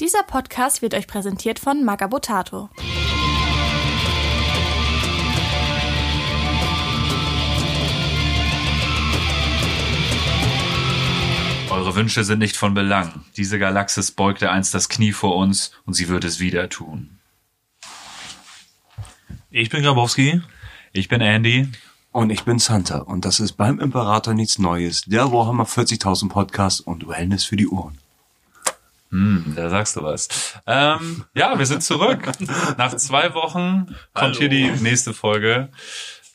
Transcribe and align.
Dieser 0.00 0.22
Podcast 0.22 0.80
wird 0.80 0.94
euch 0.94 1.06
präsentiert 1.06 1.58
von 1.58 1.84
Magabotato. 1.84 2.70
Eure 11.68 11.94
Wünsche 11.94 12.24
sind 12.24 12.38
nicht 12.38 12.56
von 12.56 12.72
Belang. 12.72 13.26
Diese 13.36 13.58
Galaxis 13.58 14.10
beugte 14.10 14.50
einst 14.50 14.72
das 14.72 14.88
Knie 14.88 15.12
vor 15.12 15.36
uns 15.36 15.72
und 15.84 15.92
sie 15.92 16.08
wird 16.08 16.24
es 16.24 16.40
wieder 16.40 16.70
tun. 16.70 17.18
Ich 19.50 19.68
bin 19.68 19.82
Grabowski. 19.82 20.40
Ich 20.94 21.08
bin 21.08 21.20
Andy. 21.20 21.68
Und 22.10 22.30
ich 22.30 22.44
bin 22.44 22.58
Santa 22.58 23.00
und 23.00 23.26
das 23.26 23.38
ist 23.38 23.52
beim 23.52 23.78
Imperator 23.78 24.32
nichts 24.32 24.58
Neues. 24.58 25.02
Der 25.02 25.30
Warhammer 25.30 25.64
40.000 25.64 26.30
Podcast 26.30 26.80
und 26.80 27.06
Wellness 27.06 27.44
für 27.44 27.56
die 27.56 27.68
Ohren. 27.68 27.99
Hm, 29.10 29.54
da 29.56 29.68
sagst 29.70 29.96
du 29.96 30.02
was. 30.02 30.28
Ähm, 30.66 31.24
ja, 31.34 31.58
wir 31.58 31.66
sind 31.66 31.82
zurück. 31.82 32.30
Nach 32.78 32.94
zwei 32.96 33.34
Wochen 33.34 33.86
kommt 34.14 34.36
Hallo. 34.36 34.38
hier 34.38 34.48
die 34.48 34.70
nächste 34.82 35.12
Folge. 35.12 35.68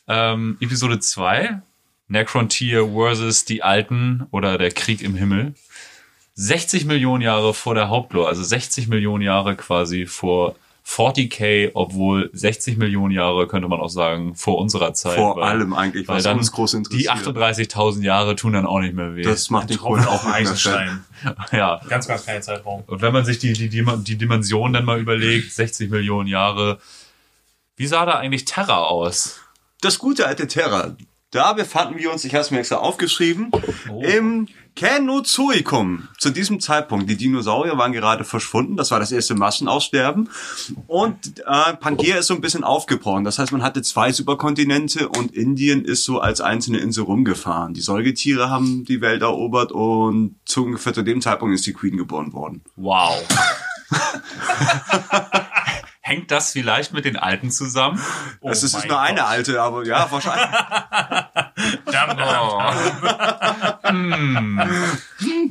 Ähm, 0.08 0.56
Episode 0.60 1.00
2. 1.00 1.62
Necrontier 2.08 2.88
versus 2.92 3.44
die 3.44 3.62
Alten 3.62 4.26
oder 4.30 4.58
der 4.58 4.70
Krieg 4.70 5.02
im 5.02 5.16
Himmel. 5.16 5.54
60 6.34 6.84
Millionen 6.84 7.22
Jahre 7.22 7.54
vor 7.54 7.74
der 7.74 7.88
Hauptlore, 7.88 8.28
also 8.28 8.42
60 8.42 8.88
Millionen 8.88 9.22
Jahre 9.22 9.56
quasi 9.56 10.04
vor 10.04 10.54
40k, 10.86 11.72
obwohl 11.74 12.30
60 12.32 12.76
Millionen 12.76 13.12
Jahre 13.12 13.48
könnte 13.48 13.66
man 13.66 13.80
auch 13.80 13.88
sagen 13.88 14.36
vor 14.36 14.56
unserer 14.58 14.94
Zeit. 14.94 15.16
Vor 15.16 15.36
weil- 15.36 15.42
allem 15.42 15.74
eigentlich, 15.74 16.06
weil 16.06 16.16
was 16.18 16.22
dann 16.24 16.38
uns 16.38 16.52
groß 16.52 16.70
Die 16.70 16.76
interessiert. 16.78 17.10
38.000 17.10 18.02
Jahre 18.04 18.36
tun 18.36 18.52
dann 18.52 18.66
auch 18.66 18.78
nicht 18.78 18.94
mehr 18.94 19.16
weh. 19.16 19.22
Das 19.22 19.50
macht 19.50 19.68
den 19.68 19.78
Tropfen 19.78 20.04
Kohl 20.04 20.14
auf 20.14 20.24
auch. 20.24 20.32
Eisenstein. 20.32 21.04
ja. 21.52 21.80
Ganz, 21.88 22.06
ganz 22.06 22.22
kleiner 22.22 22.40
Zeitraum. 22.40 22.84
Und 22.86 23.02
wenn 23.02 23.12
man 23.12 23.24
sich 23.24 23.38
die, 23.40 23.52
die, 23.52 23.68
die, 23.68 23.84
die 24.04 24.16
Dimension 24.16 24.72
dann 24.72 24.84
mal 24.84 25.00
überlegt, 25.00 25.52
60 25.52 25.90
Millionen 25.90 26.28
Jahre, 26.28 26.78
wie 27.76 27.86
sah 27.88 28.06
da 28.06 28.12
eigentlich 28.12 28.44
Terra 28.44 28.84
aus? 28.84 29.40
Das 29.80 29.98
gute 29.98 30.26
alte 30.26 30.46
Terra. 30.46 30.96
Da 31.32 31.52
befanden 31.52 31.98
wir 31.98 32.12
uns, 32.12 32.24
ich 32.24 32.32
habe 32.34 32.42
es 32.42 32.50
mir 32.52 32.60
extra 32.60 32.76
aufgeschrieben, 32.76 33.50
im 34.02 34.46
Känozoikum. 34.76 36.08
Zu 36.18 36.28
diesem 36.30 36.60
Zeitpunkt. 36.60 37.08
Die 37.08 37.16
Dinosaurier 37.16 37.78
waren 37.78 37.92
gerade 37.92 38.24
verschwunden. 38.24 38.76
Das 38.76 38.90
war 38.90 39.00
das 39.00 39.10
erste 39.10 39.34
Massenaussterben. 39.34 40.28
Und 40.86 41.40
äh, 41.46 41.72
Pangea 41.80 42.18
ist 42.18 42.26
so 42.26 42.34
ein 42.34 42.42
bisschen 42.42 42.62
aufgebrochen. 42.62 43.24
Das 43.24 43.38
heißt, 43.38 43.52
man 43.52 43.62
hatte 43.62 43.80
zwei 43.80 44.12
Superkontinente 44.12 45.08
und 45.08 45.34
Indien 45.34 45.82
ist 45.82 46.04
so 46.04 46.20
als 46.20 46.42
einzelne 46.42 46.78
Insel 46.78 47.04
rumgefahren. 47.04 47.72
Die 47.72 47.80
Säugetiere 47.80 48.50
haben 48.50 48.84
die 48.84 49.00
Welt 49.00 49.22
erobert 49.22 49.72
und 49.72 50.36
zu 50.44 50.66
ungefähr 50.66 50.92
zu 50.92 51.02
dem 51.02 51.22
Zeitpunkt 51.22 51.54
ist 51.54 51.66
die 51.66 51.72
Queen 51.72 51.96
geboren 51.96 52.34
worden. 52.34 52.60
Wow. 52.76 53.26
Hängt 56.06 56.30
das 56.30 56.52
vielleicht 56.52 56.92
mit 56.92 57.04
den 57.04 57.16
Alten 57.16 57.50
zusammen? 57.50 58.00
Oh 58.40 58.48
es 58.50 58.62
ist 58.62 58.74
nur 58.86 59.00
eine 59.00 59.18
Gott. 59.18 59.28
alte, 59.28 59.60
aber 59.60 59.84
ja, 59.84 60.06
wahrscheinlich. 60.08 60.46
Dam, 61.90 62.16
dam. 62.16 62.66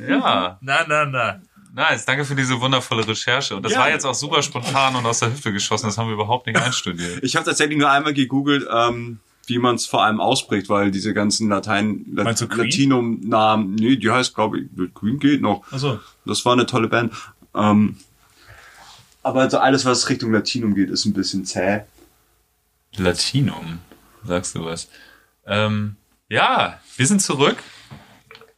Ja, 0.08 0.56
Na, 0.62 0.78
na, 0.88 1.04
na. 1.04 1.40
nice. 1.74 2.06
Danke 2.06 2.24
für 2.24 2.34
diese 2.34 2.58
wundervolle 2.60 3.06
Recherche. 3.06 3.54
Und 3.56 3.64
das 3.64 3.72
Ja. 3.72 3.80
war 3.80 3.90
jetzt 3.90 4.06
auch 4.06 4.14
super 4.14 4.42
spontan 4.42 4.96
und 4.96 5.04
aus 5.04 5.18
der 5.18 5.30
Hüfte 5.30 5.52
geschossen. 5.52 5.86
Das 5.86 5.98
haben 5.98 6.06
wir 6.08 6.14
überhaupt 6.14 6.46
nicht 6.46 6.58
einstudiert. 6.58 7.22
Ich 7.22 7.36
habe 7.36 7.44
tatsächlich 7.44 7.76
nur 7.78 7.90
einmal 7.90 8.14
gegoogelt, 8.14 8.66
ähm, 8.72 9.20
wie 9.46 9.58
man 9.58 9.74
es 9.76 9.86
vor 9.86 10.04
allem 10.04 10.20
ausspricht, 10.20 10.70
weil 10.70 10.90
diese 10.90 11.12
ganzen 11.12 11.48
Latein, 11.50 12.06
Lat? 12.14 12.40
Latinum-Namen, 12.40 13.74
nee, 13.74 13.96
die 13.96 14.10
heißt, 14.10 14.34
glaube 14.34 14.60
ich, 14.60 14.94
Queen 14.94 15.18
geht 15.18 15.42
noch. 15.42 15.64
Also, 15.70 16.00
Das 16.24 16.44
war 16.46 16.54
eine 16.54 16.64
tolle 16.66 16.88
Band. 16.88 17.12
Ähm, 17.54 17.96
aber 19.26 19.40
also 19.40 19.58
alles, 19.58 19.84
was 19.84 20.08
Richtung 20.08 20.32
Latinum 20.32 20.74
geht, 20.74 20.88
ist 20.88 21.04
ein 21.04 21.12
bisschen 21.12 21.44
zäh. 21.44 21.80
Latinum, 22.96 23.80
sagst 24.24 24.54
du 24.54 24.64
was. 24.64 24.88
Ähm, 25.46 25.96
ja, 26.28 26.80
wir 26.96 27.06
sind 27.06 27.20
zurück. 27.20 27.56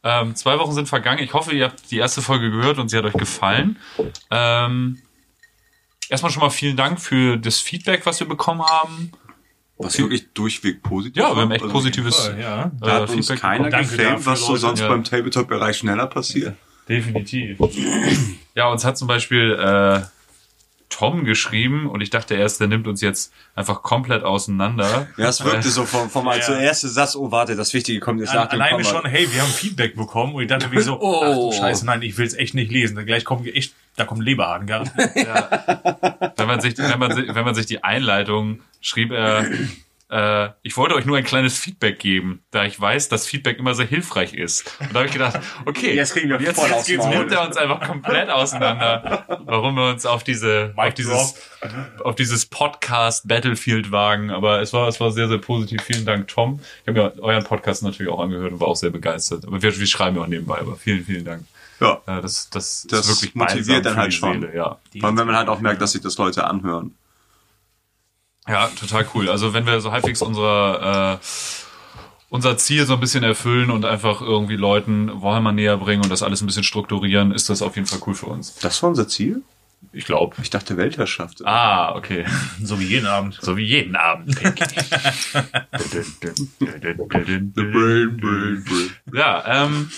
Ähm, 0.03 0.35
zwei 0.35 0.59
Wochen 0.59 0.73
sind 0.73 0.87
vergangen. 0.87 1.23
Ich 1.23 1.33
hoffe, 1.33 1.53
ihr 1.53 1.65
habt 1.65 1.89
die 1.89 1.97
erste 1.97 2.21
Folge 2.21 2.51
gehört 2.51 2.77
und 2.77 2.89
sie 2.89 2.97
hat 2.97 3.03
euch 3.03 3.13
gefallen. 3.13 3.77
Ähm, 4.29 5.01
erstmal 6.07 6.31
schon 6.31 6.41
mal 6.41 6.51
vielen 6.51 6.77
Dank 6.77 7.01
für 7.01 7.37
das 7.37 7.59
Feedback, 7.59 8.05
was 8.05 8.19
wir 8.19 8.27
bekommen 8.27 8.61
haben. 8.63 9.11
Was 9.77 9.97
wirklich 9.97 10.31
durchweg 10.33 10.83
positiv 10.83 11.21
Ja, 11.21 11.35
wir 11.35 11.41
haben 11.41 11.51
echt 11.51 11.63
Also, 11.63 11.73
positives 11.73 12.27
voll, 12.27 12.39
ja. 12.39 12.71
Da 12.79 12.91
hat 12.93 13.09
äh, 13.09 13.13
uns 13.13 13.27
Feedback 13.27 13.39
keiner 13.39 13.69
gefällt, 13.69 14.25
was 14.25 14.45
so 14.45 14.55
sonst 14.55 14.81
Ja. 14.81 14.87
beim 14.89 15.03
Tabletop-Bereich 15.03 15.77
schneller 15.77 16.05
passiert. 16.05 16.55
Definitiv. 16.87 17.57
Ja, 18.55 18.69
uns 18.69 18.83
hat 18.85 18.97
zum 18.97 19.07
Beispiel 19.07 19.53
äh, 19.53 20.01
Tom 20.89 21.23
geschrieben 21.23 21.87
und 21.87 22.01
ich 22.01 22.09
dachte 22.09 22.33
erst, 22.33 22.59
der 22.59 22.67
nimmt 22.67 22.87
uns 22.87 22.99
jetzt 23.01 23.31
einfach 23.55 23.83
komplett 23.83 24.23
auseinander. 24.23 25.07
Ja, 25.17 25.29
es 25.29 25.43
wirkte 25.45 25.69
so 25.69 25.85
vom, 25.85 26.09
vom 26.09 26.27
als 26.27 26.47
Ja. 26.47 26.59
erste 26.59 26.89
Satz, 26.89 27.15
oh 27.15 27.31
warte, 27.31 27.55
das 27.55 27.73
Wichtige 27.75 27.99
kommt 27.99 28.19
jetzt 28.19 28.33
nach 28.33 28.43
An, 28.45 28.49
dem 28.49 28.61
alleine 28.61 28.83
Komma. 28.83 29.01
schon, 29.01 29.05
hey, 29.09 29.31
wir 29.31 29.41
haben 29.41 29.51
Feedback 29.51 29.95
bekommen 29.95 30.33
und 30.33 30.41
ich 30.41 30.47
dachte 30.47 30.67
mir 30.67 30.81
so, 30.81 30.99
Oh. 31.01 31.21
ach 31.23 31.35
du 31.35 31.51
Scheiße, 31.51 31.85
nein, 31.85 32.01
ich 32.01 32.17
will 32.17 32.25
es 32.25 32.33
echt 32.33 32.55
nicht 32.55 32.71
lesen. 32.71 32.97
Gleich 33.05 33.23
kommen 33.23 33.45
wir 33.45 33.55
echt, 33.55 33.73
da 33.97 34.05
kommt 34.05 34.23
Leberhaken 34.23 34.65
garantiert. 34.65 35.05
wenn 36.37 36.47
man 36.47 36.59
sich, 36.59 36.77
wenn 36.77 36.99
man, 36.99 37.13
sich- 37.13 37.35
wenn 37.35 37.45
man 37.45 37.53
sich 37.55 37.67
die 37.67 37.83
Einleitung 37.83 38.59
schrieb 38.81 39.11
er, 39.11 39.41
äh, 39.49 39.57
ich 40.63 40.75
wollte 40.75 40.95
euch 40.95 41.05
nur 41.05 41.17
ein 41.17 41.23
kleines 41.23 41.57
Feedback 41.59 41.99
geben, 41.99 42.43
da 42.49 42.65
ich 42.65 42.79
weiß, 42.81 43.09
dass 43.09 43.27
Feedback 43.27 43.59
immer 43.59 43.75
sehr 43.75 43.85
hilfreich 43.85 44.33
ist. 44.33 44.75
Und 44.79 44.89
da 44.93 44.99
habe 44.99 45.05
ich 45.05 45.13
gedacht, 45.13 45.39
okay, 45.65 45.93
Jetzt 45.93 46.13
kriegen 46.13 46.29
wir 46.29 46.41
jetzt, 46.41 46.59
jetzt 46.87 47.07
nimmt 47.09 47.31
er 47.31 47.45
uns 47.45 47.57
einfach 47.57 47.85
komplett 47.85 48.29
auseinander, 48.31 49.25
warum 49.45 49.75
wir 49.75 49.89
uns 49.89 50.07
auf 50.07 50.23
diese, 50.23 50.73
auf 50.75 50.93
dieses, 50.95 51.35
auf 52.03 52.15
dieses 52.15 52.47
Podcast 52.47 53.27
Battlefield 53.27 53.91
wagen. 53.91 54.31
Aber 54.31 54.61
es 54.61 54.73
war, 54.73 54.87
es 54.87 54.99
war 54.99 55.11
sehr, 55.11 55.27
sehr 55.27 55.37
positiv. 55.37 55.83
Vielen 55.83 56.05
Dank, 56.05 56.27
Tom. 56.27 56.59
Ich 56.81 56.87
habe 56.87 56.99
mir 56.99 57.23
euren 57.23 57.43
Podcast 57.43 57.83
natürlich 57.83 58.11
auch 58.11 58.19
angehört 58.19 58.53
und 58.53 58.59
war 58.59 58.67
auch 58.69 58.75
sehr 58.75 58.89
begeistert. 58.89 59.45
Aber 59.45 59.61
wir, 59.61 59.77
wir 59.77 59.87
schreiben 59.87 60.15
ja 60.15 60.23
auch 60.23 60.27
nebenbei, 60.27 60.57
aber 60.57 60.75
vielen, 60.75 61.05
vielen 61.05 61.25
Dank. 61.25 61.43
Ja. 61.79 62.01
Das, 62.05 62.49
das, 62.49 62.87
Das 62.89 63.07
ist 63.07 63.21
wirklich 63.21 63.35
motiviert 63.35 63.85
dann 63.85 63.95
halt 63.95 64.13
schon. 64.13 64.41
Seele, 64.41 64.55
ja. 64.55 64.79
Vor 64.99 65.07
allem, 65.07 65.17
wenn 65.17 65.27
man 65.27 65.35
halt 65.37 65.49
auch 65.49 65.59
merkt, 65.59 65.81
dass 65.81 65.93
sich 65.93 66.01
das 66.01 66.17
Leute 66.17 66.45
anhören. 66.45 66.95
Ja, 68.49 68.67
total 68.67 69.05
cool. 69.13 69.29
Also 69.29 69.53
wenn 69.53 69.67
wir 69.67 69.79
so 69.79 69.91
halbwegs 69.91 70.23
unser, 70.23 71.13
äh, 71.13 71.17
unser 72.29 72.57
Ziel 72.57 72.85
so 72.85 72.93
ein 72.93 72.99
bisschen 72.99 73.23
erfüllen 73.23 73.69
und 73.69 73.85
einfach 73.85 74.21
irgendwie 74.21 74.55
Leuten 74.55 75.21
Warhammer 75.21 75.51
näher 75.51 75.77
bringen 75.77 76.03
und 76.03 76.09
das 76.09 76.23
alles 76.23 76.41
ein 76.41 76.47
bisschen 76.47 76.63
strukturieren, 76.63 77.31
ist 77.31 77.49
das 77.49 77.61
auf 77.61 77.75
jeden 77.75 77.87
Fall 77.87 77.99
cool 78.07 78.15
für 78.15 78.25
uns. 78.25 78.55
Das 78.55 78.81
war 78.81 78.89
unser 78.89 79.07
Ziel? 79.07 79.43
Ich 79.93 80.05
glaube. 80.05 80.35
Ich 80.41 80.49
dachte 80.49 80.77
Weltherrschaft. 80.77 81.45
Ah, 81.45 81.95
okay. 81.95 82.25
So 82.61 82.79
wie 82.79 82.85
jeden 82.85 83.07
Abend. 83.07 83.39
So 83.41 83.55
wie 83.55 83.63
jeden 83.63 83.95
Abend. 83.95 84.35
Brain, 84.35 84.55
brain, 87.47 88.17
brain. 88.17 88.65
ja, 89.13 89.65
ähm, 89.65 89.89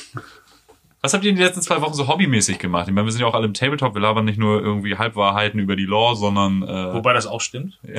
was 1.02 1.14
habt 1.14 1.24
ihr 1.24 1.32
in 1.32 1.36
den 1.36 1.46
letzten 1.46 1.62
zwei 1.62 1.82
Wochen 1.82 1.94
so 1.94 2.08
hobbymäßig 2.08 2.60
gemacht? 2.60 2.88
Ich 2.88 2.94
meine, 2.94 3.06
wir 3.06 3.12
sind 3.12 3.22
ja 3.22 3.28
auch 3.28 3.34
alle 3.34 3.48
im 3.48 3.54
Tabletop, 3.54 3.96
wir 3.96 4.02
labern 4.02 4.26
nicht 4.26 4.38
nur 4.38 4.62
irgendwie 4.62 4.98
Halbwahrheiten 4.98 5.60
über 5.60 5.76
die 5.76 5.86
Lore, 5.86 6.16
sondern 6.16 6.62
äh, 6.64 6.94
Wobei 6.94 7.14
das 7.14 7.26
auch 7.26 7.42
stimmt. 7.42 7.80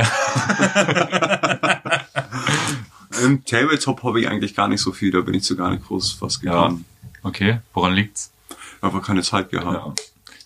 Im 3.23 3.45
Tabletop 3.45 4.03
habe 4.05 4.21
ich 4.21 4.29
eigentlich 4.29 4.55
gar 4.55 4.69
nicht 4.69 4.81
so 4.81 4.93
viel, 4.93 5.11
da 5.11 5.21
bin 5.21 5.35
ich 5.35 5.43
zu 5.43 5.57
gar 5.57 5.71
nicht 5.71 5.85
groß 5.87 6.19
was 6.21 6.41
ja, 6.43 6.53
gegangen. 6.53 6.85
okay, 7.23 7.59
woran 7.75 7.93
liegt's? 7.93 8.33
Aber 8.81 9.01
keine 9.01 9.23
Zeit 9.23 9.51
gehabt. 9.51 9.75
Ja. 9.75 9.95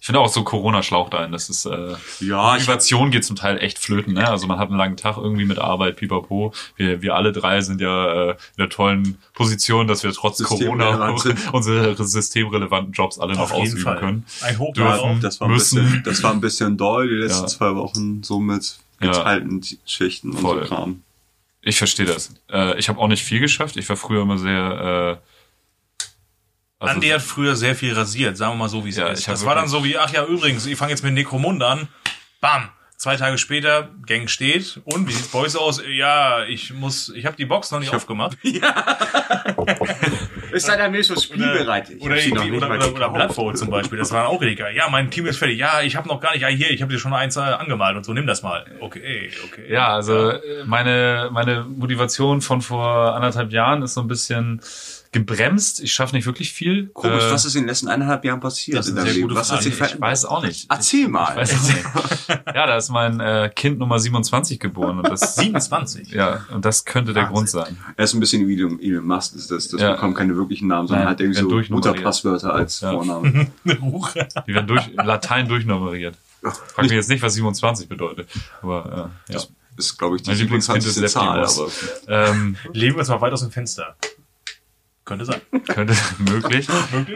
Ich 0.06 0.08
finde 0.08 0.20
auch 0.20 0.28
so 0.28 0.44
Corona 0.44 0.84
schlaucht 0.84 1.16
ein. 1.16 1.32
Das 1.32 1.48
ist 1.50 1.64
äh, 1.66 1.96
Ja, 2.20 2.54
ich, 2.54 2.60
Motivation 2.62 3.10
geht 3.10 3.24
zum 3.24 3.34
Teil 3.34 3.58
echt 3.58 3.76
flöten, 3.76 4.14
ne? 4.14 4.28
Also 4.30 4.46
man 4.46 4.56
hat 4.60 4.68
einen 4.68 4.78
langen 4.78 4.96
Tag 4.96 5.16
irgendwie 5.16 5.44
mit 5.44 5.58
Arbeit, 5.58 5.96
pipapo. 5.96 6.52
Wir, 6.76 7.02
wir 7.02 7.16
alle 7.16 7.32
drei 7.32 7.60
sind 7.60 7.80
ja 7.80 8.12
äh, 8.12 8.30
in 8.30 8.36
der 8.56 8.68
tollen 8.68 9.18
Position, 9.34 9.88
dass 9.88 10.04
wir 10.04 10.12
trotz 10.12 10.40
Corona 10.44 11.12
unsere 11.52 11.96
systemrelevanten 12.06 12.92
Jobs 12.92 13.18
alle 13.18 13.32
noch 13.34 13.50
Auf 13.50 13.54
ausüben 13.54 13.82
Fall. 13.82 13.98
können. 13.98 14.24
Ein 14.42 14.56
Hoch 14.60 14.74
Dürfen. 14.74 15.20
das 15.20 15.40
war, 15.40 15.48
ein 15.48 15.54
müssen. 15.54 15.82
bisschen, 15.82 16.02
das 16.04 16.22
war 16.22 16.30
ein 16.34 16.40
bisschen 16.40 16.76
doll, 16.76 17.08
die 17.08 17.14
letzten 17.16 17.42
Ja. 17.42 17.48
zwei 17.48 17.74
Wochen, 17.74 18.22
so 18.22 18.38
mit 18.38 18.78
Ja. 19.00 19.08
geteilten 19.10 19.60
Schichten 19.86 20.30
und 20.30 20.38
Voll. 20.38 20.62
so 20.68 20.68
Kram. 20.72 21.02
Ich 21.62 21.78
verstehe 21.78 22.06
das. 22.06 22.32
Äh, 22.48 22.78
ich 22.78 22.88
habe 22.88 23.00
auch 23.00 23.08
nicht 23.08 23.24
viel 23.24 23.40
geschafft. 23.40 23.76
Ich 23.76 23.88
war 23.88 23.96
früher 23.96 24.22
immer 24.22 24.38
sehr 24.38 25.18
äh, 25.20 25.26
also- 26.78 26.94
Andi 26.94 27.08
hat 27.08 27.22
früher 27.22 27.56
sehr 27.56 27.74
viel 27.74 27.92
rasiert, 27.94 28.36
sagen 28.36 28.52
wir 28.52 28.56
mal 28.58 28.68
so, 28.68 28.84
wie 28.84 28.90
es 28.90 28.96
Ja, 28.96 29.08
ist. 29.08 29.26
Das 29.28 29.44
war 29.44 29.54
dann 29.54 29.68
so 29.68 29.84
wie, 29.84 29.96
ach 29.98 30.10
ja, 30.12 30.24
übrigens, 30.24 30.66
ich 30.66 30.76
fange 30.76 30.90
jetzt 30.92 31.02
mit 31.04 31.14
Necromund 31.14 31.62
an. 31.62 31.88
Bam! 32.40 32.68
Zwei 32.98 33.16
Tage 33.16 33.36
später, 33.36 33.90
Gang 34.06 34.30
steht. 34.30 34.80
Und 34.84 35.06
wie 35.06 35.12
sieht's 35.12 35.28
bei 35.28 35.40
euch 35.40 35.54
aus? 35.54 35.82
Ja, 35.86 36.44
ich 36.44 36.72
muss, 36.72 37.10
ich 37.10 37.26
habe 37.26 37.36
die 37.36 37.44
Box 37.44 37.70
noch 37.70 37.78
nicht 37.78 37.94
aufgemacht. 37.94 38.38
Ist 40.52 40.68
da 40.68 40.76
der 40.76 40.88
Milch 40.88 41.06
so 41.06 41.20
spielbereit? 41.20 41.90
Ich 41.90 42.00
Oder, 42.02 42.14
oder, 42.16 42.44
oder, 42.46 42.68
oder 42.68 42.78
gekauft. 42.88 43.14
Bloodfold 43.14 43.58
zum 43.58 43.68
Beispiel, 43.70 43.98
das 43.98 44.12
war 44.12 44.28
auch 44.28 44.40
illegal. 44.40 44.74
Ja, 44.74 44.88
mein 44.88 45.10
Team 45.10 45.26
ist 45.26 45.36
fertig. 45.36 45.58
Ja, 45.58 45.82
ich 45.82 45.96
habe 45.96 46.08
noch 46.08 46.20
gar 46.20 46.32
nicht. 46.32 46.40
Ja, 46.42 46.48
hier, 46.48 46.70
ich 46.70 46.80
habe 46.82 46.92
dir 46.92 46.98
schon 46.98 47.12
eins 47.12 47.36
äh, 47.36 47.40
angemalt 47.40 47.96
und 47.96 48.04
so, 48.04 48.12
nimm 48.14 48.26
das 48.26 48.42
mal. 48.42 48.64
Okay, 48.80 49.30
okay. 49.44 49.70
Ja, 49.70 49.88
also 49.88 50.30
äh, 50.30 50.64
meine, 50.64 51.28
meine 51.32 51.64
Motivation 51.64 52.40
von 52.40 52.62
vor 52.62 53.14
anderthalb 53.14 53.52
Jahren 53.52 53.82
ist 53.82 53.94
so 53.94 54.00
ein 54.00 54.08
bisschen 54.08 54.60
gebremst. 55.20 55.80
Ich 55.80 55.92
schaffe 55.92 56.14
nicht 56.14 56.26
wirklich 56.26 56.52
viel. 56.52 56.88
Komisch, 56.88 57.24
Äh, 57.24 57.30
was 57.32 57.44
ist 57.44 57.54
in 57.54 57.62
den 57.62 57.68
letzten 57.68 57.88
eineinhalb 57.88 58.24
Jahren 58.24 58.40
passiert 58.40 58.78
Das 58.78 58.86
ist 58.86 58.92
in 58.92 58.98
eine 58.98 59.10
sehr 59.10 59.22
gute 59.22 59.34
Was 59.34 59.50
hat 59.52 59.62
sich 59.62 59.74
Frage. 59.74 59.94
ich 59.94 60.00
weiß 60.00 60.24
auch 60.26 60.42
nicht. 60.42 60.66
Erzähl 60.70 61.08
mal. 61.08 61.30
Ich 61.30 61.36
weiß 61.36 61.54
auch 61.54 61.68
nicht. 62.28 62.28
Ja, 62.54 62.66
da 62.66 62.76
ist 62.76 62.90
mein 62.90 63.20
äh, 63.20 63.50
Kind 63.54 63.78
Nummer 63.78 63.98
27 63.98 64.60
geboren 64.60 64.98
und 64.98 65.08
das 65.08 65.34
27. 65.36 66.10
ja 66.12 66.44
und 66.52 66.64
das 66.64 66.84
könnte 66.84 67.12
der 67.12 67.24
Wahnsinn. 67.24 67.34
Grund 67.34 67.50
sein. 67.50 67.76
Er 67.96 68.04
ist 68.04 68.14
ein 68.14 68.20
bisschen 68.20 68.46
wie 68.46 68.54
Elon 68.54 68.80
Elon 68.80 69.04
Musk, 69.06 69.34
das, 69.34 69.46
das, 69.48 69.68
das 69.68 69.80
Ja. 69.80 69.92
bekommen 69.92 70.14
keine 70.14 70.36
wirklichen 70.36 70.68
Namen, 70.68 70.88
sondern 70.88 71.04
Nein, 71.06 71.12
hat 71.12 71.20
irgendwie 71.20 71.64
so. 71.66 71.74
Mutterpasswörter 71.74 72.52
als 72.54 72.80
Ja. 72.80 72.92
Vorname. 72.92 73.48
Huch. 73.80 74.10
Die 74.46 74.54
werden 74.54 74.66
durch 74.66 74.88
Latein 74.94 75.48
durchnummeriert. 75.48 76.16
Frag 76.42 76.82
mich 76.84 76.92
jetzt 76.92 77.08
nicht, 77.08 77.22
was 77.22 77.34
27 77.34 77.88
bedeutet. 77.88 78.28
Aber 78.62 79.10
äh, 79.28 79.32
ja. 79.34 79.40
ist, 79.76 79.98
glaube 79.98 80.16
ich, 80.16 80.22
die 80.22 80.30
Mein 80.30 80.38
Lieblingskind 80.38 80.78
ist 80.78 80.94
27. 80.94 81.12
Zahl. 81.12 81.44
Aber 81.44 82.30
Ähm, 82.30 82.56
Legen 82.72 82.94
wir 82.94 83.00
uns 83.00 83.08
mal 83.08 83.20
weit 83.20 83.32
aus 83.32 83.40
dem 83.40 83.50
Fenster. 83.50 83.96
Könnte 85.06 85.24
sein. 85.24 85.40
könnte 85.68 85.96
möglich. 86.18 86.66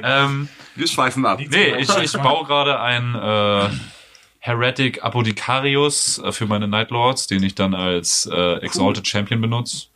Ähm, 0.02 0.48
wir 0.76 0.86
schweifen 0.86 1.26
ab. 1.26 1.40
nee, 1.40 1.74
ich, 1.76 1.94
ich 1.98 2.12
baue 2.12 2.46
gerade 2.46 2.80
ein 2.80 3.14
äh, 3.16 3.68
Heretic 4.38 5.02
Apothecarius 5.02 6.18
äh, 6.18 6.32
für 6.32 6.46
meine 6.46 6.68
Night 6.68 6.90
Lords, 6.90 7.26
den 7.26 7.42
ich 7.42 7.56
dann 7.56 7.74
als 7.74 8.30
äh, 8.32 8.54
Exalted 8.58 9.06
Champion 9.06 9.40
benutze. 9.40 9.88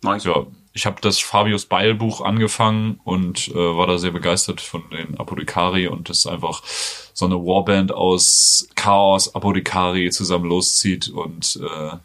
Nice. 0.00 0.24
Ja, 0.24 0.46
ich 0.72 0.86
habe 0.86 1.00
das 1.00 1.18
Fabius 1.18 1.66
Beil 1.66 1.96
Buch 1.96 2.20
angefangen 2.20 3.00
und 3.02 3.48
äh, 3.48 3.54
war 3.54 3.88
da 3.88 3.98
sehr 3.98 4.12
begeistert 4.12 4.60
von 4.60 4.88
den 4.90 5.18
Apothekari 5.18 5.88
und 5.88 6.08
das 6.08 6.18
ist 6.18 6.26
einfach 6.28 6.62
so 6.64 7.26
eine 7.26 7.34
Warband 7.34 7.90
aus 7.90 8.68
Chaos 8.76 9.34
Apothekari 9.34 10.10
zusammen 10.10 10.44
loszieht 10.44 11.08
und 11.08 11.58
äh, 11.60 11.96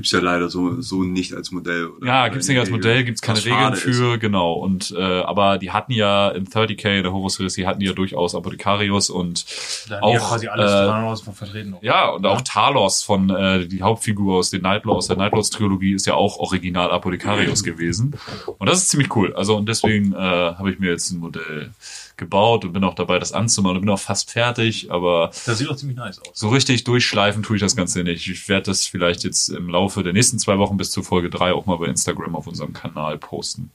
Gibt's 0.00 0.12
ja 0.12 0.20
leider 0.20 0.48
so, 0.48 0.80
so 0.80 1.02
nicht 1.02 1.34
als 1.34 1.50
Modell. 1.50 1.88
Oder 1.88 2.06
ja, 2.06 2.28
gibt's 2.28 2.48
nicht 2.48 2.58
als 2.58 2.70
Modell, 2.70 3.04
gibt's 3.04 3.20
keine 3.20 3.44
Regeln 3.44 3.74
für, 3.74 4.16
genau. 4.16 4.54
Und 4.54 4.94
äh, 4.96 5.02
aber 5.02 5.58
die 5.58 5.72
hatten 5.72 5.92
ja 5.92 6.30
in 6.30 6.46
30k 6.46 6.96
in 6.96 7.02
der 7.02 7.12
Horus 7.12 7.34
Series, 7.34 7.52
die 7.52 7.66
hatten 7.66 7.82
ja 7.82 7.92
durchaus 7.92 8.34
Apothekarius 8.34 9.10
und 9.10 9.44
Da 9.90 10.00
auch 10.00 10.16
quasi 10.16 10.48
alles 10.48 10.72
äh, 10.72 10.74
aus 10.74 11.20
vertreten. 11.20 11.76
Ja, 11.82 12.08
und 12.08 12.24
auch 12.24 12.40
Talos 12.40 13.02
von 13.02 13.28
äh, 13.28 13.66
die 13.66 13.82
Hauptfigur 13.82 14.38
aus 14.38 14.48
den 14.48 14.62
Nightlords, 14.62 15.04
aus 15.04 15.06
der 15.08 15.18
Nightlords 15.18 15.50
Trilogie 15.50 15.92
ist 15.92 16.06
ja 16.06 16.14
auch 16.14 16.38
original 16.38 16.90
Apothekarius 16.90 17.62
gewesen. 17.62 18.14
Und 18.56 18.70
das 18.70 18.78
ist 18.78 18.88
ziemlich 18.88 19.14
cool. 19.14 19.34
Also 19.34 19.54
und 19.54 19.68
deswegen 19.68 20.14
äh, 20.14 20.16
habe 20.16 20.70
ich 20.70 20.78
mir 20.78 20.92
jetzt 20.92 21.10
ein 21.10 21.18
Modell 21.18 21.72
gebaut 22.20 22.64
und 22.64 22.72
bin 22.72 22.84
auch 22.84 22.94
dabei, 22.94 23.18
das 23.18 23.32
anzumachen 23.32 23.78
und 23.78 23.80
bin 23.82 23.90
auch 23.90 23.98
fast 23.98 24.30
fertig, 24.30 24.92
aber 24.92 25.30
Das 25.44 25.58
sieht 25.58 25.68
doch 25.68 25.74
ziemlich 25.74 25.96
nice 25.98 26.20
aus. 26.20 26.30
so 26.34 26.50
richtig 26.50 26.84
durchschleifen 26.84 27.42
tue 27.42 27.56
ich 27.56 27.62
das 27.62 27.74
Ganze 27.74 28.04
nicht. 28.04 28.28
Ich 28.28 28.48
werde 28.48 28.66
das 28.66 28.86
vielleicht 28.86 29.24
jetzt 29.24 29.48
im 29.48 29.68
Laufe 29.68 30.04
der 30.04 30.12
nächsten 30.12 30.38
zwei 30.38 30.58
Wochen 30.58 30.76
bis 30.76 30.92
zur 30.92 31.02
Folge 31.02 31.28
drei 31.30 31.52
auch 31.52 31.66
mal 31.66 31.76
bei 31.78 31.86
Instagram 31.86 32.36
auf 32.36 32.46
unserem 32.46 32.72
Kanal 32.72 33.18
posten. 33.18 33.72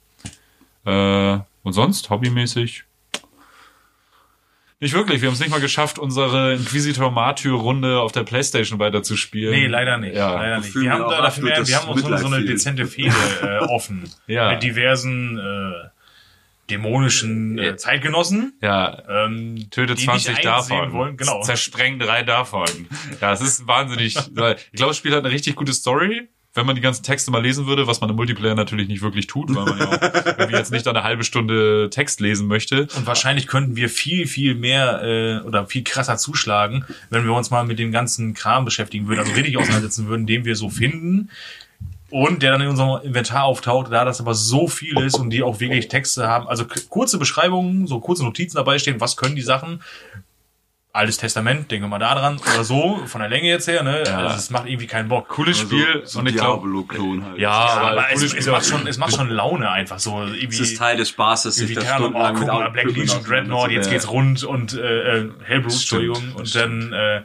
Äh, 0.85 1.39
und 1.63 1.73
sonst, 1.73 2.09
hobbymäßig? 2.09 2.85
Nicht 4.81 4.93
wirklich. 4.93 5.21
Wir 5.21 5.29
haben 5.29 5.33
es 5.35 5.39
nicht 5.39 5.49
mal 5.51 5.61
geschafft, 5.61 5.97
unsere 5.99 6.53
Inquisitor 6.55 7.09
Martyr-Runde 7.09 7.99
auf 8.01 8.11
der 8.11 8.23
Playstation 8.23 8.77
weiterzuspielen. 8.77 9.51
Nee, 9.51 9.67
leider 9.67 9.97
nicht. 9.97 10.15
Ja. 10.15 10.35
Leider 10.35 10.59
nicht. 10.59 10.75
Wir 10.75 10.91
haben, 10.91 11.03
auch 11.03 11.11
da, 11.11 11.21
dafür, 11.21 11.45
wir, 11.45 11.55
haben 11.77 11.89
uns 11.89 12.01
so, 12.01 12.07
eine- 12.07 12.17
so 12.17 12.25
eine 12.27 12.37
Mitleid 12.37 12.49
dezente 12.55 12.85
Fehde 12.85 13.15
äh, 13.41 13.59
offen. 13.73 14.09
Ja. 14.27 14.51
Mit 14.51 14.63
diversen 14.63 15.37
äh, 15.39 15.89
dämonischen 16.69 17.57
äh. 17.59 17.77
Zeitgenossen. 17.77 18.53
Ja, 18.61 19.03
Ähm, 19.07 19.67
Töte 19.69 19.95
die 19.95 20.05
20 20.05 20.29
nicht 20.29 20.45
davon. 20.45 20.93
Wollen. 20.93 21.17
Genau. 21.17 21.41
Zerspreng 21.41 21.99
drei 21.99 22.23
davon. 22.23 22.67
Ja, 23.21 23.33
es 23.33 23.41
ist 23.41 23.67
wahnsinnig. 23.67 24.15
Ich 24.15 24.33
glaube, 24.33 24.57
das 24.73 24.97
Spiel 24.97 25.13
hat 25.13 25.23
eine 25.23 25.33
richtig 25.33 25.55
gute 25.55 25.73
Story. 25.73 26.29
Wenn 26.57 26.65
man 26.65 26.75
die 26.75 26.81
ganzen 26.81 27.03
Texte 27.03 27.31
mal 27.31 27.41
lesen 27.41 27.67
würde, 27.67 27.85
was 27.85 27.99
man 27.99 28.09
im 28.09 28.15
Multiplayer 28.15 28.55
natürlich 28.55 28.87
nicht 28.87 29.01
wirklich 29.01 29.27
tut, 29.27 29.53
weil 29.53 29.65
man 29.65 29.77
ja 29.77 29.89
auch 29.89 30.49
jetzt 30.49 30.71
nicht 30.71 30.87
eine 30.87 31.03
halbe 31.03 31.25
Stunde 31.25 31.89
Text 31.89 32.21
lesen 32.21 32.47
möchte. 32.47 32.87
Und 32.95 33.05
wahrscheinlich 33.05 33.47
könnten 33.47 33.75
wir 33.75 33.89
viel, 33.89 34.25
viel 34.25 34.55
mehr 34.55 35.01
äh, 35.03 35.45
oder 35.45 35.65
viel 35.65 35.83
krasser 35.83 36.15
zuschlagen, 36.15 36.85
wenn 37.09 37.25
wir 37.25 37.33
uns 37.33 37.49
mal 37.51 37.65
mit 37.65 37.77
dem 37.77 37.91
ganzen 37.91 38.33
Kram 38.33 38.63
beschäftigen 38.63 39.07
würden, 39.09 39.19
also 39.19 39.33
richtig 39.33 39.57
auseinandersetzen 39.57 40.07
würden, 40.07 40.25
den 40.27 40.45
wir 40.45 40.55
so 40.55 40.69
finden. 40.69 41.29
Und 42.15 42.41
der 42.43 42.53
dann 42.53 42.61
in 42.61 42.69
unserem 42.69 43.01
Inventar 43.03 43.43
auftaucht, 43.43 43.91
da 43.91 44.05
das 44.05 44.21
aber 44.21 44.35
so 44.35 44.69
viel 44.69 44.97
ist 45.01 45.19
und 45.19 45.31
die 45.31 45.43
auch 45.43 45.59
wirklich 45.59 45.89
Texte 45.89 46.29
haben, 46.29 46.47
also 46.47 46.63
kurze 46.89 47.17
Beschreibungen, 47.17 47.87
so 47.87 47.99
kurze 47.99 48.23
Notizen 48.23 48.55
dabei 48.55 48.79
stehen, 48.79 49.01
was 49.01 49.17
können 49.17 49.35
die 49.35 49.41
Sachen. 49.41 49.83
Altes 50.93 51.17
Testament, 51.17 51.69
denke 51.69 51.89
mal 51.89 51.99
da 51.99 52.15
dran, 52.15 52.37
oder 52.37 52.63
so, 52.63 53.01
von 53.05 53.19
der 53.19 53.29
Länge 53.29 53.49
jetzt 53.49 53.67
her, 53.67 53.83
ne? 53.83 54.05
Ja. 54.07 54.19
Also 54.19 54.37
es 54.37 54.49
macht 54.49 54.65
irgendwie 54.65 54.87
keinen 54.87 55.09
Bock. 55.09 55.27
Cooles 55.27 55.59
Spiel. 55.59 56.03
So, 56.05 56.11
so 56.11 56.19
und 56.19 56.27
ich 56.27 56.35
glaube, 56.35 56.61
Diablo-Klon 56.61 57.25
halt. 57.25 57.37
ja, 57.37 57.49
Ja, 57.51 57.81
aber, 57.81 57.91
aber, 57.91 58.05
es, 58.13 58.33
es, 58.33 58.47
macht 58.47 58.65
schon, 58.65 58.87
es 58.87 58.97
macht 58.97 59.13
schon 59.13 59.29
Laune 59.29 59.69
einfach 59.69 59.99
so. 59.99 60.21
Irgendwie, 60.21 60.45
Es 60.45 60.61
ist 60.61 60.77
Teil 60.77 60.95
des 60.95 61.09
Spaßes, 61.09 61.53
sich 61.55 61.71
Wie 61.71 61.73
da 61.73 61.81
keine 61.81 61.95
Ahnung, 61.95 62.13
oh, 62.15 62.23
stundenlang 62.23 62.63
guck 62.63 62.63
mit 62.63 62.73
Black 62.85 62.95
Legion, 62.95 63.23
Dreadnought, 63.25 63.71
jetzt 63.71 63.89
geht's 63.89 64.09
rund 64.09 64.41
und 64.45 64.73
äh, 64.73 65.17
äh, 65.17 65.31
Das 65.61 65.83
stimmt, 65.83 66.03
Entschuldigung. 66.05 66.33
das 66.37 66.55
Und 66.55 66.55
dann, 66.55 66.93
äh, 66.93 67.21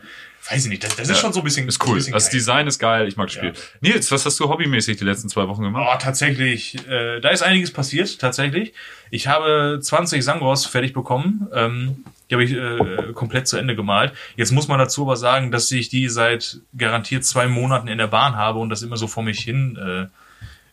weiß 0.50 0.64
ich 0.64 0.70
nicht, 0.70 0.84
das, 0.84 0.96
das 0.96 1.08
ist 1.08 1.18
schon 1.20 1.32
so 1.32 1.40
ein 1.40 1.44
bisschen 1.44 1.68
Ist 1.68 1.86
cool. 1.86 1.94
bisschen 1.96 2.12
Das 2.12 2.24
geil. 2.26 2.32
Design 2.32 2.66
ist 2.66 2.78
geil. 2.78 3.08
Ich 3.08 3.16
mag 3.16 3.28
das 3.28 3.34
Spiel. 3.34 3.52
Nils, 3.80 4.10
was 4.10 4.26
hast 4.26 4.38
du 4.40 4.48
hobbymäßig 4.48 4.96
die 4.98 5.04
letzten 5.04 5.28
zwei 5.28 5.46
Wochen 5.48 5.62
gemacht? 5.62 5.88
Oh, 5.88 5.98
tatsächlich, 6.00 6.76
äh, 6.88 7.20
da 7.20 7.28
ist 7.30 7.42
einiges 7.42 7.72
passiert, 7.72 8.18
tatsächlich. 8.18 8.72
Ich 9.10 9.26
habe 9.28 9.78
20 9.82 10.24
Sangros 10.24 10.66
fertig 10.66 10.92
bekommen. 10.92 11.48
Ähm, 11.54 12.04
die 12.30 12.34
habe 12.34 12.44
ich 12.44 12.52
äh, 12.52 13.12
komplett 13.12 13.48
zu 13.48 13.56
Ende 13.56 13.74
gemalt. 13.74 14.12
Jetzt 14.36 14.52
muss 14.52 14.68
man 14.68 14.78
dazu 14.78 15.02
aber 15.02 15.16
sagen, 15.16 15.50
dass 15.50 15.70
ich 15.72 15.88
die 15.88 16.08
seit 16.08 16.58
garantiert 16.76 17.24
zwei 17.24 17.48
Monaten 17.48 17.88
in 17.88 17.98
der 17.98 18.06
Bahn 18.06 18.36
habe 18.36 18.60
und 18.60 18.70
das 18.70 18.82
immer 18.82 18.96
so 18.96 19.08
vor 19.08 19.24
mich 19.24 19.40
hin 19.40 20.08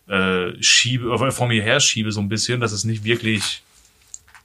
äh, 0.08 0.14
äh, 0.14 0.56
schiebe, 0.62 1.12
äh, 1.14 1.32
vor 1.32 1.48
mir 1.48 1.64
her 1.64 1.80
schiebe 1.80 2.12
so 2.12 2.22
ein 2.22 2.30
bisschen, 2.30 2.60
dass 2.60 2.72
es 2.72 2.84
nicht 2.84 3.04
wirklich 3.04 3.64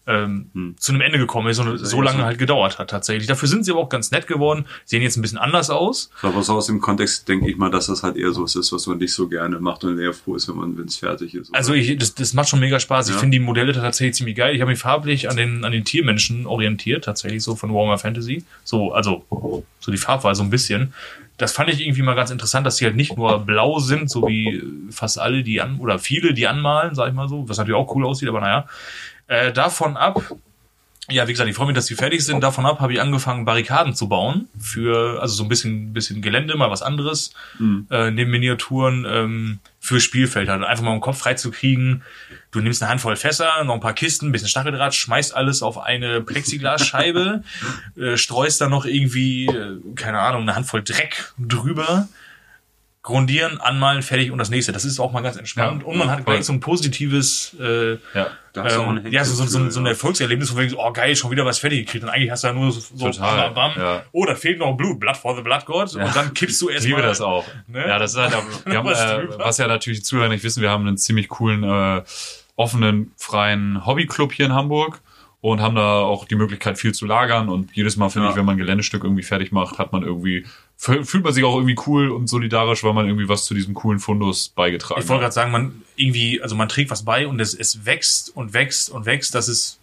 ähm, 0.07 0.51
Hm. 0.55 0.75
zu 0.79 0.93
einem 0.93 1.01
Ende 1.01 1.19
gekommen 1.19 1.49
ist 1.49 1.59
und 1.61 1.79
so 1.79 2.01
lange 2.03 2.19
so. 2.19 2.25
halt 2.25 2.39
gedauert 2.39 2.79
hat 2.79 2.91
tatsächlich. 2.91 3.29
Dafür 3.29 3.49
sind 3.49 3.65
sie 3.65 3.71
aber 3.71 3.81
auch 3.81 3.89
ganz 3.89 4.11
nett 4.11 4.27
geworden, 4.27 4.65
sehen 4.85 5.01
jetzt 5.03 5.17
ein 5.17 5.23
bisschen 5.23 5.39
anders 5.39 5.71
aus. 5.71 6.11
Aber 6.23 6.43
so 6.43 6.55
aus 6.55 6.67
dem 6.67 6.81
Kontext 6.81 7.29
denke 7.29 7.49
ich 7.49 7.57
mal, 7.57 7.71
dass 7.71 7.87
das 7.87 8.03
halt 8.03 8.17
eher 8.17 8.33
so 8.33 8.45
ist, 8.45 8.73
was 8.73 8.87
man 8.87 8.99
nicht 8.99 9.13
so 9.15 9.29
gerne 9.29 9.61
macht 9.61 9.85
und 9.85 9.99
eher 10.01 10.13
froh 10.13 10.35
ist, 10.35 10.49
wenn 10.49 10.57
man, 10.57 10.77
es 10.87 10.97
fertig 10.97 11.35
ist. 11.35 11.51
oder? 11.51 11.59
Also 11.59 11.75
ich, 11.75 11.97
das, 11.99 12.15
das 12.15 12.35
macht 12.35 12.49
schon 12.49 12.61
mega 12.61 12.81
Spaß. 12.81 13.09
Ich 13.09 13.15
Ja. 13.15 13.21
finde 13.21 13.37
die 13.39 13.45
Modelle 13.45 13.73
tatsächlich 13.73 14.17
ziemlich 14.17 14.37
geil. 14.37 14.55
Ich 14.55 14.61
habe 14.61 14.71
mich 14.73 14.81
farblich 14.81 15.31
an 15.31 15.37
den, 15.37 15.65
an 15.65 15.71
den 15.73 15.85
Tiermenschen 15.85 16.47
orientiert, 16.47 17.05
tatsächlich 17.05 17.43
so 17.43 17.55
von 17.55 17.73
Warhammer 17.73 17.99
Fantasy. 17.99 18.45
So, 18.65 18.93
also 18.93 19.25
so 19.81 19.91
die 19.93 19.99
Farbwahl 19.99 20.35
so 20.35 20.43
ein 20.43 20.51
bisschen. 20.51 20.93
Das 21.39 21.53
fand 21.53 21.71
ich 21.71 21.81
irgendwie 21.81 22.03
mal 22.03 22.15
ganz 22.15 22.31
interessant, 22.31 22.67
dass 22.67 22.77
sie 22.77 22.85
halt 22.85 22.95
nicht 22.95 23.17
nur 23.17 23.39
blau 23.41 23.79
sind, 23.81 24.11
so 24.11 24.29
wie 24.29 24.63
fast 24.91 25.19
alle, 25.19 25.43
die 25.43 25.61
an, 25.61 25.79
oder 25.79 25.99
viele, 25.99 26.35
die 26.35 26.47
anmalen, 26.47 26.95
sag 26.95 27.09
ich 27.09 27.15
mal 27.15 27.29
so, 27.29 27.49
was 27.49 27.57
natürlich 27.59 27.79
auch 27.81 27.93
cool 27.97 28.05
aussieht, 28.07 28.29
aber 28.29 28.41
naja. 28.41 28.67
Äh, 29.27 29.53
davon 29.53 29.97
ab, 29.97 30.23
ja, 31.11 31.27
wie 31.27 31.33
gesagt, 31.33 31.51
ich 31.51 31.57
freue 31.57 31.67
mich, 31.67 31.75
dass 31.75 31.87
die 31.87 31.95
fertig 31.97 32.25
sind. 32.25 32.43
Davon 32.43 32.65
ab 32.65 32.81
habe 32.81 32.93
ich 32.93 33.01
angefangen, 33.01 33.45
Barrikaden 33.45 33.95
zu 33.95 34.09
bauen. 34.09 34.49
Für, 34.59 35.21
also 35.21 35.35
so 35.35 35.43
ein 35.43 35.49
bisschen, 35.49 35.93
bisschen 35.93 36.23
Gelände, 36.23 36.57
mal 36.57 36.71
was 36.71 36.81
anderes. 36.83 37.35
Äh, 37.91 38.11
neben 38.13 38.31
Miniaturen 38.31 39.05
ähm, 39.09 39.59
für 39.81 40.01
Spielfelder. 40.01 40.53
Dann 40.53 40.65
einfach 40.65 40.85
mal 40.85 40.93
den 40.93 41.01
Kopf 41.01 41.19
frei 41.19 41.35
zu 41.35 41.51
kriegen. 41.51 42.03
Du 42.53 42.61
nimmst 42.61 42.83
eine 42.83 42.91
Handvoll 42.91 43.17
Fässer, 43.17 43.65
noch 43.65 43.75
ein 43.75 43.81
paar 43.81 43.95
Kisten, 43.95 44.29
ein 44.29 44.33
bisschen 44.33 44.49
Stacheldraht, 44.49 44.95
schmeißt 44.95 45.35
alles 45.35 45.63
auf 45.63 45.79
eine 45.79 46.21
Plexiglasscheibe, 46.21 47.43
äh, 47.99 48.17
streust 48.17 48.61
dann 48.61 48.71
noch 48.71 48.85
irgendwie, 48.85 49.47
äh, 49.47 49.79
keine 49.97 50.21
Ahnung, 50.21 50.43
eine 50.43 50.55
Handvoll 50.55 50.83
Dreck 50.83 51.33
drüber. 51.39 52.09
Grundieren, 53.03 53.61
anmalen, 53.61 54.03
fertig 54.03 54.31
und 54.31 54.39
das 54.39 54.51
nächste. 54.51 54.71
Das 54.71 54.85
ist 54.85 55.01
auch 55.01 55.11
mal 55.11 55.23
ganz 55.23 55.37
entspannt. 55.37 55.83
Ja, 55.83 55.89
und 55.89 55.99
man 55.99 56.09
hat 56.09 56.23
voll. 56.23 56.35
gleich 56.35 56.47
so 56.47 56.53
ein 56.53 56.61
positives 56.61 57.57
äh, 57.59 57.99
Ja. 58.15 58.29
Da 58.53 58.65
hast 58.65 58.77
du 58.77 58.81
auch 58.83 58.91
ähm, 58.91 59.07
ja, 59.11 59.25
so, 59.25 59.35
so, 59.35 59.47
so, 59.47 59.71
so 59.71 59.81
ein 59.81 59.87
ja. 59.87 59.93
Erfolgserlebnis, 59.93 60.55
wo 60.55 60.59
wir 60.59 60.69
so, 60.69 60.79
oh 60.79 60.93
geil, 60.93 61.17
schon 61.17 61.31
wieder 61.31 61.45
was 61.47 61.59
fertig 61.59 61.87
gekriegt. 61.87 62.05
Und 62.05 62.11
eigentlich 62.11 62.31
hast 62.31 62.45
du 62.45 62.49
ja 62.49 62.53
nur 62.53 62.71
so, 62.71 62.81
so 62.81 63.07
Total, 63.11 63.51
bam, 63.51 63.55
bam, 63.55 63.75
bam. 63.75 63.83
ja. 63.83 64.03
Oh, 64.13 64.27
da 64.27 64.35
fehlt 64.35 64.59
noch 64.59 64.77
Blut, 64.77 65.01
Blood 65.01 65.17
for 65.17 65.35
the 65.35 65.43
Blood 65.43 65.65
God. 65.65 65.95
Und 65.95 66.15
dann 66.15 66.35
kippst 66.35 66.61
du 66.61 66.69
Ich 66.69 66.75
erstmal. 66.75 66.97
liebe 66.97 67.09
das 67.09 67.21
auch. 67.23 67.45
Ne? 67.67 67.87
Ja, 67.89 67.99
das 67.99 68.13
ist 68.13 68.19
halt, 68.19 68.33
wir 68.67 68.77
haben, 68.79 68.87
Was 68.87 69.01
äh, 69.01 69.27
was 69.39 69.59
ja 69.59 69.67
natürlich 69.69 70.01
die 70.01 70.05
Zuhörer 70.05 70.29
nicht 70.29 70.45
wissen, 70.45 70.61
wir 70.63 70.71
haben 70.71 70.87
einen 70.87 70.99
ziemlich 70.99 71.29
coolen, 71.29 71.65
äh, 71.65 72.03
offenen, 72.57 73.13
freien 73.17 73.87
Hobbyclub 73.87 74.33
hier 74.33 74.47
in 74.47 74.53
Hamburg 74.53 75.01
und 75.41 75.61
haben 75.61 75.75
da 75.75 76.01
auch 76.01 76.27
die 76.27 76.35
Möglichkeit, 76.37 76.79
viel 76.79 76.93
zu 76.93 77.07
lagern. 77.07 77.49
Und 77.49 77.75
jedes 77.75 77.97
Mal, 77.97 78.11
finde 78.11 78.27
Ja. 78.27 78.31
ich, 78.33 78.37
wenn 78.37 78.45
man 78.45 78.57
ein 78.57 78.59
Geländestück 78.59 79.03
irgendwie 79.03 79.23
fertig 79.23 79.51
macht, 79.53 79.79
hat 79.79 79.93
man 79.93 80.03
irgendwie, 80.03 80.45
fühlt 80.83 81.23
man 81.23 81.33
sich 81.33 81.45
auch 81.45 81.55
irgendwie 81.55 81.77
cool 81.87 82.11
und 82.11 82.27
solidarisch, 82.27 82.83
weil 82.83 82.93
man 82.93 83.07
irgendwie 83.07 83.29
was 83.29 83.45
zu 83.45 83.55
diesem 83.55 83.73
coolen 83.73 84.01
Fundus 84.01 84.49
beigetragen 84.49 85.01
Ich 85.01 85.09
wollte 85.09 85.25
hat. 85.25 85.33
gerade 85.33 85.35
sagen, 85.35 85.53
man 85.53 85.83
irgendwie, 85.95 86.43
also 86.43 86.57
man 86.57 86.69
trägt 86.69 86.91
was 86.91 87.05
bei 87.05 87.29
und 87.29 87.39
es, 87.41 87.55
es 87.55 87.87
wächst 87.87 88.35
und 88.35 88.53
wächst 88.53 88.91
und 88.91 89.07
wächst. 89.07 89.33
Das 89.37 89.49
ist, 89.49 89.79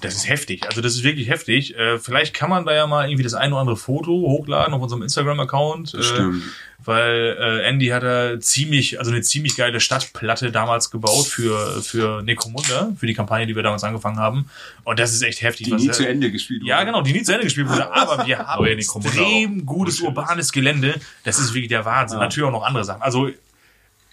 das 0.00 0.14
ist 0.14 0.28
heftig. 0.28 0.66
Also 0.66 0.80
das 0.80 0.94
ist 0.94 1.02
wirklich 1.04 1.28
heftig. 1.28 1.76
Äh, 1.76 1.98
vielleicht 1.98 2.34
kann 2.34 2.50
man 2.50 2.64
da 2.66 2.74
ja 2.74 2.86
mal 2.86 3.08
irgendwie 3.08 3.22
das 3.22 3.34
ein 3.34 3.52
oder 3.52 3.60
andere 3.60 3.76
Foto 3.76 4.12
hochladen 4.12 4.74
auf 4.74 4.82
unserem 4.82 5.02
Instagram-Account. 5.02 5.94
Äh, 5.94 6.02
Stimmt. 6.02 6.42
weil 6.84 7.36
äh, 7.40 7.66
Andy 7.68 7.86
hat 7.88 8.02
da 8.02 8.38
ziemlich, 8.40 8.98
also 8.98 9.10
eine 9.10 9.22
ziemlich 9.22 9.56
geile 9.56 9.80
Stadtplatte 9.80 10.52
damals 10.52 10.90
gebaut 10.90 11.26
für, 11.26 11.82
für 11.82 12.22
Necromunda, 12.22 12.92
für 12.98 13.06
die 13.06 13.14
Kampagne, 13.14 13.46
die 13.46 13.56
wir 13.56 13.62
damals 13.62 13.84
angefangen 13.84 14.18
haben. 14.18 14.50
Und 14.84 14.98
das 14.98 15.14
ist 15.14 15.22
echt 15.22 15.40
heftig. 15.42 15.66
Die 15.68 15.74
nie 15.74 15.90
zu 15.90 16.06
Ende 16.06 16.30
gespielt 16.30 16.62
ja, 16.64 16.76
wurde. 16.76 16.86
genau, 16.86 17.02
die 17.02 17.12
nie 17.12 17.22
zu 17.22 17.32
Ende 17.32 17.44
gespielt 17.44 17.68
wurde. 17.68 17.90
Aber 17.92 18.26
wir 18.26 18.38
haben 18.38 18.64
Necromunda 18.64 19.08
extrem 19.08 19.64
gutes 19.64 20.00
urbanes 20.00 20.52
Gelände. 20.52 20.94
Das 21.24 21.38
ist 21.38 21.54
wirklich 21.54 21.68
der 21.68 21.84
Wahnsinn. 21.84 22.18
Ja. 22.18 22.24
Natürlich 22.24 22.46
auch 22.48 22.52
noch 22.52 22.64
andere 22.64 22.84
Sachen. 22.84 23.00
Also, 23.02 23.30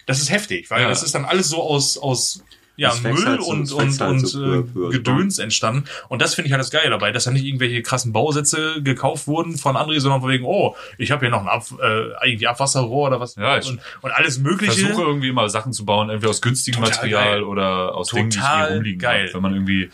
das 0.05 0.21
ist 0.21 0.31
heftig, 0.31 0.69
weil 0.71 0.83
Ja. 0.83 0.89
das 0.89 1.03
ist 1.03 1.13
dann 1.13 1.25
alles 1.25 1.49
so 1.49 1.61
aus, 1.61 1.97
aus 1.97 2.43
ja, 2.81 2.93
Müll 3.03 3.25
halt 3.25 3.41
so- 3.43 3.49
und, 3.51 3.71
und, 3.71 3.99
halt 3.99 4.11
und 4.11 4.19
so 4.27 4.39
à 4.39 4.63
peu. 4.63 4.87
äh, 4.87 4.91
Gedöns 4.91 5.39
entstanden. 5.39 5.85
Und 6.09 6.21
das 6.21 6.33
finde 6.35 6.47
ich 6.47 6.51
halt 6.53 6.59
das 6.61 6.71
Geile 6.71 6.89
dabei, 6.89 7.11
dass 7.11 7.25
da 7.25 7.31
nicht 7.31 7.45
irgendwelche 7.45 7.81
krassen 7.81 8.11
Bausätze 8.11 8.81
gekauft 8.81 9.27
wurden 9.27 9.57
von 9.57 9.75
André, 9.75 9.99
sondern 9.99 10.21
von 10.21 10.29
wegen, 10.31 10.45
oh, 10.45 10.75
ich 10.97 11.11
habe 11.11 11.21
hier 11.21 11.29
noch 11.29 11.41
ein 11.41 11.47
Ab, 11.47 11.63
äh, 11.81 12.27
irgendwie 12.27 12.47
Abwasserrohr 12.47 13.07
oder 13.07 13.19
was. 13.19 13.35
Ja, 13.35 13.57
ich 13.57 13.69
und, 13.69 13.79
und 14.01 14.11
alles 14.11 14.39
Mögliche. 14.39 14.71
versuche 14.73 15.01
irgendwie 15.03 15.29
immer 15.29 15.47
Sachen 15.49 15.73
zu 15.73 15.85
bauen, 15.85 16.09
entweder 16.09 16.31
aus 16.31 16.41
günstigem 16.41 16.81
Total 16.83 16.95
Material 16.97 17.23
geil. 17.23 17.43
oder 17.43 17.95
aus 17.95 18.07
Dingen, 18.09 18.29
die 18.29 18.37
ich 18.37 18.41
Total 18.43 18.67
hier 18.67 18.75
rumliegen 18.77 18.99
geil. 18.99 19.23
habe. 19.25 19.33
Wenn 19.35 19.41
man 19.43 19.53
irgendwie, 19.53 19.89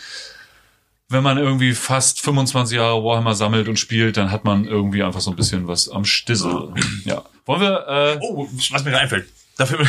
wenn 1.09 1.23
man 1.23 1.37
irgendwie 1.37 1.73
fast 1.73 2.21
25 2.21 2.77
Jahre 2.77 3.03
Warhammer 3.03 3.33
sammelt 3.33 3.67
und 3.69 3.77
spielt, 3.79 4.17
dann 4.17 4.31
hat 4.31 4.43
man 4.45 4.65
irgendwie 4.65 5.03
einfach 5.03 5.21
so 5.21 5.29
ein 5.31 5.35
bisschen 5.35 5.67
was 5.67 5.89
am 5.89 6.03
Stissel. 6.05 6.73
Ja. 7.05 7.23
Wollen 7.45 7.61
wir, 7.61 7.85
äh, 7.87 8.19
Oh, 8.21 8.47
was 8.71 8.83
mir 8.83 8.97
einfällt. 8.97 9.27
Dafür 9.57 9.79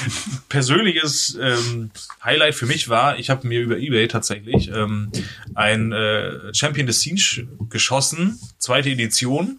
persönliches 0.48 1.38
ähm, 1.40 1.90
Highlight 2.24 2.54
für 2.54 2.66
mich 2.66 2.88
war, 2.88 3.18
ich 3.18 3.30
habe 3.30 3.46
mir 3.46 3.60
über 3.60 3.76
eBay 3.76 4.08
tatsächlich 4.08 4.68
ähm, 4.68 5.12
ein 5.54 5.92
äh, 5.92 6.54
Champion 6.54 6.86
des 6.86 7.00
Siege 7.00 7.46
geschossen, 7.68 8.40
zweite 8.58 8.88
Edition. 8.90 9.58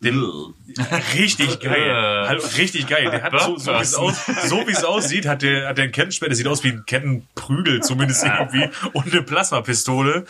Den, 0.00 0.14
richtig 1.14 1.58
geil. 1.60 1.92
Hallo, 2.28 2.42
richtig 2.56 2.86
geil. 2.86 3.10
Der 3.10 3.22
hat 3.22 3.40
so, 3.40 3.56
so 3.56 3.72
wie 3.72 3.82
es 3.82 3.94
aus, 3.94 4.26
so 4.46 4.64
es 4.66 4.84
aussieht, 4.84 5.26
hat 5.26 5.42
der, 5.42 5.68
hat 5.68 5.78
der 5.78 5.84
einen 5.84 5.92
Kettensperr, 5.92 6.28
der 6.28 6.36
sieht 6.36 6.46
aus 6.46 6.62
wie 6.62 6.68
ein 6.68 6.84
Kettenprügel 6.86 7.82
zumindest 7.82 8.24
irgendwie 8.24 8.68
und 8.92 9.12
eine 9.12 9.22
Plasmapistole. 9.22 10.24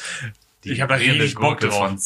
Ich 0.64 0.80
habe 0.80 0.94
da 0.94 0.98
richtig 0.98 1.34
Bock 1.34 1.60
drauf. 1.60 1.75
von. 1.75 1.98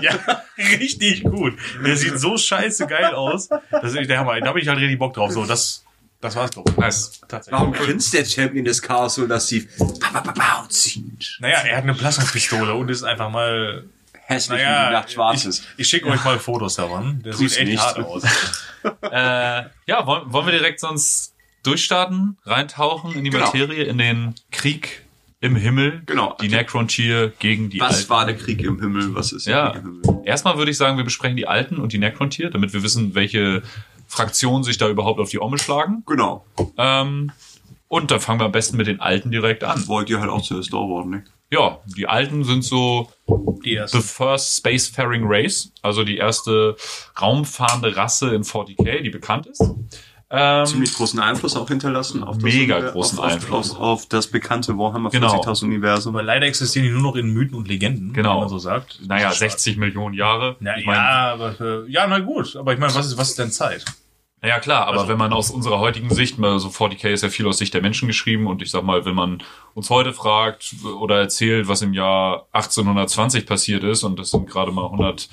Ja, 0.00 0.18
richtig 0.58 1.22
gut. 1.24 1.54
Der 1.84 1.96
sieht 1.96 2.18
so 2.18 2.36
scheiße 2.36 2.86
geil 2.86 3.14
aus. 3.14 3.48
Das 3.70 3.94
ist 3.94 4.08
der 4.08 4.18
Hammer. 4.18 4.40
Da 4.40 4.48
habe 4.48 4.60
ich 4.60 4.68
halt 4.68 4.78
richtig 4.78 4.98
Bock 4.98 5.14
drauf. 5.14 5.30
So, 5.30 5.46
das, 5.46 5.83
das 6.24 6.36
war's 6.36 6.50
doch. 6.52 6.64
Nice. 6.76 7.20
Tatsächlich. 7.28 7.52
Warum 7.60 7.72
grinst 7.72 8.12
der 8.14 8.24
Champion 8.24 8.64
des 8.64 8.80
Chaos 8.82 9.14
so 9.14 9.26
lassiv? 9.26 9.68
Ba, 9.78 10.10
ba, 10.12 10.20
ba, 10.20 10.32
ba, 10.32 10.66
zieht. 10.68 11.36
Naja, 11.40 11.58
er 11.58 11.76
hat 11.76 11.82
eine 11.84 11.94
Plasmapistole 11.94 12.74
und 12.74 12.90
ist 12.90 13.02
einfach 13.04 13.30
mal. 13.30 13.84
Hässlich 14.26 14.58
wie 14.58 14.62
die 14.62 14.68
Naja, 14.70 14.90
Nacht 14.90 15.12
schwarz 15.12 15.42
ich, 15.42 15.48
ist. 15.50 15.64
ich 15.76 15.86
schicke 15.86 16.06
euch 16.08 16.24
mal 16.24 16.38
Fotos 16.38 16.76
davon. 16.76 17.20
Der 17.22 17.32
Tu's 17.34 17.40
sieht 17.52 17.58
echt 17.58 17.68
nicht. 17.72 17.82
hart 17.82 17.98
aus. 17.98 18.22
Äh, 19.02 19.64
ja, 19.86 20.06
wollen, 20.06 20.32
wollen 20.32 20.46
wir 20.46 20.52
direkt 20.52 20.80
sonst 20.80 21.34
durchstarten, 21.62 22.38
reintauchen 22.44 23.12
in 23.14 23.24
die 23.24 23.30
Genau. 23.30 23.44
Materie, 23.44 23.84
in 23.84 23.98
den 23.98 24.34
Krieg 24.50 25.02
im 25.40 25.56
Himmel, 25.56 26.02
Genau. 26.06 26.36
die 26.40 26.48
Necron-Tier 26.48 27.32
gegen 27.38 27.68
die 27.68 27.80
Was 27.80 27.96
Alten. 27.98 28.08
war 28.08 28.24
der 28.26 28.36
Krieg 28.36 28.62
im 28.62 28.80
Himmel? 28.80 29.14
Was 29.14 29.30
ist 29.32 29.46
Ja. 29.46 29.72
der 29.72 29.82
Krieg 29.82 29.84
im 29.94 30.00
Himmel? 30.02 30.22
Erstmal 30.26 30.56
würde 30.56 30.70
ich 30.70 30.78
sagen, 30.78 30.96
wir 30.96 31.04
besprechen 31.04 31.36
die 31.36 31.46
Alten 31.46 31.76
und 31.76 31.92
die 31.92 31.98
Necron-Tier, 31.98 32.48
damit 32.48 32.72
wir 32.72 32.82
wissen, 32.82 33.14
welche 33.14 33.62
Fraktionen 34.14 34.62
sich 34.64 34.78
da 34.78 34.88
überhaupt 34.88 35.18
auf 35.20 35.30
die 35.30 35.40
Omme 35.40 35.58
schlagen. 35.58 36.02
Genau. 36.06 36.44
Ähm, 36.78 37.32
und 37.88 38.10
dann 38.10 38.20
fangen 38.20 38.40
wir 38.40 38.46
am 38.46 38.52
besten 38.52 38.76
mit 38.76 38.86
den 38.86 39.00
Alten 39.00 39.30
direkt 39.30 39.64
an. 39.64 39.86
Wollt 39.88 40.08
ihr 40.10 40.20
halt 40.20 40.30
auch 40.30 40.42
zuerst 40.42 40.72
da 40.72 40.76
worden, 40.78 41.10
ne? 41.10 41.24
Ja, 41.50 41.78
die 41.96 42.08
Alten 42.08 42.42
sind 42.44 42.64
so 42.64 43.10
Die 43.64 43.70
the 43.70 43.74
erste. 43.74 44.00
first 44.00 44.56
spacefaring 44.56 45.22
race, 45.26 45.72
also 45.82 46.02
die 46.02 46.16
erste 46.16 46.76
raumfahrende 47.20 47.94
Rasse 47.96 48.34
in 48.34 48.42
40k, 48.42 49.02
die 49.02 49.10
bekannt 49.10 49.46
ist. 49.46 49.62
Ähm, 50.30 50.66
Ziemlich 50.66 50.92
großen 50.94 51.20
Einfluss 51.20 51.54
auch 51.54 51.68
hinterlassen. 51.68 52.24
Auf 52.24 52.36
das 52.38 52.42
Mega 52.44 52.78
Univer- 52.78 52.90
großen 52.92 53.18
auf, 53.20 53.24
Einfluss. 53.26 53.70
Auf, 53.72 53.78
auf 53.80 54.06
das 54.08 54.26
bekannte 54.26 54.76
Warhammer 54.76 55.10
Genau. 55.10 55.32
40.000 55.32 55.64
Universum. 55.66 56.16
Aber 56.16 56.24
leider 56.24 56.46
existieren 56.46 56.86
die 56.86 56.90
nur 56.92 57.02
noch 57.02 57.14
in 57.14 57.28
Mythen 57.28 57.54
und 57.56 57.68
Legenden, 57.68 58.12
Genau. 58.14 58.36
wie 58.36 58.40
man 58.40 58.48
so 58.48 58.58
sagt. 58.58 58.98
naja, 59.06 59.24
Das 59.26 59.34
ist 59.34 59.38
schade. 59.40 59.50
60 59.52 59.76
Millionen 59.76 60.14
Jahre. 60.14 60.56
Na, 60.58 60.76
ich 60.76 60.86
mein, 60.86 60.96
ja, 60.96 61.32
aber, 61.34 61.60
äh, 61.60 61.88
ja, 61.90 62.06
na 62.08 62.18
gut. 62.18 62.56
Aber 62.56 62.72
ich 62.72 62.80
meine, 62.80 62.92
was 62.94 63.06
ist, 63.06 63.16
was 63.18 63.28
ist 63.30 63.38
denn 63.38 63.52
Zeit? 63.52 63.84
Ja 64.46 64.60
klar, 64.60 64.86
aber 64.86 64.98
Also- 65.00 65.08
wenn 65.08 65.18
man 65.18 65.32
aus 65.32 65.50
unserer 65.50 65.78
heutigen 65.78 66.12
Sicht, 66.14 66.38
mal 66.38 66.58
so 66.58 66.68
40k 66.68 67.08
ist 67.12 67.22
ja 67.22 67.28
viel 67.30 67.46
aus 67.46 67.58
Sicht 67.58 67.72
der 67.74 67.80
Menschen 67.82 68.08
geschrieben 68.08 68.46
und 68.46 68.60
ich 68.62 68.70
sag 68.70 68.82
mal, 68.84 69.04
wenn 69.04 69.14
man 69.14 69.42
uns 69.74 69.88
heute 69.90 70.12
fragt 70.12 70.74
oder 71.00 71.18
erzählt, 71.18 71.66
was 71.68 71.82
im 71.82 71.94
Jahr 71.94 72.46
1820 72.52 73.46
passiert 73.46 73.82
ist 73.84 74.02
und 74.04 74.18
das 74.18 74.30
sind 74.30 74.48
gerade 74.50 74.70
mal 74.72 74.84
100, 74.84 75.28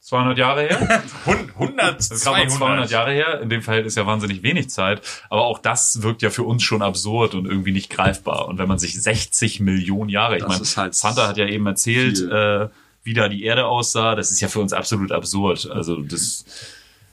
200 0.00 0.38
Jahre 0.38 0.62
her, 0.62 1.02
100, 1.56 1.98
das 1.98 2.10
ist 2.10 2.24
gerade 2.24 2.44
mal 2.44 2.48
200 2.50 2.90
Jahre 2.90 3.12
her, 3.12 3.40
in 3.40 3.48
dem 3.48 3.62
Fall 3.62 3.84
ist 3.86 3.96
ja 3.96 4.06
wahnsinnig 4.06 4.42
wenig 4.42 4.68
Zeit, 4.70 5.02
aber 5.28 5.42
auch 5.44 5.58
das 5.58 6.02
wirkt 6.02 6.22
ja 6.22 6.30
für 6.30 6.42
uns 6.42 6.62
schon 6.64 6.82
absurd 6.82 7.34
und 7.34 7.46
irgendwie 7.46 7.70
nicht 7.72 7.90
greifbar. 7.90 8.48
Und 8.48 8.58
wenn 8.58 8.66
man 8.66 8.78
sich 8.78 9.00
60 9.00 9.60
Millionen 9.60 10.08
Jahre, 10.10 10.36
ich 10.38 10.46
meine, 10.46 10.64
halt 10.76 10.94
Santa 10.94 11.28
hat 11.28 11.36
ja 11.36 11.46
eben 11.46 11.66
erzählt, 11.66 12.18
viel. 12.18 12.32
äh, 12.32 12.68
wie 13.04 13.14
da 13.14 13.28
die 13.28 13.44
Erde 13.44 13.66
aussah, 13.66 14.14
das 14.16 14.30
ist 14.32 14.40
ja 14.40 14.48
für 14.48 14.60
uns 14.60 14.72
absolut 14.72 15.12
absurd, 15.12 15.70
also 15.70 16.02
das 16.02 16.44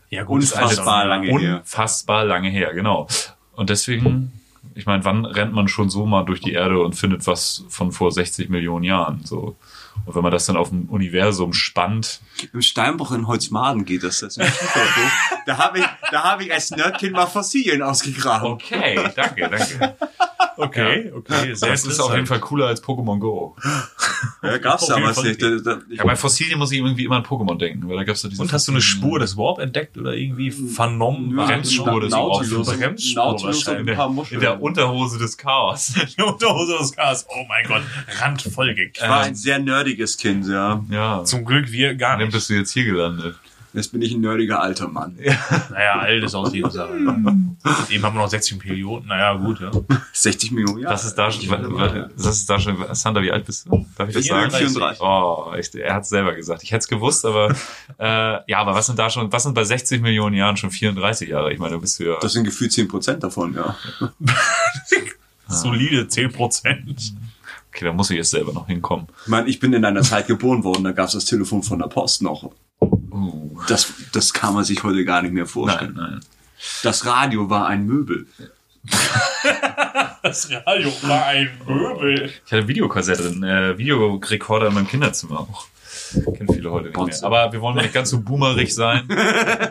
Ja, 0.10 0.24
gut, 0.24 0.42
Unfassbar 0.42 1.06
lange 1.06 1.28
her. 1.28 1.58
unfassbar 1.58 2.26
lange 2.26 2.50
her, 2.50 2.74
genau. 2.74 3.08
Und 3.54 3.70
deswegen, 3.70 4.32
ich 4.76 4.86
meine, 4.86 5.04
wann 5.04 5.26
rennt 5.26 5.54
man 5.54 5.68
schon 5.68 5.90
so 5.90 6.06
mal 6.06 6.24
durch 6.24 6.40
die 6.42 6.54
Erde 6.54 6.80
und 6.80 6.94
findet 6.96 7.28
was 7.28 7.66
von 7.70 7.92
vor 7.92 8.12
60 8.12 8.50
Millionen 8.50 8.84
Jahren? 8.84 9.22
So. 9.24 9.56
Und 10.06 10.16
wenn 10.16 10.24
man 10.24 10.32
das 10.32 10.46
dann 10.46 10.58
auf 10.58 10.72
ein 10.72 10.88
Universum 10.90 11.54
spannt, 11.54 12.22
Im 12.54 12.62
Steinbruch 12.62 13.12
in 13.12 13.28
Holzmaden 13.28 13.86
geht 13.86 14.04
das. 14.04 14.20
das 14.20 14.36
da 15.46 15.58
habe 15.58 15.80
ich, 15.80 15.86
da 16.12 16.24
habe 16.24 16.44
ich 16.44 16.54
als 16.54 16.72
Nerdkind 16.72 17.14
mal 17.14 17.26
Fossilien 17.26 17.82
ausgegraben. 17.82 18.52
okay, 18.52 19.00
danke, 19.16 19.50
danke. 19.50 19.96
Okay, 20.58 21.12
okay, 21.16 21.54
sehr 21.54 21.70
Das 21.70 21.86
ist 21.86 22.00
auf 22.00 22.14
jeden 22.14 22.26
Fall 22.26 22.40
cooler 22.40 22.66
als 22.68 22.84
Pokémon 22.84 23.20
Go. 23.20 23.56
Ja, 24.42 24.58
gab's 24.58 24.84
Auf 24.84 24.90
jeden 24.90 25.02
damals 25.02 25.24
nicht. 25.24 25.42
Da, 25.42 25.50
da, 25.50 25.82
ich, 25.88 26.00
Ja, 26.00 26.04
bei 26.04 26.16
Fossilien 26.16 26.58
muss 26.58 26.72
ich 26.72 26.80
irgendwie 26.80 27.06
immer 27.06 27.18
an 27.18 27.24
Pokémon 27.24 27.58
denken, 27.58 27.88
weil 27.88 27.98
da 27.98 28.04
gab's 28.04 28.24
ja 28.24 28.30
diese 28.30 28.42
Und 28.42 28.52
hast 28.52 28.68
du 28.68 28.72
eine 28.72 28.82
Spur 28.82 29.20
des 29.20 29.38
Warp 29.38 29.60
entdeckt 29.60 29.98
oder 29.98 30.14
irgendwie 30.14 30.50
vernommen? 30.50 31.36
Nö, 31.36 31.46
Bremsspur 31.46 32.02
des 32.02 32.12
Nautilus, 32.12 32.68
Warp. 32.68 32.80
Bremsspur 32.80 33.24
Nautilus 33.24 33.44
und 33.44 33.68
wahrscheinlich. 33.68 34.00
ein 34.00 34.16
paar 34.16 34.32
in 34.32 34.40
der 34.40 34.62
Unterhose 34.62 35.20
des 35.20 35.38
Chaos. 35.38 35.94
Die 36.18 36.22
Unterhose 36.24 36.78
des 36.80 36.94
Gas. 36.94 37.28
Oh 37.30 37.46
mein 37.48 37.66
Gott, 37.68 37.84
randvoll 38.20 38.72
ich 38.72 38.78
geknallt. 38.78 39.12
war 39.12 39.22
ein 39.22 39.36
sehr 39.36 39.60
nerdiges 39.88 40.18
Kind, 40.18 40.48
ja. 40.48 40.84
ja. 40.90 41.24
Zum 41.24 41.46
Glück 41.46 41.72
wir 41.72 41.96
gar 41.96 42.18
Dann 42.18 42.26
nicht. 42.26 42.34
bist 42.34 42.50
du 42.50 42.56
jetzt 42.56 42.72
hier 42.72 42.86
gelandet. 42.86 43.36
Jetzt 43.74 43.92
bin 43.92 44.02
ich 44.02 44.14
ein 44.14 44.22
nerdiger 44.22 44.62
alter 44.62 44.88
Mann. 44.88 45.20
Naja, 45.70 46.00
alt 46.00 46.24
ist 46.24 46.34
auch 46.34 46.50
die 46.52 46.62
Sache. 46.62 46.96
Eben 46.96 48.04
haben 48.04 48.16
wir 48.16 48.22
noch 48.22 48.30
60 48.30 48.64
Millionen. 48.64 49.06
Naja, 49.08 49.34
gut, 49.34 49.60
ja. 49.60 49.70
60 50.14 50.52
Millionen 50.52 50.80
Jahre. 50.80 50.94
Das 50.94 51.06
ist 51.06 51.16
da 51.16 51.30
schon, 51.30 52.08
das 52.16 52.26
ist 52.26 52.50
da 52.50 52.60
schon, 52.60 52.84
Sander, 52.94 53.22
wie 53.22 53.32
alt 53.32 53.46
bist 53.46 53.68
du? 53.68 53.86
Darf 53.96 54.10
ich 54.10 54.16
das 54.16 54.26
sagen? 54.26 54.50
34. 54.50 55.02
Oh, 55.02 55.54
ich, 55.60 55.76
er 55.76 55.94
hat 55.94 56.04
es 56.04 56.10
selber 56.10 56.34
gesagt. 56.34 56.64
Ich 56.64 56.72
hätte 56.72 56.80
es 56.80 56.88
gewusst, 56.88 57.24
aber 57.26 57.54
äh, 58.00 58.40
ja, 58.50 58.58
aber 58.58 58.74
was 58.74 58.88
sind 58.88 58.98
da 58.98 59.10
schon, 59.12 59.32
was 59.32 59.44
sind 59.44 59.54
bei 59.54 59.64
60 59.64 60.02
Millionen 60.02 60.36
Jahren 60.36 60.58
schon 60.58 60.72
34 60.72 61.30
Jahre? 61.30 61.54
Ich 61.54 61.60
meine, 61.60 61.74
du 61.76 61.82
bist 61.82 62.00
ja. 62.00 62.18
Das 62.20 62.34
sind 62.34 62.46
gefühlt 62.46 62.72
10% 62.72 63.18
davon, 63.18 63.54
ja. 63.54 63.76
Solide 65.50 66.08
10 66.08 66.32
Prozent. 66.32 67.14
Okay, 67.78 67.86
da 67.86 67.94
muss 67.94 68.10
ich 68.10 68.18
jetzt 68.18 68.32
selber 68.32 68.54
noch 68.54 68.66
hinkommen. 68.66 69.06
Ich 69.22 69.28
meine, 69.28 69.48
ich 69.48 69.60
bin 69.60 69.72
in 69.72 69.86
einer 69.86 70.02
Zeit 70.02 70.26
geboren 70.26 70.64
worden, 70.64 70.84
da 70.84 70.94
gab's 70.94 71.12
das 71.12 71.26
Telefon 71.26 71.62
von 71.62 71.78
der 71.78 71.86
Post 71.86 72.24
noch. 72.24 72.52
Uh, 72.82 73.56
Das, 73.68 73.94
das 74.14 74.34
kann 74.34 74.56
man 74.56 74.64
sich 74.64 74.82
heute 74.82 75.06
gar 75.06 75.22
nicht 75.22 75.32
mehr 75.32 75.44
nein, 75.44 75.48
vorstellen. 75.52 75.94
nein. 75.96 76.20
Das 76.82 77.06
Radio 77.06 77.52
war 77.52 77.68
ein 77.68 77.86
Möbel. 77.86 78.26
Das 80.24 80.50
Radio 80.52 80.92
war 81.04 81.28
ein 81.28 81.52
Möbel. 81.68 82.32
Ich 82.48 82.52
hatte 82.52 82.68
Videokassette, 82.68 83.28
einen 83.28 83.44
äh, 83.44 83.78
Videorekorder 83.78 84.70
in 84.70 84.74
meinem 84.74 84.88
Kinderzimmer 84.88 85.42
auch. 85.42 85.68
Kennen 86.14 86.54
viele 86.54 86.72
heute 86.72 86.90
nicht 86.90 86.98
mehr. 86.98 87.24
Aber 87.24 87.52
wir 87.52 87.62
wollen 87.62 87.78
nicht 87.78 87.94
ganz 87.94 88.10
so 88.10 88.22
boomerig 88.22 88.74
sein. 88.74 89.08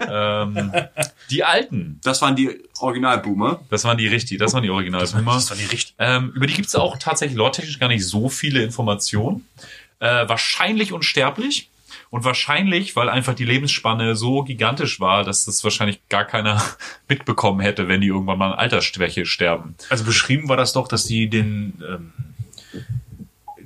ähm, 0.09 0.73
die 1.31 1.45
Alten, 1.45 2.00
Das 2.02 2.23
waren 2.23 2.37
die 2.37 2.62
Originalboomer. 2.78 3.61
das 3.71 3.85
waren 3.85 3.99
die 3.99 4.07
richtig, 4.09 4.38
das 4.38 4.52
waren 4.55 4.62
die 4.62 4.71
Original-Boomer. 4.71 5.35
Das 5.35 5.50
war 5.50 5.57
die 5.57 5.64
richtige. 5.64 5.95
Ähm, 5.99 6.33
über 6.35 6.47
die 6.47 6.55
gibt 6.55 6.69
es 6.69 6.75
auch 6.75 6.97
tatsächlich 6.99 7.37
lore-technisch 7.37 7.78
gar 7.78 7.88
nicht 7.88 8.07
so 8.07 8.28
viele 8.28 8.62
Informationen. 8.62 9.47
Äh, 9.99 10.28
wahrscheinlich 10.28 10.93
unsterblich. 10.93 11.71
Und 12.11 12.25
wahrscheinlich, 12.25 12.95
weil 12.95 13.09
einfach 13.09 13.35
die 13.35 13.45
Lebensspanne 13.45 14.14
so 14.14 14.43
gigantisch 14.45 15.00
war, 15.00 15.25
dass 15.25 15.45
das 15.45 15.64
wahrscheinlich 15.64 16.07
gar 16.09 16.25
keiner 16.25 16.62
mitbekommen 17.09 17.61
hätte, 17.61 17.88
wenn 17.88 18.00
die 18.00 18.07
irgendwann 18.09 18.38
mal 18.38 18.52
an 18.52 18.59
Altersschwäche 18.59 19.26
sterben. 19.26 19.75
Also 19.90 20.05
beschrieben 20.05 20.49
war 20.49 20.57
das 20.57 20.73
doch, 20.73 20.87
dass 20.88 21.05
die 21.05 21.28
den 21.28 21.83
ähm, 21.87 22.12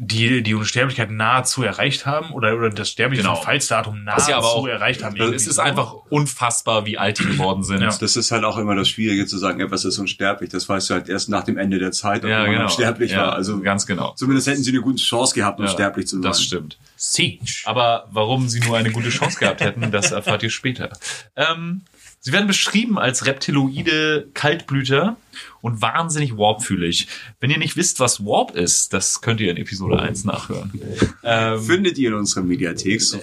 die 0.02 0.42
die 0.42 0.54
Unsterblichkeit 0.54 1.11
nahezu 1.11 1.62
erreicht 1.62 2.07
haben 2.07 2.33
oder 2.33 2.57
oder 2.57 2.71
das 2.71 2.88
Sterblichkeitsfallsdatum 2.88 3.97
Was 3.97 4.04
nahezu 4.04 4.30
ja 4.30 4.38
aber 4.38 4.47
auch- 4.54 4.66
erreicht 4.66 5.04
haben. 5.04 5.14
Es 5.21 5.47
ist 5.47 5.57
so. 5.57 5.61
einfach 5.62 5.92
unfassbar, 6.09 6.87
wie 6.87 6.97
alt 6.97 7.19
die 7.19 7.25
geworden 7.26 7.62
sind. 7.64 7.83
Ja. 7.83 7.95
Das 7.95 8.16
ist 8.16 8.30
halt 8.30 8.45
auch 8.45 8.57
immer 8.57 8.75
das 8.75 8.88
Schwierige 8.88 9.26
zu 9.26 9.37
sagen, 9.37 9.61
ja, 9.61 9.71
was 9.71 9.85
ist 9.85 9.99
unsterblich. 9.99 10.49
Das 10.49 10.66
weißt 10.71 10.88
du 10.88 10.95
halt 10.95 11.11
erst 11.11 11.28
nach 11.28 11.45
dem 11.45 11.59
Ende 11.59 11.78
der 11.78 11.92
Zeit, 11.92 12.25
ob 12.25 12.30
Ja, 12.30 12.40
man 12.42 12.50
genau. 12.50 12.62
unsterblich 12.64 13.11
ja, 13.12 13.19
war. 13.26 13.33
Also 13.35 13.61
ganz 13.61 13.85
genau. 13.85 14.14
zumindest 14.16 14.47
hätten 14.47 14.62
sie 14.62 14.71
eine 14.71 14.80
gute 14.80 15.02
Chance 15.02 15.35
gehabt, 15.35 15.59
Ja, 15.59 15.66
unsterblich 15.66 16.07
zu 16.07 16.16
sein. 16.16 16.23
Das 16.23 16.42
stimmt. 16.42 16.78
Siege. 16.97 17.45
Aber 17.66 18.09
warum 18.11 18.49
sie 18.49 18.61
nur 18.61 18.78
eine 18.78 18.90
gute 18.92 19.11
Chance 19.11 19.38
gehabt 19.38 19.61
hätten, 19.61 19.90
das 19.90 20.12
erfahrt 20.12 20.42
ihr 20.42 20.50
später. 20.50 20.90
Ähm, 21.37 21.83
sie 22.20 22.32
werden 22.32 22.46
beschrieben 22.46 22.98
als 22.98 23.26
reptiloide 23.26 24.28
Kaltblüter 24.34 25.16
und 25.60 25.82
wahnsinnig 25.82 26.36
warpfühlig. 26.36 27.08
Wenn 27.40 27.50
ihr 27.50 27.58
nicht 27.58 27.76
wisst, 27.76 28.00
was 28.00 28.24
Warp 28.24 28.54
ist, 28.54 28.92
das 28.92 29.20
könnt 29.20 29.40
ihr 29.40 29.50
in 29.50 29.56
Episode 29.56 29.98
1 30.00 30.24
nachhören. 30.24 30.70
Ähm, 31.22 31.60
Findet 31.60 31.98
ihr 31.98 32.08
in 32.08 32.14
unserer 32.14 32.42
Mediathek. 32.42 33.00
So 33.02 33.18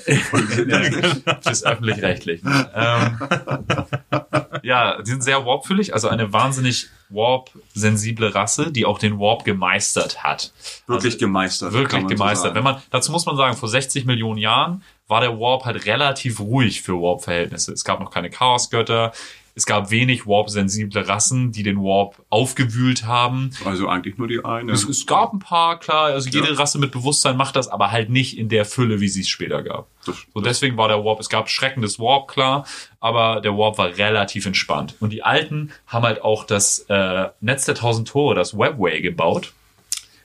des 1.45 1.63
öffentlich-rechtlichen. 1.63 2.47
Ähm, 2.75 3.17
Ja, 4.63 5.01
die 5.01 5.09
sind 5.09 5.23
sehr 5.23 5.45
warpfüllig, 5.45 5.93
also 5.93 6.09
eine 6.09 6.33
wahnsinnig 6.33 6.89
warp-sensible 7.09 8.33
Rasse, 8.33 8.71
die 8.71 8.85
auch 8.85 8.99
den 8.99 9.19
Warp 9.19 9.43
gemeistert 9.43 10.23
hat. 10.23 10.51
Wirklich 10.87 11.13
Also, 11.13 11.25
gemeistert. 11.25 11.73
Wirklich 11.73 12.01
so 12.01 12.07
gemeistert. 12.07 12.43
sagen. 12.53 12.55
Wenn 12.55 12.63
man, 12.63 12.81
dazu 12.91 13.11
muss 13.11 13.25
man 13.25 13.37
sagen, 13.37 13.55
vor 13.55 13.69
60 13.69 14.05
Millionen 14.05 14.37
Jahren 14.39 14.83
war 15.07 15.21
der 15.21 15.39
Warp 15.39 15.65
halt 15.65 15.85
relativ 15.85 16.39
ruhig 16.39 16.81
für 16.81 16.93
Warp-Verhältnisse. 16.93 17.71
Es 17.73 17.83
gab 17.83 17.99
noch 17.99 18.11
keine 18.11 18.29
Chaosgötter. 18.29 19.13
Es 19.57 19.65
gab 19.65 19.89
wenig 19.89 20.27
Warp-sensible 20.27 21.07
Rassen, 21.07 21.51
die 21.51 21.63
den 21.63 21.77
Warp 21.77 22.23
aufgewühlt 22.29 23.07
haben. 23.07 23.49
Also 23.65 23.87
eigentlich 23.87 24.19
nur 24.19 24.27
die 24.27 24.45
eine. 24.45 24.71
Es, 24.71 24.83
es 24.83 25.07
gab 25.07 25.33
ein 25.33 25.39
paar, 25.39 25.79
klar, 25.79 26.05
also 26.13 26.29
jede 26.29 26.49
Ja. 26.49 26.53
Rasse 26.53 26.77
mit 26.77 26.91
Bewusstsein 26.91 27.35
macht 27.37 27.55
das, 27.55 27.67
aber 27.67 27.89
halt 27.89 28.11
nicht 28.11 28.37
in 28.37 28.49
der 28.49 28.65
Fülle, 28.65 29.01
wie 29.01 29.07
sie 29.07 29.21
es 29.21 29.29
später 29.29 29.63
gab. 29.63 29.87
So 30.01 30.13
deswegen 30.41 30.77
war 30.77 30.87
der 30.89 31.03
Warp, 31.03 31.19
es 31.19 31.27
gab 31.27 31.49
Schrecken 31.49 31.81
des 31.81 31.97
Warp, 31.97 32.27
klar, 32.27 32.67
aber 32.99 33.41
der 33.41 33.57
Warp 33.57 33.79
war 33.79 33.97
relativ 33.97 34.45
entspannt. 34.45 34.93
Und 34.99 35.11
die 35.11 35.23
Alten 35.23 35.71
haben 35.87 36.03
halt 36.05 36.21
auch 36.21 36.43
das 36.43 36.85
äh, 36.89 37.29
Netz 37.41 37.65
der 37.65 37.73
tausend 37.73 38.07
Tore, 38.09 38.35
das 38.35 38.55
Webway, 38.55 39.01
gebaut, 39.01 39.53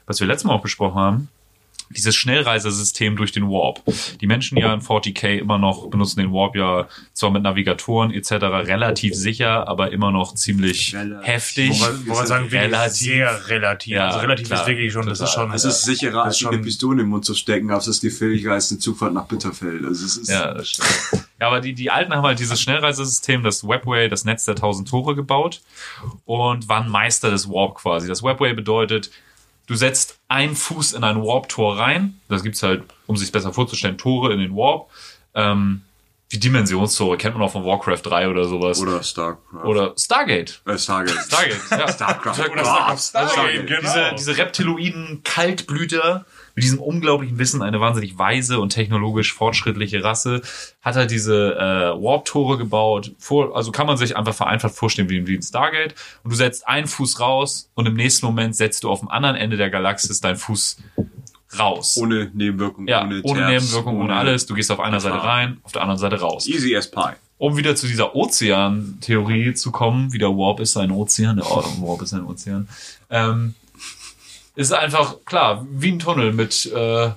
was 0.05 0.21
wir 0.21 0.27
letztes 0.27 0.45
Mal 0.45 0.53
auch 0.53 0.63
besprochen 0.63 1.01
haben. 1.01 1.29
Dieses 1.97 2.15
Schnellreisesystem 2.17 3.17
durch 3.17 3.33
den 3.33 3.49
Warp. 3.49 3.83
Die 4.21 4.27
Menschen 4.27 4.59
ja 4.59 4.73
in 4.75 4.81
40k 4.81 5.39
immer 5.39 5.59
noch 5.59 5.89
benutzen 5.89 6.21
den 6.21 6.33
Warp 6.33 6.57
ja 6.57 6.89
zwar 7.13 7.31
mit 7.31 7.43
Navigatoren 7.43 8.11
etc. 8.13 8.33
relativ 8.33 9.15
sicher, 9.15 9.69
aber 9.69 9.93
immer 9.93 10.11
noch 10.11 10.35
ziemlich 10.35 10.95
Relativ. 10.95 11.27
heftig. 11.27 11.81
Wollen 11.81 12.07
wir 12.07 12.27
sagen, 12.27 12.49
Relativ. 12.49 12.93
sehr 12.97 13.49
relativ. 13.49 13.95
Ja, 13.95 14.07
also 14.09 14.19
relativ 14.21 14.47
klar, 14.49 14.61
ist 14.63 14.67
wirklich 14.67 14.93
schon, 14.93 15.07
das 15.07 15.21
ist 15.21 15.31
total. 15.33 15.47
schon. 15.49 15.55
es 15.55 15.65
ist 15.65 15.85
sicherer, 15.85 16.25
als 16.25 16.41
ist 16.41 16.47
eine 16.47 16.57
schon- 16.57 16.65
Pistole 16.65 17.03
im 17.03 17.09
Mund 17.09 17.25
zu 17.25 17.35
stecken, 17.35 17.71
aber 17.71 17.81
es 17.81 17.89
ist 17.89 18.03
die 18.03 18.11
Fähigkeit, 18.11 18.53
als 18.53 18.71
eine 18.71 18.81
Zugfahrt 18.81 19.13
nach 19.15 19.27
Bitterfeld. 19.27 19.85
Also 19.85 20.05
es 20.07 20.17
ist, 20.17 20.29
Ja, 20.31 20.55
das 20.55 20.69
stimmt. 20.71 21.25
Ja, 21.41 21.49
aber 21.49 21.61
die, 21.61 21.75
die 21.75 21.91
Alten 21.91 22.15
haben 22.15 22.23
halt 22.25 22.39
dieses 22.39 22.61
Schnellreisesystem, 22.61 23.43
das 23.43 23.67
Webway, 23.67 24.09
das 24.09 24.25
Netz 24.25 24.45
der 24.45 24.55
tausend 24.55 24.89
Tore 24.89 25.15
gebaut 25.15 25.61
und 26.25 26.69
waren 26.69 26.89
Meister 26.89 27.31
des 27.31 27.49
Warp 27.49 27.75
quasi. 27.77 28.07
Das 28.09 28.23
Webway 28.23 28.53
bedeutet, 28.55 29.11
du 29.67 29.75
setzt 29.75 30.19
einen 30.29 30.57
Fuß 30.57 30.93
in 30.95 31.05
ein 31.05 31.23
Warp-Tor 31.23 31.79
rein. 31.79 32.21
Das 32.29 32.43
gibt's 32.43 32.63
halt, 32.63 32.83
um 33.07 33.17
sich 33.17 33.31
besser 33.33 33.53
vorzustellen, 33.53 33.99
Tore 33.99 34.33
in 34.33 34.39
den 34.41 34.55
Warp. 34.57 34.89
Ähm, 35.35 35.83
die 36.33 36.41
Dimensionstore 36.41 37.19
kennt 37.19 37.35
man 37.37 37.43
auch 37.47 37.53
von 37.53 37.65
Warcraft 37.65 38.01
3 38.05 38.29
oder 38.31 38.45
sowas. 38.47 38.81
Oder 38.81 39.03
Starcraft. 39.03 39.65
Oder 39.67 39.93
Stargate. 39.99 40.63
äh, 40.67 40.79
Stargate. 40.79 41.19
Stargate, 41.27 41.61
ja. 41.71 41.93
Starcraft. 41.93 42.51
Oder 42.51 42.65
Ah, 42.67 42.97
Stargate, 42.97 43.33
Stargate. 43.33 43.67
genau. 43.67 43.81
Diese, 43.83 44.15
diese 44.19 44.37
reptiloiden 44.39 45.21
Kaltblüter 45.25 46.25
mit 46.55 46.65
diesem 46.65 46.79
unglaublichen 46.79 47.39
Wissen, 47.39 47.63
eine 47.63 47.81
wahnsinnig 47.81 48.19
weise 48.19 48.61
und 48.61 48.71
technologisch 48.71 49.33
fortschrittliche 49.33 50.05
Rasse, 50.05 50.43
hat 50.81 50.97
halt 50.97 51.11
diese 51.11 51.57
äh, 51.57 52.03
Warp-Tore 52.03 52.59
gebaut. 52.59 53.13
Vor, 53.19 53.57
also 53.57 53.73
kann 53.73 53.87
man 53.87 53.97
sich 53.97 54.17
einfach 54.17 54.35
vereinfacht 54.35 54.75
vorstellen 54.75 55.09
wie, 55.09 55.27
wie 55.27 55.37
ein 55.37 55.43
Stargate. 55.43 55.95
Und 56.23 56.33
du 56.33 56.37
setzt 56.37 56.67
einen 56.67 56.87
Fuß 56.87 57.21
raus 57.21 57.71
und 57.75 57.87
im 57.87 57.95
nächsten 57.95 58.27
Moment 58.27 58.57
setzt 58.57 58.85
du 58.85 58.91
auf 58.91 59.01
dem 59.01 59.09
anderen 59.09 59.37
Ende 59.37 59.57
der 59.57 59.71
Galaxis 59.71 60.21
deinen 60.21 60.37
Fuß 60.37 60.79
raus. 61.59 61.97
Ohne 61.97 62.31
Nebenwirkung, 62.33 62.87
ja, 62.89 63.03
ohne, 63.03 63.21
ohne, 63.23 63.41
Tabs, 63.41 63.53
Nebenwirkung, 63.53 64.01
ohne 64.01 64.15
alles. 64.15 64.47
Du 64.47 64.55
gehst 64.55 64.71
auf 64.71 64.81
einer 64.81 65.01
Seite 65.01 65.23
rein, 65.23 65.59
auf 65.63 65.73
der 65.73 65.83
anderen 65.83 65.99
Seite 65.99 66.21
raus. 66.21 66.47
Easy 66.47 66.77
as 66.77 66.91
pie. 66.91 67.13
Um 67.39 67.57
wieder 67.57 67.75
zu 67.75 67.89
dieser 67.89 68.15
Ozean-Theorie 68.15 69.55
zu 69.55 69.73
kommen, 69.73 70.13
wie 70.13 70.19
der 70.19 70.29
Warp 70.29 70.61
ist 70.61 70.77
ein 70.77 70.93
Ozean, 70.93 71.37
der 71.37 71.45
Warp 71.47 72.01
ist 72.01 72.13
ein 72.13 72.25
Ozean, 72.25 72.69
ähm, 73.11 73.55
ist 74.55 74.73
einfach, 74.73 75.17
klar, 75.25 75.67
wie 75.71 75.93
ein 75.93 75.99
Tunnel 75.99 76.33
mit, 76.33 76.71
äh, 76.75 77.11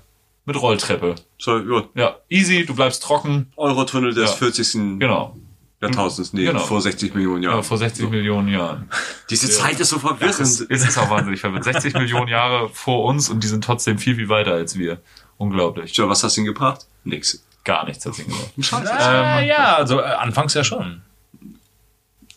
mit 0.45 0.61
Rolltreppe. 0.61 1.15
So, 1.37 1.57
ja, 1.59 1.83
Ja, 1.95 2.15
easy, 2.29 2.65
du 2.65 2.75
bleibst 2.75 3.03
trocken, 3.03 3.51
Eurotunnel 3.57 4.13
des 4.13 4.31
Ja. 4.31 4.35
40. 4.37 4.99
genau. 4.99 5.35
Jahrtausends, 5.81 6.31
nee, 6.33 6.45
Genau. 6.45 6.59
vor 6.59 6.81
60 6.81 7.13
Millionen 7.13 7.43
Ja, 7.43 7.51
Jahren. 7.51 7.63
vor 7.63 7.77
60 7.77 8.09
Millionen 8.09 8.47
Jahren. 8.47 8.89
Diese 9.29 9.49
Zeit 9.49 9.79
ist 9.79 9.89
so 9.89 9.99
verwirrend. 9.99 10.39
Es 10.39 10.39
ist, 10.39 10.61
es 10.71 10.87
ist 10.87 10.97
auch 10.97 11.09
wahnsinnig 11.09 11.41
verwirrend. 11.41 11.65
60 11.65 11.93
Millionen 11.95 12.27
Jahre 12.29 12.69
vor 12.69 13.03
uns 13.05 13.29
und 13.29 13.43
die 13.43 13.47
sind 13.47 13.63
trotzdem 13.63 13.97
viel, 13.97 14.15
viel 14.15 14.29
weiter 14.29 14.53
als 14.53 14.77
wir. 14.79 14.99
Unglaublich. 15.37 15.91
Tja, 15.91 16.07
was 16.07 16.23
hast 16.23 16.37
du 16.37 16.41
denn 16.41 16.45
gebracht? 16.53 16.87
Nix. 17.03 17.43
Gar 17.65 17.85
nichts 17.85 18.05
hat 18.05 18.15
sie 18.15 18.23
gemacht. 18.23 18.51
Scheiße. 18.59 18.93
Ah, 18.93 19.41
ja, 19.41 19.75
also 19.75 19.99
äh, 19.99 20.03
anfangs 20.03 20.53
ja 20.53 20.63
schon. 20.63 21.01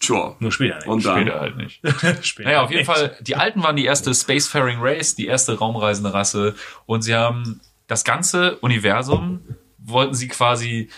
Tja. 0.00 0.36
Nur 0.38 0.52
später 0.52 0.76
nicht. 0.76 0.86
Und 0.86 1.04
dann, 1.04 1.22
Später 1.22 1.40
halt 1.40 1.56
nicht. 1.56 1.80
später 2.22 2.48
Naja, 2.48 2.62
auf 2.62 2.70
jeden 2.70 2.80
nicht. 2.80 2.90
Fall, 2.90 3.16
die 3.20 3.36
Alten 3.36 3.62
waren 3.62 3.76
die 3.76 3.84
erste 3.84 4.14
Spacefaring 4.14 4.78
Race, 4.80 5.14
die 5.14 5.26
erste 5.26 5.58
raumreisende 5.58 6.12
Rasse. 6.14 6.54
Und 6.86 7.02
sie 7.02 7.14
haben 7.14 7.60
das 7.86 8.04
ganze 8.04 8.56
Universum, 8.58 9.40
wollten 9.78 10.14
sie 10.14 10.28
quasi 10.28 10.88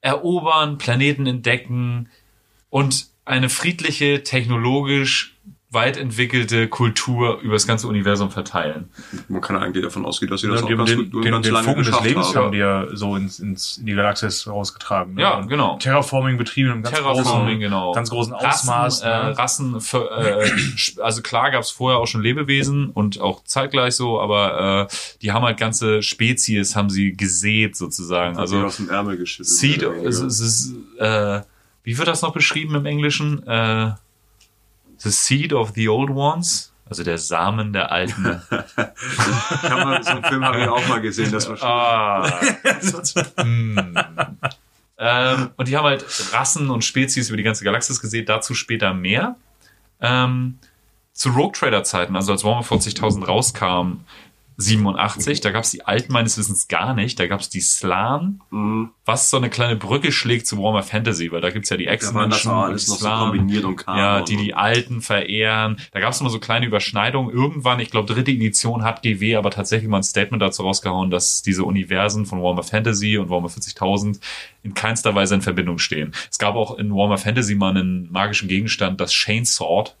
erobern, 0.00 0.78
Planeten 0.78 1.26
entdecken 1.26 2.08
und 2.68 3.06
eine 3.24 3.48
friedliche, 3.48 4.22
technologisch 4.22 5.36
weit 5.72 5.96
entwickelte 5.96 6.66
Kultur 6.66 7.38
über 7.42 7.52
das 7.52 7.64
ganze 7.64 7.86
Universum 7.86 8.32
verteilen. 8.32 8.88
man 9.28 9.40
kann 9.40 9.54
eigentlich 9.56 9.84
davon 9.84 10.04
ausgehen, 10.04 10.28
dass 10.28 10.40
sie 10.40 10.48
Ja, 10.48 10.54
das 10.54 10.62
und 10.62 10.72
auch 10.72 10.76
ganz 10.78 10.90
den, 10.90 10.98
gut 10.98 11.14
und 11.14 11.24
den, 11.24 11.30
ganz 11.32 11.46
den 11.46 11.54
lange 11.54 11.64
Funken 11.66 11.84
des 11.84 12.00
Lebens 12.02 12.26
haben 12.34 12.44
haben. 12.46 12.52
die 12.52 12.58
ja 12.58 12.86
so 12.92 13.14
ins, 13.14 13.38
ins, 13.38 13.78
in 13.78 13.86
die 13.86 13.94
Galaxis 13.94 14.48
rausgetragen. 14.48 15.14
ne? 15.14 15.22
Ja, 15.22 15.38
Und 15.38 15.46
genau. 15.48 15.76
Terraforming 15.78 16.38
betrieben 16.38 16.70
im 16.72 16.82
ganz 16.82 16.96
Terraforming, 16.96 17.24
großen, 17.44 17.60
genau. 17.60 17.92
ganz 17.92 18.10
großen 18.10 18.32
Rassen, 18.34 18.68
Ausmaß. 18.68 19.02
äh, 19.02 19.06
ne? 19.06 19.38
Rassen 19.38 19.80
für, 19.80 20.10
äh, 20.10 20.50
also 21.02 21.22
klar 21.22 21.52
gab 21.52 21.62
es 21.62 21.70
vorher 21.70 22.00
auch 22.00 22.06
schon 22.08 22.22
Lebewesen 22.22 22.90
und 22.90 23.20
auch 23.20 23.44
zeitgleich 23.44 23.94
so, 23.94 24.20
aber 24.20 24.88
äh, 24.90 24.94
die 25.22 25.30
haben 25.30 25.44
halt 25.44 25.56
ganze 25.58 26.02
Spezies, 26.02 26.74
haben 26.74 26.90
sie 26.90 27.16
gesät 27.16 27.76
sozusagen. 27.76 28.36
Also 28.38 28.56
Also 28.56 28.66
aus 28.66 28.76
dem 28.78 28.90
Ärmel 28.90 29.16
geschüttelt. 29.16 29.46
Seed, 29.48 29.82
es, 29.84 30.18
es 30.18 30.40
ist, 30.40 30.74
äh, 30.98 31.42
wie 31.84 31.96
wird 31.96 32.08
das 32.08 32.22
noch 32.22 32.32
beschrieben 32.32 32.74
im 32.74 32.86
Englischen? 32.86 33.46
Äh, 33.46 33.92
the 35.02 35.10
seed 35.10 35.52
of 35.52 35.72
the 35.74 35.88
old 35.88 36.10
ones, 36.10 36.72
also 36.88 37.02
der 37.04 37.18
Samen 37.18 37.72
der 37.72 37.92
Alten. 37.92 38.24
Kann 38.50 39.88
man, 39.88 40.02
so 40.02 40.10
einen 40.10 40.24
Film 40.24 40.44
habe 40.44 40.60
ich 40.60 40.68
auch 40.68 40.86
mal 40.88 41.00
gesehen, 41.00 41.32
das 41.32 41.48
war 41.48 41.56
schon. 41.56 41.68
ah. 41.68 42.40
Hm. 43.42 43.98
ähm, 44.98 45.50
und 45.56 45.68
die 45.68 45.76
haben 45.76 45.84
halt 45.84 46.04
Rassen 46.32 46.70
und 46.70 46.84
Spezies 46.84 47.28
über 47.28 47.36
die 47.36 47.42
ganze 47.42 47.64
Galaxis 47.64 48.00
gesehen, 48.00 48.26
dazu 48.26 48.54
später 48.54 48.92
mehr. 48.92 49.36
Ähm, 50.00 50.58
zu 51.12 51.30
Rogue 51.30 51.52
Trader 51.52 51.84
Zeiten, 51.84 52.16
also 52.16 52.32
als 52.32 52.44
Warhammer 52.44 52.64
40.000 52.64 53.24
rauskam, 53.24 54.04
87, 54.60 55.40
da 55.40 55.50
gab 55.50 55.64
es 55.64 55.70
die 55.70 55.84
Alten 55.86 56.12
meines 56.12 56.36
Wissens 56.38 56.68
gar 56.68 56.94
nicht, 56.94 57.18
da 57.18 57.26
gab 57.26 57.40
es 57.40 57.48
die 57.48 57.60
Slan, 57.60 58.40
Mhm. 58.50 58.90
was 59.04 59.30
so 59.30 59.36
eine 59.36 59.50
kleine 59.50 59.76
Brücke 59.76 60.12
schlägt 60.12 60.46
zu 60.46 60.58
Warhammer 60.58 60.82
Fantasy, 60.82 61.32
weil 61.32 61.40
da 61.40 61.50
gibt's 61.50 61.70
ja 61.70 61.76
die 61.76 61.86
Ex-Menschen 61.86 62.50
auch 62.50 62.68
und 62.68 62.78
so 62.80 62.94
Slan. 62.94 63.30
kombiniert 63.30 63.64
und. 63.64 63.84
Ja, 63.86 64.20
die 64.22 64.36
die 64.36 64.54
Alten 64.54 65.00
verehren. 65.00 65.76
Da 65.92 66.00
gab 66.00 66.12
es 66.12 66.20
immer 66.20 66.30
so 66.30 66.38
kleine 66.38 66.66
Überschneidungen. 66.66 67.32
Irgendwann, 67.34 67.80
ich 67.80 67.90
glaube, 67.90 68.12
dritte 68.12 68.30
Edition 68.30 68.84
hat 68.84 69.02
GW 69.02 69.36
aber 69.36 69.50
tatsächlich 69.50 69.88
mal 69.88 69.98
ein 69.98 70.02
Statement 70.02 70.42
dazu 70.42 70.62
rausgehauen, 70.62 71.10
dass 71.10 71.42
diese 71.42 71.64
Universen 71.64 72.26
von 72.26 72.42
Warhammer 72.42 72.62
Fantasy 72.62 73.18
und 73.18 73.30
Warhammer 73.30 73.48
40.000 73.48 74.20
in 74.62 74.74
keinster 74.74 75.14
Weise 75.14 75.34
in 75.34 75.42
Verbindung 75.42 75.78
stehen. 75.78 76.12
Es 76.30 76.38
gab 76.38 76.54
auch 76.54 76.76
in 76.78 76.90
Warhammer 76.94 77.18
Fantasy 77.18 77.54
mal 77.54 77.70
einen 77.70 78.10
magischen 78.12 78.48
Gegenstand, 78.48 79.00
das 79.00 79.12
Shane 79.14 79.44
Sword. 79.46 79.96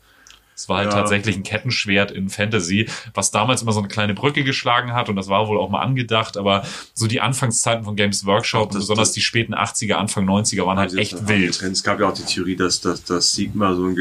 Es 0.60 0.68
war 0.68 0.76
halt 0.78 0.90
Ja. 0.92 0.98
tatsächlich 0.98 1.36
ein 1.36 1.42
Kettenschwert 1.42 2.10
in 2.10 2.28
Fantasy, 2.28 2.86
was 3.14 3.30
damals 3.30 3.62
immer 3.62 3.72
so 3.72 3.78
eine 3.78 3.88
kleine 3.88 4.12
Brücke 4.12 4.44
geschlagen 4.44 4.92
hat 4.92 5.08
und 5.08 5.16
das 5.16 5.28
war 5.28 5.48
wohl 5.48 5.56
auch 5.58 5.70
mal 5.70 5.80
angedacht, 5.80 6.36
aber 6.36 6.64
so 6.92 7.06
die 7.06 7.22
Anfangszeiten 7.22 7.84
von 7.84 7.96
Games 7.96 8.26
Workshop, 8.26 8.68
Das- 8.72 8.80
besonders 8.82 9.08
das- 9.08 9.14
die 9.14 9.22
späten 9.22 9.54
80er, 9.54 9.96
Anfang 9.96 10.26
90er 10.26 10.66
waren 10.66 10.78
halt 10.78 10.92
echt 10.98 11.28
wild. 11.28 11.62
Es 11.62 11.82
gab 11.82 11.98
ja 11.98 12.08
auch 12.10 12.14
die 12.14 12.24
Theorie, 12.24 12.56
dass, 12.56 12.80
dass, 12.82 13.02
dass 13.04 13.32
Sigma 13.32 13.74
so 13.74 13.86
ein 13.86 13.96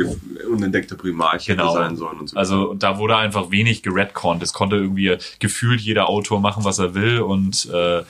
unentdeckter 0.51 0.95
Primarch 0.97 1.45
Genau. 1.45 1.71
sein 1.73 1.95
sollen. 1.95 2.19
Und 2.19 2.29
so. 2.31 2.35
Also 2.37 2.73
da 2.73 2.97
wurde 2.97 3.15
einfach 3.15 3.51
wenig 3.51 3.81
geredconnt. 3.81 4.43
Es 4.43 4.51
konnte 4.51 4.75
irgendwie 4.75 5.15
gefühlt 5.39 5.79
jeder 5.79 6.09
Autor 6.09 6.41
machen, 6.41 6.65
was 6.65 6.77
er 6.79 6.93
will 6.93 7.21
und 7.21 7.69
äh, 7.73 8.03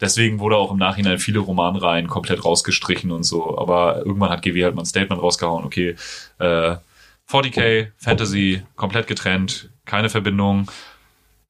deswegen 0.00 0.40
wurde 0.40 0.56
auch 0.56 0.72
im 0.72 0.78
Nachhinein 0.78 1.18
viele 1.20 1.38
Romanreihen 1.38 2.08
komplett 2.08 2.44
rausgestrichen 2.44 3.12
und 3.12 3.22
so. 3.22 3.56
Aber 3.58 3.98
irgendwann 4.04 4.30
hat 4.30 4.42
GW 4.42 4.64
halt 4.64 4.74
mal 4.74 4.82
ein 4.82 4.86
Statement 4.86 5.22
rausgehauen, 5.22 5.64
okay, 5.64 5.94
äh, 6.40 6.74
40k, 7.30 7.88
Fantasy, 7.96 8.62
komplett 8.76 9.06
getrennt, 9.06 9.70
keine 9.84 10.08
Verbindung. 10.08 10.70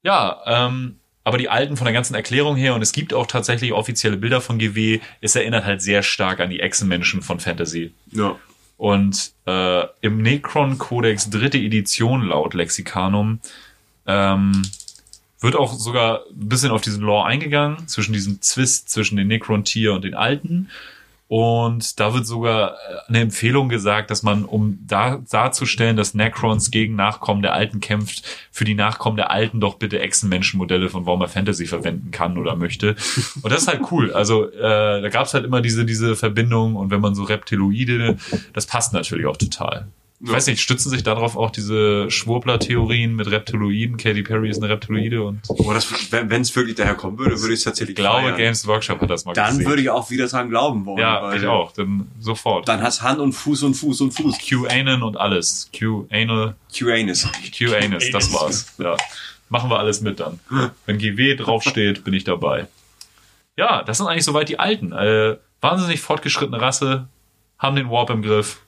Ja, 0.02 0.40
ähm, 0.46 0.96
aber 1.24 1.38
die 1.38 1.48
alten 1.48 1.76
von 1.76 1.84
der 1.84 1.94
ganzen 1.94 2.14
Erklärung 2.14 2.56
her, 2.56 2.74
und 2.74 2.82
es 2.82 2.92
gibt 2.92 3.14
auch 3.14 3.26
tatsächlich 3.26 3.72
offizielle 3.72 4.16
Bilder 4.16 4.40
von 4.40 4.58
GW, 4.58 5.00
es 5.20 5.36
erinnert 5.36 5.64
halt 5.64 5.82
sehr 5.82 6.02
stark 6.02 6.40
an 6.40 6.50
die 6.50 6.60
Echsenmenschen 6.60 7.22
von 7.22 7.40
Fantasy. 7.40 7.92
ja. 8.12 8.36
Und 8.78 9.30
äh, 9.46 9.84
im 10.00 10.22
Necron-Kodex 10.22 11.30
dritte 11.30 11.56
Edition 11.56 12.22
laut 12.22 12.52
Lexikanum 12.52 13.38
ähm, 14.08 14.62
wird 15.38 15.54
auch 15.54 15.72
sogar 15.72 16.22
ein 16.30 16.48
bisschen 16.48 16.72
auf 16.72 16.80
diesen 16.80 17.02
Lore 17.02 17.26
eingegangen, 17.26 17.86
zwischen 17.86 18.12
diesem 18.12 18.40
Zwist 18.40 18.88
zwischen 18.88 19.16
den 19.16 19.28
Necron-Tier 19.28 19.92
und 19.92 20.02
den 20.02 20.14
Alten. 20.14 20.68
Und 21.34 21.98
da 21.98 22.12
wird 22.12 22.26
sogar 22.26 22.72
äh, 22.72 23.08
eine 23.08 23.20
Empfehlung 23.20 23.70
gesagt, 23.70 24.10
dass 24.10 24.22
man, 24.22 24.44
um 24.44 24.78
da, 24.86 25.22
darzustellen, 25.30 25.96
dass 25.96 26.12
Necrons 26.12 26.70
gegen 26.70 26.94
Nachkommen 26.94 27.40
der 27.40 27.54
Alten 27.54 27.80
kämpft, 27.80 28.22
für 28.50 28.66
die 28.66 28.74
Nachkommen 28.74 29.16
der 29.16 29.30
Alten 29.30 29.58
doch 29.58 29.76
bitte 29.76 29.98
Echsenmenschenmodelle 29.98 30.90
von 30.90 31.06
Warhammer 31.06 31.28
Fantasy 31.28 31.64
verwenden 31.64 32.10
kann 32.10 32.36
oder 32.36 32.54
möchte. 32.54 32.96
Und 33.40 33.50
das 33.50 33.62
ist 33.62 33.68
halt 33.68 33.80
cool. 33.90 34.12
Also 34.12 34.50
äh, 34.50 35.00
da 35.00 35.08
gab's 35.08 35.32
halt 35.32 35.46
immer 35.46 35.62
diese, 35.62 35.86
diese 35.86 36.16
Verbindung 36.16 36.76
und 36.76 36.90
wenn 36.90 37.00
man 37.00 37.14
so 37.14 37.22
Reptiloide, 37.22 38.18
das 38.52 38.66
passt 38.66 38.92
natürlich 38.92 39.24
auch 39.24 39.38
total. 39.38 39.86
Ich 40.24 40.30
weiß 40.30 40.46
nicht, 40.46 40.60
stützen 40.60 40.88
sich 40.90 41.02
darauf 41.02 41.36
auch 41.36 41.50
diese 41.50 42.08
Schwurbler-Theorien 42.08 43.16
mit 43.16 43.28
Reptiloiden? 43.28 43.96
Katy 43.96 44.22
Perry 44.22 44.50
ist 44.50 44.62
eine 44.62 44.72
Reptiloide 44.72 45.22
und 45.24 45.40
Oh, 45.48 45.72
das, 45.72 45.88
wenn 46.12 46.42
es 46.42 46.54
wirklich 46.54 46.76
daher 46.76 46.94
kommen 46.94 47.18
würde, 47.18 47.40
würde 47.40 47.52
ich 47.54 47.58
es 47.58 47.64
tatsächlich 47.64 47.98
ich 47.98 48.02
glaube, 48.04 48.22
feiern. 48.28 48.36
Games 48.36 48.64
Workshop 48.68 49.00
hat 49.00 49.10
das 49.10 49.24
mal 49.24 49.32
Dann 49.32 49.50
gesehen. 49.58 49.66
würde 49.68 49.82
ich 49.82 49.90
auch 49.90 50.10
wieder 50.10 50.28
dran 50.28 50.48
glauben 50.48 50.84
wollen. 50.86 50.98
ja, 50.98 51.20
weil 51.22 51.40
ich 51.40 51.46
auch. 51.46 51.72
Dann 51.72 52.06
sofort. 52.20 52.68
Dann 52.68 52.80
hast 52.82 53.02
Hand 53.02 53.18
und 53.18 53.32
Fuß 53.32 53.64
und 53.64 53.74
Fuß 53.74 54.00
und 54.02 54.12
Fuß. 54.12 54.38
QAnon 54.38 55.02
und 55.02 55.16
alles. 55.16 55.68
QAnal, 55.72 56.54
QAnus. 56.72 57.28
QAnus, 57.56 58.10
das 58.12 58.32
war's. 58.32 58.72
Ja. 58.78 58.96
Machen 59.48 59.70
wir 59.70 59.78
alles 59.80 60.00
mit 60.02 60.20
dann. 60.20 60.38
Wenn 60.86 60.98
GW 60.98 61.34
draufsteht, 61.34 62.04
bin 62.04 62.14
ich 62.14 62.22
dabei. 62.24 62.68
Ja, 63.56 63.82
das 63.82 63.98
sind 63.98 64.06
eigentlich 64.06 64.24
soweit 64.24 64.48
die 64.48 64.58
Alten. 64.60 64.92
Äh, 64.92 65.36
wahnsinnig 65.60 66.00
fortgeschrittene 66.00 66.60
Rasse, 66.60 67.08
haben 67.58 67.74
den 67.76 67.90
Warp 67.90 68.10
im 68.10 68.22
Griff. 68.22 68.60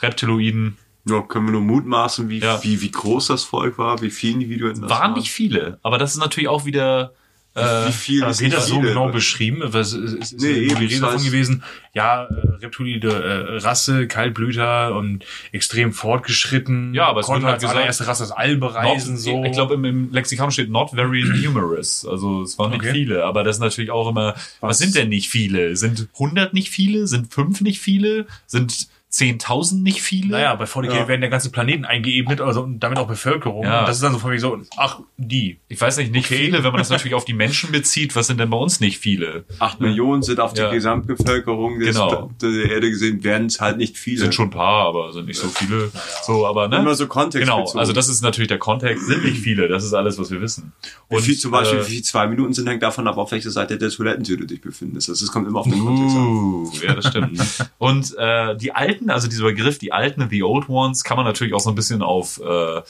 Reptiloiden 0.00 0.76
Ja, 1.06 1.20
können 1.22 1.46
wir 1.46 1.52
nur 1.52 1.60
mutmaßen, 1.60 2.28
wie, 2.30 2.38
Ja. 2.38 2.62
wie, 2.64 2.80
wie 2.80 2.90
groß 2.90 3.26
das 3.28 3.44
Volk 3.44 3.76
war, 3.78 4.00
wie 4.00 4.10
viele 4.10 4.34
Individuen 4.34 4.80
das 4.80 4.90
waren 4.90 5.12
nicht 5.14 5.30
viele, 5.30 5.78
aber 5.82 5.98
das 5.98 6.12
ist 6.12 6.18
natürlich 6.20 6.48
auch 6.48 6.64
wieder 6.64 7.12
äh, 7.56 7.86
Wie 7.86 7.92
viel 7.92 8.20
Ja, 8.22 8.30
ist 8.30 8.40
nicht 8.40 8.56
das 8.56 8.66
so 8.66 8.80
genau 8.80 9.10
beschrieben? 9.10 9.60
Was 9.62 9.92
ist, 9.92 10.12
ist, 10.14 10.40
Nee, 10.40 10.48
eben, 10.54 10.68
die 10.80 10.86
Rede 10.86 11.00
davon 11.00 11.22
gewesen? 11.22 11.62
Ja, 11.92 12.24
äh, 12.24 12.28
Reptilide 12.62 13.08
äh, 13.08 13.56
Rasse, 13.58 14.08
Kaltblüter 14.08 14.96
und 14.96 15.24
extrem 15.52 15.92
fortgeschritten. 15.92 16.94
Ja, 16.94 17.06
aber 17.06 17.20
es 17.20 17.28
wird 17.28 17.44
halt 17.44 17.60
gesagt, 17.60 17.76
allererste 17.76 18.06
Rasse 18.08 18.24
das 18.24 18.32
All 18.32 18.56
bereisen. 18.56 19.12
Not, 19.14 19.22
so. 19.22 19.44
Ich 19.44 19.52
glaube, 19.52 19.74
im, 19.74 19.84
im 19.84 20.12
Lexikon 20.12 20.50
steht 20.50 20.68
not 20.70 20.90
very 20.90 21.22
numerous. 21.22 22.04
Also 22.04 22.42
es 22.42 22.58
waren 22.58 22.70
nicht 22.72 22.80
Okay. 22.80 22.92
viele, 22.92 23.24
aber 23.24 23.44
das 23.44 23.56
ist 23.56 23.60
natürlich 23.60 23.90
auch 23.92 24.08
immer, 24.08 24.34
was, 24.60 24.70
Was? 24.70 24.78
sind 24.78 24.96
denn 24.96 25.08
nicht 25.10 25.28
viele? 25.28 25.76
Sind 25.76 26.08
100 26.14 26.54
nicht 26.54 26.70
viele? 26.70 27.06
Sind 27.06 27.32
5 27.32 27.60
nicht 27.60 27.78
viele? 27.80 28.26
Sind 28.46 28.88
10.000 29.14 29.82
nicht 29.82 30.02
viele? 30.02 30.28
Naja, 30.28 30.54
bei 30.56 30.66
VDG 30.66 30.94
Ja. 30.94 31.08
werden 31.08 31.20
der 31.20 31.30
ganze 31.30 31.50
Planeten 31.50 31.84
eingeebnet, 31.84 32.40
also 32.40 32.62
und 32.62 32.80
damit 32.80 32.98
auch 32.98 33.06
Bevölkerung. 33.06 33.64
Ja. 33.64 33.80
Und 33.80 33.88
das 33.88 33.96
ist 33.96 34.02
dann 34.02 34.12
so 34.12 34.18
von 34.18 34.30
mir 34.30 34.40
so, 34.40 34.58
ach, 34.76 35.00
die. 35.16 35.58
Ich 35.68 35.80
weiß 35.80 35.98
nicht, 35.98 36.10
nicht 36.12 36.26
Okay. 36.26 36.46
viele, 36.46 36.64
wenn 36.64 36.72
man 36.72 36.78
das 36.80 36.90
natürlich 36.90 37.14
auf 37.14 37.24
die 37.24 37.32
Menschen 37.34 37.70
bezieht, 37.70 38.16
was 38.16 38.26
sind 38.26 38.40
denn 38.40 38.50
bei 38.50 38.56
uns 38.56 38.80
nicht 38.80 38.98
viele? 38.98 39.44
Acht 39.60 39.80
Millionen 39.80 40.22
sind 40.22 40.40
auf 40.40 40.52
die 40.52 40.60
Ja. 40.62 40.70
Gesamtbevölkerung 40.70 41.78
des, 41.78 41.94
Genau. 41.96 42.30
der 42.42 42.70
Erde 42.70 42.90
gesehen, 42.90 43.22
werden 43.22 43.46
es 43.46 43.60
halt 43.60 43.76
nicht 43.76 43.96
viele. 43.96 44.18
Sind 44.20 44.34
schon 44.34 44.46
ein 44.48 44.50
paar, 44.50 44.86
aber 44.88 45.12
sind 45.12 45.26
nicht 45.26 45.38
so 45.38 45.48
viele. 45.48 45.90
So, 46.24 46.46
aber 46.46 46.68
ne? 46.68 46.78
Immer 46.78 46.94
so 46.94 47.06
Kontext 47.06 47.46
Genau, 47.46 47.60
bezogen. 47.62 47.78
also 47.78 47.92
das 47.92 48.08
ist 48.08 48.22
natürlich 48.22 48.48
der 48.48 48.58
Kontext, 48.58 49.06
sind 49.06 49.24
nicht 49.24 49.38
viele, 49.38 49.68
das 49.68 49.84
ist 49.84 49.94
alles, 49.94 50.18
was 50.18 50.30
wir 50.30 50.40
wissen. 50.40 50.72
Wie 51.10 51.20
viel, 51.20 51.36
zum 51.36 51.50
Beispiel, 51.52 51.78
äh, 51.78 51.86
wie 51.86 51.90
viel 51.90 52.02
zwei 52.02 52.26
Minuten 52.26 52.52
sind, 52.52 52.68
hängt 52.68 52.82
davon 52.82 53.06
ab, 53.06 53.16
auf 53.18 53.30
welcher 53.30 53.50
Seite 53.50 53.78
der 53.78 53.90
Toilettentür 53.90 54.36
du 54.36 54.46
dich 54.46 54.60
befindest. 54.60 55.08
Also 55.08 55.24
es 55.24 55.30
kommt 55.30 55.46
immer 55.46 55.60
auf 55.60 55.68
den 55.68 55.78
Kontext 55.78 56.16
an. 56.16 56.26
Uh, 56.26 56.70
ja, 56.82 56.94
das 56.94 57.06
stimmt. 57.08 57.38
Und 57.78 58.14
äh, 58.18 58.56
die 58.56 58.72
Alten, 58.74 59.03
also 59.10 59.28
dieser 59.28 59.44
Begriff, 59.44 59.78
die 59.78 59.92
Alten, 59.92 60.28
the 60.30 60.42
Old 60.42 60.68
Ones, 60.68 61.04
kann 61.04 61.16
man 61.16 61.26
natürlich 61.26 61.54
auch 61.54 61.60
so 61.60 61.70
ein 61.70 61.74
bisschen 61.74 62.02
auf 62.02 62.40
äh, 62.40 62.82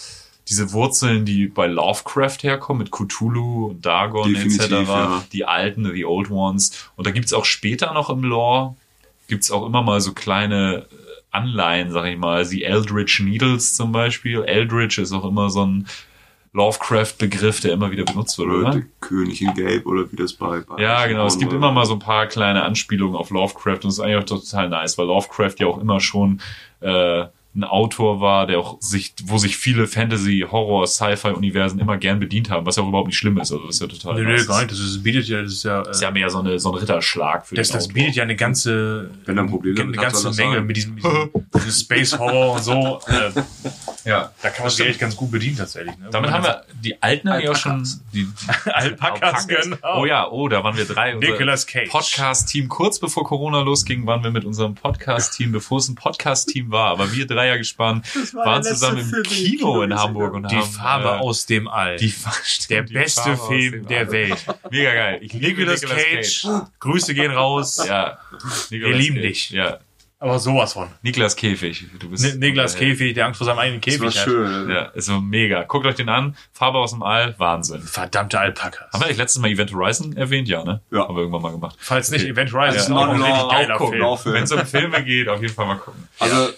diese 0.49 0.73
Wurzeln, 0.73 1.25
die 1.25 1.47
bei 1.47 1.67
Lovecraft 1.67 2.39
herkommen, 2.43 2.83
mit 2.83 2.93
Cthulhu 2.93 3.69
und 3.69 3.85
Dagon 3.85 4.33
Definitiv, 4.33 4.61
etc. 4.61 4.89
ja. 4.89 5.25
Die 5.33 5.45
Alten, 5.45 5.91
the 5.93 6.05
Old 6.05 6.31
Ones. 6.31 6.91
Und 6.97 7.07
da 7.07 7.11
gibt's 7.11 7.33
auch 7.33 7.45
später 7.45 7.93
noch 7.95 8.11
im 8.11 8.23
Lore, 8.23 8.77
gibt's 9.29 9.51
auch 9.51 9.65
immer 9.65 9.83
mal 9.83 10.01
so 10.01 10.13
kleine 10.13 10.87
äh, 10.91 10.97
Anleihen, 11.31 11.91
sag 11.91 12.07
ich 12.07 12.19
mal. 12.19 12.47
Die 12.47 12.65
Eldritch 12.65 13.21
Needles 13.21 13.75
zum 13.75 13.93
Beispiel. 13.93 14.43
Eldritch 14.43 14.99
ist 14.99 15.13
auch 15.13 15.25
immer 15.25 15.51
so 15.51 15.65
ein 15.65 15.87
Lovecraft-Begriff, 16.55 17.61
der 17.61 17.73
immer 17.73 17.91
wieder 17.91 18.05
benutzt 18.05 18.39
wird, 18.39 18.49
Oder 18.49 18.59
oder? 18.59 18.71
der 18.71 18.83
König 19.01 19.43
in 19.43 19.53
Gelb 19.55 19.87
oder 19.87 20.11
wie 20.11 20.17
das 20.17 20.33
bei, 20.33 20.61
bei 20.61 20.81
Ja, 20.81 21.07
genau. 21.07 21.27
Es 21.27 21.37
gibt 21.39 21.51
oder- 21.51 21.59
immer 21.59 21.73
mal 21.73 21.85
so 21.85 21.95
ein 21.95 21.99
paar 21.99 22.27
kleine 22.27 22.63
Anspielungen 22.63 23.17
auf 23.17 23.31
Lovecraft 23.31 23.75
und 23.75 23.85
das 23.87 23.95
ist 23.95 24.01
eigentlich 24.01 24.17
auch 24.19 24.25
total 24.41 24.69
nice, 24.69 24.97
weil 24.97 25.07
Lovecraft 25.07 25.55
ja 25.59 25.67
auch 25.67 25.79
immer 25.79 26.01
schon 26.01 26.41
äh, 26.81 27.25
ein 27.57 27.63
Autor 27.63 28.21
war, 28.21 28.47
der 28.47 28.59
auch 28.59 28.81
sich, 28.81 29.15
wo 29.25 29.39
sich 29.39 29.57
viele 29.57 29.87
Fantasy, 29.87 30.45
Horror, 30.51 30.87
Sci-Fi-Universen 30.87 31.79
immer 31.79 31.97
gern 31.99 32.19
bedient 32.19 32.51
haben, 32.51 32.67
was 32.67 32.77
ja 32.77 32.83
auch 32.83 32.89
überhaupt 32.89 33.07
nicht 33.09 33.19
schlimm 33.19 33.39
ist. 33.39 33.53
Also 33.53 33.65
das 33.67 33.77
ist 33.77 33.81
ja 33.81 33.87
total 33.87 34.15
Nee, 34.15 34.37
nee, 34.37 34.45
gar 34.45 34.59
nicht. 34.59 34.73
Das 34.73 34.81
ist, 34.81 35.03
bietet 35.03 35.29
ja, 35.29 35.43
das 35.43 35.53
ist 35.53 35.63
ja, 35.63 35.83
äh, 35.83 35.91
ist 35.91 36.03
ja 36.03 36.11
mehr 36.11 36.29
so, 36.31 36.41
eine, 36.41 36.59
so 36.59 36.73
ein 36.73 36.79
Ritterschlag 36.79 37.47
für 37.47 37.55
das, 37.55 37.69
den 37.69 37.75
das 37.75 37.85
Autor. 37.85 37.95
bietet 37.95 38.17
ja 38.17 38.23
eine 38.25 38.35
ganze, 38.35 39.11
Wenn 39.25 39.39
ein 39.39 39.49
Problem 39.49 39.79
eine 39.79 39.93
ganze 39.93 40.31
Menge 40.33 40.63
mit 40.63 40.77
diesem, 40.77 40.97
diesem, 40.97 41.31
diesem 41.55 41.71
Space 41.71 42.19
Horror 42.19 42.55
und 42.57 42.65
so. 42.65 43.01
Äh, 43.07 43.31
ja. 44.05 44.33
da 44.43 44.51
kann 44.51 44.65
man 44.65 44.71
sich 44.71 44.87
echt 44.87 44.99
ganz 44.99 45.15
gut 45.15 45.31
bedienen 45.31 45.57
tatsächlich. 45.57 45.97
Ne? 45.99 46.09
Damit 46.11 46.31
haben 46.33 46.45
wir 46.45 46.65
die 46.83 47.01
alten 47.03 47.31
haben 47.31 47.41
ja 47.41 47.51
auch 47.53 47.57
schon 47.57 47.87
die, 48.13 48.25
die 48.25 48.71
Alpakas, 48.71 49.47
genau. 49.47 50.01
Oh 50.01 50.07
ja, 50.07 50.29
oh, 50.29 50.49
da 50.49 50.65
waren 50.65 50.77
wir 50.77 50.85
drei. 50.85 51.15
Nicolas 51.15 51.67
Cage. 51.67 51.89
Podcast-Team. 51.89 52.69
Kurz 52.69 52.99
bevor 52.99 53.25
Corona 53.25 53.61
losging, 53.61 54.07
waren 54.07 54.23
wir 54.23 54.31
mit 54.31 54.45
unserem 54.45 54.75
Podcast-Team, 54.75 55.53
bevor 55.53 55.79
es 55.79 55.89
ein 55.89 55.95
Podcast-Team 55.95 56.71
war, 56.71 56.89
aber 56.89 57.13
wir 57.13 57.27
Dreier 57.45 57.59
gespannt, 57.59 58.07
war 58.35 58.47
waren 58.47 58.63
zusammen 58.63 58.99
im 59.01 59.23
Kino 59.23 59.57
Kino 59.59 59.83
in 59.83 59.95
Hamburg 59.95 60.35
und 60.35 60.51
Die 60.51 60.57
haben 60.57 60.65
Farbe 60.71 61.09
äh, 61.09 61.21
aus 61.21 61.47
dem 61.47 61.69
All. 61.69 61.97
die, 61.97 62.13
der 62.71 62.83
die 62.83 62.95
beste 62.95 63.37
Farbe 63.37 63.47
Film 63.55 63.87
der 63.87 64.01
All. 64.01 64.13
Welt. 64.13 64.47
Mega 64.71 64.95
geil. 64.95 65.19
Ich 65.23 65.33
liebe 65.33 65.61
Nicolas 65.65 65.83
Cage. 65.83 66.47
Grüße 66.81 67.15
gehen 67.15 67.33
raus. 67.33 67.85
Ja. 67.87 68.19
Wir 68.71 68.89
lieben 68.95 69.17
dich. 69.17 69.51
Ja. 69.51 69.79
Aber 70.21 70.39
sowas 70.39 70.73
von. 70.73 70.89
Niklas 71.03 71.37
Käfig. 71.37 71.85
Du 71.99 72.09
bist 72.09 72.25
Ni- 72.25 72.39
Niklas 72.47 72.77
äh, 72.77 72.79
Käfig, 72.79 73.13
der 73.13 73.27
Angst 73.27 73.37
vor 73.37 73.45
seinem 73.47 73.59
eigenen 73.59 73.83
Das 73.83 73.85
Käfig 73.85 74.01
war 74.01 74.09
hat. 74.15 74.25
schön. 74.25 74.71
Ja, 74.71 74.83
ist 74.95 75.05
so 75.07 75.21
mega. 75.21 75.65
Guckt 75.65 75.85
euch 75.87 75.97
den 75.97 76.09
an. 76.09 76.35
Farbe 76.53 76.79
aus 76.79 76.93
dem 76.93 77.03
All. 77.03 77.35
Wahnsinn. 77.37 77.83
Verdammte 77.83 78.39
Alpakas. 78.41 78.91
Haben 78.93 79.01
wir 79.03 79.07
eigentlich 79.07 79.19
letztes 79.19 79.43
Mal 79.43 79.51
Event 79.51 79.75
Horizon 79.75 80.17
erwähnt? 80.17 80.49
Ja, 80.49 80.65
ne? 80.65 80.81
Ja. 80.91 81.01
Haben 81.01 81.15
wir 81.17 81.21
irgendwann 81.23 81.43
mal 81.43 81.51
gemacht. 81.53 81.77
Falls 81.79 82.11
nicht, 82.11 82.23
Okay. 82.23 82.31
Event 82.31 82.53
Horizon 82.55 82.79
Also 82.79 82.95
ist 82.95 82.99
auch 82.99 83.09
ein 83.09 83.23
richtig 83.23 83.51
geiler 83.51 84.17
Film. 84.17 84.35
Wenn 84.35 84.45
es 84.45 84.53
um 84.53 84.65
Filme 84.67 85.05
geht, 85.05 85.29
auf 85.29 85.43
jeden 85.43 85.53
Fall 85.53 85.67
mal 85.67 85.77
gucken. 85.79 86.09
Also, 86.19 86.49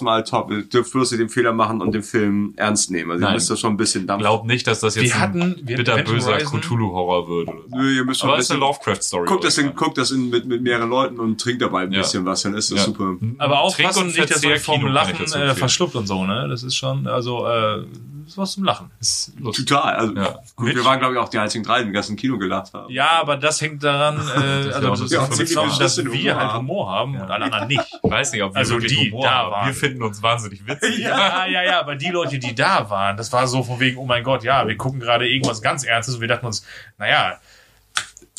Dem 0.00 0.08
All 0.08 0.22
top. 0.24 0.50
Ihr 0.50 0.62
dürft 0.62 0.92
bloß 0.92 1.12
nicht 1.12 1.20
den 1.20 1.28
Fehler 1.28 1.52
machen 1.52 1.80
und 1.80 1.92
den 1.92 2.02
Film 2.02 2.52
ernst 2.56 2.90
nehmen. 2.90 3.10
Also, 3.12 3.22
ihr 3.22 3.26
Nein. 3.26 3.34
müsst 3.34 3.50
da 3.50 3.56
schon 3.56 3.72
ein 3.72 3.76
bisschen 3.76 4.06
Dampf. 4.06 4.20
Glaub 4.20 4.44
nicht, 4.44 4.66
dass 4.66 4.80
das 4.80 4.94
jetzt 4.94 5.04
Wir 5.04 5.18
hatten- 5.20 5.40
ein 5.42 5.56
wir- 5.62 5.76
bitterböser 5.78 6.36
Cthulhu-Horror 6.38 7.28
wird. 7.28 7.48
Oder 7.48 7.58
so. 7.70 7.76
Nö, 7.76 7.90
ihr 7.96 8.04
müsst 8.04 8.20
schon 8.20 8.28
Aber 8.28 8.36
ein 8.36 8.40
ist 8.42 8.50
eine 8.50 8.60
bisschen. 8.60 8.74
Lovecraft-Story. 8.74 9.26
Guckt 9.26 9.44
das, 9.44 9.58
in, 9.58 9.74
guckt 9.74 9.96
das 9.98 10.10
in, 10.10 10.28
mit, 10.30 10.44
mit 10.46 10.62
mehreren 10.62 10.90
Leuten 10.90 11.18
und 11.18 11.40
trinkt 11.40 11.62
dabei 11.62 11.82
ein 11.82 11.92
Ja. 11.92 12.00
bisschen 12.00 12.24
was, 12.26 12.42
dann 12.42 12.54
ist 12.54 12.70
das 12.70 12.80
Ja. 12.80 12.84
super. 12.84 13.16
Aber 13.38 13.64
und 13.96 14.06
nicht, 14.16 14.30
dass 14.30 14.42
man 14.42 14.58
vom 14.58 14.86
Lachen 14.86 15.24
äh, 15.32 15.54
verschluckt 15.54 15.94
und 15.94 16.06
so, 16.06 16.24
ne? 16.24 16.46
Das 16.48 16.62
ist 16.62 16.76
schon, 16.76 17.06
also, 17.06 17.46
äh, 17.46 17.84
ist 18.26 18.38
was 18.38 18.52
zum 18.52 18.64
Lachen. 18.64 18.90
Ist 19.00 19.32
lustig. 19.38 19.66
Total. 19.66 19.94
Also, 19.96 20.14
Ja. 20.14 20.38
gut, 20.56 20.66
Mit- 20.66 20.76
wir 20.76 20.84
waren, 20.84 20.98
glaube 20.98 21.14
ich, 21.14 21.20
auch 21.20 21.28
die 21.28 21.38
einzigen 21.38 21.64
drei, 21.64 21.82
die 21.82 21.88
im 21.88 21.92
ganzen 21.92 22.16
Kino 22.16 22.38
gelacht 22.38 22.72
haben. 22.74 22.90
Ja, 22.92 23.10
aber 23.20 23.36
das 23.36 23.60
hängt 23.60 23.82
daran, 23.82 24.16
äh, 24.36 24.68
ist 24.68 24.74
also, 24.74 24.86
ja 24.86 24.90
das 24.90 25.10
ja, 25.10 25.24
verrückt, 25.26 25.80
dass, 25.80 26.04
wir 26.04 26.36
halt 26.36 26.54
Humor 26.54 26.90
haben 26.90 27.14
und 27.20 27.30
alle 27.30 27.44
anderen 27.46 27.68
nicht. 27.68 27.82
Ich 28.02 28.10
weiß 28.10 28.32
nicht, 28.32 28.42
ob 28.42 28.52
wir 28.54 28.58
Also 28.58 28.78
die 28.78 29.10
Humor 29.10 29.22
da 29.24 29.30
haben. 29.32 29.50
waren. 29.52 29.66
Wir 29.66 29.74
finden 29.74 30.02
uns 30.02 30.22
wahnsinnig 30.22 30.66
witzig. 30.66 30.98
Ja, 30.98 31.46
ja, 31.46 31.62
ja, 31.62 31.80
aber 31.80 31.94
die 31.96 32.08
Leute, 32.10 32.38
die 32.38 32.54
da 32.54 32.88
waren, 32.90 33.16
das 33.16 33.32
war 33.32 33.46
so 33.46 33.62
von 33.62 33.80
wegen, 33.80 33.98
oh 33.98 34.04
mein 34.06 34.22
Gott, 34.24 34.42
ja, 34.44 34.66
wir 34.66 34.76
gucken 34.76 35.00
gerade 35.00 35.28
irgendwas 35.28 35.62
ganz 35.62 35.84
Ernstes 35.84 36.14
und 36.16 36.20
wir 36.20 36.28
dachten 36.28 36.46
uns, 36.46 36.66
naja, 36.98 37.38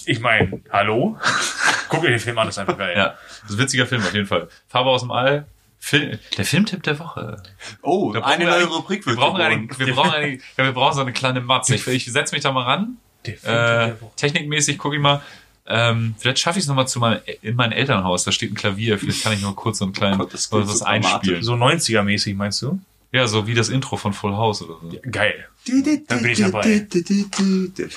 ich 0.06 0.20
meine, 0.20 0.62
hallo? 0.72 1.18
Guck 1.90 2.02
dir 2.02 2.10
den 2.10 2.20
Film 2.20 2.38
an, 2.38 2.48
das 2.48 2.56
ist 2.56 2.60
einfach 2.60 2.78
geil. 2.78 2.96
Ja, 2.98 3.16
das 3.42 3.50
ist 3.52 3.56
ein 3.56 3.60
witziger 3.60 3.86
Film 3.88 4.02
auf 4.02 4.14
jeden 4.14 4.28
Fall. 4.28 4.50
Farbe 4.68 4.90
aus 4.90 5.02
dem 5.02 5.12
All. 5.12 5.46
Film, 5.86 6.18
der 6.36 6.46
Filmtipp 6.46 6.82
der 6.82 6.98
Woche. 6.98 7.44
Oh, 7.84 8.12
Da 8.12 8.20
brauchen 8.22 8.32
eine 8.32 8.46
wir 8.46 8.52
neue 8.52 8.66
Rubrik 8.66 9.06
Wir 9.06 9.12
wird 9.12 9.20
brauchen, 9.20 9.40
eine, 9.40 9.68
wir, 9.78 9.94
brauchen 9.94 10.10
eine, 10.10 10.34
ja, 10.34 10.64
wir 10.64 10.72
brauchen 10.72 10.96
so 10.96 11.02
eine 11.02 11.14
kleine 11.14 11.42
Matze. 11.42 11.76
Ich, 11.76 11.86
ich 11.86 12.06
setze 12.12 12.34
mich 12.34 12.42
da 12.44 12.52
mal 12.52 12.64
ran. 12.64 12.98
Äh, 13.24 13.34
der 13.44 14.02
Woche. 14.02 14.12
technikmäßig 14.16 14.80
gucke 14.80 14.96
ich 14.96 15.02
mal. 15.02 15.22
Ähm, 15.68 16.16
vielleicht 16.18 16.40
schaffe 16.40 16.58
ich 16.58 16.64
es 16.64 16.68
nochmal 16.68 16.88
zu 16.88 17.00
meinem, 17.00 17.20
in 17.44 17.56
mein 17.56 17.72
Elternhaus. 17.72 18.24
Da 18.24 18.32
steht 18.32 18.52
ein 18.52 18.56
Klavier. 18.56 18.98
Vielleicht 18.98 19.22
kann 19.22 19.34
ich 19.34 19.42
nur 19.42 19.56
kurz 19.56 19.78
so 19.78 19.86
ein 19.86 19.94
kleines 19.94 20.18
Gott, 20.18 20.34
das 20.34 20.52
was, 20.52 20.80
so 20.80 20.86
einspielen. 20.86 21.44
So 21.44 21.54
90er-mäßig, 21.54 22.34
meinst 22.36 22.64
du? 22.64 22.80
Ja, 23.12 23.28
so 23.28 23.46
wie 23.46 23.54
das 23.54 23.70
Intro 23.70 23.96
von 23.96 24.12
Full 24.12 24.34
House 24.36 24.64
oder 24.64 24.80
so. 24.82 24.98
Geil. 25.12 25.46
Dann 25.68 26.22
bin 26.24 26.32
ich 26.32 26.40
dabei. 26.40 26.88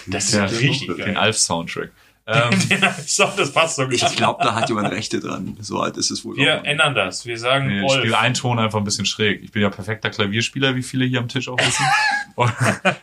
Das 0.09 0.25
ist 0.27 0.35
Ja, 0.35 0.45
richtig 0.45 0.89
Den 0.89 0.97
geil. 0.99 1.17
Alf-Soundtrack. 1.17 1.91
Ähm, 2.31 2.51
so, 3.07 3.27
das 3.37 3.51
passt 3.53 3.77
so 3.77 3.85
gut. 3.85 3.95
Ich 3.95 4.17
glaube, 4.17 4.45
da 4.45 4.55
hat 4.55 4.69
jemand 4.69 4.91
Rechte 4.91 5.19
dran. 5.19 5.57
So 5.61 5.81
alt 5.81 5.97
ist 5.97 6.11
es 6.11 6.25
wohl. 6.27 6.37
Wir 6.37 6.61
auch. 6.61 6.65
ändern 6.65 6.95
das. 6.95 7.25
Wir 7.25 7.39
sagen 7.39 7.69
nee, 7.69 7.79
ich 7.79 7.91
Olf. 7.91 8.01
spiele 8.01 8.19
einen 8.19 8.35
Ton 8.35 8.59
einfach 8.59 8.79
ein 8.79 8.85
bisschen 8.85 9.07
schräg. 9.07 9.43
Ich 9.43 9.51
bin 9.51 9.63
ja 9.63 9.71
perfekter 9.71 10.11
Klavierspieler, 10.11 10.75
wie 10.75 10.83
viele 10.83 11.07
hier 11.07 11.21
am 11.21 11.29
Tisch 11.29 11.49
auch 11.49 11.59
wissen. 11.59 11.87
Und, 12.35 12.53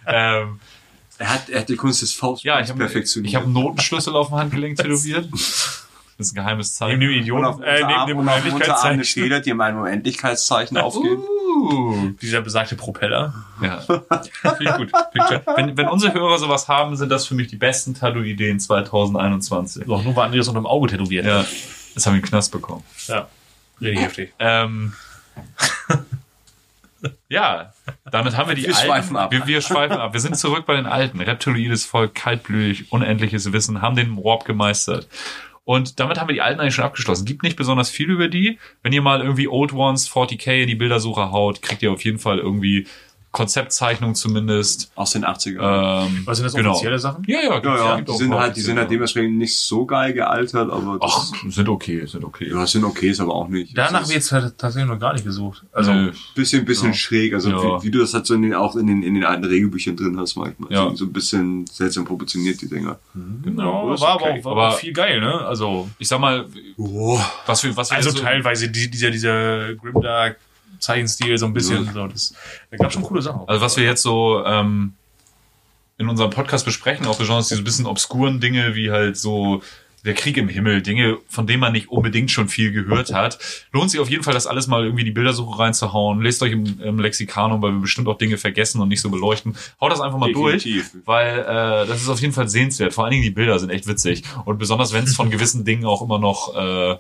ähm, 0.06 0.60
Er 1.18 1.30
hat, 1.34 1.50
er 1.50 1.62
hat 1.62 1.70
die 1.70 1.76
Kunst 1.76 2.04
des 2.04 2.14
Faustspiels 2.14 2.56
ja, 2.56 2.62
ich 2.62 2.70
habe 2.70 2.78
perfektioniert. 2.80 3.30
ich 3.32 3.36
hab 3.36 3.44
einen 3.46 3.54
Notenschlüssel 3.54 4.16
auf 4.16 4.28
dem 4.28 4.38
Handgelenk 4.38 4.78
tätowiert. 4.78 5.28
Das 6.18 6.28
ist 6.28 6.34
ein 6.34 6.36
geheimes 6.36 6.80
Neben 6.80 7.00
dem 7.02 7.10
Zeichen. 7.10 7.32
und 7.34 7.46
auf 7.46 7.56
Idioten, 7.60 7.64
äh, 7.64 7.86
neben 7.88 8.08
dem 8.08 8.18
und 8.20 8.30
auf 8.30 8.42
dem 8.42 8.54
Unterarm 8.54 8.80
eine 8.86 8.94
Unendlichkeitszeichen. 8.94 9.24
Feder, 9.24 9.40
die 9.42 9.50
in 9.50 9.62
einem 9.62 9.80
Unendlichkeitszeichen 9.80 10.78
aufgeht. 10.78 11.18
Uh, 11.18 12.10
Dieser 12.22 12.42
besagte 12.42 12.76
Propeller. 12.76 13.34
ja. 13.62 13.80
Finde 13.80 14.64
ich 14.64 14.72
gut. 14.76 14.92
Wenn, 15.56 15.78
wenn 15.78 15.88
unsere 15.88 16.14
Hörer 16.14 16.38
sowas 16.38 16.68
haben, 16.68 16.96
sind 16.96 17.10
das 17.10 17.26
für 17.28 17.36
mich 17.36 17.48
die 17.48 17.56
besten 17.58 17.94
Tattoo-Ideen 17.96 18.60
2021. 18.60 19.86
Doch, 19.86 20.04
nur 20.04 20.16
war 20.16 20.26
Andreas 20.26 20.48
unter 20.48 20.62
dem 20.62 20.68
Auge 20.68 20.88
tätowiert. 20.90 21.26
Ja. 21.26 21.42
Jetzt 21.94 22.06
haben 22.06 22.14
wir 22.14 22.18
einen 22.18 22.22
Knast 22.24 22.52
bekommen. 22.52 22.84
Ja. 23.08 23.28
Richtig 23.82 24.02
heftig. 24.02 24.34
Ähm, 24.40 24.94
ja, 27.30 27.74
damit 28.10 28.38
haben 28.38 28.48
wir 28.50 28.56
die 28.56 28.64
Wir 28.64 28.76
alten. 28.76 28.86
schweifen 28.88 29.18
ab. 29.18 29.32
Wir, 29.32 29.46
wir 29.48 29.62
schweifen 29.62 29.98
ab. 29.98 30.14
Wir 30.14 30.20
sind 30.20 30.38
zurück 30.38 30.66
bei 30.66 30.76
den 30.76 30.86
alten. 30.86 31.20
Reptiloides 31.20 31.86
Volk, 31.86 32.16
kaltblütig, 32.16 32.92
unendliches 32.92 33.52
Wissen, 33.52 33.82
haben 33.82 33.96
den 33.96 34.16
Warp 34.18 34.46
gemeistert. 34.46 35.08
Und 35.66 36.00
damit 36.00 36.20
haben 36.20 36.30
wir 36.30 36.34
die 36.36 36.42
alten 36.42 36.60
eigentlich 36.60 36.76
schon 36.76 36.86
abgeschlossen. 36.86 37.26
Gibt 37.26 37.44
nicht 37.44 37.58
besonders 37.58 37.90
viel 37.90 38.10
über 38.10 38.28
die. 38.28 38.60
Wenn 38.84 38.94
ihr 38.94 39.02
mal 39.02 39.22
irgendwie 39.22 39.48
Old 39.48 39.74
Ones 39.74 40.10
40k 40.10 40.62
in 40.62 40.68
die 40.68 40.76
Bildersuche 40.76 41.32
haut, 41.32 41.64
kriegt 41.64 41.82
ihr 41.82 41.92
auf 41.92 42.06
jeden 42.06 42.20
Fall 42.20 42.38
irgendwie 42.38 42.88
Konzeptzeichnungen 43.36 44.16
zumindest. 44.16 44.92
Aus 44.96 45.12
den 45.12 45.26
80ern. 45.26 46.06
Ähm, 46.08 46.22
Was 46.26 46.38
sind 46.38 46.46
das 46.46 46.54
genau. 46.54 46.72
offizielle 46.72 47.00
Sachen? 47.00 47.24
Ja, 47.28 47.40
ja, 47.44 47.62
ja, 47.62 47.76
ja, 47.98 48.02
die 48.02 48.12
sind 48.14 48.34
halt, 48.34 48.56
die 48.56 48.62
sind 48.62 48.78
halt 48.80 48.90
dementsprechend 48.90 49.38
nicht 49.38 49.58
so 49.58 49.86
geil 49.86 50.14
gealtert, 50.14 50.72
aber 50.72 50.98
Ach, 51.02 51.32
sind 51.50 51.68
okay, 51.70 52.06
sind 52.06 52.24
okay. 52.24 52.50
ja, 52.50 52.66
sind 52.66 52.84
okay, 52.86 53.10
ist 53.10 53.20
aber 53.20 53.36
auch 53.36 53.48
nicht. 53.50 53.78
Danach 53.78 54.08
jetzt 54.10 54.32
halt 54.32 54.58
tatsächlich 54.58 54.90
noch 54.90 55.00
gar 55.00 55.14
nicht 55.14 55.26
gesucht. 55.26 55.64
Also, 55.74 55.92
Nö. 55.94 56.12
bisschen, 56.34 56.64
bisschen 56.66 56.90
Ja. 56.90 56.94
schräg, 56.94 57.34
also 57.34 57.50
Ja. 57.50 57.58
wie, 57.82 57.88
wie 57.88 57.92
du 57.92 58.00
das 58.00 58.14
halt 58.14 58.26
so 58.26 58.34
in 58.34 58.42
den, 58.42 58.54
auch 58.54 58.76
in 58.76 58.88
den, 58.88 59.04
in 59.04 59.14
den 59.14 59.26
alten 59.26 59.44
Regelbüchern 59.44 59.96
drin 59.98 60.18
hast 60.18 60.36
manchmal. 60.38 60.72
Ja. 60.72 60.90
So, 60.92 60.96
so 60.96 61.06
ein 61.06 61.14
bisschen 61.14 61.68
seltsam 61.68 62.06
proportioniert, 62.06 62.62
die 62.62 62.70
Dinger. 62.70 62.98
genau. 63.44 63.90
ja, 63.90 63.94
ist 63.96 64.02
war 64.02 64.16
okay. 64.16 64.40
aber 64.42 64.52
auch 64.52 64.56
war 64.56 64.68
Aber 64.68 64.78
viel 64.78 64.94
geil, 64.94 65.20
ne? 65.20 65.34
Also, 65.46 65.90
ich 66.00 66.08
sag 66.08 66.20
mal, 66.20 66.46
Oh. 66.78 67.20
was 67.46 67.64
wir, 67.64 67.76
was 67.76 67.90
wir 67.92 67.98
also 67.98 68.12
so- 68.12 68.20
teilweise 68.20 68.70
die, 68.70 68.90
dieser, 68.90 69.12
dieser 69.12 69.76
Grimdark 69.76 70.38
Zeichenstil 70.86 71.38
so 71.38 71.46
ein 71.46 71.54
bisschen, 71.54 71.92
so, 71.94 72.08
das, 72.08 72.34
da 72.72 72.78
gab 72.78 72.94
schon 72.94 73.04
coole 73.04 73.22
Sachen. 73.22 73.42
Also 73.48 73.62
was 73.62 73.78
wir 73.78 73.84
jetzt 73.84 74.02
so 74.02 74.44
ähm, 74.46 74.94
in 75.98 76.10
unserem 76.10 76.30
Podcast 76.30 76.66
besprechen, 76.66 77.06
auch 77.08 77.18
besonders 77.18 77.48
diese 77.48 77.64
bisschen 77.64 77.86
obskuren 77.86 78.40
Dinge, 78.40 78.76
wie 78.76 78.92
halt 78.92 79.18
so 79.18 79.62
der 80.06 80.14
Krieg 80.14 80.38
im 80.38 80.48
Himmel, 80.48 80.84
Dinge, 80.84 81.18
von 81.28 81.48
denen 81.48 81.60
man 81.60 81.74
nicht 81.74 81.90
unbedingt 81.90 82.30
schon 82.30 82.48
viel 82.48 82.72
gehört 82.72 83.12
hat. 83.12 83.40
Lohnt 83.72 83.90
sich 83.90 84.00
auf 84.00 84.10
jeden 84.10 84.24
Fall, 84.24 84.36
das 84.36 84.46
alles 84.46 84.68
mal 84.68 84.84
irgendwie 84.84 85.02
in 85.02 85.08
die 85.08 85.12
Bildersuche 85.12 85.58
reinzuhauen. 85.58 86.22
Lest 86.22 86.44
euch 86.44 86.52
im, 86.52 86.80
im 86.80 87.00
Lexikanum, 87.00 87.62
weil 87.64 87.72
wir 87.72 87.80
bestimmt 87.80 88.08
auch 88.08 88.18
Dinge 88.18 88.38
vergessen 88.38 88.80
und 88.82 88.88
nicht 88.88 89.02
so 89.02 89.10
beleuchten. 89.10 89.58
Haut 89.82 89.92
das 89.92 90.02
einfach 90.02 90.20
mal 90.20 90.32
Definitiv. 90.32 90.92
durch, 90.92 91.08
weil 91.08 91.40
äh, 91.40 91.88
das 91.88 92.04
ist 92.04 92.10
auf 92.10 92.22
jeden 92.22 92.34
Fall 92.34 92.48
sehenswert. 92.48 92.94
Vor 92.94 93.04
allen 93.04 93.12
Dingen 93.12 93.24
die 93.24 93.32
Bilder 93.32 93.58
sind 93.58 93.72
echt 93.72 93.88
witzig. 93.88 94.24
Und 94.46 94.60
besonders 94.60 94.94
wenn 94.94 95.06
es 95.06 95.16
von 95.16 95.30
gewissen 95.32 95.66
Dingen 95.66 95.86
auch 95.86 96.04
immer 96.04 96.20
noch 96.20 96.56
äh, 96.56 96.98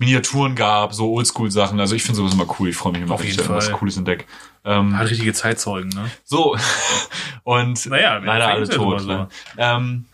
Miniaturen 0.00 0.54
gab, 0.56 0.94
so 0.94 1.12
Oldschool-Sachen. 1.12 1.78
Also 1.78 1.94
ich 1.94 2.02
finde 2.02 2.16
sowas 2.16 2.32
immer 2.32 2.46
cool. 2.58 2.70
Ich 2.70 2.76
freue 2.76 2.92
mich 2.92 3.02
immer, 3.02 3.14
Auf 3.14 3.20
wenn 3.20 3.26
ich 3.28 3.32
jeden 3.34 3.46
da 3.46 3.50
irgendwas 3.52 3.68
Fall. 3.68 3.78
Cooles 3.78 3.96
entdecke. 3.98 4.24
Ähm, 4.64 4.96
Hat 4.98 5.10
richtige 5.10 5.32
Zeitzeugen, 5.34 5.90
ne? 5.90 6.10
so, 6.24 6.56
und 7.44 7.84
Naja, 7.86 8.16
leider 8.16 8.48
alle 8.48 8.66
tot. 8.68 9.02
immer 9.02 9.14
Ne? 9.16 9.28
Ähm, 9.58 10.06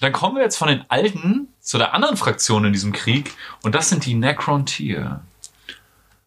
dann 0.00 0.12
kommen 0.12 0.36
wir 0.36 0.42
jetzt 0.44 0.56
von 0.56 0.68
den 0.68 0.84
Alten 0.88 1.48
zu 1.60 1.78
der 1.78 1.94
anderen 1.94 2.16
Fraktion 2.16 2.64
in 2.64 2.72
diesem 2.72 2.92
Krieg 2.92 3.32
und 3.62 3.74
das 3.74 3.88
sind 3.88 4.06
die 4.06 4.14
Necrontier. 4.14 5.20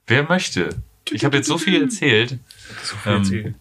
Wer 0.05 0.23
möchte? 0.23 0.75
Ich 1.11 1.23
habe 1.23 1.37
jetzt 1.37 1.47
so 1.47 1.57
viel 1.57 1.81
erzählt. 1.81 2.39
So 2.83 2.95
viel 2.97 3.11
Ähm, 3.13 3.17
erzählt. 3.19 3.55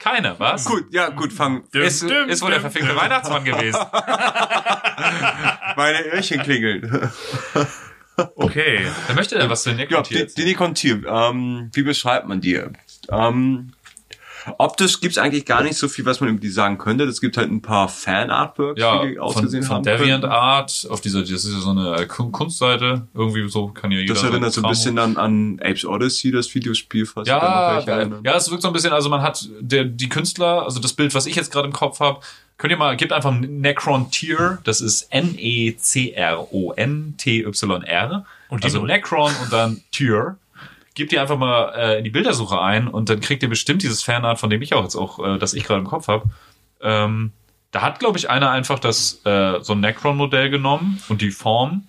Keiner, 0.00 0.38
was? 0.38 0.64
Gut, 0.64 0.92
ja, 0.92 1.10
gut, 1.10 1.32
fang. 1.32 1.64
Ist, 1.72 2.02
ist 2.02 2.42
wohl 2.42 2.50
der 2.50 2.60
verfickte 2.60 2.94
Weihnachtsmann 2.96 3.44
gewesen. 3.44 3.78
Meine 5.78 6.04
Öhrchen 6.06 6.42
klingeln. 6.42 6.90
Okay. 8.34 8.80
Wer 9.06 9.14
möchte 9.14 9.38
denn 9.38 9.48
was 9.48 9.62
zu 9.62 9.72
den 9.72 9.88
Ja, 9.88 10.02
die, 10.02 10.26
die 10.26 10.42
Nikontier, 10.42 11.04
ähm, 11.06 11.70
wie 11.72 11.84
beschreibt 11.84 12.26
man 12.26 12.40
die? 12.40 12.60
Ähm, 13.12 13.70
optisch 14.58 15.00
gibt's 15.00 15.18
eigentlich 15.18 15.44
gar 15.44 15.62
nicht 15.62 15.76
so 15.76 15.88
viel, 15.88 16.04
was 16.06 16.20
man 16.20 16.30
über 16.30 16.40
die 16.40 16.48
sagen 16.48 16.78
könnte. 16.78 17.04
Es 17.04 17.20
gibt 17.20 17.36
halt 17.36 17.50
ein 17.50 17.60
paar 17.62 17.88
Fan-Artworks, 17.88 18.80
ja, 18.80 19.04
die 19.04 19.14
von, 19.14 19.22
ausgesehen 19.22 19.62
von 19.62 19.76
haben. 19.76 19.82
Deviant 19.84 20.22
können. 20.22 20.32
Art 20.32 20.86
auf 20.90 21.00
dieser, 21.00 21.20
das 21.20 21.30
ist 21.30 21.52
ja 21.52 21.60
so 21.60 21.70
eine 21.70 22.06
Kun- 22.06 22.32
Kunstseite, 22.32 23.06
irgendwie 23.14 23.48
so 23.48 23.68
kann 23.68 23.90
ja 23.92 23.98
jeder. 24.00 24.14
Das 24.14 24.22
erinnert 24.22 24.52
so 24.52 24.62
ein 24.62 24.68
bisschen 24.70 24.98
an, 24.98 25.16
an 25.16 25.60
Apes 25.62 25.84
Odyssey, 25.84 26.30
das 26.30 26.54
Videospiel, 26.54 27.06
noch 27.14 27.26
Ja, 27.26 27.80
ja, 27.80 28.36
es 28.36 28.50
wirkt 28.50 28.62
so 28.62 28.68
ein 28.68 28.72
bisschen, 28.74 28.92
also 28.92 29.08
man 29.08 29.22
hat 29.22 29.48
der, 29.60 29.84
die 29.84 30.08
Künstler, 30.08 30.62
also 30.64 30.80
das 30.80 30.92
Bild, 30.92 31.14
was 31.14 31.26
ich 31.26 31.36
jetzt 31.36 31.52
gerade 31.52 31.66
im 31.66 31.72
Kopf 31.72 32.00
habe, 32.00 32.20
könnt 32.56 32.70
ihr 32.72 32.76
mal, 32.76 32.96
gebt 32.96 33.12
einfach 33.12 33.32
Necron 33.32 34.10
Tier, 34.10 34.58
das 34.64 34.80
ist 34.80 35.08
N-E-C-R-O-N-T-Y-R. 36.88 38.24
Und 38.50 38.64
Also. 38.64 38.84
Necron 38.84 39.32
und 39.42 39.52
dann 39.52 39.80
Tier. 39.90 40.36
Gebt 40.98 41.12
ihr 41.12 41.22
einfach 41.22 41.38
mal 41.38 41.72
äh, 41.76 41.98
in 41.98 42.02
die 42.02 42.10
Bildersuche 42.10 42.60
ein 42.60 42.88
und 42.88 43.08
dann 43.08 43.20
kriegt 43.20 43.44
ihr 43.44 43.48
bestimmt 43.48 43.84
dieses 43.84 44.02
Fanart, 44.02 44.40
von 44.40 44.50
dem 44.50 44.60
ich 44.62 44.74
auch 44.74 44.82
jetzt 44.82 44.96
auch, 44.96 45.24
äh, 45.24 45.38
das 45.38 45.54
ich 45.54 45.62
gerade 45.62 45.78
im 45.78 45.86
Kopf 45.86 46.08
habe. 46.08 46.28
Ähm, 46.80 47.30
da 47.70 47.82
hat, 47.82 48.00
glaube 48.00 48.18
ich, 48.18 48.28
einer 48.28 48.50
einfach 48.50 48.80
das 48.80 49.24
äh, 49.24 49.60
so 49.60 49.74
ein 49.74 49.80
Necron-Modell 49.80 50.50
genommen 50.50 51.00
und 51.08 51.22
die 51.22 51.30
Form 51.30 51.84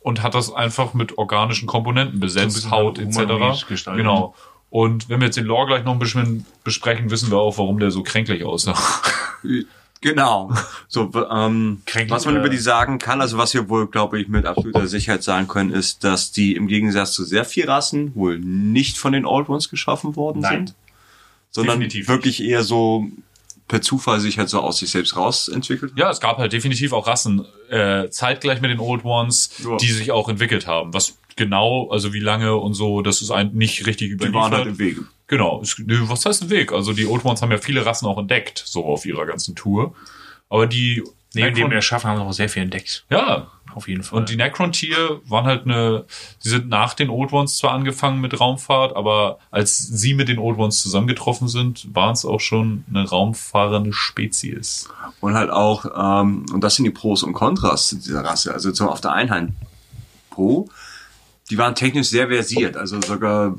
und 0.00 0.22
hat 0.22 0.34
das 0.34 0.50
einfach 0.50 0.94
mit 0.94 1.18
organischen 1.18 1.66
Komponenten 1.66 2.20
besetzt, 2.20 2.54
bisschen 2.54 2.70
Haut 2.70 2.98
etc. 2.98 3.66
gestaltet. 3.68 4.02
Genau. 4.02 4.34
Und 4.70 5.10
wenn 5.10 5.20
wir 5.20 5.26
jetzt 5.26 5.36
den 5.36 5.44
Lore 5.44 5.66
gleich 5.66 5.84
noch 5.84 5.92
ein 5.92 5.98
bisschen 5.98 6.46
besprechen, 6.64 7.10
wissen 7.10 7.30
wir 7.30 7.36
auch, 7.36 7.58
warum 7.58 7.80
der 7.80 7.90
so 7.90 8.02
kränklich 8.02 8.44
aussah. 8.44 8.74
Genau. 10.04 10.52
So, 10.86 11.10
ähm, 11.30 11.80
was 12.08 12.26
man 12.26 12.36
äh, 12.36 12.38
über 12.40 12.50
die 12.50 12.58
sagen 12.58 12.98
kann, 12.98 13.22
also 13.22 13.38
was 13.38 13.54
wir 13.54 13.70
wohl, 13.70 13.86
glaube 13.86 14.20
ich, 14.20 14.28
mit 14.28 14.44
absoluter 14.44 14.86
Sicherheit 14.86 15.22
sagen 15.22 15.48
können, 15.48 15.70
ist, 15.70 16.04
dass 16.04 16.30
die 16.30 16.54
im 16.56 16.66
Gegensatz 16.68 17.12
zu 17.12 17.24
sehr 17.24 17.46
viel 17.46 17.64
Rassen 17.64 18.14
wohl 18.14 18.38
nicht 18.38 18.98
von 18.98 19.14
den 19.14 19.24
Old 19.24 19.48
Ones 19.48 19.70
geschaffen 19.70 20.14
worden 20.14 20.40
Nein. 20.42 20.66
sind, 20.66 20.74
sondern 21.50 21.80
Definitiv 21.80 22.08
wirklich 22.08 22.42
eher 22.44 22.62
so 22.64 23.06
per 23.66 23.80
Zufall 23.80 24.20
sich 24.20 24.38
halt 24.38 24.50
so 24.50 24.60
aus 24.60 24.76
sich 24.76 24.90
selbst 24.90 25.16
rausentwickelt. 25.16 25.92
haben. 25.92 25.98
Ja, 25.98 26.10
es 26.10 26.20
gab 26.20 26.36
halt 26.36 26.52
definitiv 26.52 26.92
auch 26.92 27.06
Rassen 27.06 27.46
äh, 27.70 28.10
zeitgleich 28.10 28.60
mit 28.60 28.70
den 28.70 28.80
Old 28.80 29.06
Ones, 29.06 29.52
Ja. 29.64 29.78
die 29.78 29.90
sich 29.90 30.12
auch 30.12 30.28
entwickelt 30.28 30.66
haben. 30.66 30.92
Was 30.92 31.16
genau, 31.36 31.88
also 31.90 32.12
wie 32.12 32.20
lange 32.20 32.56
und 32.56 32.74
so, 32.74 33.00
das 33.00 33.22
ist 33.22 33.30
ein, 33.30 33.52
nicht 33.54 33.86
richtig 33.86 34.08
Die 34.08 34.12
überliefert. 34.14 34.42
waren 34.42 34.52
halt 34.52 34.66
im 34.66 34.78
Wege. 34.78 35.04
Genau. 35.26 35.62
Was 35.62 36.26
heißt 36.26 36.42
ein 36.42 36.50
Weg? 36.50 36.72
Also 36.72 36.92
die 36.92 37.06
Old 37.06 37.24
Ones 37.24 37.40
haben 37.42 37.50
ja 37.50 37.58
viele 37.58 37.84
Rassen 37.86 38.06
auch 38.06 38.18
entdeckt, 38.18 38.62
so 38.66 38.84
auf 38.84 39.06
ihrer 39.06 39.24
ganzen 39.26 39.54
Tour. 39.54 39.94
Aber 40.50 40.66
die 40.66 41.02
Neben 41.34 41.54
dem 41.54 41.68
Necron- 41.68 41.72
Erschaffen 41.74 42.10
haben 42.10 42.18
wir 42.20 42.26
auch 42.26 42.32
sehr 42.32 42.48
viel 42.48 42.62
entdeckt. 42.62 43.04
ja, 43.10 43.48
Auf 43.74 43.88
jeden 43.88 44.04
Fall. 44.04 44.20
und 44.20 44.28
die 44.28 44.36
Necron-Tier 44.36 45.20
waren 45.26 45.46
halt 45.46 45.64
eine, 45.64 46.04
sie 46.38 46.50
sind 46.50 46.68
nach 46.68 46.94
den 46.94 47.10
Old 47.10 47.32
Ones 47.32 47.56
zwar 47.56 47.72
angefangen 47.72 48.20
mit 48.20 48.38
Raumfahrt, 48.38 48.94
aber 48.94 49.38
als 49.50 49.78
sie 49.78 50.14
mit 50.14 50.28
den 50.28 50.38
Old 50.38 50.58
Ones 50.58 50.80
zusammengetroffen 50.80 51.48
sind, 51.48 51.92
waren 51.92 52.12
es 52.12 52.24
auch 52.24 52.38
schon 52.40 52.84
eine 52.88 53.08
raumfahrende 53.08 53.92
Spezies. 53.92 54.88
Und 55.20 55.34
halt 55.34 55.50
auch, 55.50 55.86
ähm, 55.96 56.46
und 56.52 56.60
das 56.62 56.76
sind 56.76 56.84
die 56.84 56.90
Pros 56.92 57.24
und 57.24 57.32
Kontras 57.32 57.88
zu 57.88 57.96
dieser 57.96 58.22
Rasse. 58.24 58.52
Also 58.54 58.70
zum, 58.70 58.86
auf 58.88 59.00
der 59.00 59.10
einen 59.12 59.30
Hand 59.30 59.52
Pro, 60.30 60.68
die 61.50 61.58
waren 61.58 61.74
technisch 61.74 62.08
sehr 62.08 62.28
versiert, 62.28 62.76
also 62.76 63.00
sogar 63.00 63.56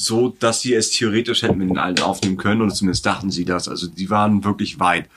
so, 0.00 0.34
dass 0.38 0.60
sie 0.62 0.74
es 0.74 0.90
theoretisch 0.90 1.42
hätten 1.42 1.58
mit 1.58 1.68
den 1.70 1.78
alten 1.78 2.02
aufnehmen 2.02 2.36
können, 2.36 2.62
oder 2.62 2.72
zumindest 2.72 3.04
dachten 3.06 3.30
sie 3.30 3.44
das. 3.44 3.68
Also 3.68 3.86
die 3.86 4.08
waren 4.10 4.44
wirklich 4.44 4.80
weit. 4.80 5.08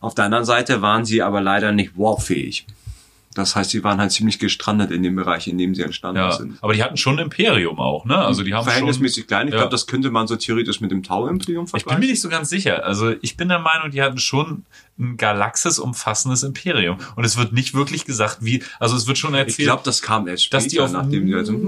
Auf 0.00 0.14
der 0.14 0.24
anderen 0.26 0.44
Seite 0.44 0.82
waren 0.82 1.04
sie 1.04 1.22
aber 1.22 1.40
leider 1.40 1.72
nicht 1.72 1.96
warpfähig. 1.96 2.66
Das 3.34 3.54
heißt, 3.54 3.70
sie 3.70 3.84
waren 3.84 4.00
halt 4.00 4.12
ziemlich 4.12 4.38
gestrandet 4.38 4.90
in 4.90 5.02
dem 5.02 5.14
Bereich, 5.14 5.46
in 5.46 5.58
dem 5.58 5.74
sie 5.74 5.82
entstanden 5.82 6.22
Ja, 6.22 6.32
sind. 6.32 6.56
aber 6.62 6.72
die 6.72 6.82
hatten 6.82 6.96
schon 6.96 7.18
ein 7.18 7.24
Imperium 7.26 7.78
auch, 7.78 8.06
ne? 8.06 8.16
Also 8.16 8.42
die 8.42 8.54
haben 8.54 8.64
schon, 8.64 8.72
Verhältnismäßig 8.72 9.26
klein. 9.26 9.46
Ich 9.48 9.52
Ja. 9.52 9.60
glaube, 9.60 9.72
das 9.72 9.86
könnte 9.86 10.10
man 10.10 10.26
so 10.26 10.36
theoretisch 10.36 10.80
mit 10.80 10.90
dem 10.90 11.02
Tau-Imperium 11.02 11.66
Ich 11.66 11.72
bin 11.72 11.80
vergleichen. 11.80 12.00
mir 12.00 12.06
nicht 12.12 12.22
so 12.22 12.30
ganz 12.30 12.48
sicher. 12.48 12.82
Also 12.84 13.12
ich 13.20 13.36
bin 13.36 13.48
der 13.50 13.58
Meinung, 13.58 13.90
die 13.90 14.00
hatten 14.00 14.16
schon 14.18 14.64
ein 14.98 15.18
Galaxis 15.18 15.78
umfassendes 15.78 16.44
Imperium. 16.44 16.96
Und 17.14 17.24
es 17.24 17.36
wird 17.36 17.52
nicht 17.52 17.74
wirklich 17.74 18.06
gesagt, 18.06 18.38
wie, 18.40 18.62
also 18.80 18.96
es 18.96 19.06
wird 19.06 19.18
schon 19.18 19.34
ich 19.34 19.40
erzählt, 19.40 19.66
glaube, 19.66 19.82
das 19.84 20.00
kam 20.00 20.26
erst 20.28 20.44
später, 20.44 20.62
dass 20.62 20.68
die 20.72 20.80
auf, 20.80 20.92
nachdem 20.92 21.26
die 21.26 21.34
also, 21.34 21.60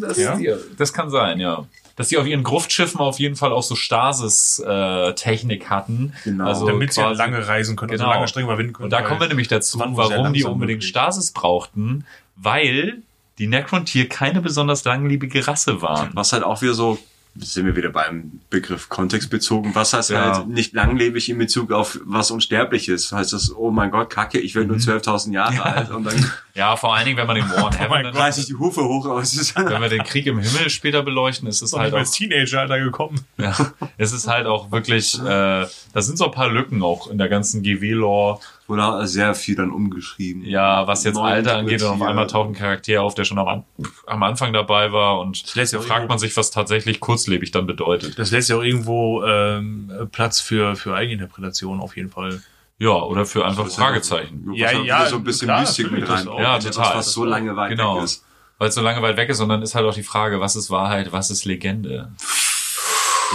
das, 0.00 0.18
Ja? 0.18 0.36
das 0.76 0.92
kann 0.92 1.08
sein, 1.08 1.38
ja. 1.38 1.64
Dass 1.96 2.08
die 2.08 2.16
auf 2.18 2.26
ihren 2.26 2.42
Gruftschiffen 2.42 3.00
auf 3.00 3.18
jeden 3.18 3.36
Fall 3.36 3.52
auch 3.52 3.62
so 3.62 3.74
Stasis-Technik 3.74 5.70
hatten. 5.70 6.12
Genau. 6.24 6.46
Also 6.46 6.66
Damit 6.66 6.92
sie 6.92 7.00
quasi- 7.02 7.18
lange 7.18 7.46
reisen 7.46 7.76
können, 7.76 7.90
Genau. 7.92 8.04
also 8.04 8.14
lange 8.14 8.28
Strecken 8.28 8.48
überwinden 8.48 8.72
können. 8.72 8.84
Und 8.84 8.90
da 8.90 9.02
kommen 9.02 9.20
wir 9.20 9.28
nämlich 9.28 9.48
dazu, 9.48 9.78
warum 9.78 10.32
die 10.32 10.44
unbedingt 10.44 10.78
möglich. 10.78 10.88
Stasis 10.88 11.32
brauchten, 11.32 12.04
weil 12.36 12.98
die 13.38 13.46
Necrontier 13.46 14.08
keine 14.08 14.40
besonders 14.40 14.84
langlebige 14.84 15.46
Rasse 15.46 15.82
waren. 15.82 16.10
Was 16.14 16.32
halt 16.32 16.44
auch 16.44 16.62
wieder 16.62 16.74
so, 16.74 16.98
sind 17.34 17.64
wir 17.64 17.74
wieder 17.76 17.88
beim 17.88 18.40
Begriff 18.50 18.88
kontextbezogen, 18.90 19.74
was 19.74 19.94
heißt 19.94 20.10
Ja. 20.10 20.36
halt 20.36 20.48
nicht 20.48 20.74
langlebig 20.74 21.28
in 21.30 21.38
Bezug 21.38 21.72
auf 21.72 21.98
was 22.04 22.30
Unsterbliches? 22.30 23.10
Heißt 23.12 23.32
das, 23.32 23.54
oh 23.56 23.70
mein 23.70 23.90
Gott, 23.90 24.10
Kacke, 24.10 24.38
ich 24.38 24.54
werde 24.54 24.68
nur 24.68 24.76
12.000 24.76 25.32
Jahre 25.32 25.62
alt 25.64 25.90
und 25.90 26.04
dann 26.04 26.32
Ja, 26.54 26.76
vor 26.76 26.94
allen 26.94 27.06
Dingen, 27.06 27.16
wenn 27.16 27.26
man 27.26 27.36
den 27.36 27.48
War 27.48 27.56
in 27.56 27.62
Oh 27.64 27.88
mein 27.88 28.04
Heaven, 28.04 28.14
reiß 28.20 28.36
ich 28.36 28.46
die 28.46 28.54
Hufe 28.54 28.84
hoch, 28.84 29.06
aber 29.06 29.20
es 29.22 29.34
ist 29.34 29.56
wenn 29.56 29.80
wir 29.80 29.88
den 29.88 30.02
Krieg 30.04 30.26
im 30.26 30.38
Himmel 30.38 30.68
später 30.68 31.02
beleuchten, 31.02 31.48
ist 31.48 31.62
es 31.62 31.72
Ist 31.72 31.78
halt 31.78 31.86
nicht 31.86 31.94
auch 31.94 31.98
als 32.00 32.10
Teenager-Alter 32.10 32.78
gekommen. 32.80 33.20
Ja, 33.38 33.56
es 33.96 34.12
ist 34.12 34.26
halt 34.28 34.46
auch 34.46 34.70
wirklich, 34.70 35.18
äh, 35.18 35.22
da 35.24 35.68
sind 35.94 36.18
so 36.18 36.26
ein 36.26 36.30
paar 36.32 36.50
Lücken 36.50 36.82
auch 36.82 37.08
in 37.10 37.16
der 37.16 37.30
ganzen 37.30 37.62
GW-Lore. 37.62 38.40
Wurde 38.68 39.06
sehr 39.06 39.34
viel 39.34 39.54
dann 39.56 39.70
umgeschrieben. 39.70 40.44
Ja, 40.44 40.86
was 40.86 41.04
jetzt 41.04 41.14
Neu 41.16 41.22
Alter 41.28 41.56
angeht 41.58 41.82
und 41.82 41.88
auf 41.88 42.02
einmal 42.02 42.26
taucht 42.26 42.48
ein 42.50 42.54
Charakter 42.54 43.02
auf, 43.02 43.14
der 43.14 43.24
schon 43.24 43.38
am, 43.38 43.48
An- 43.48 43.64
am 44.06 44.22
Anfang 44.22 44.52
dabei 44.52 44.92
war 44.92 45.20
und 45.20 45.36
fragt 45.36 45.60
irgendwo- 46.02 46.08
man 46.08 46.18
sich, 46.18 46.36
was 46.36 46.50
tatsächlich 46.50 47.00
kurzlebig 47.00 47.50
dann 47.50 47.66
bedeutet. 47.66 48.18
Das 48.18 48.30
lässt 48.30 48.48
ja 48.48 48.56
auch 48.56 48.62
irgendwo 48.62 49.22
ähm, 49.24 49.92
Platz 50.12 50.40
für, 50.40 50.76
für 50.76 50.94
Eigeninterpretation 50.94 51.80
auf 51.80 51.96
jeden 51.96 52.10
Fall. 52.10 52.42
Ja, 52.78 52.90
oder 53.02 53.26
für 53.26 53.44
einfach 53.46 53.68
Fragezeichen. 53.68 54.50
Ja, 54.54 54.72
Ja, 54.72 55.06
so 55.06 55.16
ein 55.16 55.24
bisschen 55.24 55.46
klar, 55.46 55.60
Mystik 55.60 55.90
mit 55.92 56.08
rein. 56.08 56.26
Ja, 56.38 56.56
Etwas, 56.56 56.74
total. 56.76 56.96
Was 56.96 57.12
so 57.12 57.24
lange 57.24 57.54
weit 57.54 57.70
Genau. 57.70 57.96
weg 57.98 58.04
ist. 58.04 58.24
Weil 58.58 58.68
es 58.68 58.74
so 58.74 58.80
lange 58.80 59.02
weit 59.02 59.16
weg 59.16 59.28
ist, 59.28 59.38
sondern 59.38 59.62
ist 59.62 59.74
halt 59.74 59.86
auch 59.86 59.94
die 59.94 60.02
Frage, 60.02 60.40
was 60.40 60.56
ist 60.56 60.70
Wahrheit, 60.70 61.12
was 61.12 61.30
ist 61.30 61.44
Legende? 61.44 62.12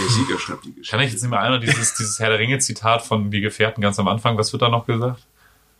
Der 0.00 0.08
Sieger 0.08 0.38
schreibt 0.38 0.64
die 0.64 0.74
Geschichte. 0.74 0.90
Kann 0.96 1.00
ich 1.04 1.12
jetzt 1.12 1.22
nicht 1.22 1.30
mehr 1.30 1.40
einmal 1.40 1.60
dieses, 1.60 1.94
dieses 1.94 2.18
Herr 2.18 2.30
der 2.30 2.38
Ringe-Zitat 2.38 3.02
von 3.02 3.30
Die 3.30 3.40
Gefährten 3.40 3.80
ganz 3.80 3.98
am 3.98 4.08
Anfang, 4.08 4.36
was 4.38 4.52
wird 4.52 4.62
da 4.62 4.68
noch 4.68 4.86
gesagt? 4.86 5.20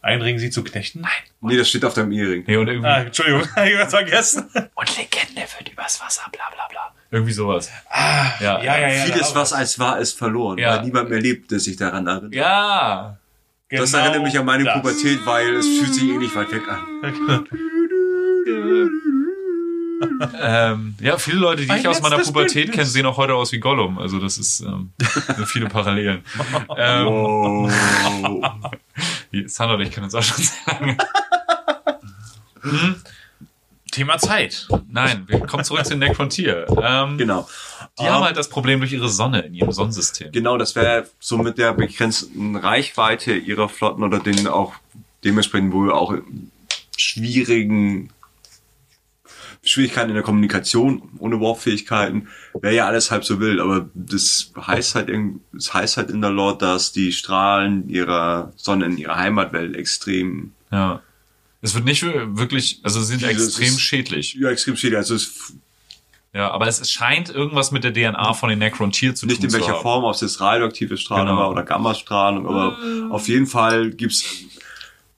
Einringen 0.00 0.38
sie 0.38 0.50
zu 0.50 0.62
Knechten? 0.62 1.00
Nein. 1.00 1.10
Nee, 1.40 1.56
das 1.56 1.68
steht 1.68 1.84
auf 1.84 1.92
deinem 1.94 2.12
Ehering. 2.12 2.44
Nee, 2.46 2.56
und 2.56 2.68
irgendwie, 2.68 2.88
Ah, 2.88 2.98
Entschuldigung, 3.00 3.42
ich 3.64 3.78
hab's 3.78 3.90
vergessen. 3.92 4.48
und 4.74 4.96
Legende 4.96 5.42
wird 5.58 5.72
übers 5.72 6.00
Wasser, 6.00 6.22
bla 6.32 6.44
bla 6.54 6.66
bla. 6.68 6.92
Irgendwie 7.10 7.32
sowas. 7.32 7.70
Ah, 7.90 8.26
Ja. 8.40 8.62
ja, 8.62 8.78
ja, 8.78 8.88
ja. 8.88 9.04
Vieles, 9.04 9.34
was 9.34 9.52
als 9.52 9.78
wahr 9.78 9.98
ist, 9.98 10.16
verloren. 10.16 10.58
Ja. 10.58 10.76
Weil 10.76 10.84
niemand 10.84 11.10
mehr 11.10 11.20
lebt, 11.20 11.50
der 11.50 11.58
sich 11.58 11.76
daran 11.76 12.06
erinnert. 12.06 12.34
Ja! 12.34 13.18
Das 13.70 13.90
Genau 13.92 14.02
erinnert 14.04 14.22
mich 14.22 14.38
an 14.38 14.46
meine 14.46 14.64
das. 14.64 14.74
Pubertät, 14.74 15.18
weil 15.26 15.54
es 15.56 15.66
fühlt 15.66 15.92
sich 15.94 16.04
eh 16.04 16.16
nicht 16.16 16.34
weit 16.34 16.50
weg 16.52 16.62
an. 16.68 17.44
Ähm, 20.40 20.94
ja, 21.00 21.18
viele 21.18 21.38
Leute, 21.38 21.62
die 21.62 21.68
Mein 21.68 21.80
ich 21.80 21.88
aus 21.88 22.00
meiner 22.00 22.18
Pubertät 22.18 22.54
Bündnis. 22.54 22.74
kenne, 22.76 22.86
sehen 22.86 23.06
auch 23.06 23.16
heute 23.16 23.34
aus 23.34 23.52
wie 23.52 23.58
Gollum. 23.58 23.98
Also 23.98 24.18
das 24.18 24.38
ist 24.38 24.60
ähm, 24.60 24.92
sind 25.34 25.46
viele 25.48 25.68
Parallelen. 25.68 26.22
ähm, 26.76 27.06
Oh. 27.06 27.70
Sandra 29.46 29.78
ich 29.80 29.90
kennen 29.90 30.04
uns 30.04 30.14
auch 30.14 30.22
schon 30.22 30.42
sehr 30.44 30.80
lange. 30.80 30.96
Thema 33.90 34.18
Zeit. 34.18 34.68
Nein, 34.88 35.24
wir 35.26 35.40
kommen 35.40 35.64
zurück 35.64 35.84
zu 35.84 35.90
den 35.90 36.00
Necrontier. 36.00 36.66
Ähm, 36.82 37.16
Genau. 37.18 37.48
Die 37.98 38.04
Ähm, 38.04 38.10
haben 38.12 38.24
halt 38.24 38.36
das 38.36 38.48
Problem 38.48 38.80
durch 38.80 38.92
ihre 38.92 39.08
Sonne 39.08 39.40
in 39.40 39.54
ihrem 39.54 39.72
Sonnensystem. 39.72 40.30
Genau, 40.30 40.56
das 40.58 40.76
wäre 40.76 41.08
so 41.18 41.38
mit 41.38 41.58
der 41.58 41.72
begrenzten 41.72 42.54
Reichweite 42.56 43.34
ihrer 43.34 43.68
Flotten 43.68 44.02
oder 44.04 44.20
den 44.20 44.46
auch 44.46 44.74
dementsprechend 45.24 45.72
wohl 45.72 45.90
auch 45.90 46.14
schwierigen 46.96 48.10
Schwierigkeiten 49.62 50.08
in 50.10 50.14
der 50.14 50.22
Kommunikation 50.22 51.02
ohne 51.18 51.40
Warpfähigkeiten 51.40 52.28
wäre 52.60 52.74
ja 52.74 52.86
alles 52.86 53.10
halb 53.10 53.24
so 53.24 53.40
wild, 53.40 53.60
aber 53.60 53.88
das 53.94 54.52
heißt 54.56 54.94
halt 54.94 55.08
irgend- 55.08 55.40
das 55.52 55.74
heißt 55.74 55.96
halt 55.96 56.10
in 56.10 56.20
der 56.20 56.30
Lore, 56.30 56.56
dass 56.58 56.92
die 56.92 57.12
Strahlen 57.12 57.88
ihrer 57.88 58.52
Sonne 58.56 58.86
in 58.86 58.96
ihrer 58.98 59.16
Heimatwelt 59.16 59.76
extrem 59.76 60.52
Ja. 60.70 61.02
Es 61.60 61.74
wird 61.74 61.84
nicht 61.86 62.04
wirklich, 62.04 62.78
also 62.84 63.00
sie 63.00 63.16
sind 63.16 63.22
Dieses 63.28 63.48
extrem 63.48 63.66
ist- 63.74 63.80
schädlich. 63.80 64.34
ja 64.34 64.48
extrem 64.50 64.76
schädlich, 64.76 64.96
also 64.98 65.14
es 65.16 65.52
Ja, 66.34 66.50
aber 66.52 66.68
es 66.68 66.88
scheint 66.90 67.30
irgendwas 67.30 67.72
mit 67.72 67.82
der 67.84 67.92
DNA 67.92 68.34
von 68.34 68.50
den 68.50 68.58
Necrontier 68.60 69.14
zu 69.14 69.26
nicht 69.26 69.40
tun 69.40 69.46
in 69.46 69.52
welcher 69.54 69.66
zu 69.66 69.72
haben. 69.74 69.82
Form, 69.82 70.04
ob 70.04 70.14
es 70.14 70.20
jetzt 70.20 70.40
radioaktive 70.40 70.96
Strahlung 70.98 71.26
Genau. 71.28 71.38
war 71.40 71.50
oder 71.50 71.62
Gammastrahlung, 71.64 72.46
aber 72.46 72.76
auf 73.10 73.26
jeden 73.28 73.46
Fall 73.46 73.90
gibt's 73.90 74.24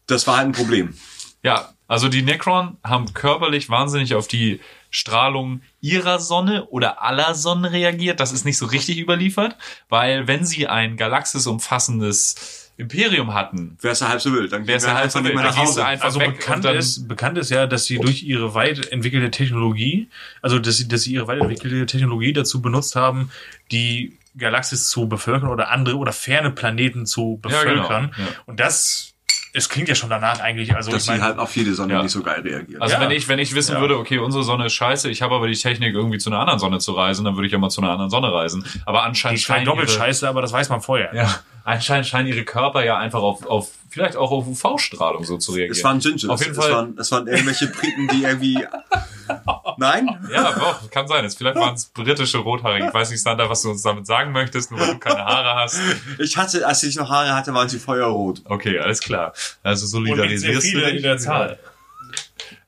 das 0.06 0.26
war 0.26 0.38
halt 0.38 0.46
ein 0.46 0.52
Problem. 0.52 0.94
Ja, 1.42 1.72
also 1.90 2.08
die 2.08 2.22
Necron 2.22 2.76
haben 2.84 3.12
körperlich 3.14 3.68
wahnsinnig 3.68 4.14
auf 4.14 4.28
die 4.28 4.60
Strahlung 4.90 5.60
ihrer 5.80 6.18
Sonne 6.20 6.66
oder 6.66 7.02
aller 7.02 7.34
Sonnen 7.34 7.64
reagiert. 7.64 8.20
Das 8.20 8.32
ist 8.32 8.44
nicht 8.44 8.58
so 8.58 8.66
richtig 8.66 8.98
überliefert, 8.98 9.56
weil 9.88 10.26
wenn 10.28 10.44
sie 10.44 10.68
ein 10.68 10.96
galaxisumfassendes 10.96 12.70
Imperium 12.76 13.34
hatten, 13.34 13.76
Wäre 13.80 13.92
es 13.92 14.00
ja 14.00 14.08
halb 14.08 14.20
so 14.22 14.32
wild, 14.32 14.52
dann 14.52 14.66
wäre 14.66 14.78
es 14.78 14.84
ja 14.86 14.94
halt 14.94 15.12
so 15.12 15.22
wild. 15.22 15.34
nach 15.34 15.54
du 15.54 15.60
Hause. 15.60 15.84
einfach 15.84 16.06
Also 16.06 16.20
weg 16.20 16.38
bekannt 16.38 16.64
ist, 16.64 17.08
bekannt 17.08 17.36
ist 17.38 17.50
ja, 17.50 17.66
dass 17.66 17.84
sie 17.84 17.98
durch 17.98 18.22
ihre 18.22 18.54
weit 18.54 18.90
entwickelte 18.90 19.30
Technologie, 19.30 20.08
also 20.40 20.58
dass 20.58 20.78
sie, 20.78 20.88
dass 20.88 21.02
sie 21.02 21.12
ihre 21.12 21.26
weit 21.26 21.40
entwickelte 21.40 21.84
Technologie 21.86 22.32
dazu 22.32 22.62
benutzt 22.62 22.96
haben, 22.96 23.30
die 23.70 24.16
Galaxis 24.38 24.88
zu 24.88 25.08
bevölkern 25.08 25.50
oder 25.50 25.70
andere 25.70 25.96
oder 25.96 26.12
ferne 26.12 26.50
Planeten 26.52 27.04
zu 27.04 27.40
Ja, 27.44 27.62
genau. 27.64 27.82
bevölkern. 27.82 28.14
Ja. 28.16 28.24
Und 28.46 28.60
das, 28.60 29.09
es 29.52 29.68
klingt 29.68 29.88
ja 29.88 29.94
schon 29.94 30.10
danach 30.10 30.40
eigentlich, 30.40 30.74
also 30.74 30.90
dass 30.92 31.00
ich 31.02 31.06
sie 31.06 31.10
meine, 31.12 31.22
halt 31.24 31.38
auf 31.38 31.54
jede 31.56 31.74
Sonne 31.74 31.94
Ja. 31.94 32.02
nicht 32.02 32.12
so 32.12 32.22
geil 32.22 32.40
reagiert. 32.40 32.80
Also 32.80 32.94
Ja. 32.94 33.00
wenn 33.00 33.10
ich, 33.10 33.26
wenn 33.28 33.38
ich 33.38 33.54
wissen 33.54 33.74
Ja. 33.74 33.80
würde, 33.80 33.98
okay, 33.98 34.18
unsere 34.18 34.44
Sonne 34.44 34.66
ist 34.66 34.74
scheiße, 34.74 35.10
ich 35.10 35.22
habe 35.22 35.34
aber 35.34 35.48
die 35.48 35.56
Technik, 35.56 35.94
irgendwie 35.94 36.18
zu 36.18 36.30
einer 36.30 36.38
anderen 36.40 36.58
Sonne 36.60 36.78
zu 36.78 36.92
reisen, 36.92 37.24
dann 37.24 37.34
würde 37.36 37.46
ich 37.46 37.52
ja 37.52 37.58
mal 37.58 37.68
zu 37.70 37.80
einer 37.80 37.90
anderen 37.90 38.10
Sonne 38.10 38.32
reisen. 38.32 38.64
Aber 38.86 38.98
die 39.00 39.04
anscheinend 39.06 39.40
scheint 39.40 39.56
scheinen 39.58 39.66
doppelt 39.66 39.88
ihre, 39.88 39.98
scheiße, 39.98 40.28
aber 40.28 40.40
das 40.42 40.52
weiß 40.52 40.68
man 40.68 40.80
vorher. 40.80 41.14
Ja, 41.14 41.34
anscheinend 41.64 42.06
scheinen 42.06 42.28
ihre 42.28 42.44
Körper 42.44 42.84
ja 42.84 42.98
einfach 42.98 43.20
auf, 43.20 43.44
auf 43.46 43.70
vielleicht 43.90 44.16
auch 44.16 44.30
auf 44.30 44.46
UV-Strahlung 44.46 45.24
so 45.24 45.36
zu 45.36 45.52
reagieren. 45.52 45.76
es 45.76 45.84
waren 45.84 45.98
Gingers. 45.98 46.28
Auf 46.28 46.40
jeden 46.40 46.52
es, 46.52 46.56
Fall. 46.58 46.72
Waren, 46.72 46.96
es 46.98 47.10
waren 47.12 47.26
irgendwelche 47.26 47.66
Briten, 47.68 48.08
die 48.08 48.22
irgendwie... 48.24 48.66
Nein? 49.76 50.08
Ja, 50.32 50.52
doch, 50.52 50.90
kann 50.90 51.06
sein. 51.06 51.22
Jetzt 51.24 51.38
vielleicht 51.38 51.56
waren 51.56 51.74
es 51.74 51.86
britische 51.86 52.38
Rothaarige. 52.38 52.88
Ich 52.88 52.94
weiß 52.94 53.10
nicht, 53.10 53.22
Sander, 53.22 53.48
was 53.48 53.62
du 53.62 53.70
uns 53.70 53.82
damit 53.82 54.06
sagen 54.06 54.32
möchtest, 54.32 54.70
nur 54.72 54.80
weil 54.80 54.94
du 54.94 54.98
keine 54.98 55.24
Haare 55.24 55.54
hast. 55.62 55.78
Ich 56.18 56.36
hatte, 56.36 56.66
als 56.66 56.82
ich 56.82 56.96
noch 56.96 57.08
Haare 57.08 57.34
hatte, 57.34 57.54
waren 57.54 57.68
sie 57.68 57.78
feuerrot. 57.78 58.42
Okay, 58.44 58.78
alles 58.80 59.00
klar. 59.00 59.32
Also 59.62 59.96
Und 59.96 60.02
nicht 60.04 60.16
sehr 60.16 60.16
solidarisierst 60.16 60.66
du 60.66 60.70
viele 60.70 60.86
dich. 60.86 60.96
in 60.96 61.02
der 61.02 61.18
Zahl. 61.18 61.58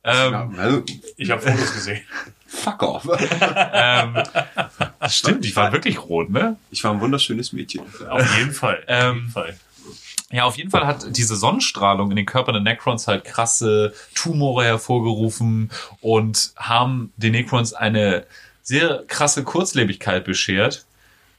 Ähm, 0.05 0.55
Also, 0.57 0.83
Ich 1.17 1.31
habe 1.31 1.41
Fotos 1.43 1.73
gesehen. 1.75 2.03
fuck 2.47 2.83
off. 2.83 3.09
ähm, 3.73 4.23
stimmt, 5.09 5.45
die 5.45 5.55
waren 5.57 5.73
wirklich 5.73 5.99
rot, 6.01 6.31
ne? 6.31 6.57
Ich 6.71 6.83
war 6.85 6.93
ein 6.93 7.01
wunderschönes 7.01 7.53
Mädchen. 7.53 7.83
Auf 8.09 8.39
jeden 8.39 8.53
Fall. 8.53 8.77
Auf 8.79 8.85
Ähm, 8.87 9.17
jeden 9.17 9.31
Fall. 9.31 9.57
Ja, 10.33 10.45
auf 10.45 10.57
jeden 10.57 10.71
Fall 10.71 10.87
hat 10.87 11.16
diese 11.16 11.37
Sonnenstrahlung 11.37 12.11
in 12.11 12.16
den 12.16 12.27
Körpern 12.27 12.55
der 12.55 12.62
Necrons 12.62 13.07
halt 13.07 13.25
krasse 13.25 13.92
Tumore 14.14 14.64
hervorgerufen 14.64 15.71
und 16.01 16.53
haben 16.57 17.12
den 17.16 17.33
Necrons 17.33 17.75
eine 17.75 18.25
sehr 18.62 19.05
krasse 19.07 19.45
Kurzlebigkeit 19.45 20.25
beschert. 20.25 20.87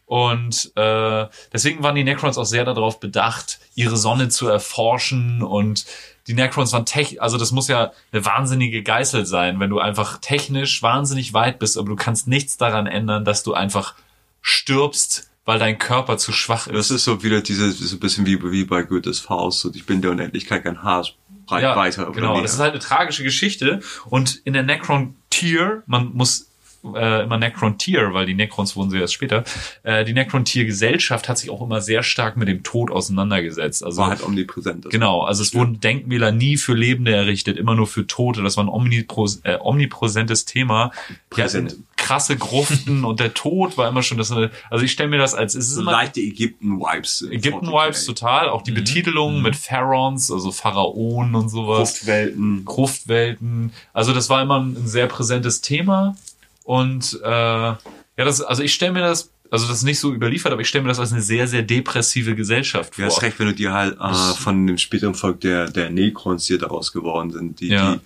Und 0.06 0.71
äh, 0.75 1.25
deswegen 1.51 1.82
waren 1.82 1.95
die 1.95 2.03
Necrons 2.03 2.38
auch 2.38 2.45
sehr 2.45 2.65
darauf 2.65 2.99
bedacht, 2.99 3.60
ihre 3.73 3.97
Sonne 3.97 4.29
zu 4.29 4.47
erforschen 4.47 5.41
und 5.41 5.86
die 6.27 6.36
Necrons 6.36 6.71
waren 6.71 6.86
tech, 6.86 7.21
also 7.21 7.38
das 7.38 7.51
muss 7.51 7.67
ja 7.67 7.91
eine 8.12 8.23
wahnsinnige 8.23 8.84
Geißel 8.84 9.25
sein, 9.25 9.60
wenn 9.60 9.69
du 9.69 9.79
einfach 9.79 10.19
technisch 10.19 10.84
wahnsinnig 10.84 11.34
weit 11.34 11.58
bist, 11.58 11.77
aber 11.77 11.89
du 11.89 11.95
kannst 11.95 12.27
nichts 12.27 12.58
daran 12.58 12.86
ändern, 12.86 13.25
dass 13.25 13.43
du 13.43 13.53
einfach 13.53 13.95
stirbst, 14.41 15.29
weil 15.45 15.60
dein 15.60 15.77
Körper 15.77 16.17
zu 16.17 16.32
schwach 16.32 16.67
ist. 16.67 16.75
Das 16.75 16.91
ist 16.91 17.03
so 17.03 17.23
wieder 17.23 17.41
diese, 17.41 17.71
so 17.71 17.95
ein 17.95 17.99
bisschen 17.99 18.25
wie, 18.25 18.41
wie 18.51 18.63
bei 18.63 18.84
Goethes 18.84 19.19
Faust. 19.19 19.65
Und 19.65 19.75
ich 19.75 19.86
bin 19.86 20.01
der 20.01 20.12
Unendlichkeit 20.12 20.63
kein 20.63 20.84
Haar 20.84 21.06
breit 21.45 21.63
ja, 21.63 21.75
weiter. 21.75 22.12
genau. 22.12 22.41
Das 22.41 22.53
ist 22.53 22.60
halt 22.60 22.71
eine 22.71 22.79
tragische 22.79 23.23
Geschichte. 23.23 23.82
Und 24.06 24.41
in 24.45 24.53
der 24.53 24.63
Necron-Tier, 24.63 25.84
man 25.86 26.13
muss 26.13 26.52
äh, 26.96 27.24
immer 27.24 27.38
Necron-Tier, 27.38 28.13
weil 28.13 28.26
die 28.26 28.34
Necrons 28.34 28.76
wurden 28.76 28.89
sie 28.89 29.00
erst 29.00 29.13
später, 29.13 29.43
äh, 29.84 30.04
die 30.06 30.13
Necron-Tier-Gesellschaft 30.13 31.30
hat 31.30 31.38
sich 31.38 31.50
auch 31.50 31.62
immer 31.62 31.82
sehr 31.82 32.04
stark 32.04 32.38
mit 32.38 32.48
dem 32.48 32.63
Tod 32.63 32.91
auseinandergesetzt. 32.91 33.84
Also 33.84 34.02
war 34.02 34.10
halt 34.10 34.24
omnipräsent. 34.24 34.89
Genau, 34.89 35.22
also 35.22 35.43
es 35.43 35.54
wurden 35.54 35.80
Denkmäler 35.80 36.32
nie 36.32 36.58
für 36.58 36.74
Lebende 36.74 37.13
errichtet, 37.15 37.58
immer 37.58 37.76
nur 37.76 37.88
für 37.88 38.06
Tote. 38.08 38.41
Das 38.43 38.58
war 38.58 38.63
ein 38.65 38.69
omnipros 38.69 39.41
äh, 39.43 39.58
omnipräsentes 39.62 40.46
Thema. 40.46 40.91
Präsent. 41.30 41.76
krasse 41.96 42.36
Gruften 42.36 43.06
und 43.06 43.22
der 43.22 43.34
Tod 43.34 43.78
war 43.78 43.88
immer 43.88 44.04
schon 44.04 44.17
das. 44.17 44.30
Also 44.32 44.84
ich 44.84 44.91
stelle 44.91 45.10
mir 45.10 45.19
das 45.19 45.34
als 45.34 45.56
es 45.56 45.67
ist 45.69 45.76
So 45.76 45.82
immer 45.82 45.93
leichte 45.93 46.19
Ägypten-Vibes. 46.19 47.28
Ägypten-Vibes 47.32 48.06
total, 48.06 48.50
auch 48.50 48.62
die 48.62 48.72
Mhm. 48.72 48.76
Betitelung 48.76 49.41
mit 49.41 49.56
Pharaons, 49.56 50.30
also 50.32 50.52
Pharaonen 50.52 51.34
und 51.36 51.48
sowas. 51.50 51.93
Gruftwelten. 51.93 52.65
Gruftwelten. 52.65 53.72
Also 53.93 54.13
das 54.13 54.30
war 54.30 54.41
immer 54.41 54.60
ein 54.60 54.86
sehr 54.86 55.08
präsentes 55.08 55.62
Thema. 55.62 56.15
Und 56.63 57.19
äh, 57.23 57.28
ja, 57.30 57.78
das, 58.17 58.41
also 58.41 58.63
ich 58.63 58.73
stelle 58.73 58.93
mir 58.93 59.02
das, 59.02 59.32
also 59.52 59.67
das 59.67 59.78
ist 59.78 59.84
nicht 59.84 59.99
so 59.99 60.13
überliefert, 60.13 60.52
aber 60.52 60.62
ich 60.62 60.67
stelle 60.69 60.84
mir 60.84 60.89
das 60.89 60.99
als 60.99 61.12
eine 61.12 61.21
sehr, 61.21 61.47
sehr 61.47 61.62
depressive 61.62 62.36
Gesellschaft 62.36 62.93
Du 62.93 63.02
vor. 63.02 63.06
hast 63.06 63.21
recht, 63.21 63.39
wenn 63.39 63.47
du 63.47 63.54
dir 63.54 63.73
halt 63.73 63.97
äh, 63.99 64.13
von 64.41 64.65
dem 64.65 64.78
späteren 64.78 65.13
Volk 65.15 65.41
der, 65.41 65.69
der 65.69 65.89
Necrons, 65.89 66.45
die 66.45 66.58
daraus 66.58 66.91
geworden 66.91 67.32
sind, 67.32 67.60
die, 67.60 67.67
Ja. 67.67 67.93
die 67.95 67.99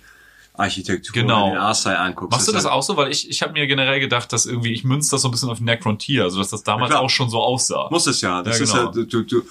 Architektur 0.54 1.12
Genau. 1.14 1.52
in 1.52 1.56
Arsai 1.56 1.94
anguckst. 1.96 2.32
Machst 2.32 2.48
du 2.48 2.52
das 2.52 2.62
ist 2.64 2.70
auch 2.70 2.82
so? 2.82 2.96
Weil 2.96 3.10
ich, 3.12 3.30
ich 3.30 3.42
habe 3.42 3.52
mir 3.52 3.66
generell 3.68 4.00
gedacht, 4.00 4.32
dass 4.32 4.44
irgendwie, 4.46 4.72
ich 4.72 4.82
münze 4.84 5.12
das 5.12 5.22
so 5.22 5.28
ein 5.28 5.30
bisschen 5.30 5.48
auf 5.50 5.60
Necron-Tier, 5.60 6.24
also 6.24 6.38
dass 6.38 6.50
das 6.50 6.64
damals 6.64 6.90
Ja, 6.92 6.98
auch 6.98 7.10
schon 7.10 7.30
so 7.30 7.38
aussah. 7.40 7.82
Halt, 7.82 7.92
muss 7.92 8.06
es 8.08 8.20
ja. 8.20 8.42
Das 8.42 8.58
Ja, 8.58 8.64
ist 8.64 8.72
genau. 8.72 8.84
ja, 8.86 8.90
du, 8.92 9.04
du, 9.04 9.22
du, 9.22 9.42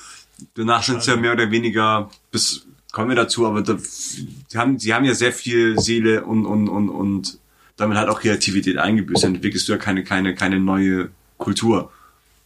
danach 0.55 0.83
sind 0.83 0.97
es 0.97 1.05
ja 1.05 1.15
mehr 1.15 1.31
oder 1.31 1.49
weniger, 1.49 2.09
bis, 2.31 2.65
kommen 2.91 3.09
wir 3.09 3.15
dazu, 3.15 3.47
aber 3.47 3.61
da, 3.61 3.77
sie 3.79 4.27
haben, 4.57 4.77
sie 4.79 4.93
haben 4.93 5.05
ja 5.05 5.13
sehr 5.13 5.31
viel 5.31 5.79
Seele 5.79 6.25
und, 6.25 6.45
und, 6.45 6.67
und, 6.67 6.89
und 6.89 7.37
damit 7.77 7.97
halt 7.97 8.09
auch 8.09 8.19
Kreativität 8.19 8.77
eingebüßt. 8.77 9.23
Dann 9.23 9.35
entwickelst 9.35 9.67
du 9.67 9.71
ja 9.73 9.77
keine, 9.77 10.03
keine, 10.03 10.35
keine 10.35 10.59
neue 10.59 11.09
Kultur. 11.37 11.91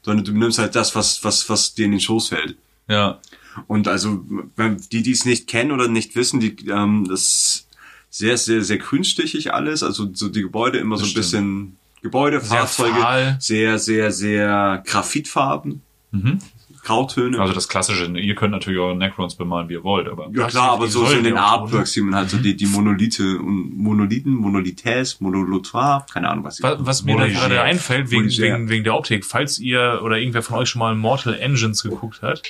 Sondern 0.04 0.26
du 0.26 0.32
nimmst 0.34 0.60
halt 0.60 0.76
das, 0.76 0.96
was, 0.96 1.24
was, 1.24 1.50
was 1.50 1.74
dir 1.74 1.86
in 1.86 1.91
den 1.91 2.00
Schoß 2.00 2.30
fällt. 2.30 2.56
Ja. 2.88 3.20
Und 3.67 3.88
also, 3.88 4.26
wenn 4.56 4.78
die, 4.91 5.02
die 5.04 5.12
es 5.12 5.26
nicht 5.26 5.48
kennen 5.48 5.72
oder 5.72 5.88
nicht 5.88 6.15
wissen, 6.15 6.39
die, 6.39 6.56
ähm, 6.70 7.06
das 7.10 7.22
ist 7.22 7.67
sehr, 8.10 8.38
sehr, 8.38 8.62
sehr 8.63 8.78
grünstichig 8.78 9.54
alles. 9.54 9.84
Also 9.84 10.10
so 10.13 10.30
die 10.30 10.41
Gebäude 10.41 10.78
immer 10.80 10.98
so 10.98 11.04
ein 11.04 11.10
stimmt. 11.10 11.24
bisschen 11.26 11.78
Gebäude, 12.02 12.39
Sehr 12.41 12.58
Fahrzeuge, 12.60 13.00
fahl. 13.00 13.38
sehr, 13.39 13.78
sehr, 13.78 14.12
sehr 14.12 14.84
Graphitfarben, 14.88 15.82
Mhm. 16.13 16.40
Grautöne. 16.84 17.40
Also 17.40 17.54
das 17.54 17.67
Klassische, 17.67 18.06
ihr 18.06 18.36
könnt 18.36 18.52
natürlich 18.52 18.79
eure 18.79 18.96
Necrons 18.96 19.36
bemalen, 19.36 19.69
wie 19.69 19.73
ihr 19.73 19.84
wollt, 19.84 20.08
aber. 20.08 20.29
ja 20.34 20.48
klar, 20.48 20.71
aber 20.71 20.86
die 20.86 20.92
so, 20.92 21.06
so 21.06 21.15
in 21.15 21.23
den. 21.23 21.38
Artworks 21.38 21.94
sieht 21.94 22.04
man 22.04 22.15
halt 22.15 22.29
so 22.29 22.38
die, 22.38 22.56
die 22.56 22.65
Monolithe 22.65 23.38
und 23.40 23.77
Monolithen, 23.77 24.34
Monolitäs, 24.34 25.21
Monolotoire, 25.21 26.06
keine 26.12 26.29
Ahnung, 26.29 26.44
was 26.44 26.62
Was, 26.62 26.77
was 26.79 27.04
mir 27.04 27.17
da 27.17 27.27
gerade 27.27 27.62
einfällt, 27.62 28.12
wegen, 28.12 28.29
wegen, 28.29 28.69
wegen 28.69 28.84
der 28.84 28.96
Optik, 28.96 29.25
falls 29.25 29.60
ihr 29.60 30.02
oder 30.04 30.17
irgendwer 30.17 30.42
von 30.44 30.58
euch 30.58 30.69
schon 30.69 30.79
mal 30.79 30.96
Mortal 30.96 31.36
Engines 31.40 31.84
geguckt 31.84 32.21
hat, 32.21 32.42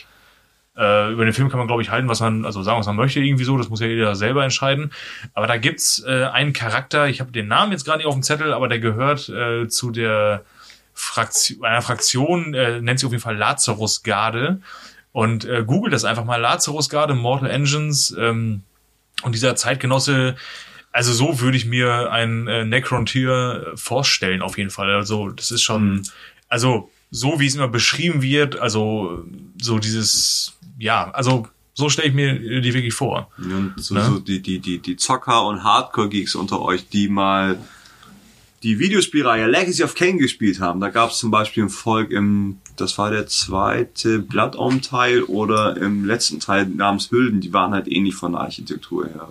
Äh, 0.77 1.11
über 1.11 1.25
den 1.25 1.33
Film 1.33 1.49
kann 1.49 1.57
man, 1.57 1.67
glaube 1.67 1.81
ich, 1.81 1.89
halten, 1.91 2.07
was 2.07 2.21
man, 2.21 2.45
also 2.45 2.63
sagen, 2.63 2.79
was 2.79 2.87
man 2.87 2.95
möchte, 2.95 3.19
irgendwie 3.19 3.43
so. 3.43 3.57
Das 3.57 3.67
muss 3.69 3.81
ja 3.81 3.87
jeder 3.87 4.15
selber 4.15 4.45
entscheiden. 4.45 4.91
Aber 5.33 5.45
da 5.45 5.57
gibt's 5.57 6.01
äh, 6.07 6.23
einen 6.31 6.53
Charakter, 6.53 7.09
ich 7.09 7.19
habe 7.19 7.29
den 7.33 7.47
Namen 7.49 7.73
jetzt 7.73 7.83
gerade 7.83 7.97
nicht 7.97 8.07
auf 8.07 8.13
dem 8.13 8.23
Zettel, 8.23 8.53
aber 8.53 8.69
der 8.69 8.79
gehört 8.79 9.27
äh, 9.27 9.67
zu 9.67 9.91
der 9.91 10.45
Fraktion, 10.93 11.63
einer 11.63 11.81
Fraktion, 11.81 12.53
äh, 12.53 12.81
nennt 12.81 12.99
sich 12.99 13.05
auf 13.05 13.11
jeden 13.11 13.23
Fall 13.23 13.37
Lazarus-Garde. 13.37 14.61
Und 15.13 15.45
äh, 15.45 15.63
googelt 15.65 15.93
das 15.93 16.05
einfach 16.05 16.23
mal, 16.25 16.37
Lazarus-Garde, 16.37 17.15
Mortal 17.15 17.49
Engines. 17.49 18.15
Ähm, 18.17 18.63
und 19.23 19.35
dieser 19.35 19.55
Zeitgenosse, 19.55 20.35
also 20.91 21.13
so 21.13 21.39
würde 21.41 21.57
ich 21.57 21.65
mir 21.65 22.11
ein 22.11 22.47
äh, 22.47 22.65
Necron-Tier 22.65 23.73
vorstellen, 23.75 24.41
auf 24.41 24.57
jeden 24.57 24.69
Fall. 24.69 24.93
Also 24.93 25.29
das 25.29 25.51
ist 25.51 25.61
schon, 25.61 26.03
also 26.49 26.89
so 27.11 27.39
wie 27.39 27.47
es 27.47 27.55
immer 27.55 27.67
beschrieben 27.67 28.21
wird, 28.21 28.59
also 28.59 29.25
so 29.61 29.79
dieses, 29.79 30.53
ja, 30.79 31.11
also 31.11 31.47
so 31.73 31.89
stelle 31.89 32.07
ich 32.09 32.13
mir 32.13 32.61
die 32.61 32.73
wirklich 32.73 32.93
vor. 32.93 33.29
Und 33.37 33.73
so, 33.77 33.95
Ne? 33.95 34.05
so 34.05 34.19
die, 34.19 34.41
die, 34.41 34.59
die, 34.59 34.79
die 34.79 34.95
Zocker 34.97 35.45
und 35.45 35.63
Hardcore-Geeks 35.63 36.35
unter 36.35 36.61
euch, 36.61 36.87
die 36.89 37.07
mal 37.09 37.57
die 38.63 38.79
Videospielreihe 38.79 39.47
Legacy 39.47 39.83
of 39.83 39.95
Kain 39.95 40.17
gespielt 40.17 40.59
haben. 40.59 40.79
Da 40.79 40.89
gab 40.89 41.11
es 41.11 41.17
zum 41.17 41.31
Beispiel 41.31 41.63
ein 41.63 41.69
Volk 41.69 42.11
im, 42.11 42.57
das 42.77 42.97
war 42.97 43.09
der 43.09 43.27
zweite 43.27 44.19
Blood 44.19 44.55
Omen 44.55 44.81
Teil 44.81 45.23
oder 45.23 45.77
im 45.77 46.05
letzten 46.05 46.39
Teil 46.39 46.67
namens 46.67 47.09
Hülden, 47.11 47.41
die 47.41 47.53
waren 47.53 47.73
halt 47.73 47.87
ähnlich 47.87 48.15
von 48.15 48.33
der 48.33 48.41
Architektur 48.41 49.07
her. 49.07 49.29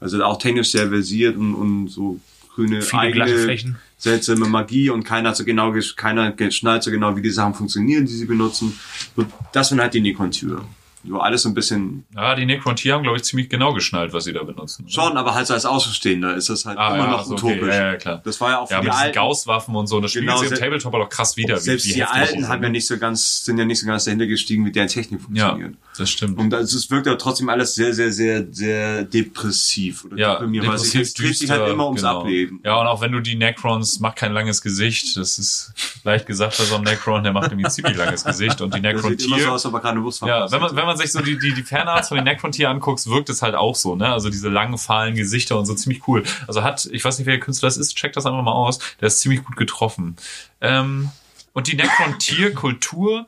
Also 0.00 0.22
auch 0.22 0.38
technisch 0.38 0.70
sehr 0.70 0.88
versiert 0.88 1.36
und, 1.36 1.54
und 1.54 1.88
so 1.88 2.20
grüne 2.54 2.82
Viele 2.82 3.38
Flächen. 3.38 3.76
seltsame 3.96 4.46
Magie 4.46 4.90
und 4.90 5.04
keiner 5.04 5.30
hat 5.30 5.36
so 5.36 5.44
genau, 5.44 5.74
keiner 5.96 6.32
geschnallt 6.32 6.82
so 6.82 6.90
genau, 6.90 7.16
wie 7.16 7.22
die 7.22 7.30
Sachen 7.30 7.54
funktionieren, 7.54 8.04
die 8.04 8.12
sie 8.12 8.26
benutzen. 8.26 8.78
Und 9.16 9.28
das 9.52 9.70
sind 9.70 9.80
halt 9.80 9.94
die 9.94 10.00
Nikon-Türen. 10.00 10.66
So 11.06 11.20
alles 11.20 11.42
so 11.42 11.48
ein 11.50 11.54
bisschen 11.54 12.04
Ja, 12.14 12.34
die 12.34 12.46
Necrontier 12.46 12.94
haben, 12.94 13.02
glaube 13.02 13.18
ich, 13.18 13.24
ziemlich 13.24 13.48
genau 13.48 13.72
geschnallt, 13.74 14.12
was 14.12 14.24
sie 14.24 14.32
da 14.32 14.42
benutzen. 14.42 14.84
oder? 14.84 14.92
Schon, 14.92 15.16
aber 15.16 15.34
halt 15.34 15.46
so 15.46 15.54
als 15.54 15.66
Außenstehender 15.66 16.34
ist 16.34 16.48
das 16.48 16.64
halt 16.64 16.78
Ah, 16.78 16.94
immer 16.94 17.04
ja, 17.04 17.10
noch 17.10 17.24
so, 17.24 17.34
okay. 17.34 17.52
utopisch. 17.54 17.74
Ja, 17.74 17.86
ja, 17.92 17.96
klar. 17.96 18.20
Das 18.24 18.40
war 18.40 18.50
ja 18.50 18.58
auch 18.60 18.66
für 18.68 18.74
Ja, 18.74 18.80
die 18.80 18.86
mit 18.86 18.92
diesen 18.94 19.04
alten. 19.04 19.14
Gauss-Waffen 19.14 19.74
und 19.76 19.86
so. 19.86 20.00
Das 20.00 20.12
Genau, 20.12 20.36
sich 20.38 20.50
im 20.50 20.56
se- 20.56 20.60
Tabletop 20.62 20.94
aber 20.94 21.04
auch 21.04 21.08
krass 21.08 21.36
wieder. 21.36 21.56
wie- 21.56 21.60
Selbst 21.60 21.86
wie 21.86 21.92
die 21.94 22.00
heftig 22.02 22.20
das 22.20 22.28
alten 22.30 22.48
haben 22.48 22.62
ja 22.62 22.68
ne? 22.68 22.72
nicht 22.72 22.86
so 22.86 22.96
ganz, 22.98 23.44
sind 23.44 23.58
ja 23.58 23.64
nicht 23.64 23.80
so 23.80 23.86
ganz 23.86 24.04
dahinter 24.04 24.26
gestiegen, 24.26 24.64
wie 24.64 24.72
deren 24.72 24.88
Technik 24.88 25.20
Ja, 25.32 25.48
funktioniert. 25.50 25.74
das 25.98 26.10
stimmt. 26.10 26.38
Und 26.38 26.52
es 26.52 26.90
wirkt 26.90 27.06
ja 27.06 27.14
trotzdem 27.16 27.48
alles 27.48 27.74
sehr, 27.74 27.92
sehr, 27.94 28.10
sehr, 28.12 28.46
sehr 28.50 29.04
depressiv 29.04 30.04
oder 30.04 30.16
ja, 30.16 30.32
deprimierend, 30.34 30.68
weil 30.68 30.76
es 30.76 30.82
depressiv, 30.90 31.00
es 31.02 31.14
dreht 31.14 31.36
sich 31.36 31.50
halt 31.50 31.68
immer 31.68 31.86
ums 31.86 32.00
genau. 32.00 32.20
Ableben. 32.20 32.60
Ja, 32.64 32.80
und 32.80 32.86
auch 32.86 33.00
wenn 33.00 33.12
du 33.12 33.20
die 33.20 33.34
Necrons, 33.34 34.00
macht 34.00 34.16
kein 34.16 34.32
langes 34.32 34.62
Gesicht. 34.62 35.16
Das 35.16 35.38
ist 35.38 35.72
leicht 36.04 36.26
gesagt 36.26 36.56
bei 36.58 36.64
so 36.64 36.74
einem 36.76 36.84
Necron, 36.84 37.22
der 37.22 37.32
macht 37.32 37.48
nämlich 37.50 37.66
ein 37.66 37.70
ziemlich 37.72 37.96
langes 37.96 38.24
Gesicht. 38.24 38.60
Und 38.60 38.74
die 38.74 38.78
so 38.78 38.82
Necron-Tier, 38.82 39.52
aus, 39.52 39.66
aber 39.66 39.80
keine 39.80 40.02
Wurst 40.02 40.22
ja, 40.22 40.50
wenn 40.50 40.60
man, 40.60 40.74
wenn 40.76 40.84
man 40.86 40.93
sich 40.96 41.12
so 41.12 41.20
die, 41.20 41.38
die, 41.38 41.52
die 41.52 41.62
Fanarts 41.62 42.08
von 42.08 42.16
den 42.16 42.24
Necron-Tier 42.24 42.70
anguckt, 42.70 43.06
wirkt 43.06 43.28
es 43.28 43.42
halt 43.42 43.54
auch 43.54 43.74
so, 43.74 43.96
ne? 43.96 44.12
Also 44.12 44.30
diese 44.30 44.48
langen, 44.48 44.78
fahlen 44.78 45.14
Gesichter 45.14 45.58
und 45.58 45.66
so 45.66 45.74
ziemlich 45.74 46.06
cool. 46.08 46.22
Also 46.46 46.62
hat, 46.62 46.88
ich 46.90 47.04
weiß 47.04 47.18
nicht, 47.18 47.26
wer 47.26 47.34
der 47.34 47.44
Künstler 47.44 47.68
das 47.68 47.76
ist, 47.76 47.94
checkt 47.96 48.16
das 48.16 48.26
einfach 48.26 48.42
mal 48.42 48.52
aus. 48.52 48.78
Der 49.00 49.08
ist 49.08 49.20
ziemlich 49.20 49.44
gut 49.44 49.56
getroffen. 49.56 50.16
Ähm, 50.60 51.10
und 51.52 51.68
die 51.68 51.76
Necron-Tier-Kultur 51.76 53.26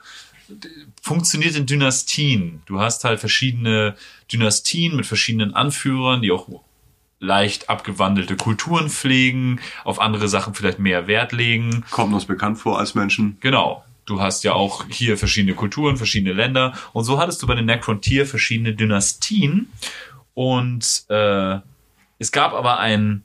funktioniert 1.02 1.56
in 1.56 1.66
Dynastien. 1.66 2.62
Du 2.66 2.80
hast 2.80 3.04
halt 3.04 3.20
verschiedene 3.20 3.96
Dynastien 4.32 4.96
mit 4.96 5.06
verschiedenen 5.06 5.54
Anführern, 5.54 6.22
die 6.22 6.30
auch 6.30 6.48
leicht 7.18 7.70
abgewandelte 7.70 8.36
Kulturen 8.36 8.90
pflegen, 8.90 9.60
auf 9.84 10.00
andere 10.00 10.28
Sachen 10.28 10.54
vielleicht 10.54 10.78
mehr 10.78 11.06
Wert 11.06 11.32
legen. 11.32 11.84
Kommt 11.90 12.12
uns 12.12 12.26
bekannt 12.26 12.58
vor 12.58 12.78
als 12.78 12.94
Menschen. 12.94 13.38
Genau. 13.40 13.85
Du 14.06 14.20
hast 14.20 14.44
ja 14.44 14.52
auch 14.52 14.84
hier 14.88 15.18
verschiedene 15.18 15.54
Kulturen, 15.54 15.96
verschiedene 15.96 16.32
Länder. 16.32 16.72
Und 16.92 17.04
so 17.04 17.18
hattest 17.18 17.42
du 17.42 17.46
bei 17.46 17.54
den 17.56 17.66
Necrontier 17.66 18.24
verschiedene 18.26 18.72
Dynastien. 18.72 19.70
Und 20.34 21.04
äh, 21.08 21.58
es 22.18 22.32
gab 22.32 22.52
aber 22.54 22.78
ein 22.78 23.24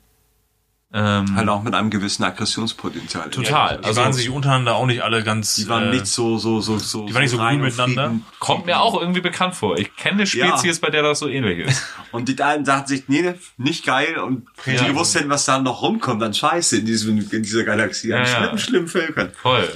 ähm, 0.94 1.38
Halt 1.38 1.48
auch 1.48 1.64
mit 1.64 1.74
einem 1.74 1.90
gewissen 1.90 2.24
Aggressionspotenzial. 2.26 3.30
Total. 3.30 3.78
Die 3.78 3.86
Also- 3.86 4.02
waren 4.02 4.12
sich 4.12 4.30
untereinander 4.30 4.76
auch 4.76 4.86
nicht 4.86 5.02
alle 5.04 5.24
ganz. 5.24 5.56
Die 5.56 5.70
waren 5.70 5.86
äh, 5.88 5.92
nicht 5.92 6.08
so, 6.08 6.38
so, 6.38 6.60
so, 6.60 6.78
so. 6.80 7.06
die 7.08 7.14
waren 7.14 7.22
nicht 7.22 7.32
so 7.32 7.40
und 7.40 7.62
miteinander. 7.62 8.08
Frieden. 8.10 8.26
kommt 8.40 8.66
mir 8.66 8.82
auch 8.82 9.00
irgendwie 9.00 9.22
bekannt 9.22 9.56
vor. 9.56 9.78
Ich 9.78 9.96
kenne 9.96 10.16
eine 10.16 10.28
Spezies, 10.28 10.80
bei 10.82 10.90
der 10.90 11.02
das 11.04 11.20
so 11.20 11.30
ähnlich 11.30 11.60
ist. 11.60 11.82
Und 12.12 12.28
die 12.28 12.42
einen 12.44 12.66
sagten 12.66 12.90
sich, 12.90 13.08
nee, 13.08 13.36
nicht 13.56 13.86
geil. 13.86 14.18
Und 14.18 14.48
die 14.66 14.72
Ja. 14.72 14.86
gewusst 14.88 15.16
hätten, 15.16 15.30
was 15.30 15.46
da 15.46 15.60
noch 15.60 15.82
rumkommt, 15.82 16.22
dann 16.22 16.34
scheiße 16.34 16.80
in, 16.80 16.86
diesem, 16.86 17.18
in 17.20 17.44
dieser 17.44 17.64
Galaxie. 17.64 18.12
An 18.14 18.26
Ja, 18.26 18.28
ja. 18.28 18.36
schlimmen, 18.38 18.58
schlimmen 18.60 18.88
Völkern. 18.90 19.32
Voll. 19.42 19.70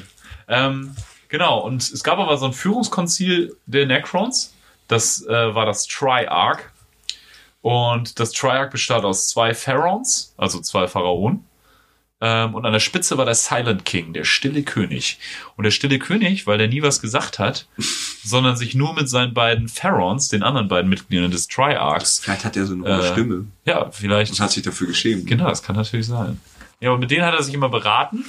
Ähm, 0.48 0.96
genau, 1.30 1.60
und 1.60 1.82
es 1.82 2.04
gab 2.04 2.20
aber 2.20 2.38
so 2.38 2.46
ein 2.46 2.54
Führungskonzil 2.54 3.56
der 3.66 3.86
Necrons. 3.86 4.54
Das 4.88 5.26
äh, 5.26 5.56
war 5.56 5.66
das 5.66 5.88
Triarch. 5.88 6.60
Und 7.62 8.20
das 8.20 8.32
Triarch 8.32 8.70
bestand 8.70 9.06
aus 9.06 9.30
zwei 9.30 9.56
Pharaons, 9.56 10.34
also 10.38 10.60
zwei 10.62 10.88
Pharaonen. 10.88 11.46
Ähm, 12.22 12.54
und 12.56 12.66
an 12.66 12.72
der 12.72 12.80
Spitze 12.80 13.18
war 13.18 13.26
der 13.26 13.36
Silent 13.36 13.84
King, 13.86 14.14
der 14.14 14.24
stille 14.24 14.64
König. 14.64 15.20
Und 15.58 15.64
der 15.64 15.72
stille 15.72 16.00
König, 16.00 16.48
weil 16.48 16.58
der 16.58 16.68
nie 16.68 16.82
was 16.82 17.02
gesagt 17.02 17.40
hat, 17.40 17.68
sondern 18.24 18.56
sich 18.56 18.74
nur 18.76 18.94
mit 18.94 19.10
seinen 19.10 19.34
beiden 19.34 19.68
Pharaons, 19.68 20.30
den 20.30 20.44
anderen 20.44 20.68
beiden 20.68 20.90
Mitgliedern 20.90 21.32
des 21.32 21.48
Triarchs, 21.48 22.20
Vielleicht 22.20 22.46
hat 22.46 22.56
er 22.56 22.66
so 22.66 22.74
eine 22.74 22.84
hohe 22.84 23.06
Äh, 23.06 23.12
Stimme 23.12 23.46
ja, 23.66 23.90
vielleicht 23.92 24.32
und 24.32 24.40
hat 24.40 24.52
sich 24.52 24.64
dafür 24.64 24.88
geschämt. 24.88 25.28
Genau, 25.28 25.50
das 25.50 25.62
kann 25.62 25.76
natürlich 25.76 26.08
sein. 26.08 26.40
Ja, 26.80 26.90
aber 26.92 27.00
mit 27.00 27.10
denen 27.12 27.26
hat 27.26 27.34
er 27.34 27.42
sich 27.44 27.54
immer 27.54 27.70
beraten 27.70 28.26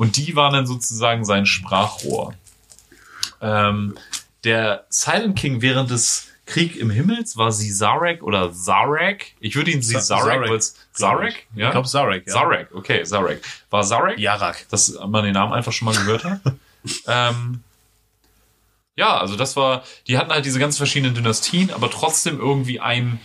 und 0.00 0.16
die 0.16 0.34
waren 0.34 0.54
dann 0.54 0.66
sozusagen 0.66 1.26
sein 1.26 1.44
Sprachrohr. 1.44 2.32
Ähm, 3.42 3.98
der 4.44 4.86
Silent 4.88 5.38
King 5.38 5.60
während 5.60 5.90
des 5.90 6.28
Krieg 6.46 6.76
im 6.76 6.88
Himmels 6.88 7.36
war 7.36 7.52
Sisarek 7.52 8.22
oder 8.22 8.50
Zarek. 8.50 9.34
Ich 9.40 9.56
würde 9.56 9.70
ihn 9.70 9.82
Sisarek, 9.82 10.48
Zarek, 10.48 10.50
weil 10.50 10.60
Zarek? 10.94 11.46
Ja? 11.54 11.66
Ich 11.66 11.72
glaube 11.72 11.86
Zarek. 11.86 12.26
Ja. 12.26 12.32
Zarek, 12.32 12.74
okay, 12.74 13.04
Zarek. 13.04 13.42
War 13.68 13.84
Zarek? 13.84 14.18
Jarak. 14.18 14.66
dass 14.70 14.98
man 15.06 15.22
den 15.22 15.34
Namen 15.34 15.52
einfach 15.52 15.72
schon 15.72 15.84
mal 15.84 15.94
gehört 15.94 16.24
hat. 16.24 16.40
ähm, 17.06 17.62
ja, 18.96 19.18
also 19.18 19.36
das 19.36 19.54
war, 19.56 19.84
die 20.06 20.16
hatten 20.16 20.30
halt 20.30 20.46
diese 20.46 20.58
ganz 20.58 20.78
verschiedenen 20.78 21.14
Dynastien, 21.14 21.70
aber 21.74 21.90
trotzdem 21.90 22.40
irgendwie 22.40 22.80
ein, 22.80 23.20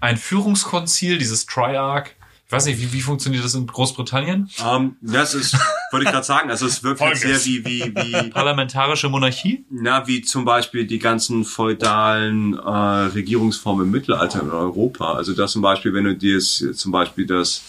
ein 0.00 0.16
Führungskonzil, 0.16 1.18
dieses 1.18 1.44
Triarch. 1.44 2.14
Ich 2.48 2.52
weiß 2.52 2.64
nicht, 2.64 2.80
wie, 2.80 2.90
wie 2.94 3.02
funktioniert 3.02 3.44
das 3.44 3.54
in 3.54 3.66
Großbritannien? 3.66 4.48
Ähm, 4.66 4.96
das 5.02 5.34
ist, 5.34 5.54
wollte 5.90 6.06
ich 6.06 6.10
gerade 6.10 6.24
sagen, 6.24 6.48
also 6.50 6.64
es 6.64 6.82
wirkt 6.82 6.98
halt 7.02 7.18
sehr 7.18 7.44
wie, 7.44 7.62
wie, 7.62 7.94
wie, 7.94 8.30
Parlamentarische 8.30 9.10
Monarchie? 9.10 9.66
na, 9.68 10.06
wie 10.06 10.22
zum 10.22 10.46
Beispiel 10.46 10.86
die 10.86 10.98
ganzen 10.98 11.44
feudalen 11.44 12.54
äh, 12.58 12.58
Regierungsformen 12.70 13.84
im 13.84 13.90
Mittelalter 13.92 14.40
in 14.40 14.50
Europa. 14.50 15.12
Also 15.12 15.34
das 15.34 15.52
zum 15.52 15.60
Beispiel, 15.60 15.92
wenn 15.92 16.04
du 16.04 16.16
dir 16.16 16.36
jetzt 16.36 16.78
zum 16.78 16.90
Beispiel 16.90 17.26
das 17.26 17.60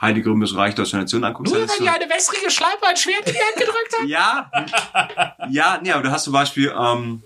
Heilige 0.00 0.30
Römische 0.30 0.56
Reich 0.56 0.74
Deutscher 0.74 0.96
Nation 0.98 1.22
anguckst. 1.22 1.54
dann 1.54 1.62
ist 1.64 1.76
so- 1.76 1.84
eine 1.84 2.08
wässrige 2.08 2.50
Schleife 2.50 2.86
ein 2.88 2.96
Schwert 2.96 3.26
in 3.26 3.34
die 3.34 3.38
Hand 3.38 3.56
gedrückt 3.56 3.92
hat? 4.00 4.08
Ja, 4.08 5.48
ja, 5.50 5.78
nee, 5.82 5.92
aber 5.92 6.02
du 6.02 6.10
hast 6.10 6.24
zum 6.24 6.32
Beispiel 6.32 6.72
ähm, 6.74 7.22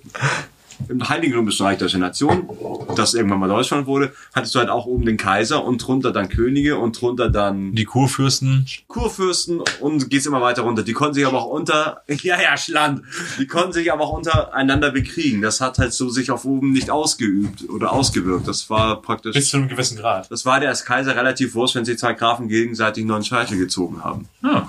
im 0.88 1.08
Heiligen 1.08 1.34
Römischen 1.34 1.64
Reich 1.66 1.78
Deutscher 1.78 1.98
Nation, 1.98 2.48
das 2.96 3.14
irgendwann 3.14 3.40
mal 3.40 3.48
Deutschland 3.48 3.86
wurde, 3.86 4.12
hattest 4.34 4.54
du 4.54 4.58
halt 4.60 4.68
auch 4.68 4.86
oben 4.86 5.04
den 5.04 5.16
Kaiser 5.16 5.64
und 5.64 5.78
drunter 5.78 6.12
dann 6.12 6.28
Könige 6.28 6.78
und 6.78 7.00
drunter 7.00 7.28
dann 7.28 7.72
Die 7.74 7.84
Kurfürsten. 7.84 8.66
Kurfürsten 8.86 9.62
und 9.80 10.10
gehst 10.10 10.26
immer 10.26 10.40
weiter 10.40 10.62
runter. 10.62 10.82
Die 10.82 10.92
konnten 10.92 11.14
sich 11.14 11.26
aber 11.26 11.38
auch 11.38 11.46
unter, 11.46 12.02
ja, 12.08 12.40
ja, 12.40 12.56
Schland, 12.56 13.02
die 13.38 13.46
konnten 13.46 13.72
sich 13.72 13.92
aber 13.92 14.04
auch 14.04 14.12
untereinander 14.16 14.90
bekriegen. 14.90 15.42
Das 15.42 15.60
hat 15.60 15.78
halt 15.78 15.92
so 15.92 16.08
sich 16.08 16.30
auf 16.30 16.44
oben 16.44 16.72
nicht 16.72 16.90
ausgeübt 16.90 17.68
oder 17.68 17.92
ausgewirkt. 17.92 18.46
Das 18.48 18.70
war 18.70 19.02
praktisch, 19.02 19.34
Bis 19.34 19.48
zu 19.50 19.56
einem 19.58 19.68
gewissen 19.68 19.98
Grad. 19.98 20.30
das 20.30 20.44
war 20.46 20.60
der 20.60 20.70
als 20.70 20.84
Kaiser 20.84 21.16
relativ 21.16 21.54
wurscht, 21.54 21.74
wenn 21.74 21.84
sich 21.84 21.98
zwei 21.98 22.12
Grafen 22.14 22.48
gegenseitig 22.48 23.04
neuen 23.04 23.24
Scheitel 23.24 23.58
gezogen 23.58 24.02
haben. 24.04 24.28
Ah, 24.42 24.66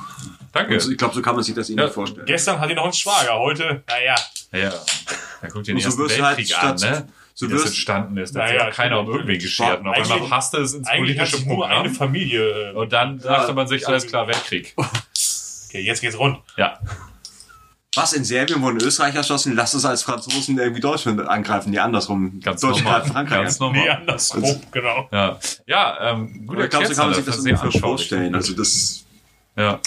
danke. 0.52 0.74
Und 0.76 0.91
ich 0.91 0.97
glaube, 0.97 1.14
so 1.16 1.22
kann 1.22 1.36
man 1.36 1.43
sich 1.43 1.54
das 1.56 1.70
ihnen 1.70 1.80
Ja. 1.80 1.86
nicht 1.86 1.93
vorstellen. 1.93 2.26
Gestern 2.26 2.60
hatte 2.60 2.72
ich 2.72 2.76
noch 2.76 2.84
einen 2.86 2.93
Schwager, 2.93 3.39
heute, 3.39 3.84
naja. 3.88 4.16
ja, 4.54 4.70
da 5.41 5.47
guckt 5.47 5.68
ihr 5.68 5.74
den 5.74 5.76
Und 5.76 5.82
so 5.82 5.88
Ersten 5.89 6.02
wirst 6.04 6.18
du 6.20 6.24
halt 6.26 6.38
Weltkrieg 6.38 6.64
an, 6.64 6.78
statt- 6.78 6.91
ne? 6.91 7.08
so 7.36 7.47
Wie 7.47 7.54
das 7.54 7.66
entstanden 7.68 8.18
ist. 8.18 8.36
Da 8.36 8.45
Na 8.52 8.66
hat 8.66 8.74
keiner 8.74 9.00
um 9.00 9.10
irgendwie 9.10 9.38
geschert. 9.38 9.80
Und 9.80 9.88
auf 9.88 9.95
einmal 9.95 10.28
passte 10.28 10.58
es 10.58 10.74
ins 10.74 10.88
Eigentlich 10.89 11.18
hat 11.18 11.28
politische 11.28 11.38
sich 11.38 11.45
nur 11.45 11.56
Programm. 11.60 11.80
eine 11.86 11.89
Familie. 11.93 12.72
Äh, 12.72 12.74
Und 12.74 12.91
dann 12.91 13.18
dachte 13.20 13.54
man 13.54 13.66
sich, 13.66 13.88
alles 13.88 14.08
klar, 14.08 14.28
Weltkrieg. 14.28 14.74
okay, 14.78 15.82
jetzt 15.82 16.02
geht's 16.02 16.20
rund. 16.20 16.38
Ja. 16.58 16.80
Was 17.95 18.14
in 18.14 18.24
Serbien 18.24 18.62
wurden 18.62 18.82
Österreich 18.84 19.16
erschossen, 19.16 19.56
lasst 19.56 19.74
es 19.74 19.84
als 19.84 20.04
Franzosen 20.04 20.60
irgendwie 20.60 20.80
Deutschland 20.82 21.22
angreifen, 21.28 21.72
die 21.72 21.80
andersrum. 21.80 22.39
Ganz 22.43 22.62
Deutschland 22.62 22.86
normal. 22.86 23.06
Frankreich 23.06 23.41
Ganz 23.43 23.62
an. 23.62 23.68
normal. 23.68 23.82
Nee, 23.84 23.89
andersrum, 23.89 24.62
genau. 24.72 25.10
Ja, 25.12 25.39
ja 25.66 26.12
ähm, 26.12 26.45
gut 26.45 26.60
ich 26.60 26.70
glaube, 26.70 26.86
so 26.88 26.93
kann 26.93 27.06
man 27.08 27.16
sich 27.16 27.26
das 27.26 27.38
Sehr 27.41 27.54
ungefähr 27.64 27.80
vorstellen. 27.82 28.36
Also 28.36 28.54
das, 28.54 29.06
Ja. 29.56 29.80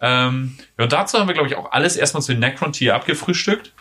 Ähm, 0.00 0.56
ja, 0.78 0.84
und 0.84 0.92
dazu 0.92 1.18
haben 1.18 1.26
wir, 1.28 1.34
glaube 1.34 1.48
ich, 1.48 1.56
auch 1.56 1.72
alles 1.72 1.96
erstmal 1.96 2.22
zu 2.22 2.32
den 2.32 2.40
Necron-Tier 2.40 2.94
abgefrühstückt. 2.94 3.72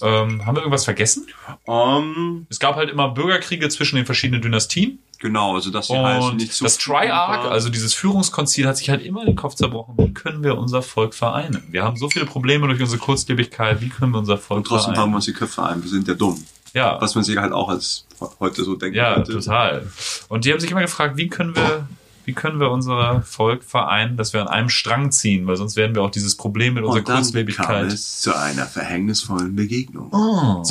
Ähm, 0.00 0.46
haben 0.46 0.54
wir 0.54 0.60
irgendwas 0.60 0.84
vergessen? 0.84 1.26
ähm, 1.66 2.46
Es 2.48 2.60
gab 2.60 2.76
halt 2.76 2.88
immer 2.88 3.08
Bürgerkriege 3.08 3.68
zwischen 3.68 3.96
den 3.96 4.06
verschiedenen 4.06 4.40
Dynastien. 4.42 5.00
Genau, 5.18 5.56
also 5.56 5.70
dass 5.70 5.88
sie 5.88 5.98
halt 5.98 6.36
nicht 6.36 6.52
so 6.52 6.64
das 6.64 6.78
Triarch, 6.78 7.44
also 7.44 7.68
dieses 7.70 7.92
Führungskonzil, 7.94 8.68
hat 8.68 8.76
sich 8.76 8.88
halt 8.88 9.04
immer 9.04 9.24
den 9.24 9.34
Kopf 9.34 9.56
zerbrochen. 9.56 9.94
Wie 9.98 10.14
können 10.14 10.44
wir 10.44 10.56
unser 10.56 10.80
Volk 10.82 11.12
vereinen? 11.14 11.64
Wir 11.72 11.82
haben 11.82 11.96
so 11.96 12.08
viele 12.08 12.24
Probleme 12.24 12.68
durch 12.68 12.80
unsere 12.80 13.00
Kurzlebigkeit. 13.00 13.80
Wie 13.80 13.88
können 13.88 14.12
wir 14.12 14.18
unser 14.18 14.38
Volk 14.38 14.58
und 14.58 14.64
trotzdem 14.68 14.94
vereinen? 14.94 15.02
haben 15.02 15.10
wir 15.10 15.16
uns 15.16 15.24
die 15.24 15.32
Köpfe 15.32 15.64
ein, 15.64 15.82
wir 15.82 15.90
sind 15.90 16.06
ja 16.06 16.14
dumm. 16.14 16.40
ja, 16.72 17.00
Was 17.00 17.16
man 17.16 17.24
sich 17.24 17.36
halt 17.36 17.52
auch 17.52 17.68
als 17.68 18.06
heute 18.38 18.62
so 18.62 18.76
denken 18.76 18.96
ja, 18.96 19.14
könnte. 19.14 19.32
total. 19.32 19.90
Und 20.28 20.44
die 20.44 20.52
haben 20.52 20.60
sich 20.60 20.70
immer 20.70 20.82
gefragt, 20.82 21.16
wie 21.16 21.26
können 21.26 21.56
wir, 21.56 21.88
wie 22.28 22.34
können 22.34 22.60
wir 22.60 22.70
unser 22.70 23.22
Volk 23.22 23.64
vereinen, 23.64 24.18
dass 24.18 24.34
wir 24.34 24.42
an 24.42 24.48
einem 24.48 24.68
Strang 24.68 25.10
ziehen, 25.12 25.46
weil 25.46 25.56
sonst 25.56 25.76
werden 25.76 25.94
wir 25.94 26.02
auch 26.02 26.10
dieses 26.10 26.36
Problem 26.36 26.74
mit 26.74 26.84
unserer 26.84 26.98
Und 26.98 27.08
dann 27.08 27.14
kam 27.14 27.22
Kurzlebigkeit. 27.24 27.86
es 27.86 28.20
zu 28.20 28.36
einer 28.36 28.66
verhängnisvollen 28.66 29.56
Begegnung. 29.56 30.10
Oh. 30.12 30.62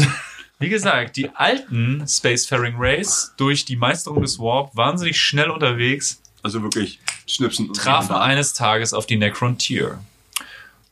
Wie 0.60 0.70
gesagt, 0.70 1.18
die 1.18 1.32
alten 1.32 2.05
Spacefaring 2.08 2.76
Race 2.78 3.34
durch 3.38 3.66
die 3.66 3.76
Meisterung 3.76 4.22
des 4.22 4.38
Warp 4.38 4.76
wahnsinnig 4.76 5.20
schnell 5.20 5.49
unterwegs, 5.49 6.22
Also 6.43 6.62
wirklich 6.62 6.99
schnipsen 7.26 7.70
und 7.70 7.76
trafen 7.76 8.10
da. 8.10 8.22
eines 8.22 8.53
Tages 8.53 8.93
auf 8.93 9.08
die 9.08 9.18
Necrontyr. 9.18 9.99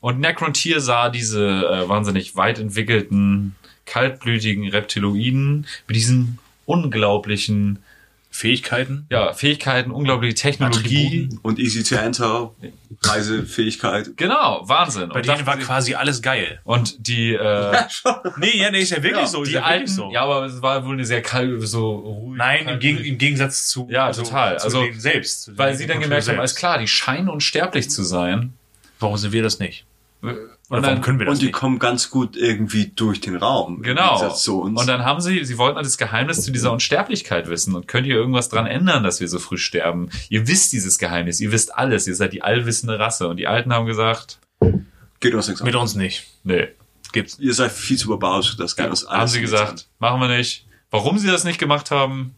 Und 0.01 0.20
Necrontyr 0.20 0.82
sah 0.82 1.09
diese 1.09 1.45
äh, 1.47 1.88
wahnsinnig 1.88 2.36
weit 2.36 2.57
entwickelten, 2.57 3.55
kaltblütigen 3.86 4.68
Reptiloiden 4.68 5.68
mit 5.88 5.95
diesen 5.95 6.39
unglaublichen 6.66 7.78
Fähigkeiten. 8.36 9.05
ja, 9.09 9.33
Fähigkeiten, 9.33 9.91
unglaubliche 9.91 10.36
Technologie. 10.36 11.05
Attributen. 11.07 11.39
Und 11.43 11.59
easy 11.59 11.83
to 11.83 11.95
enter, 11.95 12.51
Reisefähigkeit. 13.03 14.17
Genau, 14.17 14.61
Wahnsinn. 14.67 15.09
Bei 15.09 15.15
Und 15.19 15.27
denen 15.27 15.45
war 15.45 15.57
quasi 15.57 15.95
alles 15.95 16.21
geil. 16.21 16.59
und 16.63 17.07
die, 17.07 17.33
äh, 17.33 17.77
Nee, 18.38 18.57
ja, 18.57 18.71
nee, 18.71 18.79
ist 18.81 18.91
ja 18.91 18.97
wirklich 19.01 19.21
Ja, 19.21 19.27
so. 19.27 19.43
Ist 19.43 19.49
die 19.49 19.53
ja 19.55 19.61
wirklich 19.61 19.71
alten, 19.79 19.88
so. 19.88 20.11
ja, 20.11 20.21
aber 20.23 20.45
es 20.45 20.61
war 20.61 20.86
wohl 20.86 20.93
eine 20.93 21.05
sehr 21.05 21.21
kalt, 21.21 21.61
so 21.67 21.95
ruhig. 21.95 22.38
Nein, 22.38 22.67
im, 22.67 22.79
Geg 22.79 23.05
im 23.05 23.17
Gegensatz 23.17 23.67
zu, 23.67 23.88
Ja, 23.89 24.11
total. 24.11 24.57
zu 24.59 24.65
Also, 24.65 24.81
denen 24.83 24.99
selbst. 24.99 25.43
zu 25.43 25.57
Weil 25.57 25.67
denen 25.69 25.77
sie 25.79 25.88
dann 25.88 25.99
gemerkt 26.01 26.23
haben, 26.23 26.25
selbst. 26.25 26.39
alles 26.39 26.55
klar, 26.55 26.77
die 26.79 26.88
scheinen 26.88 27.29
unsterblich 27.29 27.89
zu 27.89 28.03
sein. 28.03 28.53
Warum 28.99 29.17
sind 29.17 29.31
wir 29.33 29.43
das 29.43 29.59
nicht? 29.59 29.86
Und 30.70 30.84
warum 30.84 31.01
können 31.01 31.20
wir 31.20 31.26
das 31.28 31.34
Und 31.34 31.41
die 31.41 31.47
nicht? 31.47 31.55
kommen 31.55 31.80
ganz 31.80 32.09
gut 32.09 32.36
irgendwie 32.36 32.88
durch 32.88 33.22
den 33.22 33.36
Raum. 33.36 33.82
Genau. 33.82 34.16
Gegensatz 34.16 34.43
Zu 34.43 34.61
uns. 34.61 34.80
Und 34.80 34.88
dann 34.88 35.03
haben 35.05 35.22
sie, 35.22 35.45
sie 35.45 35.57
wollten 35.57 35.78
das 35.78 35.97
Geheimnis 35.97 36.41
zu 36.41 36.51
dieser 36.51 36.72
Unsterblichkeit 36.72 37.49
wissen. 37.49 37.76
Und 37.76 37.88
könnt 37.88 38.07
ihr 38.07 38.16
irgendwas 38.16 38.49
dran 38.49 38.66
ändern, 38.66 39.03
dass 39.03 39.20
wir 39.20 39.28
so 39.28 39.39
früh 39.39 39.57
sterben? 39.57 40.09
Ihr 40.30 40.47
wisst 40.47 40.74
dieses 40.74 40.97
Geheimnis, 40.97 41.39
ihr 41.39 41.51
wisst 41.51 41.76
alles, 41.76 42.07
ihr 42.07 42.16
seid 42.16 42.34
die 42.34 42.41
allwissende 42.41 42.97
Rasse. 42.97 43.28
Und 43.28 43.38
die 43.38 43.47
Alten 43.47 43.74
haben 43.74 43.86
gesagt, 43.86 44.39
geht 45.20 45.34
uns 45.34 45.47
nichts 45.47 45.61
an. 45.61 45.66
Mit 45.66 45.76
uns 45.76 45.95
nicht. 45.95 46.28
nee. 46.43 46.68
Gibt's. 47.11 47.39
Ihr 47.39 47.53
seid 47.53 47.72
viel 47.72 47.97
zu 47.97 48.07
überbaut, 48.07 48.57
das 48.59 48.76
geht 48.76 48.89
uns 48.89 49.05
alles 49.05 49.22
haben 49.22 49.28
sie 49.30 49.39
gesagt, 49.39 49.88
machen 49.99 50.20
wir 50.20 50.28
nicht. 50.28 50.66
Warum 50.91 51.18
sie 51.18 51.28
das 51.28 51.45
nicht 51.45 51.59
gemacht 51.59 51.89
haben? 51.91 52.20
an. 52.20 52.32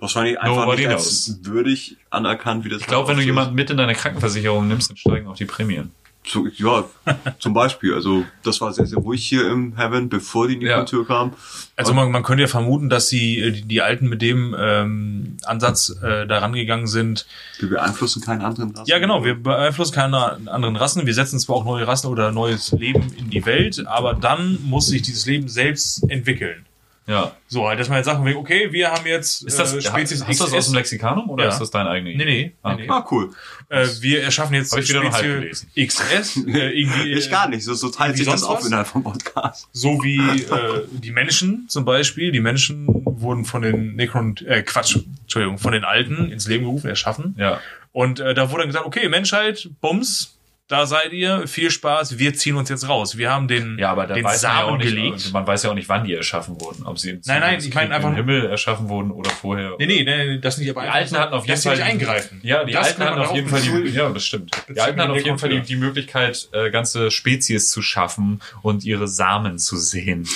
Wahrscheinlich 0.00 0.40
einfach 0.40 0.64
Nobody 0.64 0.86
nicht 0.86 0.96
als 0.96 1.38
würdig 1.42 1.96
anerkannt, 2.10 2.64
wie 2.64 2.68
das 2.68 2.80
Ich 2.80 2.86
glaube, 2.86 3.08
wenn 3.08 3.16
du 3.16 3.22
jemanden 3.22 3.54
mit 3.54 3.70
in 3.70 3.76
deine 3.76 3.94
Krankenversicherung 3.94 4.66
nimmst, 4.68 4.90
dann 4.90 4.96
steigen 4.96 5.28
auch 5.28 5.36
die 5.36 5.44
Prämien. 5.44 5.92
So, 6.26 6.46
ja, 6.46 6.84
zum 7.38 7.54
Beispiel. 7.54 7.94
Also 7.94 8.24
das 8.42 8.60
war 8.60 8.72
sehr, 8.72 8.86
sehr 8.86 8.98
ruhig 8.98 9.26
hier 9.26 9.50
im 9.50 9.76
Heaven, 9.76 10.08
bevor 10.08 10.48
die 10.48 10.54
Ja. 10.54 10.76
Nikon-Tür 10.76 11.06
kam. 11.06 11.32
Also 11.76 11.94
man, 11.94 12.10
man 12.10 12.22
könnte 12.22 12.42
ja 12.42 12.46
vermuten, 12.46 12.90
dass 12.90 13.08
sie, 13.08 13.38
äh, 13.40 13.50
die, 13.52 13.62
die 13.62 13.80
Alten 13.80 14.08
mit 14.08 14.20
dem 14.20 14.54
ähm, 14.58 15.38
Ansatz 15.44 15.88
äh, 16.02 16.26
da 16.26 16.38
rangegangen 16.38 16.86
sind. 16.86 17.26
Wir 17.58 17.70
beeinflussen 17.70 18.22
keinen 18.22 18.42
anderen 18.42 18.70
Rassen. 18.70 18.86
Ja, 18.86 18.98
genau, 18.98 19.24
wir 19.24 19.34
beeinflussen 19.34 19.94
keine 19.94 20.16
anderen 20.46 20.76
Rassen. 20.76 21.06
Wir 21.06 21.14
setzen 21.14 21.38
zwar 21.38 21.56
auch 21.56 21.64
neue 21.64 21.86
Rassen 21.86 22.08
oder 22.08 22.32
neues 22.32 22.70
Leben 22.72 23.12
in 23.18 23.30
die 23.30 23.44
Welt, 23.46 23.86
aber 23.86 24.14
dann 24.14 24.58
muss 24.62 24.88
sich 24.88 25.02
dieses 25.02 25.24
Leben 25.26 25.48
selbst 25.48 26.04
entwickeln. 26.10 26.66
Ja. 27.10 27.32
So, 27.48 27.66
halt, 27.66 27.80
dass 27.80 27.88
man 27.88 27.98
jetzt 27.98 28.06
sagen 28.06 28.24
will, 28.24 28.36
okay, 28.36 28.72
wir 28.72 28.90
haben 28.92 29.04
jetzt 29.04 29.42
Ist 29.42 29.58
das, 29.58 29.74
äh, 29.74 29.82
Spezies 29.82 30.24
hast 30.24 30.38
du 30.40 30.44
das 30.44 30.54
aus 30.54 30.66
dem 30.66 30.74
Lexikanum 30.76 31.28
oder 31.28 31.44
Ja. 31.44 31.50
ist 31.50 31.58
das 31.58 31.70
deine 31.70 31.90
eigene 31.90 32.14
Nee, 32.16 32.24
nee, 32.24 32.52
Ah, 32.62 32.74
nee, 32.74 32.82
nee. 32.82 32.88
Ah, 32.88 33.04
cool. 33.10 33.30
Äh, 33.68 33.86
wir 34.00 34.22
erschaffen 34.22 34.54
jetzt 34.54 34.72
Hab 34.72 34.78
ich 34.78 34.88
wieder 34.88 35.00
Spezies 35.12 35.20
gelesen. 35.22 35.70
XS, 35.76 36.36
äh, 36.46 36.80
irgendwie, 36.80 37.12
Ich 37.12 37.28
gar 37.30 37.48
nicht. 37.48 37.64
So, 37.64 37.74
so 37.74 37.88
teilt 37.90 38.14
wie 38.14 38.18
sich 38.18 38.28
das 38.28 38.44
auf 38.44 38.64
innerhalb 38.64 38.86
vom 38.86 39.02
Podcast. 39.02 39.68
So 39.72 40.02
wie 40.04 40.18
äh, 40.42 40.86
die 40.92 41.10
Menschen 41.10 41.66
zum 41.68 41.84
Beispiel. 41.84 42.30
Die 42.30 42.40
Menschen 42.40 42.86
wurden 43.04 43.44
von 43.44 43.62
den 43.62 43.96
Necron, 43.96 44.36
äh, 44.46 44.62
Quatsch, 44.62 44.98
Entschuldigung, 45.22 45.58
von 45.58 45.72
den 45.72 45.84
Alten 45.84 46.30
ins 46.30 46.46
Leben 46.46 46.64
gerufen, 46.64 46.88
erschaffen. 46.88 47.34
Ja. 47.38 47.60
Und 47.92 48.20
äh, 48.20 48.34
da 48.34 48.50
wurde 48.50 48.62
dann 48.62 48.68
gesagt, 48.68 48.86
okay, 48.86 49.08
Menschheit, 49.08 49.68
Bums, 49.80 50.36
da 50.70 50.86
seid 50.86 51.12
ihr, 51.12 51.48
viel 51.48 51.70
Spaß, 51.70 52.18
wir 52.18 52.32
ziehen 52.34 52.54
uns 52.54 52.68
jetzt 52.68 52.88
raus. 52.88 53.18
Wir 53.18 53.30
haben 53.32 53.48
den, 53.48 53.76
Ja, 53.76 53.90
aber 53.90 54.06
den 54.06 54.22
weiß 54.24 54.42
man 54.44 54.52
ja 54.52 54.62
auch 54.62 54.66
Samen 54.68 54.78
nicht, 54.78 54.88
gelegt. 54.94 55.32
man 55.32 55.46
weiß 55.46 55.64
ja 55.64 55.70
auch 55.70 55.74
nicht, 55.74 55.88
wann 55.88 56.04
die 56.04 56.14
erschaffen 56.14 56.60
wurden. 56.60 56.86
Ob 56.86 56.96
sie 56.98 57.10
im 57.10 57.20
Nein, 57.26 57.40
nein, 57.40 57.58
ich 57.58 57.74
meine 57.74 57.92
einfach 57.92 58.14
Himmel 58.14 58.46
erschaffen 58.46 58.88
wurden 58.88 59.10
oder 59.10 59.30
vorher. 59.30 59.74
Nee, 59.78 59.86
nee, 59.86 60.04
nee, 60.04 60.38
das 60.38 60.58
nicht, 60.58 60.70
aber 60.70 60.82
Die 60.82 60.88
Alten 60.88 61.18
hatten 61.18 61.34
auf 61.34 61.42
jeden 61.44 61.52
dass 61.54 61.62
sie 61.62 61.68
Fall 61.70 61.78
nicht 61.78 61.86
eingreifen. 61.86 62.40
Ja, 62.44 62.62
die 62.64 62.72
Das 62.72 62.86
Alten 62.86 63.02
hatten 63.04 63.18
auf 63.20 63.34
jeden 63.34 63.48
Fall 63.48 63.60
die, 63.62 63.88
ja, 63.90 64.08
das 64.10 64.24
stimmt. 64.24 64.50
Die 64.68 64.80
Alten 64.80 65.00
hatten 65.00 65.10
auf 65.10 65.24
jeden 65.24 65.38
Fall 65.38 65.48
die, 65.50 65.60
die 65.62 65.76
Möglichkeit, 65.76 66.48
äh, 66.52 66.70
ganze 66.70 67.10
Spezies 67.10 67.70
zu 67.70 67.82
schaffen 67.82 68.40
und 68.62 68.84
ihre 68.84 69.08
Samen 69.08 69.58
zu 69.58 69.76
sehen 69.76 70.28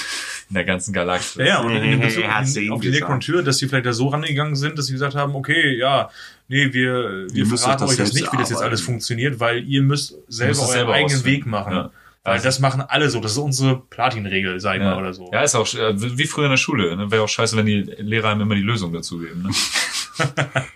in 0.51 0.55
der 0.55 0.65
ganzen 0.65 0.93
Galaxis. 0.93 1.47
Ja, 1.47 1.61
und 1.61 1.77
in 1.77 2.01
Bezug 2.05 2.25
Hat 2.25 2.43
auf 2.43 2.49
sie 2.49 2.69
die. 2.81 2.91
Nekrontür, 2.91 3.43
dass 3.45 3.59
die 3.59 3.69
vielleicht 3.69 3.87
da 3.87 3.93
so 3.93 4.09
rangegangen 4.09 4.57
sind, 4.57 4.79
dass 4.79 4.87
sie 4.87 4.93
gesagt 4.93 5.15
haben, 5.15 5.35
okay, 5.37 5.77
ja, 5.79 6.11
nee, 6.49 6.73
wir, 6.73 7.27
wir 7.33 7.47
verraten 7.47 7.85
euch 7.85 7.97
das 7.97 8.13
nicht, 8.13 8.33
wie 8.33 8.37
das 8.37 8.51
jetzt 8.51 8.63
alles 8.63 8.81
funktioniert, 8.81 9.41
weil 9.41 9.65
ihr 9.65 9.83
müsst 9.83 10.17
selber 10.29 10.61
euren 10.61 10.71
selber 10.71 10.93
eigenen 10.95 11.13
rausfinden. 11.17 11.33
Weg 11.33 11.47
machen. 11.47 11.73
Ja. 11.73 11.91
Weil 12.27 12.41
das 12.41 12.59
machen 12.59 12.81
alle 12.81 13.11
so. 13.11 13.21
Das 13.21 13.33
ist 13.33 13.39
unsere 13.39 13.81
Platin-Regel, 13.81 14.59
sag 14.59 14.77
ich 14.77 14.83
mal, 14.83 14.97
oder 14.99 15.13
so. 15.13 15.31
Ja, 15.31 15.43
ist 15.43 15.55
auch 15.55 15.73
äh, 15.75 15.93
wie 15.95 16.25
früher 16.27 16.47
in 16.47 16.53
der 16.53 16.57
Schule. 16.57 16.97
Ne? 16.97 17.11
Wäre 17.11 17.23
auch 17.23 17.29
scheiße, 17.29 17.55
wenn 17.55 17.67
die 17.67 17.83
Lehrer 17.99 18.31
einem 18.31 18.41
immer 18.41 18.55
die 18.55 18.63
Lösung 18.63 18.95
dazu 18.95 19.19
geben. 19.19 19.43
Ne? 19.43 19.51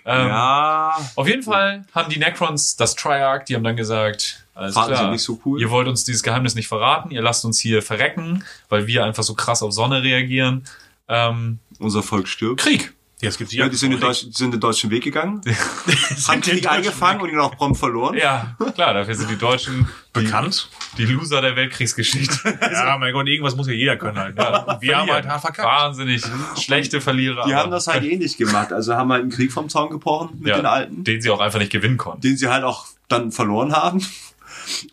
ähm, 0.05 0.29
Ja, 0.29 0.99
Auf 1.15 1.27
jeden 1.27 1.43
Fall 1.43 1.87
haben 1.95 2.11
die 2.11 2.19
Necrons 2.19 2.77
das 2.77 2.95
Triarch, 2.97 3.47
die 3.47 3.55
haben 3.55 3.65
dann 3.65 3.77
gesagt, 3.77 4.45
alles 4.55 4.75
fanden 4.75 4.93
klar, 4.93 5.05
sie 5.07 5.11
nicht 5.13 5.23
so 5.23 5.41
cool. 5.47 5.59
ihr 5.59 5.71
wollt 5.71 5.89
uns 5.89 6.05
dieses 6.05 6.23
Geheimnis 6.23 6.55
nicht 6.55 6.69
verraten, 6.69 7.13
ihr 7.13 7.23
lasst 7.23 7.45
uns 7.47 7.59
hier 7.59 7.81
verrecken, 7.81 8.45
weil 8.69 8.87
wir 8.87 9.05
einfach 9.05 9.23
so 9.23 9.35
krass 9.35 9.63
auf 9.63 9.73
Sonne 9.73 10.03
reagieren. 10.03 10.65
Ähm, 11.09 11.61
Unser 11.79 12.03
Volk 12.03 12.29
stirbt. 12.29 12.61
Krieg. 12.61 12.93
Jetzt 13.21 13.39
gibt's 13.39 13.53
Ja, 13.53 13.69
die 13.69 13.77
sind 13.77 13.91
den, 13.91 14.01
deutschen, 14.01 14.31
sind 14.33 14.53
den 14.53 14.61
deutschen 14.61 14.91
Weg 14.91 15.03
gegangen, 15.03 15.41
haben 16.29 16.41
Krieg 16.41 16.71
eingefangen 16.71 17.21
und 17.21 17.31
ihn 17.31 17.39
auch 17.41 17.57
prompt 17.57 17.79
verloren. 17.79 18.17
Ja, 18.17 18.57
klar, 18.75 18.95
dafür 18.95 19.15
sind 19.17 19.29
die 19.29 19.37
Deutschen 19.37 19.89
die, 20.15 20.21
bekannt. 20.21 20.69
die 20.99 21.05
Loser 21.05 21.41
der 21.41 21.57
Weltkriegsgeschichte. 21.57 22.59
Ja, 22.71 22.97
mein 22.99 23.13
Gott, 23.13 23.27
irgendwas 23.27 23.57
muss 23.57 23.67
ja 23.67 23.73
jeder 23.73 23.97
können 23.97 24.19
halt. 24.19 24.39
Ja, 24.39 24.79
wir 24.81 24.97
haben 24.99 25.11
halt 25.11 25.25
verkackt. 25.25 25.65
Wahnsinnig 25.65 26.23
schlechte 26.61 27.01
Verlierer. 27.01 27.45
Die 27.47 27.55
haben 27.55 27.71
das 27.71 27.89
halt 27.89 28.05
ähnlich 28.05 28.37
gemacht. 28.37 28.73
Also 28.73 28.95
haben 28.95 29.11
halt 29.11 29.23
einen 29.23 29.31
Krieg 29.31 29.53
vom 29.53 29.69
Zaun 29.69 29.91
gebrochen 29.91 30.37
mit 30.39 30.49
ja, 30.49 30.57
den 30.57 30.67
Alten, 30.67 31.05
den 31.05 31.21
sie 31.21 31.31
auch 31.31 31.41
einfach 31.41 31.59
nicht 31.59 31.73
gewinnen 31.73 31.97
konnten. 31.97 32.21
den 32.21 32.37
sie 32.37 32.49
halt 32.49 32.63
auch 32.63 32.87
dann 33.09 33.33
verloren 33.33 33.73
haben. 33.73 34.07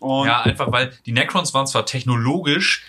Und 0.00 0.26
Ja, 0.26 0.40
einfach 0.42 0.72
weil 0.72 0.92
die 1.06 1.12
Necrons 1.12 1.54
waren 1.54 1.66
zwar 1.66 1.86
technologisch 1.86 2.82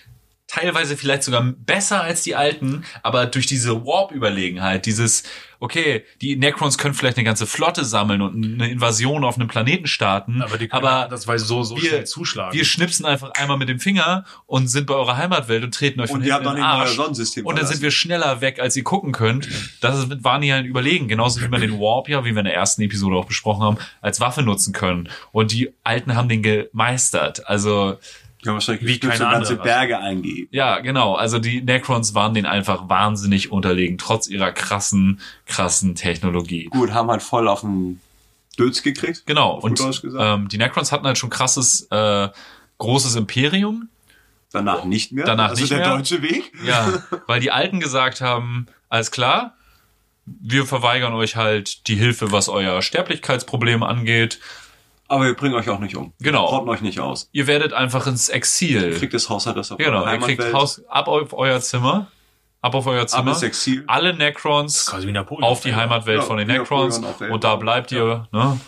teilweise 0.47 0.95
vielleicht 0.95 1.23
sogar 1.23 1.43
besser 1.43 2.01
als 2.01 2.23
die 2.23 2.35
alten, 2.35 2.83
aber 3.03 3.25
durch 3.25 3.45
diese 3.47 3.85
Warp-Überlegenheit, 3.85 4.85
dieses, 4.85 5.23
okay, 5.59 6.05
die 6.21 6.37
Necrons 6.37 6.77
können 6.77 6.93
vielleicht 6.93 7.17
eine 7.17 7.25
ganze 7.25 7.45
Flotte 7.45 7.83
sammeln 7.83 8.21
und 8.21 8.43
eine 8.61 8.69
Invasion 8.71 9.25
auf 9.25 9.35
einem 9.35 9.49
Planeten 9.49 9.87
starten, 9.87 10.41
Aber 10.41 10.57
die 10.57 10.69
können 10.69 10.85
aber 10.85 11.09
das 11.09 11.27
weil 11.27 11.37
so, 11.37 11.63
so 11.63 11.75
wir- 11.75 11.89
schnell 11.89 12.05
zuschlagen. 12.05 12.57
wir 12.57 12.63
schnipsen 12.63 13.05
einfach 13.05 13.31
einmal 13.31 13.57
mit 13.57 13.67
dem 13.67 13.79
Finger 13.81 14.23
und 14.45 14.67
sind 14.69 14.87
bei 14.87 14.93
eurer 14.93 15.17
Heimatwelt 15.17 15.65
und 15.65 15.73
treten 15.73 15.99
euch 15.99 16.09
von 16.09 16.21
Und 16.21 16.25
ihr 16.25 16.33
hinten 16.33 16.49
in 16.49 16.55
den 16.55 16.63
Arsch. 16.63 16.97
Und 16.97 17.57
dann 17.57 17.67
sind 17.67 17.81
wir 17.81 17.91
schneller 17.91 18.39
weg, 18.39 18.59
als 18.61 18.75
ihr 18.77 18.83
gucken 18.83 19.11
könnt. 19.11 19.49
Das 19.81 19.97
ist, 19.99 20.23
waren 20.23 20.41
die 20.41 20.53
halt 20.53 20.65
überlegen. 20.65 21.09
Genauso 21.09 21.41
wie 21.41 21.51
wir 21.51 21.59
den 21.59 21.77
Warp 21.79 22.07
ja, 22.07 22.23
wie 22.23 22.31
wir 22.31 22.39
in 22.39 22.45
der 22.45 22.55
ersten 22.55 22.81
Episode 22.83 23.17
auch 23.17 23.25
besprochen 23.25 23.63
haben, 23.63 23.77
als 23.99 24.21
Waffe 24.21 24.43
nutzen 24.43 24.71
können. 24.73 25.09
Und 25.33 25.51
die 25.51 25.73
Alten 25.83 26.15
haben 26.15 26.29
den 26.29 26.41
gemeistert. 26.41 27.45
Also, 27.47 27.97
haben 28.45 28.55
wahrscheinlich 28.55 28.85
Wie 28.85 28.99
keine 28.99 29.17
so 29.17 29.23
ganze 29.23 29.38
andere 29.53 29.63
Berge 29.63 29.97
eingeben. 29.99 30.47
ja, 30.51 30.79
genau. 30.79 31.15
Also 31.15 31.39
die 31.39 31.61
Necrons 31.61 32.13
waren 32.13 32.33
denen 32.33 32.45
einfach 32.45 32.88
wahnsinnig 32.88 33.51
unterlegen, 33.51 33.97
trotz 33.97 34.27
ihrer 34.27 34.51
krassen, 34.51 35.19
krassen 35.45 35.95
Technologie. 35.95 36.65
Gut, 36.65 36.93
haben 36.93 37.09
halt 37.09 37.23
voll 37.23 37.47
auf 37.47 37.61
den 37.61 37.99
Dötz 38.57 38.83
gekriegt. 38.83 39.23
Genau. 39.25 39.57
Und 39.59 39.81
ähm, 40.17 40.47
die 40.47 40.57
Necrons 40.57 40.91
hatten 40.91 41.05
halt 41.05 41.17
schon 41.17 41.29
krasses, 41.29 41.88
äh, 41.91 42.29
großes 42.77 43.15
Imperium. 43.15 43.89
Danach 44.51 44.85
nicht 44.85 45.11
mehr. 45.11 45.25
Danach 45.25 45.49
also 45.49 45.61
nicht 45.61 45.71
der 45.71 45.79
mehr. 45.79 45.97
deutsche 45.97 46.21
Weg. 46.21 46.51
Ja, 46.63 47.03
weil 47.27 47.39
die 47.39 47.51
Alten 47.51 47.79
gesagt 47.79 48.21
haben, 48.21 48.67
alles 48.89 49.11
klar, 49.11 49.55
wir 50.25 50.65
verweigern 50.65 51.13
euch 51.13 51.35
halt 51.35 51.88
die 51.88 51.95
Hilfe, 51.95 52.31
was 52.31 52.49
euer 52.49 52.81
Sterblichkeitsproblem 52.81 53.83
angeht. 53.83 54.39
Aber 55.10 55.26
wir 55.26 55.36
bringen 55.36 55.55
euch 55.55 55.70
auch 55.70 55.80
nicht 55.80 55.95
um. 55.95 56.14
Genau. 56.20 56.45
Rotten 56.45 56.70
euch 56.70 56.82
nicht 56.82 56.99
aus. 56.99 57.30
Ihr 57.32 57.47
werdet 57.47 57.74
einfach 57.74 58.08
ins 58.08 58.30
Exil. 58.30 58.95
Kriegt 58.97 59.14
das 59.14 59.30
Hausadress 59.30 59.72
auf 59.72 59.78
genau, 59.78 60.05
ihr 60.05 60.18
kriegt. 60.20 60.53
Haus 60.53 60.82
ab 60.89 61.08
auf 61.08 61.34
euer 61.34 61.60
Zimmer, 61.62 62.08
ab 62.62 62.76
auf 62.76 62.86
euer 62.88 63.01
Ab 63.03 63.10
Zimmer. 63.10 63.32
ins 63.32 63.41
Exil. 63.43 63.84
Alle 63.88 64.14
Necrons 64.14 64.86
quasi 64.86 65.08
wie 65.08 65.12
Napoleon. 65.14 65.43
auf 65.49 65.62
die 65.62 65.76
Heimatwelt 65.76 66.20
Ja, 66.20 66.26
von 66.26 66.38
den 66.38 66.47
Necrons 66.47 67.01
und 67.30 67.43
da 67.43 67.55
bleibt 67.55 67.91
ihr. 67.91 68.28
Ne? 68.32 68.60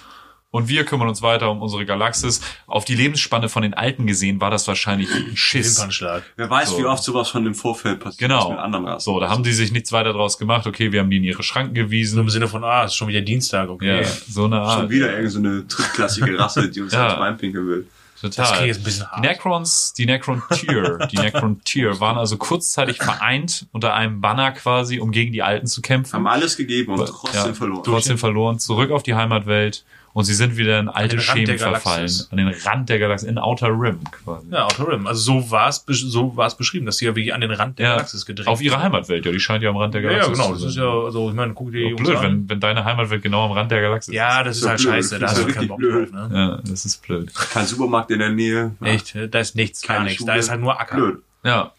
Und 0.52 0.68
wir 0.68 0.84
kümmern 0.86 1.08
uns 1.08 1.22
weiter 1.22 1.52
um 1.52 1.62
unsere 1.62 1.86
Galaxis. 1.86 2.41
Auf 2.66 2.86
die 2.86 2.95
Lebensspanne 2.95 3.50
von 3.50 3.62
den 3.62 3.74
Alten 3.74 4.08
gesehen 4.08 4.41
war 4.41 4.50
das 4.50 4.68
wahrscheinlich 4.68 5.10
ein 5.14 5.38
Schiss. 5.38 5.78
Wimpernschlag. 5.78 6.24
Wer 6.38 6.50
weiß, 6.50 6.70
So. 6.70 6.78
wie 6.80 6.86
oft 6.86 7.04
sowas 7.04 7.30
schon 7.30 7.45
im 7.45 7.54
Vorfeld 7.54 8.00
passiert 8.00 8.14
ist 8.22 8.28
Genau. 8.28 8.50
mit 8.50 8.60
anderen 8.60 8.86
Rassen. 8.88 9.06
So, 9.06 9.20
da 9.20 9.30
haben 9.30 9.43
die 9.43 9.54
sich 9.54 9.72
nichts 9.72 9.91
weiter 9.91 10.14
draus 10.14 10.38
gemacht. 10.38 10.66
Okay, 10.66 10.91
wir 10.91 11.02
haben 11.02 11.10
die 11.10 11.18
in 11.18 11.24
ihre 11.24 11.43
Schranken 11.43 11.76
So 11.76 11.82
gewiesen. 11.84 12.20
im 12.20 12.30
Sinne 12.30 12.47
von, 12.47 12.64
ah, 12.64 12.84
es 12.86 12.91
ist 12.91 12.95
schon 12.97 13.08
wieder 13.10 13.22
Dienstag, 13.22 13.70
okay. 13.70 14.02
Ja, 14.02 14.08
so 14.28 14.45
eine 14.45 14.60
Art. 14.62 14.80
Schon 14.82 14.89
wieder 14.89 15.08
irgendeine 15.08 15.30
so 15.30 15.39
eine 15.39 15.62
drittklassige 15.64 16.39
Rasse, 16.39 16.70
die 16.70 16.82
uns 16.82 16.93
Ja. 16.93 17.04
ans 17.08 17.20
Bein 17.20 17.38
pinkeln 17.38 17.68
will. 17.68 17.88
Das 18.22 18.36
Total. 18.36 18.52
klingt 18.52 18.68
jetzt 18.68 18.78
ein 18.80 18.84
bisschen 18.84 19.06
Die 19.06 19.12
hart. 19.12 19.22
Necrons, 19.22 19.93
die 19.93 20.06
Necron-Tier, 20.06 21.08
die 21.10 21.16
Necron-Tier 21.22 22.00
waren 22.02 22.18
also 22.18 22.36
kurzzeitig 22.36 22.97
vereint 23.02 23.68
unter 23.72 23.93
einem 23.93 24.20
Banner 24.20 24.52
quasi, 24.52 25.00
um 25.00 25.12
gegen 25.12 25.32
die 25.32 25.41
Alten 25.41 25.68
zu 25.68 25.82
kämpfen. 25.82 26.14
Haben 26.14 26.28
alles 26.28 26.58
gegeben 26.58 26.91
und 26.91 27.00
Ja, 27.00 27.06
trotzdem 27.06 27.56
verloren. 27.56 27.84
Trotzdem 27.86 28.18
verloren, 28.18 28.60
zurück 28.60 28.91
auf 28.91 29.04
die 29.04 29.16
Heimatwelt 29.16 29.86
und 30.14 30.24
sie 30.24 30.34
sind 30.34 30.57
wieder 30.57 30.80
in 30.80 30.89
alte 30.89 31.16
den 31.16 31.20
Rand 31.20 31.30
Schemen 31.30 31.45
der 31.45 31.60
verfallen. 31.60 31.97
Galaxis. 31.97 32.28
An 32.32 32.38
den 32.38 32.47
Rand 32.47 32.89
der 32.89 32.99
Galaxis, 32.99 33.30
in 33.30 33.38
Outer 33.38 33.68
Rim 33.70 33.99
quasi. 34.12 34.47
Ja, 34.51 34.66
Outer 34.66 34.88
Rim. 34.88 35.07
Also 35.07 35.22
so 35.41 35.51
war 35.51 35.70
es 35.70 35.84
so 35.88 36.36
war's 36.36 36.57
beschrieben, 36.57 36.86
dass 36.86 36.97
sie 36.97 37.05
ja 37.05 37.12
wirklich 37.16 37.34
an 37.34 37.41
den 37.41 37.51
Rand 37.51 37.78
der 37.80 37.86
Ja, 37.86 37.91
Galaxis 37.95 38.26
gedrängt 38.26 38.47
auf 38.47 38.62
ihre. 38.62 38.82
Heimatwelt, 38.82 39.26
ja, 39.26 39.32
die 39.32 39.39
scheint 39.39 39.64
ja 39.64 39.70
am 39.70 39.78
Rand 39.78 39.93
der 39.93 40.01
Ja, 40.01 40.12
ja, 40.12 40.18
Galaxis 40.20 40.38
genau. 40.38 40.47
zu 40.55 40.62
Das 40.62 40.70
ist 40.70 40.74
sein. 40.76 40.84
ja, 40.84 40.89
also 41.03 41.30
ich 41.30 41.36
meine, 41.36 41.53
guck 41.53 41.72
dir 41.72 41.89
Jungs 41.89 42.01
blöd, 42.01 42.18
an. 42.18 42.24
wenn, 42.24 42.49
wenn 42.49 42.60
deine 42.60 42.84
Heimatwelt 42.86 43.22
genau 43.24 43.45
am 43.45 43.51
Rand 43.51 43.72
der 43.72 43.82
Galaxis 43.82 44.14
Ja, 44.14 44.43
das 44.43 44.57
ist 44.57 44.64
Ja 44.64 44.70
halt 44.70 44.80
blöd. 44.82 44.93
scheiße. 44.93 45.16
Da 45.16 45.20
Das 45.20 45.32
hast 45.32 45.39
ist 45.39 45.47
du 45.47 45.53
keinen 45.53 45.68
Bock 45.68 45.78
blöd. 45.78 45.93
drauf, 45.93 46.03
ist. 46.26 46.32
ne? 46.32 46.38
Ja, 46.38 46.62
das 46.70 46.86
ist 46.86 47.01
blöd. 47.05 47.34
Kein 47.34 47.66
Supermarkt 47.66 48.12
in 48.12 48.20
der 48.20 48.30
Nähe. 48.30 48.76
Echt, 48.82 49.16
da 49.30 49.39
ist 49.39 49.55
nichts, 49.55 49.82
gar 49.84 50.03
nichts. 50.03 50.26
Da 50.26 50.36
ist 50.36 50.49
halt 50.49 50.62
nur 50.62 50.80
Acker. 50.80 50.95
Blöd. 50.95 51.18
Ja. 51.43 51.72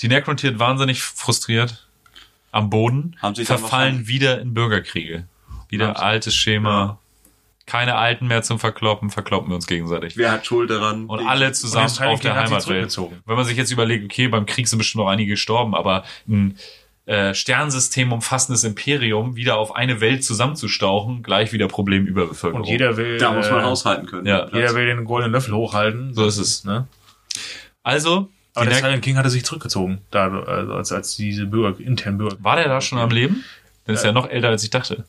Die 0.00 0.08
Necron-Tier 0.08 0.58
wahnsinnig 0.58 1.02
frustriert 1.02 1.86
am 2.52 2.70
Boden, 2.70 3.16
Haben 3.20 3.34
dann 3.34 3.44
verfallen 3.46 4.06
wieder 4.08 4.40
in 4.40 4.54
Bürgerkriege. 4.54 5.24
Wieder 5.68 5.88
sie- 5.94 6.02
altes 6.02 6.34
Schema. 6.34 6.98
Keine 7.68 7.96
Alten 7.96 8.28
mehr 8.28 8.42
zum 8.42 8.58
Verkloppen, 8.58 9.10
verkloppen 9.10 9.50
wir 9.50 9.54
uns 9.54 9.66
gegenseitig. 9.66 10.16
Wer 10.16 10.32
hat 10.32 10.46
Schuld 10.46 10.70
daran? 10.70 11.04
Und 11.04 11.26
alle 11.26 11.52
zusammen 11.52 11.84
Und 11.86 12.00
auf 12.02 12.20
der 12.20 12.34
Heimatwelt. 12.34 12.98
Wenn 13.26 13.36
man 13.36 13.44
sich 13.44 13.58
jetzt 13.58 13.70
überlegt, 13.70 14.06
okay, 14.06 14.26
beim 14.28 14.46
Krieg 14.46 14.66
sind 14.68 14.78
bestimmt 14.78 15.04
noch 15.04 15.10
einige 15.10 15.32
gestorben, 15.32 15.74
aber 15.74 16.02
ein 16.26 16.56
äh, 17.04 17.34
Sternsystem 17.34 18.10
umfassendes 18.10 18.64
Imperium 18.64 19.36
wieder 19.36 19.58
auf 19.58 19.76
eine 19.76 20.00
Welt 20.00 20.24
zusammenzustauchen, 20.24 21.22
gleich 21.22 21.52
wieder 21.52 21.68
Problem 21.68 22.06
Überbevölkerung. 22.06 22.62
Und 22.62 22.68
jeder 22.68 22.96
will, 22.96 23.18
Da 23.18 23.32
muss 23.32 23.50
man 23.50 23.60
äh, 23.60 23.64
aushalten 23.64 24.06
können. 24.06 24.26
ja. 24.26 24.48
Jeder 24.50 24.74
will 24.74 24.86
den 24.86 25.04
goldenen 25.04 25.32
Löffel 25.32 25.54
hochhalten. 25.54 26.14
So 26.14 26.24
ist 26.24 26.38
es. 26.38 26.64
Ne? 26.64 26.88
Also, 27.82 28.30
Aber 28.54 28.64
die 28.64 28.70
der 28.70 28.78
Silent 28.78 29.02
King 29.02 29.18
hatte 29.18 29.28
sich 29.28 29.44
zurückgezogen, 29.44 29.98
da, 30.10 30.40
also 30.40 30.72
als, 30.72 30.90
als 30.90 31.16
diese 31.16 31.44
Bürger, 31.44 31.78
internen 31.78 32.16
Bürger. 32.16 32.36
war 32.40 32.56
der 32.56 32.68
da 32.68 32.80
schon 32.80 32.98
am 32.98 33.10
Leben? 33.10 33.44
Der 33.86 33.94
ist 33.94 34.04
ja 34.04 34.12
noch 34.12 34.28
älter, 34.28 34.48
als 34.48 34.64
ich 34.64 34.70
dachte. 34.70 35.04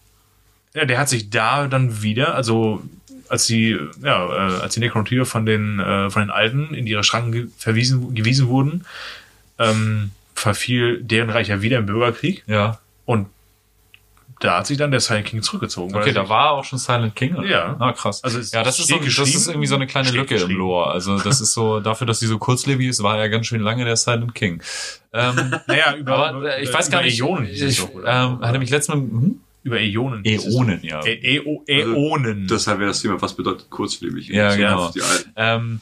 Ja, 0.74 0.86
der 0.86 0.98
hat 1.00 1.10
sich 1.10 1.30
da 1.30 1.68
dann 1.68 2.02
wieder, 2.02 2.36
also 2.36 2.82
als 3.28 3.46
die, 3.46 3.78
ja, 4.04 4.26
äh, 4.28 4.62
als 4.62 4.74
die 4.74 4.80
Necrontier 4.80 5.26
von 5.26 5.46
den, 5.46 5.80
äh, 5.80 6.10
von 6.10 6.22
den 6.24 6.30
Alten 6.32 6.74
in 6.74 6.88
ihre 6.88 7.04
Schranken 7.04 7.32
ge 7.32 7.48
verwiesen, 7.58 8.14
gewiesen 8.16 8.48
wurden, 8.48 8.86
ähm, 9.58 10.12
verfiel 10.36 11.02
deren 11.04 11.30
Reich 11.30 11.48
ja 11.50 11.62
wieder 11.62 11.78
im 11.80 11.86
Bürgerkrieg 11.86 12.44
Ja. 12.48 12.80
und 13.06 13.28
da 14.42 14.60
hat 14.60 14.68
sich 14.68 14.78
dann 14.78 14.90
der 14.92 15.02
Silent 15.02 15.26
King 15.28 15.42
zurückgezogen. 15.42 15.94
Okay, 15.94 16.14
da 16.14 16.30
war 16.30 16.52
auch 16.52 16.64
schon 16.64 16.80
Silent 16.80 17.14
King. 17.14 17.36
Oder? 17.36 17.46
Ja. 17.50 17.76
Ah, 17.78 17.92
krass. 17.92 18.24
Also 18.24 18.40
ja, 18.40 18.64
das 18.64 18.80
ist, 18.80 18.88
so, 18.88 18.98
das 18.98 19.18
ist 19.36 19.48
irgendwie 19.50 19.68
so 19.68 19.76
eine 19.76 19.86
kleine 19.86 20.12
Lücke 20.12 20.36
im. 20.36 20.52
Lore. 20.52 20.90
Also 20.92 21.20
das 21.20 21.42
ist 21.42 21.52
so, 21.52 21.82
dafür, 21.82 22.08
dass 22.08 22.20
die 22.20 22.26
so 22.28 22.38
kurzlebig 22.38 22.88
ist, 22.88 23.04
war 23.04 23.18
er 23.20 23.28
ganz 23.28 23.48
schön 23.48 23.60
lange 23.60 23.84
der 23.84 23.98
Silent 23.98 24.34
King. 24.34 24.64
Ähm, 25.12 25.56
Naja, 25.68 25.94
über, 25.98 26.16
aber 26.30 26.58
äh, 26.58 26.64
ich 26.64 26.74
weiß 26.74 26.90
gar 26.90 27.02
über 27.02 27.42
nicht, 27.42 27.62
es 27.62 27.80
ich, 27.80 27.84
oder? 27.94 28.08
ähm, 28.08 28.40
hatte 28.40 28.60
mich 28.60 28.70
letztes 28.70 28.96
Mal, 28.96 29.02
hm? 29.02 29.42
Über 29.70 29.80
Äonen. 29.80 30.24
Äonen, 30.26 30.80
ja. 30.84 31.02
Ä 31.02 31.38
Äo 31.38 31.64
Äonen. 31.68 32.48
Deshalb 32.48 32.80
wäre 32.80 32.90
das 32.90 33.02
Thema, 33.02 33.22
was 33.22 33.36
bedeutet 33.36 33.70
kurzlebig? 33.70 34.28
Ja, 34.30 34.56
genau. 34.56 34.92
Ähm, 35.36 35.80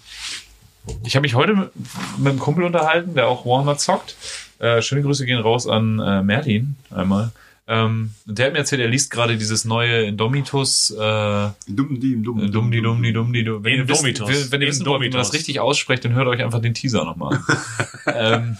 ich 1.03 1.15
habe 1.15 1.23
mich 1.23 1.35
heute 1.35 1.53
mit, 1.53 1.71
mit 2.17 2.27
einem 2.27 2.39
Kumpel 2.39 2.63
unterhalten, 2.63 3.15
der 3.15 3.27
auch 3.27 3.45
Warhammer 3.45 3.77
zockt. 3.77 4.15
Äh, 4.59 4.81
schöne 4.81 5.01
Grüße 5.01 5.25
gehen 5.25 5.39
raus 5.39 5.67
an 5.67 5.99
äh, 5.99 6.23
Merlin 6.23 6.75
einmal. 6.89 7.31
Ähm, 7.69 8.11
und 8.25 8.39
der 8.39 8.45
hat 8.45 8.53
mir 8.53 8.59
erzählt, 8.59 8.81
er 8.81 8.87
liest 8.87 9.11
gerade 9.11 9.37
dieses 9.37 9.65
neue 9.65 10.03
Indomitus, 10.03 10.89
äh, 10.91 11.49
Dumdi, 11.67 12.23
Dumdi, 12.23 12.81
Dumdi, 12.81 13.11
Dumdi. 13.11 13.45
Wenn 13.45 13.73
ihr 13.73 13.87
wisst, 13.89 14.05
Indomitus. 14.05 14.29
wenn, 14.29 14.51
wenn 14.53 14.61
ihr 14.61 14.67
wissen 14.69 14.85
wollt, 14.85 15.01
wie 15.01 15.09
man 15.09 15.17
das 15.17 15.33
richtig 15.33 15.59
ausspricht, 15.59 16.05
dann 16.05 16.13
hört 16.13 16.27
euch 16.27 16.41
einfach 16.41 16.61
den 16.61 16.73
Teaser 16.73 17.03
nochmal 17.03 17.41
ähm, 18.07 18.57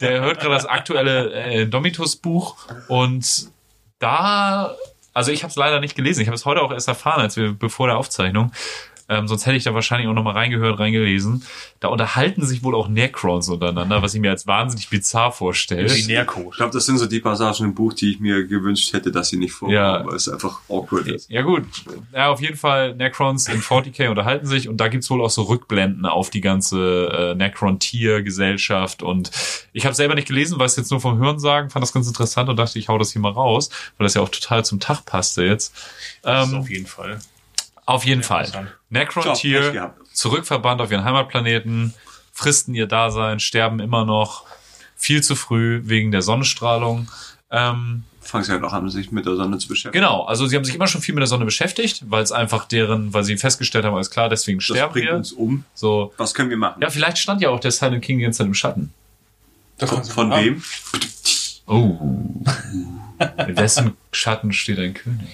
der 0.00 0.20
hört 0.22 0.40
gerade 0.40 0.54
das 0.54 0.66
aktuelle 0.66 1.32
äh, 1.32 1.62
Indomitus-Buch 1.62 2.56
und 2.88 3.52
da, 4.04 4.76
also 5.14 5.32
ich 5.32 5.42
habe 5.42 5.50
es 5.50 5.56
leider 5.56 5.80
nicht 5.80 5.96
gelesen. 5.96 6.20
Ich 6.20 6.28
habe 6.28 6.36
es 6.36 6.44
heute 6.44 6.60
auch 6.60 6.70
erst 6.70 6.88
erfahren, 6.88 7.22
als 7.22 7.36
wir 7.36 7.52
bevor 7.54 7.86
der 7.86 7.96
Aufzeichnung. 7.96 8.52
Ähm, 9.08 9.28
sonst 9.28 9.44
hätte 9.46 9.56
ich 9.56 9.64
da 9.64 9.74
wahrscheinlich 9.74 10.08
auch 10.08 10.14
nochmal 10.14 10.34
reingehört, 10.34 10.78
reingelesen. 10.78 11.42
Da 11.80 11.88
unterhalten 11.88 12.44
sich 12.46 12.62
wohl 12.62 12.74
auch 12.74 12.88
Necrons 12.88 13.48
untereinander, 13.50 14.00
was 14.02 14.14
ich 14.14 14.20
mir 14.20 14.30
als 14.30 14.46
wahnsinnig 14.46 14.88
bizarr 14.88 15.30
vorstelle. 15.32 15.94
Wie 15.94 16.06
Nerko. 16.06 16.48
Ich 16.50 16.56
glaube, 16.56 16.72
das 16.72 16.86
sind 16.86 16.96
so 16.98 17.06
die 17.06 17.20
Passagen 17.20 17.64
im 17.64 17.74
Buch, 17.74 17.92
die 17.92 18.10
ich 18.12 18.20
mir 18.20 18.46
gewünscht 18.46 18.92
hätte, 18.94 19.12
dass 19.12 19.28
sie 19.28 19.36
nicht 19.36 19.52
vorkommen, 19.52 19.74
Ja. 19.76 20.04
weil 20.06 20.14
es 20.16 20.28
einfach 20.28 20.60
awkward 20.68 21.06
ist. 21.08 21.28
Ja 21.30 21.42
gut, 21.42 21.64
ja 22.12 22.28
auf 22.30 22.40
jeden 22.40 22.56
Fall 22.56 22.94
Necrons 22.94 23.48
in 23.48 23.60
40k 23.60 24.08
unterhalten 24.08 24.46
sich 24.46 24.68
und 24.68 24.78
da 24.78 24.88
gibt's 24.88 25.10
wohl 25.10 25.20
auch 25.22 25.30
so 25.30 25.42
Rückblenden 25.42 26.06
auf 26.06 26.30
die 26.30 26.40
ganze 26.40 27.08
äh, 27.12 27.34
Necron-Tier-Gesellschaft 27.34 29.02
und 29.02 29.30
ich 29.72 29.84
habe 29.86 29.94
selber 29.94 30.14
nicht 30.14 30.28
gelesen, 30.28 30.58
weiß 30.58 30.76
jetzt 30.76 30.90
nur 30.90 31.00
vom 31.00 31.18
Hörensagen, 31.18 31.70
fand 31.70 31.82
das 31.82 31.92
ganz 31.92 32.06
interessant 32.06 32.48
und 32.48 32.56
dachte, 32.56 32.78
ich 32.78 32.88
hau 32.88 32.98
das 32.98 33.12
hier 33.12 33.20
mal 33.20 33.32
raus, 33.32 33.70
weil 33.98 34.04
das 34.06 34.14
ja 34.14 34.22
auch 34.22 34.28
total 34.28 34.64
zum 34.64 34.80
Tag 34.80 35.04
passte 35.04 35.44
jetzt. 35.44 35.74
Das 36.22 36.46
ist 36.48 36.52
Ähm, 36.52 36.58
auf 36.60 36.70
jeden 36.70 36.86
Fall. 36.86 37.18
auf 37.86 38.04
jeden 38.04 38.22
Fall. 38.22 38.72
Necron-Tier 38.94 39.72
gehabt. 39.72 40.00
zurückverbannt 40.16 40.80
auf 40.80 40.90
ihren 40.90 41.04
Heimatplaneten, 41.04 41.92
fristen 42.32 42.74
ihr 42.74 42.86
Dasein, 42.86 43.40
sterben 43.40 43.80
immer 43.80 44.04
noch 44.04 44.44
viel 44.96 45.22
zu 45.22 45.36
früh 45.36 45.82
wegen 45.84 46.10
der 46.10 46.22
Sonnenstrahlung. 46.22 47.08
Ähm, 47.50 48.04
Fangen 48.20 48.42
sie 48.44 48.52
halt 48.52 48.64
auch 48.64 48.72
an, 48.72 48.88
sich 48.88 49.12
mit 49.12 49.26
der 49.26 49.36
Sonne 49.36 49.58
zu 49.58 49.68
beschäftigen. 49.68 50.02
Genau, 50.02 50.22
also 50.24 50.46
sie 50.46 50.56
haben 50.56 50.64
sich 50.64 50.74
immer 50.74 50.86
schon 50.86 51.02
viel 51.02 51.14
mit 51.14 51.20
der 51.20 51.26
Sonne 51.28 51.44
beschäftigt, 51.44 52.04
weil 52.08 52.22
es 52.22 52.32
einfach 52.32 52.64
deren, 52.66 53.12
weil 53.12 53.22
sie 53.22 53.36
festgestellt 53.36 53.84
haben, 53.84 53.94
alles 53.94 54.08
klar, 54.10 54.30
deswegen 54.30 54.58
Das 54.60 54.64
sterben 54.64 54.92
bringt 54.94 55.06
wir. 55.08 55.14
uns 55.14 55.32
um. 55.32 55.64
So, 55.74 56.14
Was 56.16 56.32
können 56.32 56.48
wir 56.48 56.56
machen? 56.56 56.80
ja, 56.80 56.88
vielleicht 56.88 57.18
stand 57.18 57.42
ja 57.42 57.50
auch 57.50 57.60
der 57.60 57.70
Silent 57.70 58.02
King 58.02 58.16
die 58.18 58.24
ganze 58.24 58.38
Zeit 58.38 58.46
im 58.46 58.54
Schatten. 58.54 58.94
Von, 59.78 60.04
von 60.04 60.30
wem? 60.30 60.62
Oh. 61.66 61.98
In 63.46 63.56
wessen 63.56 63.96
Schatten 64.12 64.52
steht 64.52 64.78
ein 64.78 64.94
König? 64.94 65.26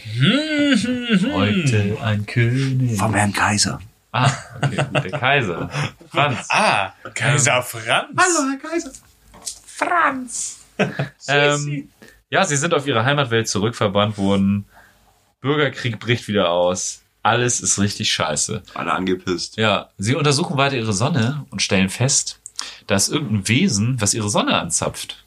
Heute 1.33 1.97
ein 2.03 2.27
König. 2.27 3.01
Herrn 3.01 3.33
Kaiser. 3.33 3.81
Ah, 4.13 4.33
okay, 4.61 4.85
der 4.93 5.11
Kaiser. 5.19 5.71
Franz. 6.11 6.47
Ah, 6.49 6.93
Kaiser 7.15 7.63
Franz. 7.63 7.85
Herr 7.87 8.59
Kaiser. 8.59 8.93
Franz. 9.65 10.61
ähm, 11.29 11.89
ja, 12.31 12.45
sie 12.45 12.57
sind 12.57 12.75
auf 12.75 12.87
ihre 12.87 13.05
Heimatwelt 13.05 13.49
zurückverbannt 13.49 14.19
worden. 14.19 14.67
Bürgerkrieg 15.41 15.99
bricht 16.01 16.29
wieder 16.29 16.51
aus. 16.51 17.03
Alles 17.23 17.61
ist 17.61 17.79
richtig 17.79 18.13
scheiße. 18.13 18.63
Alle 18.75 18.93
angepisst. 18.93 19.57
Ja, 19.57 19.91
sie 19.99 20.15
untersuchen 20.15 20.57
weiter 20.57 20.77
ihre 20.77 20.93
Sonne 20.93 21.45
und 21.51 21.61
stellen 21.61 21.91
fest, 21.91 22.41
da 22.87 22.97
ist 22.97 23.09
irgendein 23.09 23.49
Wesen, 23.49 24.01
was 24.01 24.15
ihre 24.15 24.31
Sonne 24.31 24.59
anzapft. 24.59 25.23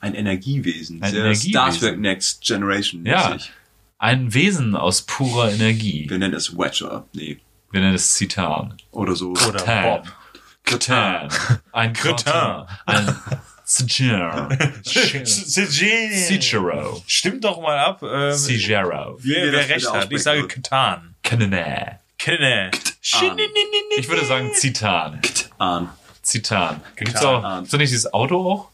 Ein 0.00 0.14
Energiewesen. 0.14 1.02
Ein 1.02 1.10
Sehr 1.10 1.20
Energiewesen. 1.20 1.50
Star 1.50 1.72
Trek 1.72 1.98
Next 1.98 2.42
Generation. 2.42 3.04
Ja. 3.04 3.36
Ein 3.98 4.32
Wesen 4.32 4.76
aus 4.76 5.02
purer 5.02 5.52
Energie. 5.52 6.06
Wir 6.08 6.18
nennen 6.18 6.34
es 6.34 6.56
Watcher. 6.56 7.06
Nee. 7.12 7.38
Wir 7.70 7.80
nennen 7.80 7.94
es 7.94 8.14
Zitan. 8.14 8.74
Oder 8.92 9.14
so. 9.14 9.30
Oder 9.30 9.58
Tan. 9.58 9.82
Bob. 9.84 10.12
Kretan. 10.64 11.28
Ein 11.72 11.92
Kretan. 11.94 12.66
Ein 12.86 13.16
Cicero. 13.64 14.48
Cicero. 15.24 17.02
Stimmt 17.06 17.44
doch 17.44 17.60
mal 17.60 17.78
ab. 17.78 18.02
Ähm, 18.02 18.32
Cicero. 18.32 19.18
wer, 19.20 19.68
recht 19.68 19.92
hat. 19.92 20.12
Ich 20.12 20.22
sage 20.22 20.40
würden. 20.40 20.48
Katan. 20.48 21.14
Kanone. 21.22 21.98
Kenne. 22.18 22.70
Ich 23.96 24.08
würde 24.08 24.24
sagen 24.26 24.50
Zitan. 24.54 25.20
An. 25.58 25.88
Zitan. 26.22 26.82
Gibt's 26.96 27.14
Ketan. 27.14 27.44
auch, 27.44 27.68
da 27.68 27.76
nicht 27.76 27.90
dieses 27.90 28.12
Auto 28.12 28.50
auch? 28.50 28.68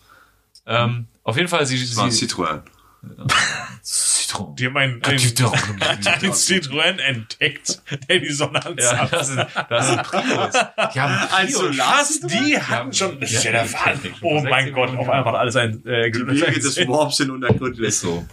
Ähm, 0.67 1.07
auf 1.25 1.37
jeden 1.37 1.49
Fall, 1.49 1.67
sie, 1.67 1.81
Das 1.81 1.97
war 1.97 2.05
ein 2.05 2.11
sie, 2.13 2.27
Citroën. 2.27 2.63
Citron. 3.83 4.57
Die 4.57 4.67
haben 4.67 4.77
einen, 4.79 5.03
einen, 5.05 5.19
einen 5.21 6.33
Citroën 6.33 6.99
entdeckt, 6.99 7.83
der 8.09 8.19
die 8.19 8.33
Sonne 8.33 8.61
Ja, 8.63 8.71
anzapft. 8.71 9.13
das 9.13 9.29
ist, 9.29 9.39
das 9.69 9.89
ist 9.91 9.99
ein 9.99 10.03
Prius. 10.05 10.53
Die 10.95 11.01
haben 11.01 11.13
einen 11.35 11.53
Prius. 11.53 11.79
Was? 11.79 12.21
Die 12.21 12.59
hatten 12.59 12.93
schon. 12.93 13.21
Das 13.21 13.31
ist 13.31 13.45
ja 13.45 13.53
der 13.53 13.67
Fall. 13.67 13.99
Oh 14.23 14.41
mein 14.43 14.73
Gott, 14.73 14.89
auf 14.91 15.09
einmal 15.09 15.25
hat 15.25 15.35
alles 15.41 15.57
ein. 15.57 15.85
Äh, 15.87 16.11
Die 16.11 16.27
Wege 16.27 16.61
des 16.61 16.77
Warps 16.89 17.19
sind 17.19 17.31
unergründlich. 17.31 17.99
So. 17.99 18.25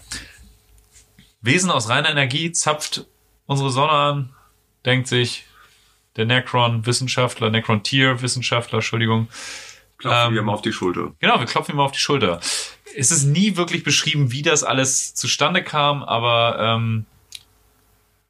Wesen 1.41 1.69
aus 1.71 1.89
reiner 1.89 2.09
Energie 2.09 2.51
zapft 2.51 3.05
unsere 3.45 3.71
Sonne 3.71 3.91
an, 3.91 4.29
denkt 4.85 5.07
sich 5.07 5.45
der 6.15 6.25
Necron-Wissenschaftler, 6.25 7.49
Necron-Tier-Wissenschaftler, 7.49 8.77
Entschuldigung. 8.79 9.27
Klopfen 9.97 10.29
Ähm, 10.29 10.33
wir 10.35 10.41
mal 10.43 10.53
auf 10.53 10.61
die 10.61 10.71
Schulter. 10.73 11.11
Genau, 11.19 11.39
wir 11.39 11.45
klopfen 11.45 11.73
ihm 11.73 11.77
mal 11.77 11.85
auf 11.85 11.91
die 11.91 11.99
Schulter. 11.99 12.39
Es 12.95 13.11
ist 13.11 13.25
nie 13.25 13.55
wirklich 13.55 13.83
beschrieben, 13.83 14.31
wie 14.31 14.41
das 14.41 14.63
alles 14.63 15.13
zustande 15.13 15.63
kam, 15.63 16.03
aber 16.03 16.57
ähm, 16.59 17.05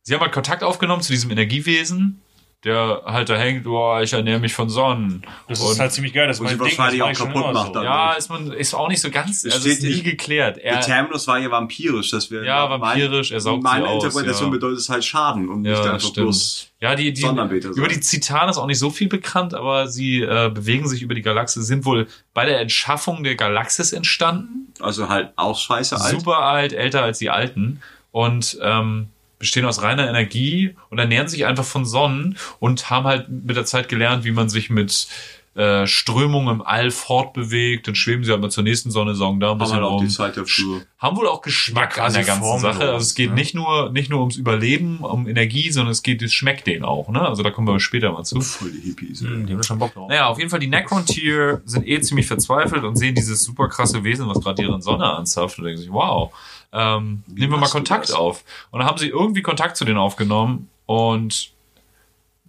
sie 0.04 0.14
haben 0.14 0.22
halt 0.22 0.32
Kontakt 0.32 0.64
aufgenommen 0.64 1.02
zu 1.02 1.12
diesem 1.12 1.32
Energiewesen, 1.32 2.22
der 2.64 3.02
halt 3.06 3.28
da 3.30 3.36
hängt, 3.38 3.66
oh, 3.66 4.00
ich 4.00 4.14
ernähre 4.14 4.40
mich 4.40 4.54
von 4.54 4.70
Sonnen. 4.70 5.24
Das 5.48 5.60
Und- 5.62 5.72
ist 5.72 5.80
halt 5.80 5.92
ziemlich 5.92 6.14
geil. 6.14 6.28
Das 6.28 6.40
Und 6.40 6.46
mein 6.46 6.54
sie 6.54 6.60
Ding, 6.60 6.70
das 6.70 6.78
wahrscheinlich 6.78 7.02
auch 7.04 7.14
kaputt 7.26 7.54
macht 7.54 7.68
so. 7.68 7.74
dann. 7.74 7.84
Ja, 7.84 8.14
ist 8.14 8.30
man 8.30 8.52
ist 8.52 8.74
auch 8.76 8.88
nicht 8.88 9.02
so 9.02 9.10
ganz, 9.10 9.44
Es 9.44 9.54
also 9.56 9.68
ist 9.68 9.78
steht- 9.80 9.96
nie 9.96 10.04
geklärt. 10.04 10.58
Der 10.58 10.66
Er, 10.66 10.80
Terminus 10.82 11.28
war 11.28 11.40
ja 11.40 11.50
vampirisch, 11.50 12.12
das 12.12 12.30
wäre 12.30 12.46
Ja, 12.46 12.68
mein- 12.68 12.82
vampirisch, 12.82 13.32
er 13.32 13.42
saugt 13.42 13.64
Meine 13.64 13.86
sie 13.86 13.90
aus, 13.90 14.04
Interpretation 14.04 14.48
ja. 14.50 14.52
bedeutet 14.52 14.80
es 14.80 14.90
halt 14.90 15.04
Schaden 15.04 15.50
und 15.50 15.62
nicht 15.64 15.72
ja, 15.72 15.84
einfach 15.94 16.00
stimmt. 16.02 16.16
bloß. 16.28 16.68
Ja, 16.82 16.96
die, 16.96 17.14
die 17.14 17.24
über 17.26 17.88
die 17.88 18.00
Zitane 18.00 18.50
ist 18.52 18.58
auch 18.58 18.66
nicht 18.68 18.80
so 18.80 18.90
viel 18.90 19.08
bekannt, 19.08 19.54
aber 19.54 19.88
sie 19.88 20.22
äh, 20.22 20.50
bewegen 20.54 20.88
sich 20.88 21.02
über 21.02 21.14
die 21.16 21.22
Galaxie, 21.22 21.62
sind 21.62 21.86
wohl 21.86 22.08
bei 22.34 22.46
der 22.46 22.60
Entschaffung 22.60 23.24
der 23.24 23.36
Galaxis 23.36 23.92
entstanden. 23.94 24.72
Also 24.80 25.10
halt 25.10 25.30
auch 25.36 25.58
scheiße 25.60 26.00
alt. 26.00 26.12
Super 26.20 26.40
alt, 26.40 26.74
älter 26.74 27.04
als 27.04 27.20
die 27.20 27.30
alten 27.30 27.82
und 28.12 28.58
ähm, 28.62 29.08
bestehen 29.42 29.66
aus 29.66 29.82
reiner 29.82 30.08
Energie 30.08 30.76
und 30.90 30.98
ernähren 31.00 31.28
sich 31.28 31.46
einfach 31.46 31.66
von 31.66 31.84
Sonnen 31.86 32.38
und 32.60 32.90
haben 32.90 33.06
halt 33.06 33.28
mit 33.30 33.58
der 33.58 33.66
Zeit 33.66 33.90
gelernt, 33.90 34.24
wie 34.24 34.32
man 34.32 34.48
sich 34.48 34.70
mit 34.70 35.08
äh, 35.54 35.86
Strömungen 35.86 36.56
im 36.56 36.62
All 36.62 36.92
fortbewegt. 36.92 37.86
Dann 37.86 37.94
schweben 37.96 38.24
sie 38.24 38.32
halt 38.32 38.40
mal 38.40 38.50
zur 38.50 38.64
nächsten 38.64 38.90
Sonne, 38.90 39.16
saugen 39.16 39.42
da 39.42 39.48
ein 39.48 39.50
Haben 39.52 39.60
bisschen 39.60 39.76
halt 39.76 39.84
auch 39.84 39.92
rum. 40.00 40.06
die 40.06 40.08
Zeit 40.08 40.38
dafür. 40.38 40.84
haben 40.98 41.18
wohl 41.18 41.28
auch 41.28 41.42
Geschmack 41.42 41.98
Ja, 41.98 42.06
an 42.06 42.14
der 42.14 42.22
quasi 42.24 42.28
ganzen 42.40 42.44
formlos, 42.48 42.62
Sache. 42.62 42.84
Also 42.94 42.98
es 43.04 43.16
geht 43.16 43.30
ne? 43.32 43.36
nicht 43.36 43.54
nur 43.54 43.92
nicht 43.92 44.10
nur 44.10 44.22
ums 44.22 44.38
Überleben, 44.38 45.00
um 45.00 45.28
Energie, 45.28 45.70
sondern 45.70 45.92
es 45.92 46.04
geht, 46.04 46.22
es 46.22 46.34
schmeckt 46.34 46.68
denen 46.68 46.86
auch. 46.86 47.10
Ne? 47.10 47.20
Also 47.22 47.44
da 47.44 47.50
kommen 47.52 47.68
wir 47.68 47.78
später 47.82 48.14
mal 48.14 48.24
zu. 48.24 48.40
Voll 48.40 48.72
die 48.72 48.80
Hippies. 48.80 49.24
ey. 49.24 49.28
Hm, 49.28 49.46
Die 49.46 49.52
haben 49.54 49.64
schon 49.64 49.78
Bock 49.78 49.94
drauf. 49.94 50.08
Naja, 50.08 50.28
auf 50.28 50.38
jeden 50.38 50.50
Fall 50.50 50.60
die 50.62 50.68
Necron-Tier 50.68 51.62
sind 51.66 51.86
eh 51.86 52.00
ziemlich 52.00 52.28
verzweifelt 52.28 52.86
und 52.86 52.96
sehen 52.96 53.16
dieses 53.16 53.44
super 53.44 53.68
krasse 53.68 54.06
Wesen, 54.06 54.30
was 54.30 54.40
gerade 54.40 54.62
deren 54.64 54.82
Sonne 54.82 55.04
anzapft 55.12 55.60
und 55.60 55.66
denken 55.66 55.82
sich, 55.82 55.92
wow, 55.92 56.32
ähm, 56.74 57.24
nehmen 57.28 57.54
wir 57.54 57.60
mal 57.60 57.70
Kontakt 57.70 58.14
auf. 58.14 58.44
Und 58.72 58.80
dann 58.80 58.88
haben 58.88 58.98
sie 58.98 59.08
irgendwie 59.08 59.42
Kontakt 59.42 59.78
zu 59.78 59.86
denen 59.86 59.98
aufgenommen 59.98 60.70
und 60.86 61.52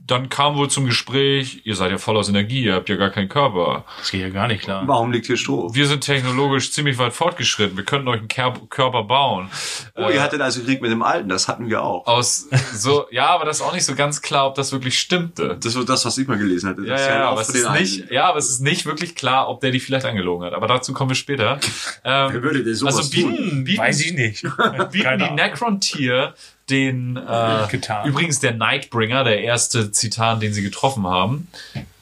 dann 0.05 0.29
kam 0.29 0.57
wohl 0.57 0.69
zum 0.69 0.87
Gespräch, 0.87 1.63
ihr 1.65 1.77
seid 1.77 1.91
ja 1.91 1.99
voll 1.99 2.17
aus 2.17 2.29
Energie, 2.29 2.65
ihr 2.65 2.75
habt 2.75 2.89
ja 2.89 2.97
gar 2.97 3.11
keinen 3.11 3.29
Körper. 3.29 3.85
Das 3.99 4.11
geht 4.11 4.21
ja 4.21 4.31
gar 4.31 4.49
nicht 4.49 4.63
klar. 4.63 4.83
Warum 4.87 5.13
liegt 5.13 5.27
hier 5.27 5.37
Stroh? 5.37 5.73
Wir 5.75 5.87
sind 5.87 6.01
technologisch 6.01 6.73
ziemlich 6.73 6.99
weit 6.99 7.13
fortgeschritten, 7.13 7.77
wir 7.77 7.85
könnten 7.85 8.09
euch 8.09 8.19
einen 8.19 8.29
Ker 8.29 8.53
Körper 8.69 9.05
bauen. 9.05 9.49
Oh, 9.95 10.09
ihr 10.09 10.21
hattet 10.21 10.41
also 10.41 10.63
Krieg 10.63 10.83
mit 10.83 10.91
dem 10.91 11.03
Alten, 11.03 11.29
das 11.29 11.47
hatten 11.47 11.69
wir 11.69 11.83
auch. 11.83 12.07
aus 12.07 12.49
so, 12.75 13.07
ja, 13.11 13.29
aber 13.29 13.45
das 13.45 13.59
ist 13.61 13.63
auch 13.63 13.73
nicht 13.75 13.85
so 13.85 13.95
ganz 13.95 14.23
klar, 14.23 14.47
ob 14.49 14.55
das 14.57 14.73
wirklich 14.73 14.99
stimmte. 14.99 15.57
Das 15.63 15.77
war 15.77 15.85
das, 15.85 16.05
was 16.05 16.19
ich 16.19 16.27
mal 16.27 16.39
gelesen 16.39 16.71
hatte. 16.71 16.83
Ja, 16.83 16.89
Das 16.95 17.07
ja, 17.07 17.15
ja 17.15 17.29
aber 17.29 17.41
es 17.41 17.49
ist 17.51 17.71
nicht, 17.71 18.11
ja, 18.11 18.25
aber 18.29 18.39
es 18.39 18.49
ist 18.49 18.61
nicht 18.61 18.87
wirklich 18.87 19.15
klar, 19.15 19.49
ob 19.49 19.61
der 19.61 19.71
die 19.71 19.81
vielleicht 19.81 20.07
angelogen 20.07 20.47
hat. 20.47 20.55
Aber 20.55 20.67
dazu 20.67 20.93
kommen 20.93 21.11
wir 21.11 21.15
später. 21.15 21.61
Ähm, 22.05 22.33
Wer 22.33 22.43
würde 22.43 22.65
denn 22.65 22.75
sowas 22.75 22.97
also 22.97 23.11
bieten, 23.11 23.37
tun? 23.37 23.65
bieten, 23.65 23.81
Weiß 23.81 24.01
ich 24.01 24.13
nicht. 24.15 24.43
bieten 24.91 25.19
die. 25.19 25.31
Necron-Tier 25.31 26.35
den, 26.73 27.17
äh, 27.17 27.67
Getan. 27.71 28.09
übrigens 28.09 28.41
der 28.41 28.55
Nightbringer, 28.55 29.23
der 29.23 29.43
erste 29.43 29.93
Zitan, 29.93 30.41
den 30.41 30.53
sie 30.53 30.63
getroffen 30.63 31.07
haben. 31.07 31.49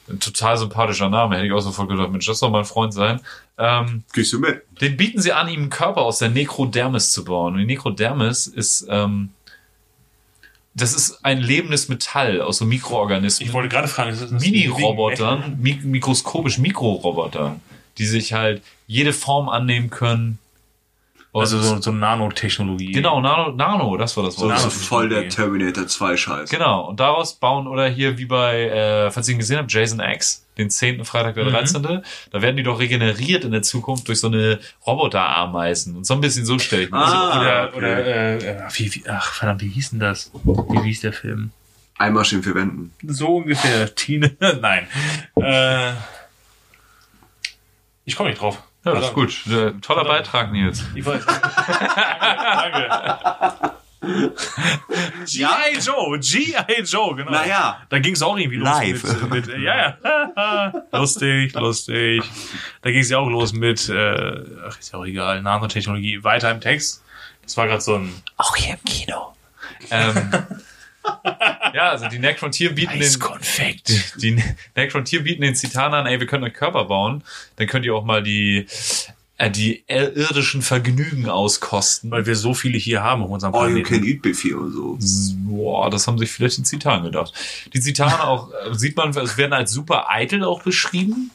Ein 0.09 0.19
total 0.19 0.57
sympathischer 0.57 1.09
Name, 1.09 1.35
hätte 1.35 1.45
ich 1.45 1.53
auch 1.53 1.59
sofort 1.59 1.89
gedacht, 1.89 2.11
Mensch, 2.11 2.25
das 2.25 2.39
soll 2.39 2.49
mein 2.49 2.65
Freund 2.65 2.93
sein. 2.93 3.21
Ähm, 3.57 4.03
Gehst 4.13 4.33
du 4.33 4.39
mit? 4.39 4.63
den 4.81 4.97
bieten 4.97 5.21
sie 5.21 5.31
an, 5.33 5.47
ihm 5.47 5.61
einen 5.61 5.69
Körper 5.69 6.01
aus 6.01 6.17
der 6.17 6.29
Nekrodermis 6.29 7.11
zu 7.11 7.23
bauen. 7.23 7.53
Und 7.53 7.59
die 7.59 7.65
Nekrodermis 7.65 8.47
ist, 8.47 8.87
ähm, 8.89 9.29
das 10.73 10.93
ist 10.93 11.23
ein 11.23 11.39
lebendes 11.39 11.89
Metall 11.89 12.41
aus 12.41 12.57
so 12.57 12.65
Mikroorganismen. 12.65 13.47
Ich 13.47 13.53
wollte 13.53 13.69
gerade 13.69 13.87
fragen, 13.87 14.11
ist 14.11 14.21
das 14.21 14.31
das 14.31 14.41
Mini-Robotern, 14.41 15.57
mik 15.61 15.83
mikroskopisch 15.83 16.57
Mikrorobotern, 16.57 17.61
die 17.97 18.05
sich 18.05 18.33
halt 18.33 18.63
jede 18.87 19.13
Form 19.13 19.49
annehmen 19.49 19.89
können. 19.89 20.39
Also 21.33 21.59
so, 21.61 21.79
so 21.79 21.91
Nanotechnologie. 21.93 22.91
genau, 22.91 23.21
Nano, 23.21 23.53
Nano, 23.53 23.95
das 23.95 24.17
war 24.17 24.25
das 24.25 24.35
So, 24.35 24.47
Wort. 24.49 24.59
so 24.59 24.67
Nano- 24.67 24.69
voll 24.79 25.07
der 25.07 25.29
Terminator 25.29 25.87
2 25.87 26.17
Scheiß. 26.17 26.49
Genau, 26.49 26.89
und 26.89 26.99
daraus 26.99 27.35
bauen, 27.35 27.67
oder 27.67 27.87
hier 27.87 28.17
wie 28.17 28.25
bei, 28.25 28.63
äh, 28.67 29.11
falls 29.11 29.29
ihr 29.29 29.33
ihn 29.35 29.39
gesehen 29.39 29.57
habt, 29.57 29.71
Jason 29.71 30.01
X, 30.01 30.45
den 30.57 30.69
10. 30.69 31.05
Freitag 31.05 31.35
der 31.35 31.45
Mhm. 31.45 31.51
13., 31.51 32.01
da 32.31 32.41
werden 32.41 32.57
die 32.57 32.63
doch 32.63 32.79
regeneriert 32.81 33.45
in 33.45 33.51
der 33.51 33.61
Zukunft 33.61 34.09
durch 34.09 34.19
so 34.19 34.27
eine 34.27 34.59
Roboterameisen. 34.85 35.95
Und 35.95 36.05
so 36.05 36.13
ein 36.15 36.19
bisschen 36.21 36.45
so 36.45 36.59
stelle 36.59 36.83
ich 36.83 36.91
mir 36.91 36.99
das 36.99 37.13
Ah. 37.13 37.39
Oder, 37.39 37.67
okay. 37.69 37.77
oder 37.77 38.05
äh, 38.05 38.37
äh, 38.37 38.61
wie, 38.73 38.93
wie, 38.95 39.03
ach 39.07 39.31
verdammt, 39.33 39.61
wie 39.61 39.69
hieß 39.69 39.91
denn 39.91 39.99
das? 40.01 40.31
Wie 40.43 40.79
hieß 40.83 40.99
der 40.99 41.13
Film? 41.13 41.51
Einmaschinen 41.97 42.43
verwenden. 42.43 42.93
So 43.07 43.37
ungefähr. 43.37 43.95
Tine. 43.95 44.35
Nein. 44.61 44.85
Äh, 45.35 45.93
ich 48.03 48.15
komme 48.17 48.29
nicht 48.29 48.41
drauf. 48.41 48.61
Ja, 48.83 48.93
das 48.93 49.05
ist 49.05 49.13
gut. 49.13 49.47
Äh, 49.47 49.73
toller 49.81 50.05
Beitrag, 50.05 50.51
Nils. 50.51 50.83
Ich 50.95 51.05
weiß. 51.05 51.23
danke, 51.25 52.87
danke. 52.89 53.71
G.I. 55.25 55.77
Joe, 55.79 56.17
G.I. 56.19 56.81
Joe, 56.83 57.15
genau. 57.15 57.31
Naja. 57.31 57.81
Da 57.89 57.99
ging 57.99 58.13
es 58.13 58.23
auch 58.23 58.35
irgendwie 58.35 58.57
los 58.57 58.67
Live. 58.67 59.03
mit, 59.03 59.29
mit 59.29 59.47
äh, 59.49 59.59
ja, 59.59 59.97
ja, 60.03 60.83
lustig, 60.91 61.53
lustig. 61.53 62.23
Da 62.81 62.89
ging 62.89 63.01
es 63.01 63.09
ja 63.11 63.19
auch 63.19 63.29
los 63.29 63.53
mit, 63.53 63.87
äh, 63.89 64.43
ach, 64.67 64.79
ist 64.79 64.93
ja 64.93 64.99
auch 64.99 65.05
egal, 65.05 65.43
Nanotechnologie, 65.43 66.23
weiter 66.23 66.49
im 66.49 66.61
Text. 66.61 67.03
Das 67.43 67.55
war 67.57 67.67
gerade 67.67 67.81
so 67.81 67.95
ein 67.95 68.11
Auch 68.37 68.55
hier 68.55 68.73
im 68.73 68.83
Kino. 68.83 69.35
Ähm, 69.91 70.15
ja, 71.73 71.89
also 71.89 72.07
die 72.07 72.19
Necron-Tier 72.19 72.73
bieten 72.73 72.93
den, 72.93 73.01
Eiskonfekt. 73.01 74.21
die, 74.21 74.41
Necron-Tier 74.75 75.23
bieten 75.23 75.41
den 75.41 75.55
Zitanern, 75.55 76.05
ey, 76.05 76.19
wir 76.19 76.27
können 76.27 76.43
euch 76.43 76.53
Körper 76.53 76.85
bauen. 76.85 77.23
Dann 77.55 77.67
könnt 77.67 77.85
ihr 77.85 77.95
auch 77.95 78.05
mal 78.05 78.21
die, 78.23 78.67
äh, 79.37 79.49
die 79.49 79.83
irdischen 79.87 80.61
Vergnügen 80.61 81.29
auskosten. 81.29 82.11
Weil 82.11 82.25
wir 82.25 82.35
so 82.35 82.53
viele 82.53 82.77
hier 82.77 83.03
haben 83.03 83.23
auf 83.23 83.29
unserem 83.29 83.53
All 83.55 83.69
you 83.69 83.83
Planeten. 83.83 83.95
can 83.95 84.03
eat 84.03 84.21
Buffet 84.21 84.53
und 84.53 84.71
so. 84.71 84.97
Boah, 85.47 85.89
das 85.89 86.07
haben 86.07 86.17
sich 86.17 86.31
vielleicht 86.31 86.57
die 86.57 86.63
Zitanen 86.63 87.03
gedacht. 87.03 87.33
Die 87.73 87.79
Zitanen 87.79 88.19
auch, 88.19 88.51
äh, 88.51 88.73
sieht 88.73 88.95
man, 88.97 89.09
es 89.09 89.37
werden 89.37 89.53
als 89.53 89.71
super 89.71 90.09
eitel 90.09 90.43
auch 90.43 90.61
beschrieben. 90.61 91.31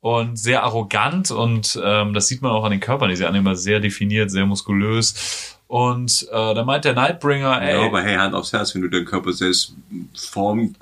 Und 0.00 0.38
sehr 0.38 0.64
arrogant 0.64 1.30
und 1.30 1.80
ähm, 1.82 2.12
das 2.12 2.28
sieht 2.28 2.42
man 2.42 2.50
auch 2.50 2.64
an 2.64 2.72
den 2.72 2.80
Körpern, 2.80 3.08
die 3.08 3.16
sie 3.16 3.24
annehmen, 3.24 3.56
sehr 3.56 3.80
definiert, 3.80 4.30
sehr 4.30 4.44
muskulös. 4.44 5.53
Und 5.74 6.28
äh, 6.30 6.54
da 6.54 6.62
meint 6.62 6.84
der 6.84 6.94
Nightbringer, 6.94 7.60
ey, 7.60 7.74
Ja, 7.74 7.86
aber 7.86 8.00
hey, 8.00 8.14
Hand 8.14 8.32
aufs 8.32 8.52
Herz, 8.52 8.76
wenn 8.76 8.82
du 8.82 8.88
deinen 8.88 9.06
Körper 9.06 9.32
selbst 9.32 9.74
formen 10.14 10.76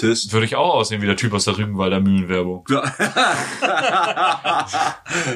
könntest. 0.00 0.32
würde 0.32 0.46
ich 0.46 0.56
auch 0.56 0.74
aussehen 0.74 1.00
wie 1.02 1.06
der 1.06 1.16
Typ 1.16 1.32
aus 1.32 1.44
der 1.44 1.56
Rügenwalder 1.58 2.00
Mühlenwerbung. 2.00 2.64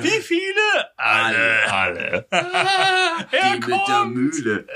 Wie 0.01 0.21
viele? 0.21 0.89
Alle. 0.97 1.71
Alle. 1.71 2.27
Die 3.33 3.59
mit 3.61 3.71
der. 3.89 4.05
Mühle. 4.05 4.67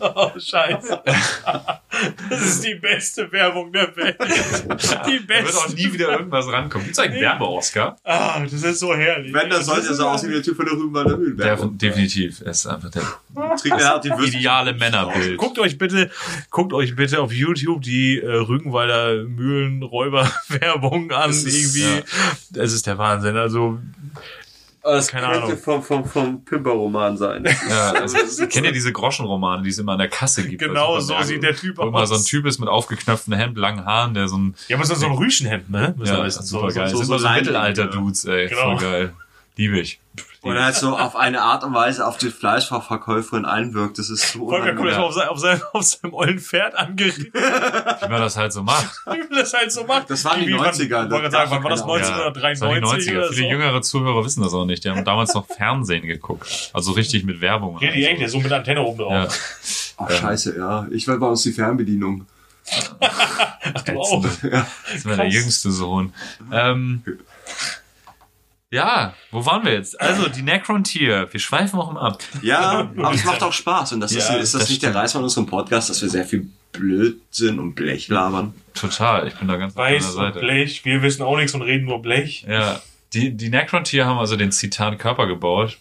Oh, 0.00 0.30
scheiße. 0.36 1.02
Das 2.30 2.40
ist 2.40 2.64
die 2.64 2.74
beste 2.74 3.30
Werbung 3.30 3.72
der 3.72 3.94
Welt. 3.96 4.16
Die 4.20 4.26
Da 4.26 5.44
wird 5.44 5.54
auch 5.54 5.66
beste. 5.66 5.74
nie 5.74 5.92
wieder 5.92 6.08
irgendwas 6.10 6.46
rankommen. 6.48 6.86
Gibt's 6.86 6.98
eigentlich 6.98 7.22
Werbe-Oscar? 7.22 7.96
Ah, 8.02 8.40
das 8.40 8.52
ist 8.52 8.80
so 8.80 8.94
herrlich. 8.94 9.32
Wenn, 9.32 9.50
dann 9.50 9.62
sollte 9.62 9.88
er 9.88 9.94
so 9.94 10.08
aussehen 10.08 10.30
wie 10.30 10.34
der 10.34 10.42
Typ 10.42 10.56
von 10.56 10.64
der 10.64 10.74
Rübenwalder 10.74 11.16
Mühle. 11.16 11.36
Der, 11.36 11.56
definitiv. 11.56 12.40
Er 12.40 12.50
ist 12.50 12.66
einfach 12.66 12.90
der 12.90 13.02
Trinkt 13.56 13.80
er 13.80 13.98
die 14.00 14.10
Würste. 14.10 14.36
ideale 14.36 14.74
Männerbild. 14.74 15.36
Guckt 15.38 15.58
euch 15.58 15.71
bitte, 15.78 16.10
guckt 16.50 16.72
euch 16.72 16.94
bitte 16.96 17.20
auf 17.20 17.32
YouTube 17.32 17.82
die 17.82 18.18
äh, 18.20 18.26
Rügenwalder 18.30 19.24
Mühlenräuber-Werbung 19.24 21.10
an. 21.12 21.30
Das 21.30 21.44
ist- 21.44 21.74
irgendwie. 21.76 22.02
Das 22.50 22.72
ist 22.72 22.86
der 22.86 22.98
Wahnsinn. 22.98 23.36
Also, 23.36 23.78
Das 24.82 25.08
Keine 25.08 25.26
könnte 25.28 25.42
Ahnung. 25.44 25.58
vom, 25.58 25.82
vom, 25.82 26.04
vom 26.04 26.44
Pimper-Roman 26.44 27.16
sein. 27.16 27.44
Ja, 27.68 27.92
also, 28.00 28.46
kennt 28.48 28.66
ihr 28.66 28.72
diese 28.72 28.90
Groschenromane, 28.92 29.62
die 29.62 29.68
es 29.70 29.78
immer 29.78 29.92
an 29.92 29.98
der 29.98 30.08
Kasse 30.08 30.46
gibt? 30.46 30.60
Genau 30.62 30.94
Also, 30.96 31.14
so 31.16 31.22
sieht 31.22 31.42
der 31.42 31.54
Typ 31.54 31.78
Wo 31.78 31.82
immer 31.86 32.00
aus. 32.00 32.08
so 32.08 32.16
ein 32.16 32.24
Typ 32.24 32.46
ist 32.46 32.58
mit 32.58 32.68
aufgeknöpftem 32.68 33.34
Hemd, 33.34 33.56
langen 33.58 33.84
Haaren, 33.84 34.14
der 34.14 34.26
so 34.28 34.36
ein, 34.38 34.54
ja, 34.68 34.76
aber 34.76 34.84
so 34.84 34.94
so 34.96 35.06
ein 35.06 35.12
Rüschenhemd, 35.12 35.70
ne? 35.70 35.94
Ja, 36.04 36.24
wissen. 36.24 36.42
super 36.42 36.68
geil. 36.72 36.72
so- 36.72 36.80
das 36.80 36.90
so 36.92 36.96
sind 36.98 37.06
immer 37.06 37.18
so 37.18 37.24
Leinwände, 37.24 37.50
Mittelalter-Dudes, 37.52 38.24
ey. 38.24 38.48
Genau. 38.48 38.76
Voll 38.76 38.90
geil. 38.90 39.12
Liebe 39.56 39.78
ich. 39.78 40.00
Und 40.42 40.56
er 40.56 40.64
halt 40.64 40.74
so 40.74 40.96
auf 40.98 41.14
eine 41.14 41.40
Art 41.42 41.62
und 41.62 41.72
Weise 41.72 42.04
auf 42.06 42.16
die 42.18 42.30
Fleischverkäuferin 42.30 43.44
einwirkt. 43.44 43.98
Das 43.98 44.10
ist 44.10 44.32
so 44.32 44.40
Volker 44.48 44.74
kommt 44.74 44.92
auf, 44.92 45.14
sein, 45.14 45.28
auf, 45.28 45.38
sein, 45.38 45.60
auf 45.72 45.82
seinem 45.84 46.14
ollen 46.14 46.38
Pferd 46.40 46.74
angeritten, 46.74 47.30
Wie 47.32 48.08
man 48.08 48.20
das 48.20 48.36
halt 48.36 48.52
so 48.52 48.62
macht. 48.62 48.90
wie 49.06 49.18
man 49.18 49.28
das 49.30 49.52
halt 49.52 49.70
so 49.70 49.84
macht. 49.84 50.10
Das 50.10 50.24
waren 50.24 50.40
die 50.40 50.48
Wie, 50.48 50.54
wann- 50.54 50.66
90er, 50.74 50.82
Ich 50.82 50.90
wollte 50.90 51.08
gerade 51.08 51.22
das 51.22 51.32
sagen, 51.32 51.50
wann 51.52 51.62
war 51.62 51.70
das? 51.70 51.80
keiner- 51.82 51.98
Ja, 52.00 52.30
das 52.30 52.60
waren 52.60 52.74
1993 52.82 53.04
die 53.06 53.10
90er. 53.12 53.18
oder 53.18 53.32
Viele 53.32 53.46
so? 53.46 53.50
jüngere 53.52 53.82
Zuhörer 53.82 54.24
wissen 54.24 54.42
das 54.42 54.52
auch 54.54 54.64
nicht. 54.64 54.84
Die 54.84 54.90
haben 54.90 55.04
damals 55.04 55.32
noch 55.34 55.46
Fernsehen 55.46 56.06
geguckt. 56.06 56.70
Also 56.72 56.92
richtig 56.92 57.24
mit 57.24 57.40
Werbung. 57.40 57.78
Ja, 57.80 57.92
die 57.92 58.04
echt, 58.04 58.28
so 58.30 58.40
mit 58.40 58.50
Antenne 58.52 58.82
oben 58.82 58.98
drauf. 58.98 59.12
Ja. 59.12 59.28
Ach, 59.98 60.10
scheiße, 60.10 60.56
ja. 60.58 60.86
Ich 60.90 61.06
war 61.06 61.18
bei 61.18 61.26
uns 61.26 61.42
die 61.42 61.52
Fernbedienung. 61.52 62.26
Ach, 63.00 63.82
du 63.82 64.00
auch. 64.00 64.24
Ja. 64.42 64.66
Das 64.92 65.04
war 65.04 65.16
der 65.16 65.28
jüngste 65.28 65.70
Sohn. 65.70 66.12
Ähm, 66.52 67.02
ja, 68.72 69.14
wo 69.30 69.44
waren 69.46 69.64
wir 69.64 69.72
jetzt? 69.74 70.00
Also, 70.00 70.28
die 70.28 70.42
Necron-Tier. 70.42 71.28
Wir 71.30 71.38
schweifen 71.40 71.78
auch 71.78 71.90
immer 71.90 72.02
ab. 72.02 72.22
Ja, 72.42 72.90
aber 72.96 73.12
es 73.14 73.24
macht 73.24 73.42
auch 73.42 73.52
Spaß. 73.52 73.92
Und 73.92 74.00
das 74.00 74.10
ist, 74.12 74.28
Ja, 74.28 74.36
ist 74.36 74.54
das, 74.54 74.62
das 74.62 74.70
nicht 74.70 74.82
der 74.82 74.88
stimmt. 74.88 75.02
Reiz 75.02 75.12
von 75.12 75.22
unserem 75.22 75.46
Podcast, 75.46 75.90
dass 75.90 76.02
wir 76.02 76.08
sehr 76.08 76.24
viel 76.24 76.48
Blödsinn 76.72 77.58
und 77.58 77.74
Blech 77.74 78.08
labern? 78.08 78.54
Total. 78.74 79.28
Ich 79.28 79.34
bin 79.34 79.46
da 79.46 79.56
ganz 79.56 79.74
auf 79.76 79.76
deiner 79.84 79.96
Weiß 79.96 80.06
und 80.06 80.12
Seite. 80.14 80.40
Blech, 80.40 80.84
wir 80.84 81.02
wissen 81.02 81.22
auch 81.22 81.36
nichts 81.36 81.54
und 81.54 81.62
reden 81.62 81.84
nur 81.84 82.00
Blech. 82.02 82.44
Ja, 82.48 82.80
die, 83.12 83.30
die 83.36 83.50
Necron-Tier 83.50 84.06
haben 84.06 84.18
also 84.18 84.36
den 84.36 84.50
Zitan 84.52 84.96
Körper 84.98 85.26
gebaut. 85.26 85.76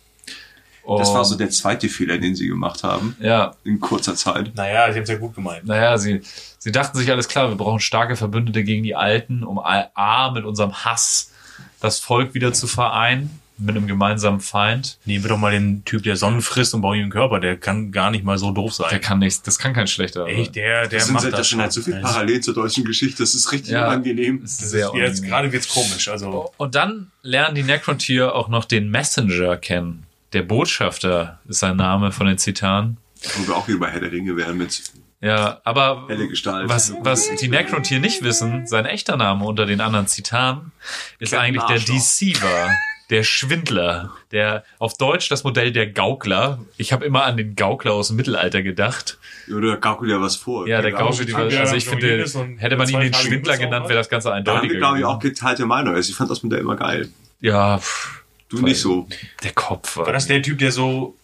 Das 0.85 1.09
war 1.13 1.19
Und- 1.19 1.25
so 1.25 1.37
der 1.37 1.49
zweite 1.49 1.87
Fehler, 1.87 2.17
den 2.17 2.35
sie 2.35 2.47
gemacht 2.47 2.83
haben. 2.83 3.15
Ja, 3.21 3.55
In 3.63 3.79
kurzer 3.79 4.15
Zeit. 4.15 4.51
Naja, 4.55 4.91
sie 4.91 4.97
haben 4.97 5.03
es 5.03 5.09
ja 5.09 5.15
gut 5.17 5.35
gemeint. 5.35 5.65
naja, 5.65 5.97
sie, 5.97 6.21
sie 6.57 6.71
dachten 6.71 6.97
sich 6.97 7.09
alles 7.11 7.27
klar, 7.29 7.49
wir 7.49 7.55
brauchen 7.55 7.79
starke 7.79 8.15
Verbündete 8.17 8.63
gegen 8.63 8.83
die 8.83 8.95
Alten, 8.95 9.43
um 9.43 9.59
A, 9.59 10.31
mit 10.31 10.43
unserem 10.43 10.73
Hass 10.83 11.31
das 11.79 11.99
Volk 11.99 12.33
wieder 12.33 12.53
zu 12.53 12.67
vereinen, 12.67 13.29
mit 13.63 13.75
einem 13.77 13.85
gemeinsamen 13.85 14.39
Feind. 14.39 14.97
Nehmen 15.05 15.23
wir 15.23 15.29
doch 15.29 15.37
mal 15.37 15.51
den 15.51 15.85
Typ, 15.85 16.01
der 16.01 16.15
Sonnen 16.15 16.41
frisst 16.41 16.73
und 16.73 16.81
bauen 16.81 16.95
ihm 16.97 17.03
einen 17.03 17.11
Körper. 17.11 17.39
Der 17.39 17.57
kann 17.57 17.91
gar 17.91 18.09
nicht 18.09 18.23
mal 18.23 18.39
so 18.39 18.49
doof 18.51 18.73
sein. 18.73 18.87
Der 18.89 18.99
kann 18.99 19.19
nichts, 19.19 19.43
das 19.43 19.59
kann 19.59 19.73
kein 19.73 19.85
schlechter. 19.85 20.25
Echt, 20.25 20.55
der, 20.55 20.87
der 20.87 20.97
Das 20.97 21.05
sind 21.05 21.13
macht 21.13 21.23
halt, 21.25 21.33
das 21.33 21.39
das 21.41 21.49
sind 21.49 21.61
halt 21.61 21.71
so 21.71 21.81
viel 21.83 21.93
schon. 21.93 22.01
Parallel 22.01 22.39
zur 22.41 22.55
deutschen 22.55 22.85
Geschichte. 22.85 23.21
Das 23.21 23.35
ist 23.35 23.51
richtig 23.51 23.73
Ja. 23.73 23.85
unangenehm. 23.87 24.41
Das 24.41 24.53
ist 24.53 24.69
sehr 24.71 24.87
ist 24.87 24.93
jetzt 24.95 24.95
unangenehm. 24.95 25.29
gerade 25.29 25.51
wird's 25.51 25.67
komisch. 25.69 26.07
Also 26.07 26.51
Und 26.57 26.73
dann 26.73 27.11
lernen 27.21 27.53
die 27.53 27.61
Necrontyr 27.63 28.33
auch 28.33 28.47
noch 28.49 28.65
den 28.65 28.89
Messenger 28.89 29.57
kennen. 29.57 30.07
Der 30.33 30.41
Botschafter 30.41 31.39
ist 31.47 31.59
sein 31.59 31.75
Name 31.75 32.11
von 32.11 32.25
den 32.25 32.39
Zitanen. 32.39 32.97
Wo 33.35 33.47
wir 33.47 33.55
auch 33.57 33.67
wieder 33.67 33.77
bei 33.77 33.91
Herr 33.91 33.99
der 33.99 34.11
Ringe 34.11 34.35
wären 34.37 34.57
mit 34.57 34.81
Ja, 35.21 35.61
aber 35.63 36.05
helle 36.07 36.27
Gestalt. 36.27 36.67
was, 36.67 36.93
was 37.01 37.29
die 37.35 37.47
Necrontyr 37.47 37.99
nicht 37.99 38.23
wissen, 38.23 38.65
sein 38.65 38.85
echter 38.85 39.17
Name 39.17 39.45
unter 39.45 39.65
den 39.67 39.79
anderen 39.79 40.07
Zitanen 40.07 40.71
ist 41.19 41.31
Captain 41.31 41.45
eigentlich 41.47 41.63
der 41.65 41.75
Arschloch. 41.75 41.95
Deceiver, 41.95 42.69
der 43.11 43.23
Schwindler, 43.23 44.11
der 44.31 44.63
auf 44.79 44.97
Deutsch 44.97 45.29
das 45.29 45.43
Modell 45.43 45.71
der 45.71 45.85
Gaukler. 45.87 46.59
Ich 46.77 46.91
habe 46.91 47.05
immer 47.05 47.23
an 47.25 47.37
den 47.37 47.55
Gaukler 47.55 47.93
aus 47.93 48.07
dem 48.07 48.15
Mittelalter 48.17 48.63
gedacht. 48.63 49.19
Oder 49.55 49.77
gaukelt 49.77 50.09
ja 50.09 50.19
was 50.21 50.37
vor. 50.37 50.67
Ja, 50.67 50.81
der. 50.81 50.91
Gaukler, 50.93 51.25
die, 51.25 51.31
Ja, 51.53 51.59
also 51.61 51.75
ich 51.75 51.85
finde, 51.85 52.25
hätte 52.57 52.77
man 52.77 52.89
ihn 52.89 52.99
den 52.99 53.13
Schwindler 53.13 53.57
genannt, 53.57 53.89
wäre 53.89 53.99
das 53.99 54.09
Ganze 54.09 54.29
Da 54.29 54.35
eindeutiger 54.35 54.73
wir, 54.73 54.79
glaube 54.79 54.99
ich, 54.99 55.05
auch 55.05 55.19
geteilte 55.19 55.65
Meinung. 55.65 55.93
Also 55.93 56.09
ich 56.09 56.15
fand 56.15 56.31
das 56.31 56.41
Modell 56.41 56.59
immer 56.59 56.77
geil. 56.77 57.09
Ja, 57.41 57.77
pff, 57.77 58.23
Du 58.49 58.61
nicht 58.61 58.81
so. 58.81 59.07
der 59.43 59.53
Kopf 59.53 59.97
war. 59.97 60.05
war 60.07 60.13
das 60.13 60.27
der 60.27 60.41
Typ, 60.41 60.57
der 60.59 60.71
so 60.71 61.15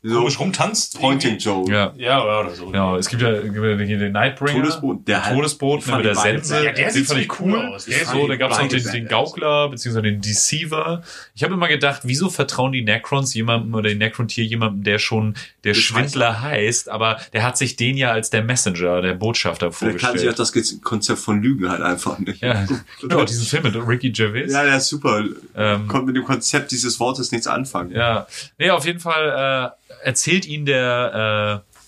So 0.00 0.18
komisch 0.20 0.38
rumtanzt? 0.38 1.00
Pointing 1.00 1.38
Joe. 1.38 1.68
Ja, 1.68 1.92
Ja, 1.96 2.22
oder 2.22 2.50
so. 2.54 2.66
genau. 2.66 2.96
Es 2.96 3.08
gibt 3.08 3.20
ja, 3.20 3.32
gibt 3.40 3.56
ja 3.56 3.76
hier 3.78 3.98
den 3.98 4.12
Nightbringer. 4.12 4.60
Todesboten. 4.62 5.04
Der 5.06 5.20
Der 5.22 5.34
Todesboten 5.34 5.78
ich 5.80 5.84
fand 5.86 5.96
mit 6.04 6.06
der 6.06 6.14
Sense. 6.14 6.64
Ja, 6.64 6.72
der 6.72 6.90
sieht 6.92 7.06
fand 7.06 7.20
ich 7.20 7.28
ziemlich 7.28 7.40
cool. 7.40 7.66
aus. 7.74 7.86
Der 7.86 8.06
so, 8.06 8.28
da 8.28 8.36
gab 8.36 8.52
es 8.52 8.58
noch 8.58 8.68
den, 8.68 8.84
den. 8.92 9.08
Gaukler, 9.08 9.68
beziehungsweise 9.68 10.02
den 10.02 10.20
Deceiver. 10.20 11.02
Ich 11.34 11.42
habe 11.42 11.54
immer 11.54 11.66
gedacht, 11.66 12.02
wieso 12.04 12.30
vertrauen 12.30 12.70
die 12.70 12.82
Necrons 12.82 13.34
jemandem 13.34 13.74
oder 13.74 13.88
die 13.88 13.96
Necrontier 13.96 14.44
jemandem, 14.44 14.84
der 14.84 15.00
schon 15.00 15.34
der 15.64 15.72
Das 15.72 15.82
Schwindler 15.82 16.42
heißt, 16.42 16.88
aber 16.88 17.18
der 17.32 17.42
hat 17.42 17.58
sich 17.58 17.74
den 17.74 17.96
ja 17.96 18.12
als 18.12 18.30
der 18.30 18.44
Messenger, 18.44 19.02
der 19.02 19.14
Botschafter 19.14 19.72
Vielleicht 19.72 19.98
kann 19.98 20.16
sich 20.16 20.28
auch 20.28 20.34
vorgestellt. 20.36 20.64
das 20.78 20.80
Konzept 20.82 21.18
von 21.18 21.42
Lügen 21.42 21.68
halt 21.68 21.82
einfach 21.82 22.20
nicht. 22.20 22.40
Ja, 22.40 22.66
genau, 23.00 23.24
diesen 23.24 23.44
Film 23.46 23.64
mit 23.64 23.74
Ricky 23.74 24.10
Gervais. 24.10 24.52
Ja, 24.52 24.62
der 24.62 24.76
ist 24.76 24.86
super. 24.88 25.24
Ähm, 25.56 25.88
Konnte 25.88 26.06
mit 26.06 26.16
dem 26.16 26.24
Konzept 26.24 26.70
dieses 26.70 27.00
Wortes 27.00 27.32
nichts 27.32 27.48
anfangen. 27.48 27.90
Ja, 27.90 28.28
nee, 28.58 28.70
auf 28.70 28.86
jeden 28.86 29.00
Fall 29.00 29.72
äh, 29.87 29.87
erzählt 30.02 30.46
ihn 30.46 30.66
der 30.66 31.64
äh, 31.64 31.78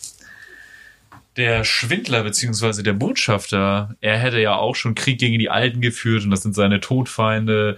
der 1.36 1.64
Schwindler 1.64 2.22
beziehungsweise 2.22 2.82
der 2.82 2.92
Botschafter, 2.92 3.96
er 4.00 4.18
hätte 4.18 4.40
ja 4.40 4.56
auch 4.56 4.74
schon 4.74 4.94
Krieg 4.94 5.18
gegen 5.18 5.38
die 5.38 5.48
Alten 5.48 5.80
geführt 5.80 6.24
und 6.24 6.30
das 6.30 6.42
sind 6.42 6.54
seine 6.54 6.80
Todfeinde. 6.80 7.76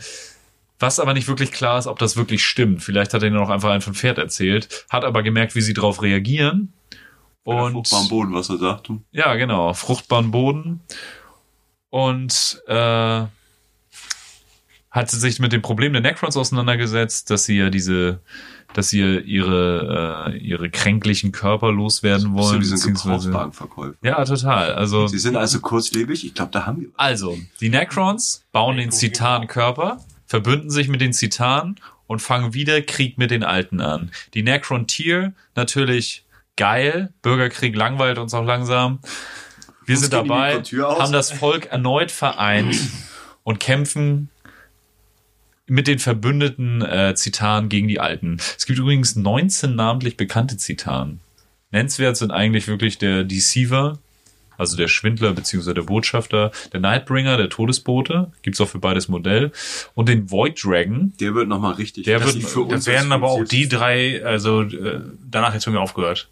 Was 0.79 0.99
aber 0.99 1.15
nicht 1.15 1.29
wirklich 1.29 1.53
klar 1.53 1.79
ist, 1.79 1.87
ob 1.87 1.99
das 2.01 2.17
wirklich 2.17 2.45
stimmt. 2.45 2.83
Vielleicht 2.83 3.15
hat 3.15 3.23
er 3.23 3.29
ihnen 3.29 3.37
auch 3.37 3.51
einfach 3.51 3.71
ein 3.71 3.81
von 3.81 3.95
Pferd 3.95 4.19
erzählt, 4.19 4.85
hat 4.91 5.05
aber 5.05 5.23
gemerkt, 5.23 5.55
wie 5.55 5.61
sie 5.61 5.75
darauf 5.75 6.03
reagieren. 6.03 6.73
Und 7.45 7.93
am 7.93 8.09
Boden, 8.09 8.35
was 8.35 8.49
er 8.51 8.59
sagt. 8.59 8.89
ja, 9.13 9.35
genau, 9.35 9.75
fruchtbaren 9.75 10.31
Boden. 10.31 10.81
Und 11.91 12.63
äh, 12.67 13.23
hat 14.91 15.11
sich 15.11 15.39
mit 15.41 15.53
dem 15.53 15.63
Problem 15.63 15.93
der 15.93 16.03
Necrons 16.03 16.37
auseinandergesetzt, 16.37 17.31
dass 17.31 17.45
sie 17.45 17.59
ja 17.59 17.71
diese, 17.71 18.21
dass 18.75 18.89
sie 18.89 19.01
ihre, 19.01 20.31
äh, 20.33 20.39
ihre 20.39 20.71
kränklichen 20.71 21.33
Körper 21.33 21.73
loswerden 21.73 22.35
wollen. 22.35 22.61
Wie 22.61 22.65
so 22.65 22.89
ein 22.89 22.95
Gebrauchtwagenverkäufer. 22.95 23.95
ja, 24.03 24.25
total. 24.25 24.75
Also, 24.75 25.07
Sie 25.07 25.19
sind 25.19 25.37
also 25.37 25.61
kurzlebig. 25.61 26.25
Ich 26.25 26.35
glaube, 26.35 26.51
da 26.53 26.67
haben 26.67 26.81
wir. 26.81 26.89
also, 26.97 27.39
die 27.61 27.69
Necrons 27.69 28.45
bauen 28.53 28.77
den 28.77 28.91
Zitan-Körper, 28.91 29.99
verbünden 30.27 30.71
sich 30.71 30.89
mit 30.89 31.01
den 31.01 31.13
Zitanen 31.13 31.77
und 32.07 32.21
fangen 32.21 32.55
wieder 32.55 32.83
Krieg 32.83 33.19
mit 33.19 33.31
den 33.31 33.45
Alten 33.45 33.81
an. 33.81 34.11
Die 34.35 34.43
Necron-Tier 34.43 35.33
natürlich 35.55 36.25
geil. 36.57 37.13
Bürgerkrieg 37.23 37.75
langweilt 37.75 38.19
uns 38.19 38.35
auch 38.35 38.45
langsam. 38.45 39.01
Wir 39.85 39.95
Uns 39.97 40.03
sind 40.03 40.13
dabei, 40.13 40.63
haben 40.63 41.13
das 41.13 41.33
Volk 41.33 41.67
erneut 41.67 42.11
vereint 42.11 42.77
und 43.43 43.61
kämpfen 43.61 44.29
mit 45.73 45.87
den 45.87 45.99
verbündeten 45.99 46.83
äh, 46.83 47.15
Zitanen 47.15 47.71
gegen 47.71 47.89
die 47.89 47.99
Alten. 47.99 48.37
Es 48.59 48.67
gibt 48.67 48.79
übrigens 48.79 49.17
19 49.17 49.75
namentlich 49.75 50.19
bekannte 50.19 50.59
Zitanen. 50.59 51.21
Nennenswert 51.71 52.19
sind 52.19 52.31
eigentlich 52.31 52.69
wirklich 52.69 52.99
der 52.99 53.25
Deceiver, 53.25 53.99
also 54.59 54.77
der 54.77 54.89
Schwindler 54.89 55.33
beziehungsweise 55.33 55.73
der 55.73 55.83
Botschafter, 55.83 56.51
der 56.75 56.81
Nightbringer, 56.81 57.39
der 57.39 57.49
Todesbote, 57.49 58.31
gibt's 58.43 58.61
auch 58.61 58.69
für 58.69 58.81
beides 58.81 59.09
Modell, 59.09 59.51
und 59.95 60.11
den 60.11 60.31
Void 60.31 60.63
Dragon. 60.63 61.15
Der 61.19 61.35
wird 61.35 61.49
nochmal 61.49 61.73
richtig. 61.75 62.05
Der 62.05 62.19
das 62.19 62.35
wird- 62.35 62.45
für 62.45 62.65
Das 62.67 62.73
uns 62.75 62.87
wären 62.87 63.11
aber 63.11 63.29
auch 63.31 63.43
die 63.45 63.67
drei, 63.67 64.23
also 64.23 64.61
äh, 64.63 65.01
danach 65.31 65.55
jetzt 65.55 65.65
von 65.65 65.73
mir 65.73 65.81
aufgehört. 65.81 66.29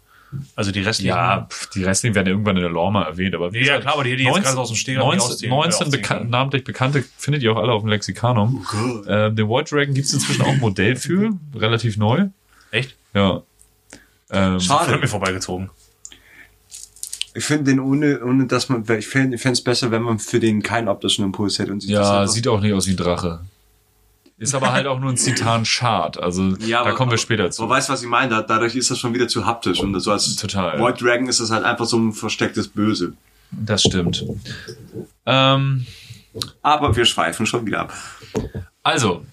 Also 0.55 0.71
die 0.71 0.79
restlichen. 0.81 1.09
Ja, 1.09 1.47
pf, 1.49 1.69
die 1.71 1.83
restlichen 1.83 2.15
werden 2.15 2.27
irgendwann 2.27 2.55
in 2.55 2.61
der 2.61 2.71
Lore 2.71 2.91
mal 2.91 3.03
erwähnt, 3.03 3.35
aber 3.35 3.51
wie 3.51 3.57
Ja, 3.57 3.63
gesagt, 3.63 3.81
klar, 3.81 3.93
aber 3.95 4.03
die 4.05 4.11
hätte 4.11 4.21
ich 4.21 4.27
jetzt 4.27 4.43
gerade 4.43 4.57
aus 4.59 4.69
dem 4.69 4.75
Stegreif 4.77 5.05
nicht 5.13 5.19
19, 5.19 5.35
auszählen- 5.35 5.49
19 5.49 5.51
äh, 5.51 5.73
aufzählen 5.85 5.91
bekan 5.91 6.29
namentlich 6.29 6.63
bekannte 6.63 7.03
findet 7.17 7.43
ihr 7.43 7.51
auch 7.51 7.57
alle 7.61 7.71
auf 7.73 7.81
dem 7.81 7.89
Lexikanum. 7.89 8.65
Gott. 8.69 9.07
Äh, 9.07 9.31
den 9.33 9.47
Void 9.47 9.71
Dragon 9.71 9.93
gibt's 9.93 10.13
inzwischen 10.13 10.41
auch 10.43 10.47
ein 10.49 10.59
Modell 10.59 10.95
für, 10.95 11.31
relativ 11.55 11.97
neu. 11.97 12.27
Echt? 12.71 12.95
Ja. 13.13 13.41
Ähm, 14.31 14.59
Schade. 14.59 14.97
mir 14.97 15.07
vorbeigezogen. 15.07 15.69
Ich 17.33 17.45
finde 17.45 17.65
den 17.71 17.79
ohne, 17.79 18.19
ohne 18.23 18.45
dass 18.45 18.67
man, 18.69 18.83
ich 18.97 19.07
fände 19.07 19.37
es 19.37 19.61
besser, 19.63 19.91
wenn 19.91 20.01
man 20.01 20.19
für 20.19 20.39
den 20.39 20.61
keinen 20.61 20.87
optischen 20.89 21.23
Impuls 21.23 21.59
hätte 21.59 21.71
und 21.71 21.83
das 21.83 21.89
ja, 21.89 22.27
sieht 22.27 22.47
auch 22.47 22.59
nicht 22.59 22.73
aus 22.73 22.87
wie 22.87 22.91
ein 22.91 22.97
Drache. 22.97 23.41
Ist 24.41 24.55
aber 24.55 24.71
halt 24.73 24.87
auch 24.87 24.99
nur 24.99 25.11
ein 25.11 25.17
Zitan-Schad. 25.17 26.17
Also 26.19 26.55
Ja, 26.59 26.79
da 26.79 26.89
aber- 26.89 26.95
kommen 26.95 27.11
wir 27.11 27.17
später 27.19 27.51
zu. 27.51 27.61
Aber 27.63 27.75
weißt 27.75 27.89
du, 27.89 27.93
was 27.93 28.01
ich 28.01 28.09
meine? 28.09 28.29
Da- 28.29 28.41
Dadurch 28.41 28.75
ist 28.75 28.89
das 28.89 28.97
schon 28.97 29.13
wieder 29.13 29.27
zu 29.27 29.45
haptisch 29.45 29.79
und 29.81 29.97
so 29.99 30.11
als 30.11 30.35
Total. 30.35 30.79
Void 30.79 30.99
Dragon 30.99 31.27
ist 31.27 31.39
das 31.39 31.51
halt 31.51 31.63
einfach 31.63 31.85
so 31.85 31.97
ein 31.97 32.11
verstecktes 32.11 32.67
Böse. 32.67 33.13
Das 33.51 33.83
stimmt. 33.83 34.25
Ähm, 35.25 35.85
Aber 36.61 36.95
wir 36.95 37.05
schweifen 37.05 37.45
schon 37.45 37.65
wieder 37.65 37.81
ab. 37.81 37.93
also, 38.81 39.23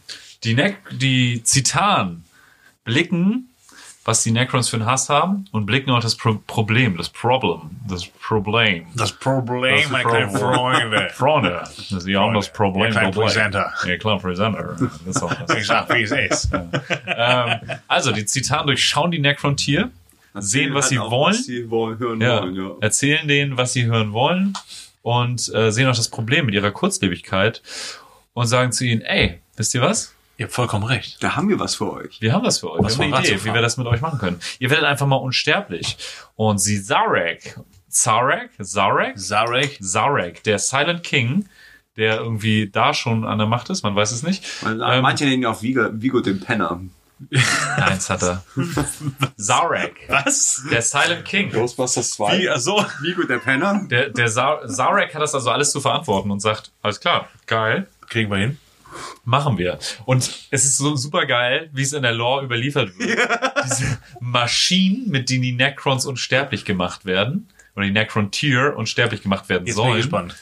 die, 0.45 0.55
ne 0.55 0.77
die 0.93 1.43
Zitan 1.43 2.25
blicken, 2.85 3.48
was 4.09 4.23
die 4.23 4.31
Necrons 4.31 4.71
für 4.71 4.77
einen 4.77 4.87
Hass 4.87 5.11
haben 5.11 5.45
und 5.53 5.67
blicken 5.67 5.91
auch 5.91 6.01
das 6.01 6.17
Pro 6.17 6.41
Problem, 6.47 6.97
das 6.97 7.11
Problem, 7.11 7.61
das 7.87 8.07
Problem. 8.07 8.87
Das 8.95 9.13
Problem, 9.13 9.83
Das 9.83 9.91
meine 9.91 10.05
Problem. 10.05 10.29
kleinen 10.31 10.41
Freunde. 10.41 11.11
Freunde, 11.13 11.63
sie 11.77 12.17
haben 12.17 12.33
das 12.33 12.51
Problem. 12.51 12.85
Ja, 12.85 12.91
kleiner. 13.01 13.11
Presenter. 13.11 13.73
Ja, 13.85 13.97
klar, 13.99 14.19
Presenter. 14.19 14.77
Das 15.05 15.17
ist 15.17 15.23
auch 15.23 15.31
Ich 15.55 15.67
sag, 15.67 15.93
wie 15.93 16.05
es 16.05 16.13
ist. 16.13 16.49
ähm, 17.07 17.61
also, 17.87 18.11
die 18.13 18.25
Zitan 18.25 18.67
durchschauen 18.67 19.11
die 19.11 19.19
Necron-Tier, 19.19 19.91
sehen, 20.37 20.73
was 20.73 20.85
Halt 20.87 20.89
sie 20.89 20.99
auch, 21.01 21.11
wollen. 21.11 21.35
Was 21.35 21.45
sie 21.45 21.69
wollen, 21.69 21.99
hören 21.99 22.21
ja, 22.23 22.41
wollen, 22.41 22.55
ja. 22.55 22.71
erzählen 22.81 23.29
denen, 23.29 23.59
was 23.59 23.75
sie 23.75 23.85
hören 23.85 24.15
wollen 24.15 24.55
und 25.03 25.53
äh, 25.55 25.71
sehen 25.71 25.87
auch 25.87 25.95
das 25.95 26.09
Problem 26.09 26.47
mit 26.47 26.55
ihrer 26.55 26.71
Kurzlebigkeit 26.71 27.61
und 28.33 28.47
sagen 28.47 28.73
zu 28.73 28.87
ihnen, 28.87 29.03
ey, 29.03 29.41
wisst 29.59 29.75
ihr 29.75 29.83
was? 29.83 30.15
Ihr 30.39 30.45
habt 30.45 30.55
vollkommen 30.55 30.85
recht. 30.85 31.21
Da 31.21 31.35
haben 31.35 31.49
wir 31.49 31.59
was 31.59 31.75
für 31.75 31.93
euch. 31.93 32.21
Wir 32.21 32.33
haben 32.33 32.47
was 32.47 32.61
für 32.61 32.71
euch. 32.71 32.81
Was 32.81 32.97
wir 32.97 33.07
haben 33.07 33.11
für 33.11 33.17
eine 33.19 33.27
Idee, 33.27 33.45
wie 33.45 33.53
wir 33.53 33.61
das 33.61 33.77
mit 33.77 33.89
euch 33.89 34.01
machen 34.01 34.21
können. 34.21 34.39
Ihr 34.61 34.71
werdet 34.71 34.85
einfach 34.85 35.07
mal 35.07 35.17
unsterblich. 35.17 35.99
Und 36.37 36.59
sie 36.59 36.81
Zarek, 36.81 37.59
Zarek, 37.89 38.51
Zarek, 38.63 39.19
Zarek. 39.19 39.79
Zarek, 39.83 40.45
der 40.45 40.61
Silent 40.61 41.03
King, 41.03 41.47
der 41.97 42.19
irgendwie 42.19 42.71
da 42.71 42.95
schon 42.95 43.27
an 43.27 43.39
der 43.39 43.49
Macht 43.49 43.69
ist, 43.71 43.83
man 43.83 43.97
weiß 43.97 44.13
es 44.13 44.23
nicht. 44.23 44.45
Ähm, 44.65 44.79
manche 44.79 45.25
nennen 45.25 45.43
ihn 45.43 45.47
auch 45.47 45.61
Vigo, 45.61 45.89
Vigo 45.93 46.21
den 46.21 46.39
Penner. 46.39 46.83
Eins 47.77 48.09
hat 48.09 48.23
er. 48.23 48.45
Zarek, 49.37 50.07
Was? 50.07 50.63
der 50.71 50.83
Silent 50.83 51.25
King. 51.25 51.51
Ghostbusters 51.51 52.13
2. 52.13 52.39
Wie, 52.39 52.49
also, 52.49 52.87
Vigo 53.01 53.25
der 53.25 53.39
Penner. 53.39 53.85
Der, 53.91 54.11
der 54.11 54.29
Zar 54.29 54.69
Zarek 54.69 55.17
hat 55.17 55.23
das 55.23 55.35
also 55.35 55.51
alles 55.51 55.73
zu 55.73 55.81
verantworten 55.81 56.31
und 56.31 56.39
sagt, 56.39 56.71
alles 56.81 57.01
klar, 57.01 57.29
geil, 57.47 57.89
kriegen 58.09 58.31
wir 58.31 58.39
hin. 58.39 58.59
Machen 59.25 59.59
wir. 59.59 59.79
Und 60.07 60.47
es 60.51 60.65
ist 60.65 60.77
so 60.79 60.97
super 60.97 61.27
geil, 61.27 61.71
wie 61.73 61.83
es 61.83 61.93
in 61.93 62.03
der 62.03 62.13
Lore 62.13 62.45
überliefert 62.45 62.99
wird. 62.99 63.19
Diese 63.65 63.99
Maschinen, 64.21 65.09
mit 65.11 65.31
denen 65.31 65.43
die 65.43 65.53
Necrons 65.53 66.07
unsterblich 66.07 66.65
gemacht 66.65 67.05
werden, 67.05 67.49
oder 67.79 67.87
die 67.87 67.93
Necron-Tier 67.93 68.75
unsterblich 68.77 69.23
gemacht 69.23 69.49
werden 69.49 69.65
Jetzt 69.67 69.77
bin 69.77 69.85
ich 69.85 69.89
sollen, 69.91 69.97
gespannt. 70.03 70.37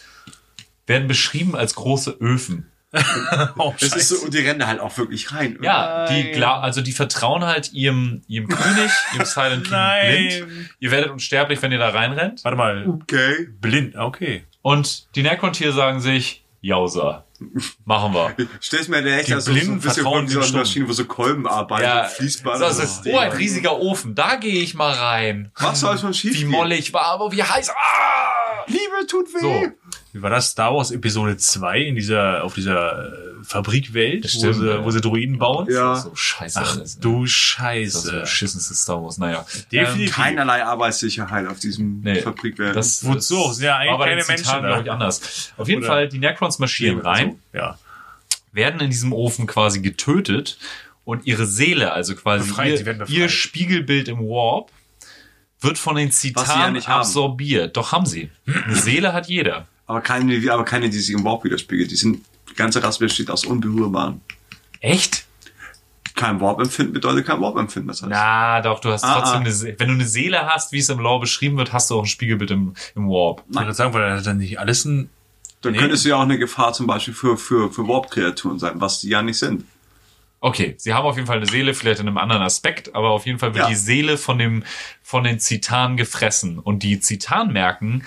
werden 0.86 1.06
beschrieben 1.06 1.54
als 1.54 1.74
große 1.74 2.16
Öfen. 2.20 2.70
Oh, 3.58 3.74
Das 3.78 3.94
ist 3.94 4.08
so, 4.08 4.24
und 4.24 4.32
die 4.32 4.38
rennen 4.38 4.58
da 4.60 4.68
halt 4.68 4.80
auch 4.80 4.96
wirklich 4.96 5.30
rein. 5.32 5.58
Ja, 5.60 6.06
die 6.06 6.42
also 6.42 6.80
die 6.80 6.92
vertrauen 6.92 7.44
halt 7.44 7.74
ihrem, 7.74 8.22
ihrem 8.26 8.48
König, 8.48 8.90
ihrem 9.14 9.26
Silent 9.26 9.64
King 9.64 9.72
Nein. 9.72 10.28
blind. 10.46 10.70
Ihr 10.78 10.90
werdet 10.92 11.10
unsterblich, 11.10 11.60
wenn 11.60 11.72
ihr 11.72 11.78
da 11.78 11.90
reinrennt. 11.90 12.42
Warte 12.42 12.56
mal. 12.56 12.86
Okay. 12.88 13.48
Blind. 13.60 13.96
Okay. 13.96 14.44
Und 14.62 15.14
die 15.14 15.22
Necron-Tier 15.22 15.72
sagen 15.72 16.00
sich, 16.00 16.44
Jausa, 16.62 17.25
Machen 17.84 18.14
wir. 18.14 18.34
Stellst 18.62 18.88
mir 18.88 19.02
der 19.02 19.20
echt 19.20 19.32
also 19.32 19.52
so 19.52 19.58
ein 19.58 19.80
bisschen 19.80 20.02
von 20.04 20.26
dieser. 20.26 20.56
Maschine, 20.56 20.88
wo 20.88 20.92
so 20.92 21.04
Kolben 21.04 21.46
arbeiten, 21.46 21.82
Ja, 21.84 22.04
Fließband. 22.04 22.60
das 22.60 22.78
ist, 22.78 23.06
oh, 23.06 23.18
ein 23.18 23.32
riesiger 23.32 23.78
Ofen. 23.78 24.14
Da 24.14 24.36
gehe 24.36 24.62
ich 24.62 24.74
mal 24.74 24.92
rein. 24.92 25.50
Was 25.56 25.80
soll 25.80 25.98
schon 25.98 26.14
schief 26.14 26.38
Wie 26.38 26.44
mollig 26.44 26.92
war, 26.92 27.06
aber 27.06 27.32
wie 27.32 27.42
heiß. 27.42 27.70
Ah! 27.70 28.35
Liebe 28.66 29.06
tut 29.08 29.32
weh. 29.34 29.40
So. 29.40 29.66
Wie 30.12 30.22
war 30.22 30.30
das? 30.30 30.50
Star 30.50 30.74
Wars 30.74 30.90
Episode 30.90 31.36
2 31.36 31.78
in 31.80 31.94
dieser, 31.94 32.42
auf 32.42 32.54
dieser 32.54 33.06
äh, 33.12 33.44
Fabrikwelt, 33.44 34.24
wo 34.42 34.52
sie, 34.52 34.66
ja. 34.66 34.84
wo 34.84 34.90
sie 34.90 35.00
Droiden 35.00 35.38
bauen? 35.38 35.66
Ja. 35.70 35.96
So 35.96 36.14
scheiße. 36.14 36.58
Ach 36.62 36.76
alles, 36.76 36.96
ne? 36.96 37.00
du 37.02 37.22
Das 37.24 37.30
ist 37.30 37.34
so 37.34 37.38
Scheiße. 37.38 38.20
beschissenste 38.20 38.74
Star 38.74 39.02
Wars. 39.02 39.18
Naja. 39.18 39.44
Definitiv. 39.70 40.14
Keinerlei 40.14 40.64
Arbeitssicherheit 40.64 41.46
auf 41.46 41.58
diesem 41.60 42.00
Nee, 42.00 42.22
Fabrikwelt. 42.22 42.74
Das, 42.74 43.04
Wozu? 43.04 43.36
das 43.48 43.56
Sind 43.56 43.66
ja 43.66 43.76
eigentlich 43.76 43.98
keine 44.06 44.24
Menschen 44.26 44.44
da. 44.46 44.60
glaube 44.68 44.82
ich, 44.84 44.90
anders. 44.90 45.52
Auf 45.58 45.68
jeden 45.68 45.80
Oder- 45.82 45.88
Fall, 45.88 46.08
die 46.08 46.18
Necrons 46.18 46.58
marschieren 46.58 47.00
rein, 47.00 47.26
Also, 47.52 47.66
ja. 47.66 47.78
werden 48.52 48.80
in 48.80 48.88
diesem 48.90 49.12
Ofen 49.12 49.46
quasi 49.46 49.80
getötet 49.80 50.58
und 51.04 51.26
ihre 51.26 51.46
Seele, 51.46 51.92
also 51.92 52.14
quasi 52.16 52.48
Befreit, 52.48 52.80
ihr, 52.80 53.08
ihr 53.08 53.28
Spiegelbild 53.28 54.08
im 54.08 54.18
Warp, 54.20 54.70
wird 55.60 55.78
von 55.78 55.96
den 55.96 56.10
sie 56.10 56.28
ja 56.32 56.34
Zitanen 56.44 56.74
nicht 56.74 56.88
haben. 56.88 57.00
absorbiert. 57.00 57.76
Doch 57.76 57.92
haben 57.92 58.06
sie. 58.06 58.30
Eine 58.46 58.74
Seele 58.76 59.12
hat 59.12 59.28
jeder. 59.28 59.66
aber 59.86 60.00
keine, 60.00 60.52
aber 60.52 60.64
keine, 60.64 60.90
die 60.90 60.98
sich 60.98 61.14
im 61.14 61.24
Warp 61.24 61.44
widerspiegelt. 61.44 61.90
Die 61.90 61.96
sind, 61.96 62.24
die 62.50 62.54
ganze 62.54 62.82
Rasse 62.82 62.98
besteht 63.00 63.30
aus 63.30 63.44
Unberührbaren. 63.44 64.20
Echt? 64.80 65.24
Kein 66.14 66.40
Warp-Empfinden 66.40 66.92
bedeutet 66.94 67.26
kein 67.26 67.40
Warp-Empfinden. 67.40 67.88
Das 67.88 68.00
heißt, 68.00 68.10
Na, 68.10 68.62
doch, 68.62 68.80
du 68.80 68.90
hast 68.90 69.04
Ah, 69.04 69.14
trotzdem 69.20 69.36
ah. 69.38 69.40
eine 69.40 69.52
Se 69.52 69.74
Wenn 69.78 69.88
du 69.88 69.94
eine 69.94 70.06
Seele 70.06 70.46
hast, 70.46 70.72
wie 70.72 70.78
es 70.78 70.88
im 70.88 70.98
Lore 70.98 71.20
beschrieben 71.20 71.58
wird, 71.58 71.72
hast 71.74 71.90
du 71.90 71.96
auch 71.96 72.02
ein 72.04 72.06
Spiegelbild 72.06 72.50
im, 72.52 72.74
im 72.94 73.08
Warp. 73.08 73.42
Ich 73.50 73.56
würde 73.56 73.74
sagen, 73.74 73.92
weil 73.92 74.22
dann 74.22 74.38
nicht 74.38 74.58
alles 74.58 74.84
ein. 74.86 75.10
dann 75.60 75.72
Nee. 75.72 75.78
könntest 75.78 76.04
du 76.04 76.10
ja 76.10 76.16
auch 76.16 76.22
eine 76.22 76.38
Gefahr 76.38 76.72
zum 76.72 76.86
Beispiel 76.86 77.12
für, 77.12 77.36
für, 77.36 77.70
für 77.70 77.86
Warp-Kreaturen 77.86 78.58
sein, 78.58 78.80
was 78.80 79.00
die 79.00 79.08
ja 79.10 79.20
nicht 79.22 79.38
sind. 79.38 79.64
Okay, 80.40 80.74
sie 80.78 80.92
haben 80.94 81.06
auf 81.06 81.16
jeden 81.16 81.26
Fall 81.26 81.38
eine 81.38 81.46
Seele, 81.46 81.74
vielleicht 81.74 82.00
in 82.00 82.06
einem 82.08 82.18
anderen 82.18 82.42
Aspekt, 82.42 82.94
aber 82.94 83.10
auf 83.10 83.26
jeden 83.26 83.38
Fall 83.38 83.54
wird 83.54 83.64
Ja. 83.64 83.68
die 83.68 83.74
Seele 83.74 84.16
von 84.18 84.38
dem, 84.38 84.64
von 85.02 85.24
den 85.24 85.40
Zitanen 85.40 85.96
gefressen. 85.96 86.58
Und 86.58 86.82
die 86.82 87.00
Zitanen 87.00 87.52
merken, 87.52 88.04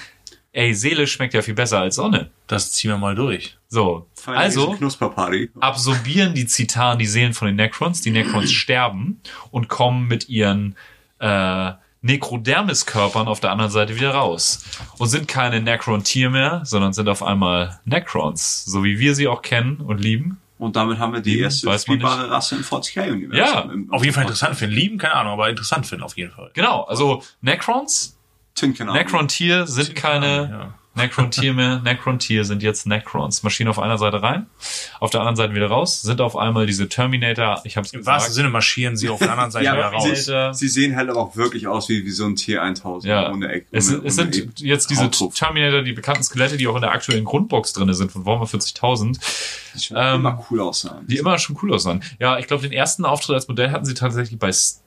ey, 0.51 0.73
Seele 0.73 1.07
schmeckt 1.07 1.33
ja 1.33 1.41
viel 1.41 1.55
besser 1.55 1.79
als 1.79 1.95
Sonne. 1.95 2.29
Das 2.47 2.71
ziehen 2.71 2.91
wir 2.91 2.97
mal 2.97 3.15
durch. 3.15 3.57
So. 3.67 4.07
Feine 4.15 4.37
Also, 4.37 4.71
Knusperparty. 4.73 5.51
absorbieren 5.59 6.33
die 6.33 6.45
Zitanen 6.47 6.97
die 6.99 7.05
Seelen 7.05 7.33
von 7.33 7.47
den 7.47 7.55
Necrons. 7.55 8.01
Die 8.01 8.11
Necrons 8.11 8.51
sterben 8.51 9.21
und 9.51 9.67
kommen 9.67 10.07
mit 10.07 10.29
ihren 10.29 10.75
äh, 11.19 11.71
Necrodermis-Körpern 12.01 13.27
auf 13.27 13.39
der 13.39 13.51
anderen 13.51 13.71
Seite 13.71 13.95
wieder 13.95 14.11
raus. 14.11 14.63
Und 14.97 15.07
sind 15.09 15.27
keine 15.27 15.61
Necron-Tier 15.61 16.29
mehr, 16.29 16.61
sondern 16.63 16.93
sind 16.93 17.09
auf 17.09 17.23
einmal 17.23 17.79
Necrons, 17.85 18.65
so 18.65 18.83
wie 18.83 18.99
wir 18.99 19.15
sie 19.15 19.27
auch 19.27 19.41
kennen 19.41 19.77
und 19.77 19.97
lieben. 19.99 20.39
Und 20.59 20.75
damit 20.75 20.99
haben 20.99 21.13
wir 21.13 21.21
die 21.21 21.31
Lieben, 21.31 21.43
erste 21.45 21.79
spielbare 21.79 22.29
Rasse 22.29 22.55
im 22.57 22.61
40k-Universum. 22.63 23.31
Ja, 23.33 23.61
Im- 23.61 23.91
Auf 23.91 24.03
jeden 24.03 24.13
Fall 24.13 24.23
interessant 24.23 24.55
finden. 24.57 24.75
Lieben, 24.75 24.97
keine 24.99 25.15
Ahnung, 25.15 25.33
aber 25.33 25.49
interessant 25.49 25.87
finden 25.87 26.03
auf 26.03 26.15
jeden 26.17 26.31
Fall. 26.31 26.51
Genau, 26.53 26.83
also 26.83 27.23
Necrons. 27.41 28.18
Necron-Tier 28.61 29.67
sind 29.67 29.95
keine 29.95 30.49
Ja. 30.51 30.73
Necron-Tier 30.95 31.53
mehr. 31.53 31.79
Necron-Tier 31.83 32.43
sind 32.43 32.61
jetzt 32.61 32.85
Necrons. 32.85 33.43
Maschinen 33.43 33.69
auf 33.69 33.79
einer 33.79 33.97
Seite 33.97 34.21
rein, 34.21 34.47
auf 34.99 35.11
der 35.11 35.21
anderen 35.21 35.35
Seite 35.37 35.53
wieder 35.53 35.67
raus, 35.67 36.01
sind 36.01 36.19
auf 36.19 36.35
einmal 36.35 36.65
diese 36.65 36.89
Terminator, 36.89 37.61
ich 37.63 37.77
hab's 37.77 37.93
Im 37.93 37.99
gesagt. 37.99 38.15
wahrsten 38.15 38.33
Sinne 38.33 38.49
marschieren 38.49 38.97
sie 38.97 39.07
auf 39.07 39.19
der 39.19 39.31
anderen 39.31 39.51
Seite 39.51 39.65
Ja, 39.67 39.75
wieder 39.77 39.85
raus. 39.89 40.25
sie, 40.25 40.49
sie 40.53 40.67
sehen 40.67 40.95
halt 40.97 41.09
aber 41.09 41.19
auch 41.21 41.35
wirklich 41.37 41.67
aus 41.67 41.87
wie, 41.87 42.03
wie 42.03 42.09
so 42.11 42.25
ein 42.25 42.35
T1000 42.35 43.07
Ja, 43.07 43.31
ohne 43.31 43.49
Eck. 43.49 43.67
es, 43.71 43.87
ohne, 43.89 43.97
es 44.07 44.17
ohne 44.19 44.33
sind 44.33 44.59
jetzt 44.59 44.89
diese 44.89 45.03
Hautruff. 45.03 45.35
Terminator, 45.35 45.83
die 45.83 45.93
bekannten 45.93 46.23
Skelette, 46.23 46.57
die 46.57 46.67
auch 46.67 46.75
in 46.75 46.81
der 46.81 46.91
aktuellen 46.91 47.23
Grundbox 47.23 47.71
drinne 47.73 47.93
sind 47.93 48.11
von 48.11 48.25
Warhammer 48.25 48.45
40.000, 48.47 49.19
die 49.75 49.79
schon 49.81 49.95
ähm, 49.97 50.15
immer 50.15 50.45
cool 50.49 50.59
aussahen. 50.59 51.07
die 51.07 51.17
immer 51.17 51.37
schon 51.37 51.57
cool 51.61 51.73
aussahen. 51.73 52.03
Ja, 52.19 52.39
ich 52.39 52.47
glaube, 52.47 52.63
den 52.63 52.73
ersten 52.73 53.05
Auftritt 53.05 53.35
als 53.35 53.47
Modell 53.47 53.71
hatten 53.71 53.85
sie 53.85 53.93
tatsächlich 53.93 54.37
bei 54.39 54.51
Star 54.51 54.83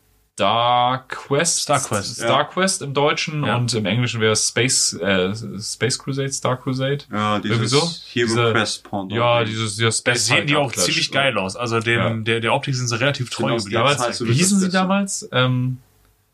Quest. 1.08 1.62
Star 1.62 1.78
Quest, 1.80 2.16
Star 2.16 2.28
ja. 2.28 2.44
Quest 2.44 2.82
im 2.82 2.94
Deutschen 2.94 3.44
Ja. 3.44 3.56
und 3.56 3.72
im 3.74 3.84
Englischen 3.86 4.20
wäre 4.20 4.32
es 4.32 4.48
Space, 4.48 4.94
äh, 4.94 5.34
Space 5.60 5.98
Crusade, 5.98 6.32
Star 6.32 6.56
Crusade. 6.56 6.98
ja, 7.12 7.36
irgendwie 7.36 7.48
dieses 7.50 7.70
so. 7.70 7.80
Hero 8.12 8.26
Diese- 8.28 8.52
Quest 8.52 8.82
Pendant. 8.84 9.12
Ja, 9.12 9.44
dieses 9.44 9.78
ja, 9.78 9.86
Da 9.86 9.92
Space 9.92 10.26
sehen 10.26 10.46
die 10.46 10.56
auch 10.56 10.72
ziemlich 10.72 11.10
geil 11.12 11.36
aus. 11.38 11.54
Also 11.56 11.80
dem, 11.80 11.98
Ja. 11.98 12.14
der, 12.14 12.40
der 12.40 12.54
Optik 12.54 12.74
sind 12.74 12.88
sie 12.88 12.98
relativ 12.98 13.30
treu 13.30 13.44
Genau, 13.48 13.56
geblieben. 13.58 13.82
Damals, 13.82 14.24
wie 14.24 14.32
hießen 14.32 14.58
sie 14.60 14.70
damals? 14.70 15.28
Ähm, 15.32 15.78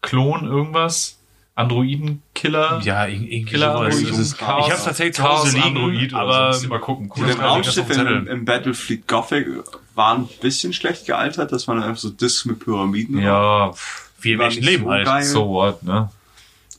Klon 0.00 0.46
irgendwas? 0.46 1.17
Androidenkiller? 1.58 2.80
Ja, 2.84 3.04
ir- 3.04 3.12
irgendwie 3.14 3.44
Killer 3.44 3.72
sowas. 3.72 3.94
Android, 3.94 4.10
Das 4.12 4.18
ist- 4.18 4.38
Chaos- 4.38 4.66
ich 4.66 4.72
habe 4.72 4.82
tatsächlich 4.84 5.14
zu 5.16 5.22
Hause 5.24 5.56
liegen, 5.56 5.76
Android 5.76 6.10
so. 6.10 6.16
aber 6.16 6.58
ihr 6.62 6.68
mal 6.68 6.80
gucken. 6.80 7.04
Und 7.04 7.08
Cooles 7.10 7.30
das 7.32 7.38
Ja, 7.38 7.46
Raumschiff 7.48 7.78
auf 7.90 7.96
dem 7.96 8.06
im, 8.06 8.26
im 8.28 8.44
Battlefield 8.44 9.06
Gothic 9.08 9.46
war 9.94 10.14
ein 10.16 10.28
bisschen 10.40 10.72
schlecht 10.72 11.06
gealtert. 11.06 11.52
Das 11.52 11.66
waren 11.68 11.82
einfach 11.82 11.96
so 12.00 12.10
Discs 12.10 12.44
mit 12.44 12.60
Pyramiden. 12.60 13.18
Ja, 13.18 13.32
War 13.32 13.74
Menschen 14.22 14.60
nicht 14.60 14.70
leben 14.70 14.84
so 14.84 14.90
halt. 14.90 15.04
geil. 15.06 15.22
so 15.24 15.48
what, 15.48 15.82
ne? 15.82 16.10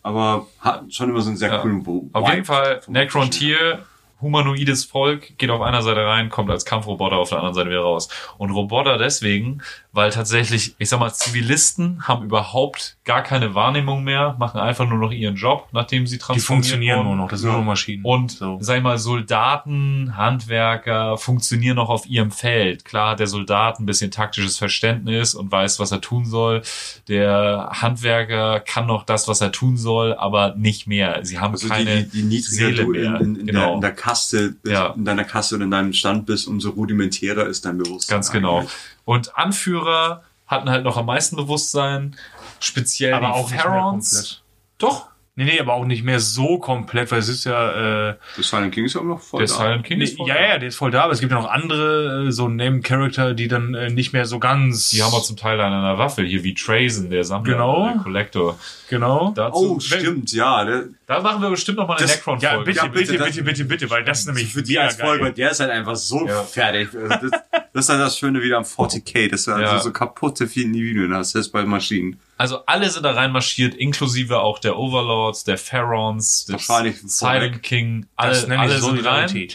Aber 0.02 0.48
hat 0.60 0.84
schon 0.94 1.10
immer 1.10 1.22
so 1.22 1.28
einen 1.30 1.38
sehr 1.38 1.52
Ja. 1.52 1.58
coolen 1.60 1.86
Wo- 1.86 2.10
Auf 2.14 2.30
jeden 2.32 2.46
Fall, 2.46 2.82
vom 2.82 2.94
Necron 2.94 3.32
Spiel. 3.32 3.56
Tier, 3.58 3.80
humanoides 4.22 4.86
Volk, 4.86 5.38
geht 5.38 5.50
auf 5.50 5.62
einer 5.62 5.82
Seite 5.82 6.06
rein, 6.06 6.30
kommt 6.30 6.50
als 6.50 6.64
Kampfroboter 6.66 7.18
auf 7.18 7.30
der 7.30 7.38
anderen 7.40 7.56
Seite 7.56 7.70
wieder 7.70 7.82
raus. 7.82 8.08
Und 8.38 8.52
Roboter 8.52 8.98
deswegen, 8.98 9.62
weil 9.92 10.12
tatsächlich, 10.12 10.76
ich 10.78 10.88
sag 10.90 11.00
mal, 11.00 11.12
Zivilisten 11.12 12.08
haben 12.08 12.24
überhaupt 12.26 12.98
gar 13.06 13.24
keine 13.24 13.56
Wahrnehmung 13.56 14.04
mehr, 14.04 14.36
machen 14.38 14.60
einfach 14.60 14.88
nur 14.88 15.00
noch 15.00 15.12
ihren 15.12 15.36
Job, 15.36 15.68
nachdem 15.72 16.06
sie 16.06 16.18
Die 16.18 16.20
transformiert 16.20 16.46
funktionieren 16.46 16.98
wurden. 17.00 17.08
nur 17.08 17.16
noch, 17.18 17.30
das 17.30 17.40
sind 17.42 17.52
nur 17.52 17.64
Maschinen. 17.64 18.04
Und, 18.06 18.32
so. 18.32 18.58
sag 18.62 18.78
ich 18.78 18.84
mal, 18.84 18.98
Soldaten, 19.00 20.16
Handwerker 20.16 21.18
funktionieren 21.18 21.76
noch 21.78 21.90
auf 21.90 22.06
ihrem 22.08 22.32
Feld. 22.32 22.86
Klar 22.86 23.12
hat 23.12 23.20
der 23.20 23.28
Soldat 23.28 23.80
ein 23.80 23.86
bisschen 23.86 24.12
taktisches 24.12 24.58
Verständnis 24.58 25.34
und 25.34 25.52
weiß, 25.52 25.80
was 25.80 25.92
er 25.92 26.02
tun 26.02 26.26
soll. 26.26 26.62
Der 27.08 27.70
Handwerker 27.72 28.60
kann 28.60 28.86
noch 28.88 29.04
das, 29.04 29.28
was 29.28 29.42
er 29.42 29.52
tun 29.52 29.78
soll, 29.78 30.14
aber 30.14 30.56
nicht 30.56 30.88
mehr. 30.88 31.20
Sie 31.24 31.40
haben 31.40 31.54
Also 31.54 31.68
keine 31.68 32.04
die, 32.04 32.22
die, 32.24 32.30
die 32.30 32.40
Seele 32.42 32.84
du 32.86 32.92
in, 32.94 33.02
mehr. 33.12 33.22
in, 33.22 33.36
in, 33.36 33.46
der, 33.48 33.56
Genau. 33.56 33.76
in 33.76 33.82
der 33.82 33.94
Kaste 33.94 34.52
bist, 34.62 34.74
Ja. 34.74 34.94
in 34.96 35.06
deiner 35.06 35.24
Kaste 35.24 35.56
oder 35.56 35.66
in 35.66 35.72
deinem 35.72 35.94
Stand 35.94 36.26
bist, 36.26 36.48
umso 36.48 36.70
rudimentärer 36.72 37.48
ist 37.48 37.66
dein 37.66 37.78
Bewusstsein. 37.78 38.16
Ganz 38.18 38.32
genau. 38.32 38.60
eigentlich. 38.60 38.72
Und 39.10 39.36
Anführer 39.36 40.22
hatten 40.46 40.70
halt 40.70 40.84
noch 40.84 40.96
am 40.96 41.08
meisten 41.08 41.36
Bewusstsein, 41.36 42.16
speziell 42.60 43.16
aber 43.16 43.26
die 43.26 43.34
auch 43.34 43.64
komplett. 43.64 44.44
Doch, 44.78 45.08
Nee, 45.40 45.46
nee, 45.46 45.60
aber 45.62 45.74
auch 45.76 45.86
nicht 45.86 46.04
mehr 46.04 46.20
so 46.20 46.58
komplett, 46.60 47.10
weil 47.14 47.20
es 47.20 47.30
ist 47.30 47.46
ja, 47.46 48.10
äh, 48.10 48.16
Das 48.36 48.50
Silent 48.50 48.74
King 48.74 48.84
ist 48.84 48.96
ja 48.96 49.00
immer 49.00 49.12
noch 49.16 49.22
voll 49.22 49.40
der 49.40 49.48
da. 49.48 49.54
Silent 49.56 49.86
King 49.86 50.00
nee, 50.00 50.04
ist 50.04 50.18
voll 50.18 50.28
ja, 50.28 50.34
da. 50.34 50.42
ja, 50.42 50.58
der 50.58 50.68
ist 50.68 50.76
voll 50.76 50.92
da, 50.92 51.04
aber 51.04 51.14
es 51.14 51.22
gibt 51.22 51.32
ja 51.32 51.40
noch 51.40 51.50
andere, 51.50 52.28
äh, 52.28 52.32
so 52.34 52.50
Name-Charakter, 52.50 53.34
die 53.34 53.48
dann 53.48 53.74
äh, 53.74 53.90
nicht 53.90 54.12
mehr 54.12 54.26
so 54.26 54.38
ganz. 54.40 54.90
Die 54.90 55.02
haben 55.02 55.14
wir 55.14 55.24
zum 55.24 55.38
Teil 55.38 55.58
an 55.62 55.72
einer 55.72 55.98
Waffel, 55.98 56.26
hier 56.28 56.44
wie 56.44 56.54
Trazen, 56.54 57.10
der 57.10 57.24
Sammler, 57.24 57.54
Genau. 57.54 57.88
der 57.94 58.04
Collector. 58.04 58.60
Genau. 58.90 59.32
Dazu, 59.34 59.76
Oh, 59.76 59.80
stimmt, 59.80 60.34
ja. 60.34 60.66
Der, 60.66 60.84
Da 61.08 61.22
machen 61.22 61.42
wir 61.42 61.50
bestimmt 61.52 61.78
noch 61.78 61.88
mal 61.88 61.96
eine 61.96 62.06
Necron-Folge. 62.08 62.44
Ja, 62.46 62.58
bitte, 62.62 62.78
Ja, 62.80 62.88
bitte, 62.88 63.12
bitte, 63.14 63.24
bitte, 63.24 63.24
bitte, 63.24 63.44
bitte, 63.44 63.66
bitte, 63.66 63.90
weil 63.90 64.04
das 64.04 64.20
ist 64.20 64.26
nämlich 64.26 64.52
für 64.52 64.62
die 64.62 64.78
als 64.78 64.96
Folge, 64.98 65.24
geil. 65.24 65.34
der 65.34 65.52
ist 65.52 65.62
halt 65.62 65.72
einfach 65.72 65.96
so 65.96 66.28
Ja. 66.28 66.44
fertig. 66.44 66.90
Also 66.94 67.30
Das, 67.30 67.42
das 67.74 67.86
ist 67.86 67.90
halt 67.90 68.02
das 68.02 68.18
Schöne 68.18 68.42
wieder 68.42 68.58
am 68.58 68.64
40k, 68.66 69.30
dass 69.30 69.46
du 69.46 69.52
Ja. 69.52 69.58
also 69.58 69.86
so 69.86 69.92
kaputte 69.94 70.44
Individuen 70.54 71.14
hast, 71.14 71.34
das 71.36 71.48
bei 71.48 71.64
Maschinen. 71.64 72.20
Also 72.40 72.66
alle 72.68 72.90
sind 72.90 73.04
da 73.04 73.12
reinmarschiert, 73.12 73.76
inklusive 73.76 74.40
auch 74.40 74.60
der 74.60 74.78
Overlords, 74.78 75.44
der 75.44 75.58
Pharaons, 75.58 76.46
des 76.46 76.68
Silent. 76.68 77.62
King. 77.62 78.06
Alle, 78.16 78.58
alle 78.58 78.80
sind 78.80 79.06
rein. 79.06 79.50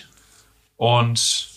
Und 0.76 1.48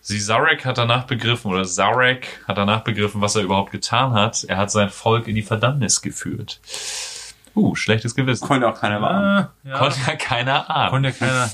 sie 0.00 0.18
Zarek 0.18 0.64
hat 0.64 0.78
danach 0.78 1.04
begriffen, 1.04 1.52
oder 1.52 1.64
Zarek 1.64 2.42
hat 2.48 2.56
danach 2.56 2.82
begriffen, 2.82 3.20
was 3.20 3.36
er 3.36 3.42
überhaupt 3.42 3.72
getan 3.72 4.14
hat. 4.14 4.44
Er 4.44 4.56
hat 4.56 4.70
sein 4.70 4.88
Volk 4.88 5.28
in 5.28 5.34
die 5.34 5.42
Verdammnis 5.42 6.00
geführt. 6.00 6.62
Uh, 7.54 7.74
schlechtes 7.74 8.14
Gewissen. 8.14 8.46
Konnte 8.46 8.68
auch 8.70 8.80
keiner 8.80 9.00
machen. 9.00 9.24
Ah, 9.24 9.52
ja. 9.64 9.78
Konnte 9.78 9.98
ja 10.06 10.16
keiner 10.16 10.70
ahnen. 10.70 10.90
Konnte 10.92 11.12
keiner. 11.12 11.50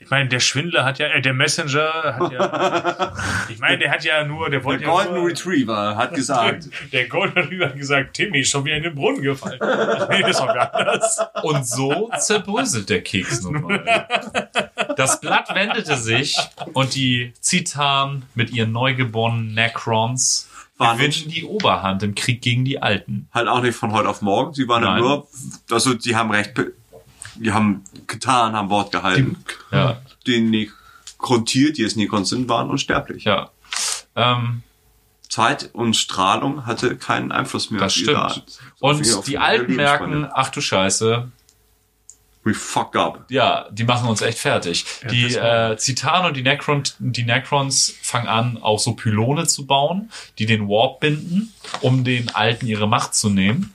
Ich 0.00 0.10
meine, 0.10 0.28
der 0.28 0.38
Schwindler 0.38 0.84
hat 0.84 1.00
ja, 1.00 1.08
äh, 1.08 1.20
der 1.20 1.34
Messenger 1.34 1.90
hat 2.04 2.32
ja, 2.32 3.12
ich 3.48 3.58
meine, 3.58 3.78
der 3.78 3.90
hat 3.90 4.04
ja 4.04 4.24
nur, 4.24 4.48
der 4.48 4.60
Der 4.60 4.64
wollte 4.64 4.84
ja 4.84 4.90
Golden 4.90 5.14
nur, 5.14 5.28
Retriever 5.28 5.96
hat 5.96 6.14
gesagt, 6.14 6.68
der 6.92 7.08
Golden 7.08 7.36
Retriever 7.36 7.66
hat 7.66 7.76
gesagt, 7.76 8.14
Timmy 8.14 8.40
ist 8.40 8.50
schon 8.50 8.64
wieder 8.64 8.76
in 8.76 8.84
den 8.84 8.94
Brunnen 8.94 9.22
gefallen. 9.22 9.58
Nee, 10.08 10.22
das 10.22 10.30
ist 10.30 10.40
doch 10.40 10.54
gar 10.54 10.72
anders. 10.74 11.18
Und 11.42 11.66
so 11.66 12.10
zerbröselt 12.18 12.88
der 12.88 13.02
Keks 13.02 13.42
nun 13.42 13.60
mal. 13.62 14.06
Das 14.96 15.20
Blatt 15.20 15.54
wendete 15.54 15.96
sich 15.96 16.38
und 16.72 16.94
die 16.94 17.32
Zitan 17.40 18.22
mit 18.34 18.50
ihren 18.50 18.72
neugeborenen 18.72 19.52
Necrons 19.54 20.48
Waren 20.78 20.96
gewinnen 20.96 21.28
die 21.28 21.44
Oberhand 21.44 22.02
im 22.04 22.14
Krieg 22.14 22.40
gegen 22.40 22.64
die 22.64 22.80
Alten. 22.80 23.28
halt 23.34 23.48
auch 23.48 23.60
nicht 23.60 23.76
von 23.76 23.92
heute 23.92 24.08
auf 24.08 24.22
morgen. 24.22 24.54
Sie 24.54 24.68
waren 24.68 24.82
ja 24.84 24.92
Nein. 24.92 25.02
nur, 25.02 25.28
also 25.70 25.94
die 25.94 26.14
haben 26.14 26.30
recht, 26.30 26.54
die 27.38 27.52
haben 27.52 27.84
getan, 28.06 28.54
haben 28.54 28.70
Wort 28.70 28.92
gehalten. 28.92 29.36
Ja, 29.70 30.00
Die 30.26 30.40
Nekrontier, 30.40 31.72
die 31.72 31.82
es 31.82 31.96
Nekrons 31.96 32.28
sind, 32.28 32.48
waren 32.48 32.70
unsterblich. 32.70 33.24
ja. 33.24 33.50
Ähm, 34.16 34.62
Zeit 35.28 35.70
und 35.74 35.94
Strahlung 35.94 36.64
hatte 36.64 36.96
keinen 36.96 37.32
Einfluss 37.32 37.70
mehr 37.70 37.80
das 37.80 37.94
stimmt. 37.94 38.58
Und 38.80 39.26
die 39.26 39.32
ihre 39.32 39.42
Alten 39.42 39.76
merken, 39.76 40.26
ach 40.32 40.48
du 40.50 40.60
Scheiße, 40.60 41.30
We 42.44 42.54
fuck 42.54 42.96
up. 42.96 43.26
Ja, 43.28 43.66
die 43.70 43.84
machen 43.84 44.08
uns 44.08 44.22
echt 44.22 44.38
fertig. 44.38 44.84
die 45.10 45.24
das 45.24 45.36
war- 45.36 45.70
äh, 45.72 45.76
Zitan 45.76 46.24
und 46.24 46.34
die, 46.36 46.42
Necron, 46.42 46.82
die 46.98 47.24
Necrons 47.24 47.94
fangen 48.00 48.26
an, 48.28 48.56
auch 48.62 48.78
so 48.78 48.94
Pylone 48.94 49.46
zu 49.46 49.66
bauen, 49.66 50.10
die 50.38 50.46
den 50.46 50.66
Warp 50.66 51.00
binden, 51.00 51.52
um 51.82 52.04
den 52.04 52.34
Alten 52.34 52.66
ihre 52.66 52.88
Macht 52.88 53.14
zu 53.14 53.28
nehmen. 53.28 53.74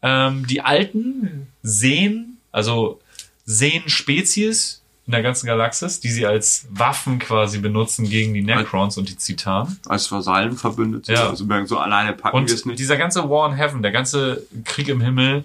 Ähm, 0.00 0.46
die 0.46 0.60
Alten 0.60 1.48
sehen, 1.62 2.37
also 2.52 3.00
sehen 3.44 3.88
Spezies 3.88 4.82
in 5.06 5.12
der 5.12 5.22
ganzen 5.22 5.46
Galaxis, 5.46 6.00
die 6.00 6.10
sie 6.10 6.26
als 6.26 6.66
Waffen 6.70 7.18
quasi 7.18 7.58
benutzen 7.58 8.08
gegen 8.08 8.34
die 8.34 8.42
Necrons 8.42 8.98
und 8.98 9.08
die 9.08 9.16
Zitan. 9.16 9.78
Als 9.88 10.12
Vasallen 10.12 10.56
verbündet. 10.58 11.08
Ja. 11.08 11.30
Also 11.30 11.46
so 11.64 11.78
alleine 11.78 12.12
packen 12.12 12.36
wir 12.36 12.44
es 12.54 12.62
Und 12.62 12.66
nicht. 12.66 12.78
dieser 12.78 12.98
ganze 12.98 13.28
War 13.30 13.48
in 13.50 13.56
Heaven, 13.56 13.80
der 13.80 13.90
ganze 13.92 14.46
Krieg 14.64 14.88
im 14.88 15.00
Himmel, 15.00 15.44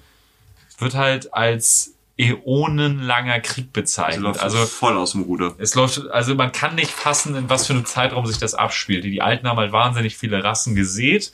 wird 0.80 0.95
halt 0.95 1.34
als 1.34 1.93
äonenlanger 2.18 3.39
Krieg 3.39 3.66
Sie 3.66 3.72
bezeichnet. 3.72 4.22
läuft 4.22 4.41
Also 4.41 4.58
voll 4.66 4.97
aus 4.97 5.14
dem 5.14 5.22
Ruder. 5.22 5.56
es 5.58 5.76
läuft, 5.76 6.10
also 6.12 6.36
man 6.36 6.51
kann 6.51 6.76
nicht 6.76 6.91
fassen, 6.91 7.36
in 7.36 7.49
was 7.49 7.66
für 7.68 7.74
einem 7.74 7.86
Zeitraum 7.86 8.26
sich 8.26 8.38
das 8.38 8.54
abspielt. 8.56 9.04
Die 9.06 9.22
Alten 9.22 9.47
haben 9.47 9.58
halt 9.58 9.72
wahnsinnig 9.72 10.18
viele 10.18 10.43
Rassen 10.43 10.76
gesät. 10.76 11.32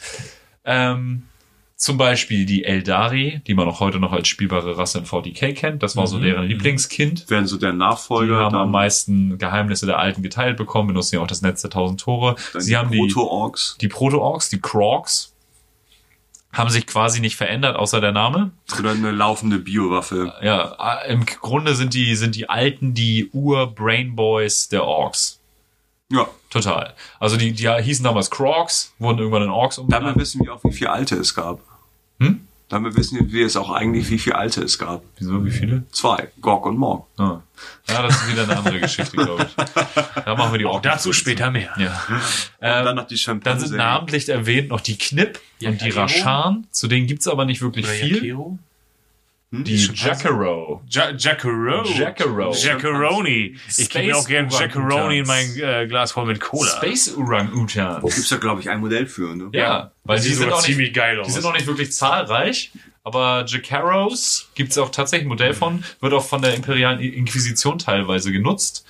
Ähm, 0.65 1.23
zum 1.79 1.97
Beispiel 1.97 2.45
die 2.45 2.65
Eldari, 2.65 3.41
die 3.47 3.53
man 3.53 3.65
auch 3.69 3.79
heute 3.79 3.99
noch 4.01 4.11
als 4.11 4.27
spielbare 4.27 4.77
Rasse 4.77 4.97
in 4.97 5.05
40k 5.05 5.53
kennt. 5.53 5.81
Das 5.81 5.95
war 5.95 6.07
so 6.07 6.19
deren 6.19 6.43
Lieblingskind. 6.45 7.29
Werden 7.29 7.47
so 7.47 7.55
der 7.55 7.71
Die 7.71 7.77
Nachfolger. 7.77 8.35
haben 8.37 8.55
am 8.55 8.71
meisten 8.71 9.37
Geheimnisse 9.37 9.85
der 9.85 9.97
Alten 9.97 10.21
geteilt 10.21 10.57
bekommen, 10.57 10.89
benutzen 10.89 11.15
ja 11.15 11.21
auch 11.21 11.27
das 11.27 11.41
Netz 11.41 11.61
der 11.61 11.69
tausend 11.71 12.01
Tore. 12.01 12.35
dann 12.51 12.61
Sie 12.61 12.75
haben 12.75 12.91
die, 12.91 12.97
Proto-Orks. 12.97 13.77
die 13.79 13.87
Proto-Orks, 13.87 14.49
die 14.49 14.59
Krogs, 14.59 15.33
haben 16.51 16.69
sich 16.69 16.85
quasi 16.85 17.21
nicht 17.21 17.37
verändert, 17.37 17.77
außer 17.77 18.01
der 18.01 18.11
Name. 18.11 18.51
Oder 18.77 18.91
eine 18.91 19.11
laufende 19.11 19.57
Biowaffe. 19.59 20.33
Ja, 20.41 20.99
äh, 21.05 21.13
im 21.13 21.25
Grunde 21.25 21.75
sind 21.75 21.93
die, 21.93 22.13
sind 22.15 22.35
die 22.35 22.49
Alten 22.49 22.93
die 22.93 23.29
Ur-Brainboys 23.31 24.67
der 24.67 24.83
Orks. 24.83 25.39
Ja. 26.11 26.27
Total. 26.49 26.93
Also 27.19 27.37
die, 27.37 27.53
die 27.53 27.69
hießen 27.69 28.03
damals 28.03 28.31
Krogs, 28.31 28.93
wurden 28.99 29.19
irgendwann 29.19 29.43
in 29.43 29.49
Orks 29.49 29.75
Damit 29.77 29.93
umbenannt. 29.93 30.17
wissen 30.17 30.43
wir 30.43 30.53
auch, 30.55 30.63
wie 30.65 30.73
viele 30.73 30.89
Alte 30.91 31.15
es 31.15 31.33
gab. 31.35 31.61
Hm? 32.19 32.41
Damit 32.69 32.95
wissen 32.95 33.31
wir 33.31 33.47
es 33.47 33.55
auch 33.55 33.71
eigentlich, 33.71 34.11
wie 34.11 34.19
viele 34.19 34.35
Alte 34.35 34.61
es 34.61 34.77
gab. 34.77 35.01
Wieso, 35.17 35.43
wie 35.43 35.49
viele? 35.49 35.83
Zwei. 35.91 36.27
Gorg 36.39 36.67
und 36.67 36.77
Morg. 36.77 37.07
Ah. 37.17 37.41
Ja, 37.87 38.03
das 38.03 38.15
ist 38.15 38.31
wieder 38.31 38.43
eine 38.43 38.57
andere 38.57 38.79
Geschichte, 38.79 39.17
glaube 39.17 39.47
ich. 39.49 39.65
Da 40.23 40.35
machen 40.35 40.51
wir 40.53 40.59
die 40.59 40.65
Orks. 40.65 40.83
Dazu 40.83 41.11
später 41.11 41.49
mehr. 41.49 41.73
Ja. 41.77 41.99
Und 42.07 42.17
Ähm, 42.61 42.85
dann 42.85 42.95
noch 42.97 43.07
die 43.07 43.19
dann 43.43 43.59
sind 43.59 43.75
namentlich 43.75 44.29
erwähnt 44.29 44.69
noch 44.69 44.81
die 44.81 44.99
Knipp 44.99 45.39
und 45.63 45.81
die? 45.81 45.89
Rashan. 45.89 46.67
Zu 46.69 46.87
denen 46.87 47.07
gibt's 47.07 47.27
aber 47.27 47.45
nicht 47.45 47.61
wirklich 47.61 47.85
Oder 47.85 47.93
viel. 47.95 48.59
Yakiro? 49.51 49.63
Die 49.63 49.75
Jacaro. 49.95 50.81
Ja 50.89 51.09
Jackaro. 51.11 51.83
Jacaro. 51.85 52.53
Jackaroni. 52.53 53.57
Ich 53.77 53.89
gebe 53.89 54.05
mir 54.05 54.17
auch 54.17 54.27
gerne 54.27 54.47
Jackaroni 54.51 55.19
in 55.19 55.25
mein 55.27 55.57
äh, 55.57 55.87
Glas 55.87 56.11
voll 56.11 56.25
mit 56.25 56.39
Cola. 56.39 56.69
Space 56.69 57.15
Orang-Utans. 57.17 58.03
Gibt's 58.03 58.29
da, 58.29 58.37
glaube 58.37 58.61
ich, 58.61 58.69
ein 58.69 58.79
Modell 58.79 59.07
für, 59.07 59.35
ne? 59.35 59.49
Ja, 59.53 59.91
weil 60.03 60.17
Das 60.17 60.25
die 60.25 60.33
sind, 60.33 60.51
auch 60.51 60.57
nicht, 60.57 60.65
ziemlich 60.67 60.93
geil 60.93 61.19
aus. 61.19 61.27
die 61.27 61.33
sind 61.33 61.45
auch 61.45 61.53
nicht 61.53 61.65
wirklich 61.65 61.91
zahlreich. 61.91 62.71
Aber 63.03 63.43
Jacaros 63.47 64.49
gibt's 64.53 64.77
auch 64.77 64.91
tatsächlich 64.91 65.25
ein 65.25 65.29
Modell 65.29 65.53
von, 65.55 65.83
wird 65.99 66.13
auch 66.13 66.25
von 66.25 66.43
der 66.43 66.53
imperialen 66.53 66.99
Inquisition 66.99 67.79
teilweise 67.79 68.31
genutzt. 68.31 68.85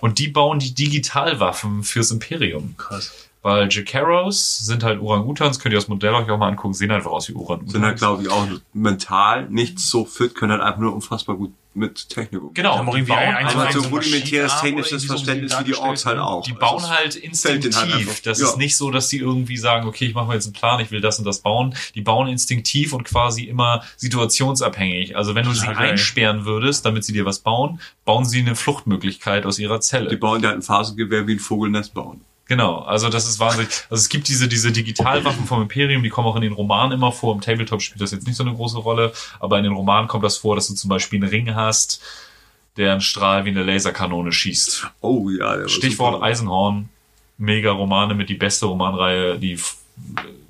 Und 0.00 0.18
die 0.18 0.28
bauen 0.28 0.58
die 0.58 0.74
Digitalwaffen 0.74 1.84
fürs 1.84 2.10
Imperium. 2.10 2.74
Krass. 2.78 3.29
Weil 3.42 3.68
Jacaros 3.70 4.58
sind 4.66 4.82
halt 4.82 5.00
Orang-Utans, 5.00 5.58
könnt 5.60 5.72
ihr 5.72 5.78
das 5.78 5.88
Modell 5.88 6.12
euch 6.12 6.28
auch 6.30 6.36
mal 6.38 6.48
angucken, 6.48 6.74
sehen 6.74 6.90
einfach 6.90 7.10
aus 7.10 7.28
wie 7.28 7.34
Orang-Utans. 7.34 7.72
Sind 7.72 7.82
halt, 7.84 7.96
glaube 7.98 8.22
ich, 8.22 8.28
auch 8.28 8.46
mental 8.74 9.48
nicht 9.48 9.78
so 9.78 10.04
fit, 10.04 10.34
können 10.34 10.52
halt 10.52 10.60
einfach 10.62 10.80
nur 10.80 10.94
unfassbar 10.94 11.36
gut 11.36 11.52
mit 11.72 12.08
Technik 12.08 12.42
umgehen. 12.42 12.54
Genau, 12.54 12.80
die 12.80 12.86
irgendwie 12.88 13.02
bauen, 13.12 13.18
ein- 13.20 13.36
einfach, 13.36 13.54
Aber 13.54 13.66
ein- 13.68 13.72
so 13.72 13.80
so 13.82 13.88
rudimentäres 13.90 14.60
technisches 14.60 15.02
so 15.02 15.08
Verständnis 15.08 15.56
wie 15.60 15.64
die 15.64 15.74
Orks 15.76 16.04
halt 16.04 16.18
auch. 16.18 16.42
die 16.42 16.52
bauen 16.52 16.82
Also, 16.82 16.90
halt 16.90 17.12
fällt 17.14 17.24
instinktiv. 17.64 18.08
halt 18.08 18.26
das 18.26 18.40
ja. 18.40 18.48
ist 18.48 18.56
nicht 18.58 18.76
so, 18.76 18.90
dass 18.90 19.06
die 19.08 19.18
irgendwie 19.18 19.56
sagen, 19.56 19.86
okay, 19.86 20.06
ich 20.06 20.14
mache 20.14 20.26
mir 20.26 20.34
jetzt 20.34 20.46
einen 20.46 20.52
Plan, 20.52 20.80
ich 20.80 20.90
will 20.90 21.00
das 21.00 21.20
und 21.20 21.24
das 21.26 21.38
bauen. 21.38 21.74
Die 21.94 22.00
bauen 22.02 22.26
instinktiv 22.26 22.92
und 22.92 23.04
quasi 23.04 23.44
immer 23.44 23.84
situationsabhängig. 23.96 25.16
Also 25.16 25.34
wenn 25.34 25.44
du 25.44 25.52
sie 25.52 25.66
geil. 25.66 25.76
einsperren 25.92 26.44
würdest, 26.44 26.84
damit 26.84 27.04
sie 27.04 27.12
dir 27.12 27.24
was 27.24 27.38
bauen, 27.38 27.80
bauen 28.04 28.24
sie 28.24 28.40
eine 28.40 28.56
Fluchtmöglichkeit 28.56 29.46
aus 29.46 29.58
ihrer 29.58 29.80
Zelle. 29.80 30.08
Die 30.10 30.16
bauen 30.16 30.42
dir 30.42 30.48
halt 30.48 30.58
ein 30.58 30.62
Phasengewehr 30.62 31.26
wie 31.26 31.34
ein 31.34 31.38
Vogelnest 31.38 31.94
bauen. 31.94 32.22
Genau, 32.50 32.78
also 32.78 33.08
das 33.10 33.28
ist 33.28 33.38
wahnsinnig. 33.38 33.68
Also 33.90 34.00
es 34.00 34.08
gibt 34.08 34.26
diese, 34.26 34.48
diese 34.48 34.72
Digitalwaffen 34.72 35.44
vom 35.46 35.62
Imperium, 35.62 36.02
die 36.02 36.08
kommen 36.08 36.26
auch 36.26 36.34
in 36.34 36.42
den 36.42 36.52
Romanen 36.52 36.90
immer 36.90 37.12
vor. 37.12 37.32
Im 37.32 37.40
Tabletop 37.40 37.80
spielt 37.80 38.00
das 38.00 38.10
jetzt 38.10 38.26
nicht 38.26 38.34
so 38.34 38.42
eine 38.42 38.52
große 38.52 38.78
Rolle, 38.78 39.12
aber 39.38 39.58
in 39.58 39.62
den 39.62 39.72
Romanen 39.72 40.08
kommt 40.08 40.24
das 40.24 40.38
vor, 40.38 40.56
dass 40.56 40.66
du 40.66 40.74
zum 40.74 40.88
Beispiel 40.88 41.22
einen 41.22 41.30
Ring 41.30 41.54
hast, 41.54 42.02
der 42.76 42.90
einen 42.90 43.02
Strahl 43.02 43.44
wie 43.44 43.50
eine 43.50 43.62
Laserkanone 43.62 44.32
schießt. 44.32 44.90
Oh 45.00 45.30
ja, 45.30 45.58
der 45.58 45.68
Stichwort 45.68 46.14
super. 46.14 46.26
Eisenhorn, 46.26 46.88
mega 47.38 47.70
Romane 47.70 48.16
mit 48.16 48.28
die 48.28 48.34
beste 48.34 48.66
Romanreihe, 48.66 49.38
die 49.38 49.56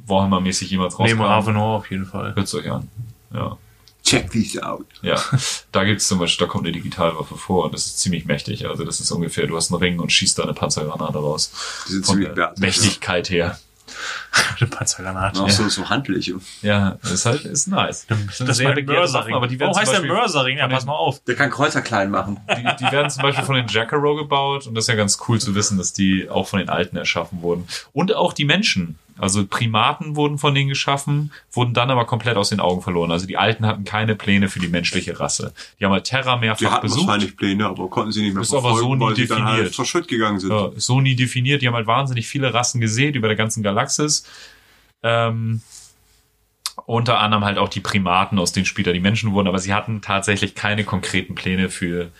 Warhammer-mäßig 0.07 0.71
jemals 0.71 0.99
Neben 0.99 1.21
rauskam. 1.21 1.31
Ravenor 1.31 1.77
auf 1.77 1.91
jeden 1.91 2.07
Fall. 2.07 2.35
Hört's 2.35 2.55
euch 2.55 2.71
an. 2.71 2.89
Ja. 3.35 3.59
Check 4.05 4.31
these 4.31 4.63
out. 4.63 4.87
Ja, 5.03 5.23
da 5.73 5.85
gibt's 5.85 6.09
zum 6.09 6.19
Beispiel, 6.19 6.47
da 6.47 6.51
kommt 6.51 6.65
eine 6.65 6.73
Digitalwaffe 6.73 7.37
vor 7.37 7.65
und 7.67 7.75
das 7.75 7.87
ist 7.87 7.99
ziemlich 8.01 8.25
mächtig. 8.25 8.67
Also 8.67 8.85
das 8.85 9.01
ist 9.01 9.11
ungefähr, 9.11 9.47
du 9.47 9.57
hast 9.57 9.71
einen 9.73 9.81
Ring 9.81 10.01
und 10.01 10.11
schießt 10.13 10.39
da 10.39 10.45
eine 10.45 10.55
Panzergranate 10.55 11.19
raus. 11.19 11.53
Die 11.89 11.93
sind 11.93 12.07
Von 12.07 12.15
ziemlich 12.17 12.35
der. 12.35 12.55
Mächtigkeit 12.59 13.31
her. 13.31 13.59
Eine 14.61 14.69
Panzergranate. 14.71 15.41
Auch 15.41 15.51
so, 15.51 15.69
so 15.69 15.91
handlich. 15.91 16.33
Ja, 16.63 16.99
ist 17.03 17.27
halt, 17.27 17.45
ist 17.45 17.67
nice. 17.67 18.07
sind 18.09 18.49
Das 18.49 18.59
ist 18.61 18.63
mein 18.63 18.85
Mörserring. 18.85 19.35
aber 19.35 19.49
die 19.49 19.59
werden 19.59 19.73
zum 19.73 19.81
heißt 19.81 19.93
der 19.93 19.99
Beispiel- 19.99 20.15
Mörserring? 20.17 20.59
Ja, 20.59 20.69
pass 20.69 20.85
mal 20.87 20.93
auf. 20.95 21.19
Der 21.25 21.35
kann 21.35 21.51
Kreuzer 21.51 21.83
klein 21.83 22.09
machen. 22.11 22.39
Die, 22.57 22.63
die 22.85 22.93
werden 22.93 23.11
zum 23.11 23.23
Beispiel 23.23 23.45
von 23.45 23.57
den 23.57 23.67
Jackaro 23.67 24.15
gebaut 24.15 24.69
und 24.69 24.77
das 24.77 24.85
ist 24.85 24.89
ja 24.89 24.95
ganz 24.95 25.19
cool 25.27 25.41
zu 25.41 25.57
wissen, 25.57 25.77
dass 25.77 25.93
die 25.93 26.31
auch 26.31 26.47
von 26.47 26.61
den 26.61 26.69
Alten 26.69 26.97
erschaffen 26.97 27.43
wurden. 27.43 27.67
Und 27.93 28.15
auch 28.15 28.33
die 28.33 28.45
Menschen. 28.45 28.97
Also 29.21 29.47
Primaten 29.47 30.17
wurden 30.17 30.39
von 30.39 30.55
denen 30.55 30.69
geschaffen, 30.71 31.31
wurden 31.53 31.75
dann 31.75 31.91
aber 31.91 32.07
komplett 32.07 32.37
aus 32.37 32.49
den 32.49 32.59
Augen 32.61 32.81
verloren. 32.83 33.11
Also 33.11 33.27
die 33.27 33.37
Alten 33.37 33.67
hatten 33.67 33.85
keine 33.85 34.17
Pläne 34.17 34.49
für 34.49 34.59
die 34.61 34.69
menschliche 34.69 35.21
Rasse. 35.21 35.53
Die 35.79 35.85
haben 35.85 35.93
halt 35.93 36.05
Terra 36.05 36.35
Die 36.37 36.41
mehrfach 36.47 36.71
hatten 36.71 36.87
besucht. 36.87 37.07
wahrscheinlich 37.07 37.37
Pläne, 37.37 37.67
aber 37.67 37.89
konnten 37.89 38.13
sie 38.13 38.23
nicht 38.23 38.35
mehr 38.35 38.43
Ist 38.43 38.55
aber 38.55 38.75
so 38.77 38.95
nie 38.95 39.01
weil 39.01 39.17
sie 39.17 39.27
dann 39.27 39.45
halt 39.45 39.53
definiert. 39.59 39.75
verschütt 39.75 40.09
gegangen 40.09 40.41
sind. 40.41 40.51
Ja, 40.51 40.71
so 40.77 41.01
nie 41.01 41.15
definiert. 41.17 41.61
Die 41.63 41.69
haben 41.69 41.75
halt 41.75 41.87
wahnsinnig 41.87 42.27
viele 42.27 42.53
Rassen 42.55 42.81
gesehen 42.81 43.15
über 43.15 43.29
der 43.29 43.37
ganzen 43.37 43.63
Galaxis. 43.63 44.25
Ähm, 45.03 45.61
unter 46.91 47.21
anderem 47.21 47.45
halt 47.45 47.57
auch 47.57 47.69
die 47.69 47.81
Primaten, 47.81 48.39
aus 48.39 48.53
denen 48.53 48.67
später 48.67 48.93
die 48.93 49.01
Menschen 49.01 49.33
wurden, 49.33 49.47
aber 49.47 49.61
sie 49.61 49.73
hatten 49.73 50.03
tatsächlich 50.03 50.57
keine 50.57 50.83
konkreten 50.85 51.37
Pläne 51.37 51.69
für 51.69 52.11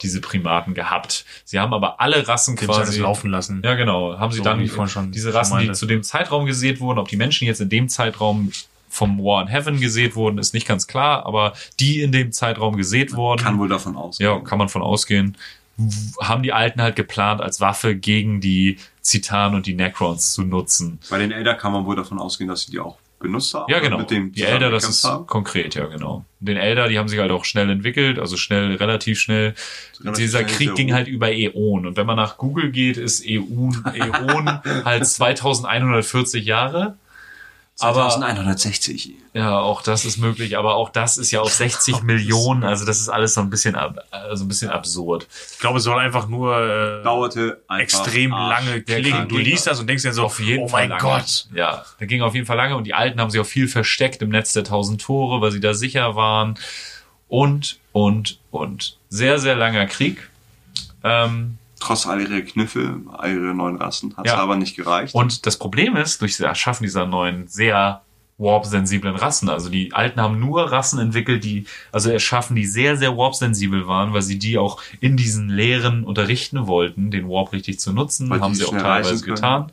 diese 0.00 0.20
Primaten 0.20 0.74
gehabt. 0.74 1.24
Sie 1.44 1.58
haben 1.58 1.74
aber 1.74 2.00
alle 2.00 2.26
Rassen 2.28 2.54
Den 2.54 2.68
quasi 2.68 3.00
laufen 3.00 3.30
lassen. 3.30 3.62
Ja, 3.64 3.74
genau. 3.74 4.18
Haben 4.18 4.30
sie 4.30 4.38
So, 4.38 4.44
dann 4.44 4.64
vorhin 4.68 4.88
schon 4.90 5.10
diese 5.10 5.34
Rassen, 5.34 5.58
die 5.58 5.72
zu 5.72 5.86
dem 5.86 6.04
Zeitraum 6.04 6.46
gesät 6.46 6.78
wurden, 6.80 7.00
ob 7.00 7.08
die 7.08 7.16
Menschen 7.16 7.46
jetzt 7.46 7.60
in 7.60 7.68
dem 7.68 7.88
Zeitraum 7.88 8.52
vom 8.88 9.18
War 9.18 9.42
in 9.42 9.48
Heaven 9.48 9.80
gesät 9.80 10.14
wurden, 10.14 10.38
ist 10.38 10.54
nicht 10.54 10.68
ganz 10.68 10.86
klar, 10.86 11.26
aber 11.26 11.54
die 11.80 12.00
in 12.02 12.12
dem 12.12 12.30
Zeitraum 12.30 12.76
gesät 12.76 13.14
wurden, 13.14 13.42
Kann 13.42 13.58
wohl 13.58 13.68
davon 13.68 13.96
ausgehen. 13.96 14.30
ja, 14.30 14.38
kann 14.40 14.58
man 14.58 14.68
von 14.68 14.82
ausgehen, 14.82 15.36
haben 16.20 16.42
die 16.42 16.52
Alten 16.52 16.80
halt 16.82 16.94
geplant, 16.94 17.40
als 17.40 17.60
Waffe 17.60 17.96
gegen 17.96 18.40
die 18.40 18.76
Zitan 19.00 19.54
und 19.54 19.66
die 19.66 19.74
Necrons 19.74 20.32
zu 20.32 20.42
nutzen. 20.42 21.00
Bei 21.10 21.18
den 21.18 21.32
Elder 21.32 21.54
kann 21.54 21.72
man 21.72 21.86
wohl 21.86 21.96
davon 21.96 22.18
ausgehen, 22.18 22.48
dass 22.48 22.62
sie 22.66 22.72
die 22.72 22.78
auch 22.78 22.98
benutzt 23.22 23.54
haben. 23.54 23.70
Ja, 23.70 23.80
genau. 23.80 23.98
Mit 23.98 24.10
dem 24.10 24.32
die 24.32 24.42
Elder, 24.42 24.70
das 24.70 24.88
ist 24.88 25.04
haben. 25.04 25.26
konkret, 25.26 25.74
ja, 25.74 25.86
genau. 25.86 26.24
Den 26.40 26.56
Elder, 26.56 26.88
die 26.88 26.98
haben 26.98 27.08
sich 27.08 27.18
halt 27.18 27.30
auch 27.30 27.44
schnell 27.44 27.70
entwickelt, 27.70 28.18
also 28.18 28.36
schnell, 28.36 28.74
relativ 28.74 29.20
schnell. 29.20 29.54
Relativ 30.00 30.24
Dieser 30.24 30.40
schnell 30.40 30.56
Krieg 30.56 30.74
ging 30.74 30.92
halt 30.92 31.08
über 31.08 31.30
Äon. 31.32 31.86
Und 31.86 31.96
wenn 31.96 32.06
man 32.06 32.16
nach 32.16 32.36
Google 32.36 32.70
geht, 32.70 32.96
ist 32.96 33.24
Äon, 33.24 33.84
Äon 33.94 34.60
halt 34.84 35.06
2140 35.06 36.44
Jahre. 36.44 36.96
Aber 37.82 38.08
2160. 38.08 39.14
ja, 39.34 39.58
auch 39.58 39.82
das 39.82 40.04
ist 40.04 40.18
möglich, 40.18 40.56
aber 40.56 40.74
auch 40.74 40.90
das 40.90 41.18
ist 41.18 41.30
ja 41.30 41.40
auf 41.40 41.52
60 41.52 42.02
Millionen, 42.02 42.64
also 42.64 42.84
das 42.84 43.00
ist 43.00 43.08
alles 43.08 43.34
so 43.34 43.40
ein 43.40 43.50
bisschen, 43.50 43.74
ab, 43.74 43.96
also 44.10 44.44
ein 44.44 44.48
bisschen 44.48 44.70
absurd. 44.70 45.26
Ich 45.52 45.58
glaube, 45.58 45.78
es 45.78 45.84
soll 45.84 45.98
einfach 45.98 46.28
nur 46.28 46.56
äh, 46.56 47.02
Dauerte 47.02 47.62
einfach 47.68 47.82
extrem 47.82 48.32
Arsch. 48.32 48.66
lange 48.66 48.82
klingen. 48.82 49.20
Krieg 49.20 49.28
Du 49.28 49.38
liest 49.38 49.66
das 49.66 49.80
und 49.80 49.86
denkst 49.88 50.02
dir 50.02 50.12
so, 50.12 50.24
auf 50.24 50.40
jeden 50.40 50.64
oh 50.64 50.68
Fall 50.68 50.88
mein 50.88 50.98
lange. 50.98 51.02
Gott. 51.02 51.46
Ja, 51.54 51.84
der 52.00 52.06
ging 52.06 52.22
auf 52.22 52.34
jeden 52.34 52.46
Fall 52.46 52.56
lange 52.56 52.76
und 52.76 52.84
die 52.84 52.94
Alten 52.94 53.20
haben 53.20 53.30
sich 53.30 53.40
auch 53.40 53.46
viel 53.46 53.68
versteckt 53.68 54.22
im 54.22 54.30
Netz 54.30 54.52
der 54.52 54.64
tausend 54.64 55.00
Tore, 55.02 55.40
weil 55.40 55.52
sie 55.52 55.60
da 55.60 55.74
sicher 55.74 56.16
waren. 56.16 56.58
Und, 57.28 57.78
und, 57.92 58.38
und. 58.50 58.98
Sehr, 59.08 59.38
sehr 59.38 59.56
langer 59.56 59.86
Krieg. 59.86 60.28
Ähm, 61.02 61.58
Trotz 61.82 62.06
all 62.06 62.20
ihrer 62.20 62.40
Kniffe, 62.42 63.00
all 63.16 63.32
ihre 63.32 63.54
neuen 63.54 63.76
Rassen, 63.76 64.16
hat 64.16 64.26
es 64.26 64.32
Ja. 64.32 64.38
aber 64.38 64.56
nicht 64.56 64.76
gereicht. 64.76 65.14
und 65.14 65.46
das 65.46 65.56
Problem 65.58 65.96
ist, 65.96 66.20
durch 66.20 66.36
das 66.36 66.46
Erschaffen 66.46 66.84
dieser 66.84 67.06
neuen, 67.06 67.48
sehr 67.48 68.02
warp-sensiblen 68.38 69.14
Rassen, 69.14 69.48
also 69.48 69.68
die 69.68 69.92
Alten 69.92 70.20
haben 70.20 70.40
nur 70.40 70.72
Rassen 70.72 70.98
entwickelt, 70.98 71.44
die, 71.44 71.66
also 71.92 72.10
erschaffen, 72.10 72.56
die 72.56 72.64
sehr, 72.66 72.96
sehr 72.96 73.16
warp-sensibel 73.16 73.86
waren, 73.86 74.12
weil 74.14 74.22
sie 74.22 74.38
die 74.38 74.58
auch 74.58 74.80
in 75.00 75.16
diesen 75.16 75.48
Lehren 75.48 76.02
unterrichten 76.04 76.66
wollten, 76.66 77.10
den 77.10 77.28
Warp 77.28 77.52
richtig 77.52 77.78
zu 77.78 77.92
nutzen, 77.92 78.30
Weil 78.30 78.40
haben 78.40 78.54
sie 78.54 78.64
auch 78.64 78.70
teilweise 78.70 79.24
getan. 79.24 79.70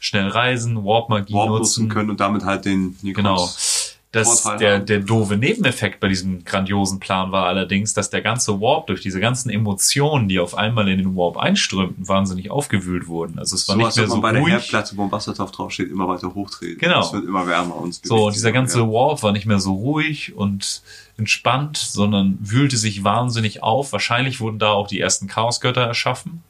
Schnell 0.00 0.28
reisen, 0.28 0.84
Warp-Magie 0.84 1.32
Warp 1.32 1.48
nutzen. 1.50 1.84
nutzen 1.84 1.88
können 1.88 2.10
und 2.10 2.20
damit 2.20 2.44
halt 2.44 2.64
den 2.64 2.96
Nikons 3.02 3.14
Genau. 3.16 3.50
Das, 4.12 4.44
der, 4.60 4.78
der 4.78 4.98
doofe 5.00 5.38
Nebeneffekt 5.38 5.98
bei 5.98 6.06
diesem 6.08 6.44
grandiosen 6.44 7.00
Plan 7.00 7.32
war 7.32 7.46
allerdings, 7.46 7.94
dass 7.94 8.10
der 8.10 8.20
ganze 8.20 8.60
Warp 8.60 8.88
durch 8.88 9.00
diese 9.00 9.20
ganzen 9.20 9.48
Emotionen, 9.48 10.28
die 10.28 10.38
auf 10.38 10.54
einmal 10.54 10.86
in 10.88 10.98
den 10.98 11.16
Warp 11.16 11.38
einströmten, 11.38 12.06
wahnsinnig 12.06 12.50
aufgewühlt 12.50 13.08
wurden. 13.08 13.38
Also 13.38 13.56
es 13.56 13.66
war 13.68 13.76
So, 13.76 13.86
nicht 13.86 13.96
mehr 13.96 14.06
so 14.06 14.12
man 14.16 14.20
bei 14.20 14.32
der 14.32 14.42
ruhig. 14.42 14.52
Herdplatte, 14.52 14.98
wo 14.98 15.04
ein 15.04 15.12
Wassertopf 15.12 15.52
draufsteht, 15.52 15.90
immer 15.90 16.06
weiter 16.08 16.34
hochdreht. 16.34 16.78
Genau. 16.78 17.00
Es 17.00 17.12
wird 17.14 17.24
immer 17.24 17.46
wärmer 17.46 17.76
und 17.76 17.94
So, 18.04 18.28
dieser 18.28 18.52
ganze 18.52 18.80
mehr. 18.80 18.92
Warp 18.92 19.22
war 19.22 19.32
nicht 19.32 19.46
mehr 19.46 19.60
so 19.60 19.72
ruhig 19.72 20.36
und 20.36 20.82
entspannt, 21.16 21.78
sondern 21.78 22.36
wühlte 22.38 22.76
sich 22.76 23.04
wahnsinnig 23.04 23.62
auf. 23.62 23.92
Wahrscheinlich 23.92 24.40
wurden 24.40 24.58
da 24.58 24.72
auch 24.72 24.88
die 24.88 25.00
ersten 25.00 25.26
Chaosgötter 25.26 25.80
erschaffen. 25.80 26.42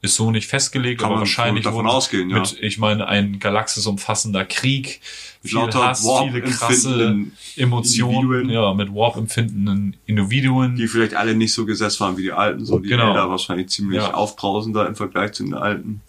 Ist 0.00 0.14
so 0.14 0.30
nicht 0.30 0.46
festgelegt, 0.48 1.00
Kann 1.00 1.10
aber 1.10 1.20
wahrscheinlich 1.20 1.64
davon 1.64 1.78
wurden 1.84 1.88
ausgehen, 1.88 2.30
ja. 2.30 2.38
mit, 2.38 2.56
ich 2.60 2.78
meine, 2.78 3.08
ein 3.08 3.40
galaxisumfassender 3.40 4.44
Krieg, 4.44 5.00
viel 5.42 5.54
lauter 5.56 5.88
Hass, 5.88 6.04
Warp 6.04 6.28
viele 6.28 6.42
krasse 6.42 7.16
Emotionen, 7.56 8.48
ja, 8.48 8.74
mit 8.74 8.94
Warp 8.94 9.16
empfindenden 9.16 9.96
Individuen. 10.06 10.76
Die 10.76 10.86
vielleicht 10.88 11.14
alle 11.14 11.34
nicht 11.34 11.52
so 11.52 11.66
gesetzt 11.66 12.00
waren 12.00 12.16
wie 12.16 12.22
die 12.22 12.32
alten, 12.32 12.64
so 12.64 12.78
die 12.78 12.88
Genau. 12.90 13.08
Elder 13.08 13.28
wahrscheinlich 13.28 13.68
ziemlich 13.70 13.98
Ja. 14.00 14.14
aufbrausender 14.14 14.86
im 14.86 14.94
Vergleich 14.94 15.32
zu 15.32 15.42
den 15.44 15.54
alten. 15.54 16.00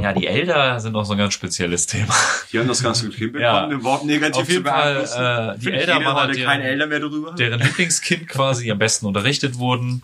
Ja, 0.00 0.12
die 0.12 0.26
Elder 0.26 0.80
sind 0.80 0.94
auch 0.96 1.04
so 1.04 1.12
ein 1.12 1.18
ganz 1.18 1.34
spezielles 1.34 1.86
Thema. 1.86 2.14
Die 2.52 2.58
haben 2.58 2.66
das 2.68 2.82
Ganze 2.82 3.06
gut 3.06 3.14
hinbekommen, 3.16 3.42
Ja. 3.78 3.84
Warp 3.84 4.04
negativ 4.04 4.42
Auf 4.42 4.48
jeden 4.50 4.64
Fall, 4.64 5.54
äh, 5.56 5.58
die 5.60 5.70
Elder 5.72 5.94
waren 6.04 6.16
halt 6.16 6.30
heute 6.30 6.44
kein 6.44 6.60
deren- 6.60 6.72
Elder 6.72 6.86
mehr 6.88 7.00
darüber. 7.00 7.32
deren 7.32 7.60
Lieblingskind 7.60 8.26
quasi 8.28 8.70
am 8.70 8.78
besten 8.78 9.06
unterrichtet 9.06 9.58
wurden. 9.58 10.02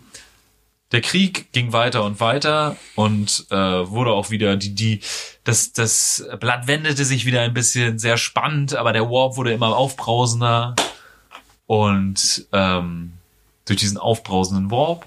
Der 0.91 1.01
Krieg 1.01 1.51
ging 1.53 1.71
weiter 1.71 2.03
und 2.03 2.19
weiter 2.19 2.75
und 2.95 3.45
äh, 3.49 3.55
wurde 3.55 4.11
auch 4.11 4.29
wieder 4.29 4.57
die 4.57 4.75
die 4.75 4.99
das 5.43 5.71
das 5.71 6.25
Blatt 6.39 6.67
wendete 6.67 7.05
sich 7.05 7.25
wieder 7.25 7.41
ein 7.41 7.53
bisschen 7.53 7.97
sehr 7.97 8.17
spannend, 8.17 8.75
aber 8.75 8.91
der 8.93 9.09
Warp 9.09 9.37
wurde 9.37 9.53
immer 9.53 9.75
aufbrausender 9.75 10.75
und 11.65 12.45
ähm, 12.51 13.13
durch 13.65 13.79
diesen 13.79 13.97
aufbrausenden 13.97 14.69
Warp 14.71 15.05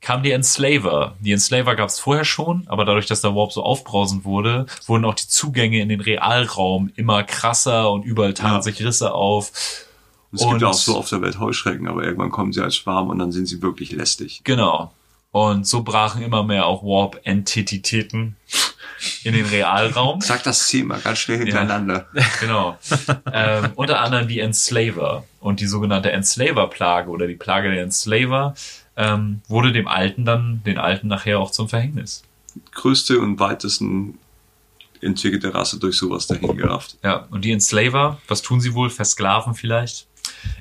kam 0.00 0.22
die 0.22 0.32
Enslaver. 0.32 1.14
Die 1.20 1.32
Enslaver 1.32 1.76
gab 1.76 1.88
es 1.88 1.98
vorher 1.98 2.26
schon, 2.26 2.64
aber 2.66 2.84
dadurch, 2.84 3.06
dass 3.06 3.22
der 3.22 3.34
Warp 3.34 3.52
so 3.52 3.62
aufbrausend 3.62 4.24
wurde, 4.26 4.66
wurden 4.86 5.04
auch 5.06 5.14
die 5.14 5.28
Zugänge 5.28 5.80
in 5.80 5.88
den 5.88 6.00
Realraum 6.00 6.90
immer 6.96 7.22
krasser 7.22 7.90
und 7.90 8.04
überall 8.04 8.34
taten 8.34 8.56
Ja. 8.56 8.62
sich 8.62 8.84
Risse 8.84 9.14
auf. 9.14 9.52
Es 10.34 10.40
gibt 10.40 10.52
und- 10.54 10.62
ja 10.62 10.68
auch 10.68 10.74
so 10.74 10.96
auf 10.96 11.08
der 11.08 11.22
Welt 11.22 11.38
Heuschrecken, 11.38 11.88
aber 11.88 12.04
irgendwann 12.04 12.30
kommen 12.30 12.52
sie 12.52 12.62
als 12.62 12.76
Schwarm 12.76 13.08
und 13.08 13.18
dann 13.18 13.32
sind 13.32 13.46
sie 13.46 13.62
wirklich 13.62 13.92
lästig. 13.92 14.42
Genau. 14.44 14.92
Und 15.30 15.66
so 15.66 15.82
brachen 15.82 16.22
immer 16.22 16.44
mehr 16.44 16.66
auch 16.66 16.84
Warp-Entitäten 16.84 18.36
in 19.24 19.34
den 19.34 19.46
Realraum. 19.46 20.20
Sag 20.20 20.44
das 20.44 20.68
zehnmal 20.68 21.00
ganz 21.00 21.18
schnell 21.18 21.38
hintereinander. 21.38 22.06
Genau. 22.40 22.78
ähm, 23.32 23.70
unter 23.74 24.00
anderem 24.00 24.28
die 24.28 24.38
Enslaver. 24.40 25.24
Und 25.40 25.60
die 25.60 25.66
sogenannte 25.66 26.12
Enslaver-Plage 26.12 27.10
oder 27.10 27.26
die 27.26 27.34
Plage 27.34 27.70
der 27.70 27.82
Enslaver 27.82 28.54
ähm, 28.96 29.42
wurde 29.48 29.72
dem 29.72 29.88
Alten 29.88 30.24
dann, 30.24 30.62
den 30.64 30.78
Alten 30.78 31.08
nachher 31.08 31.40
auch 31.40 31.50
zum 31.50 31.68
Verhängnis. 31.68 32.22
Größte 32.72 33.18
und 33.18 33.40
weitesten 33.40 34.18
entwickelte 35.00 35.52
Rasse 35.52 35.78
durch 35.78 35.96
sowas 35.96 36.26
dahin 36.26 36.56
gerafft. 36.56 36.96
Ja, 37.02 37.26
und 37.30 37.44
die 37.44 37.52
Enslaver, 37.52 38.20
was 38.28 38.40
tun 38.40 38.60
sie 38.60 38.72
wohl? 38.74 38.88
Versklaven 38.88 39.54
vielleicht? 39.54 40.06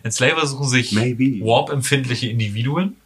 Enslaver 0.03 0.45
suchen 0.45 0.67
sich. 0.67 0.95
Warp-empfindliche 0.95 2.27
Individuen, 2.27 2.97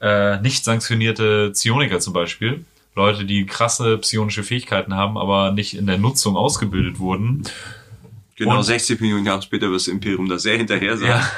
äh, 0.00 0.40
nicht 0.40 0.64
sanktionierte 0.64 1.50
Psioniker 1.50 2.00
zum 2.00 2.12
Beispiel, 2.12 2.64
Leute, 2.94 3.24
die 3.24 3.46
krasse 3.46 3.96
psionische 3.98 4.42
Fähigkeiten 4.42 4.94
haben, 4.94 5.16
aber 5.16 5.52
nicht 5.52 5.74
in 5.74 5.86
der 5.86 5.98
Nutzung 5.98 6.36
ausgebildet 6.36 6.98
wurden. 6.98 7.44
Genau 8.36 8.58
Und- 8.58 8.64
60 8.64 9.00
Millionen 9.00 9.24
Jahre 9.24 9.42
später 9.42 9.66
wird 9.66 9.80
das 9.80 9.88
Imperium 9.88 10.28
da 10.28 10.38
sehr 10.38 10.56
hinterher 10.56 10.96
sein. 10.96 11.08
Ja. 11.08 11.30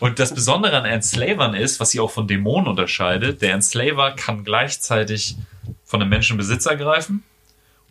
Und 0.00 0.18
das 0.18 0.34
Besondere 0.34 0.76
an 0.78 0.84
Enslavern 0.84 1.54
ist, 1.54 1.80
was 1.80 1.90
sie 1.90 2.00
auch 2.00 2.10
von 2.10 2.26
Dämonen 2.26 2.68
unterscheidet, 2.68 3.42
der 3.42 3.54
Enslaver 3.54 4.12
kann 4.12 4.44
gleichzeitig 4.44 5.36
von 5.84 6.00
einem 6.00 6.10
Menschen 6.10 6.36
Besitz 6.36 6.66
ergreifen 6.66 7.22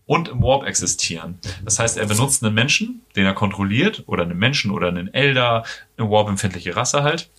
und 0.06 0.28
im 0.28 0.42
Warp 0.42 0.66
existieren. 0.66 1.40
Das 1.64 1.80
heißt, 1.80 1.98
er 1.98 2.06
benutzt 2.06 2.44
einen 2.44 2.54
Menschen, 2.54 3.02
den 3.16 3.26
er 3.26 3.34
kontrolliert, 3.34 4.04
oder 4.06 4.24
einen 4.24 4.38
Menschen 4.38 4.72
oder 4.72 4.88
einen 4.88 5.14
Elder, 5.14 5.64
eine 5.98 6.10
Warp-empfindliche 6.10 6.76
Rasse 6.76 7.04
halt. 7.04 7.30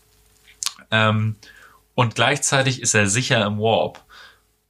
Ähm, 0.90 1.36
und 1.94 2.14
gleichzeitig 2.14 2.82
ist 2.82 2.94
er 2.94 3.08
sicher 3.08 3.44
im 3.44 3.58
Warp. 3.58 4.04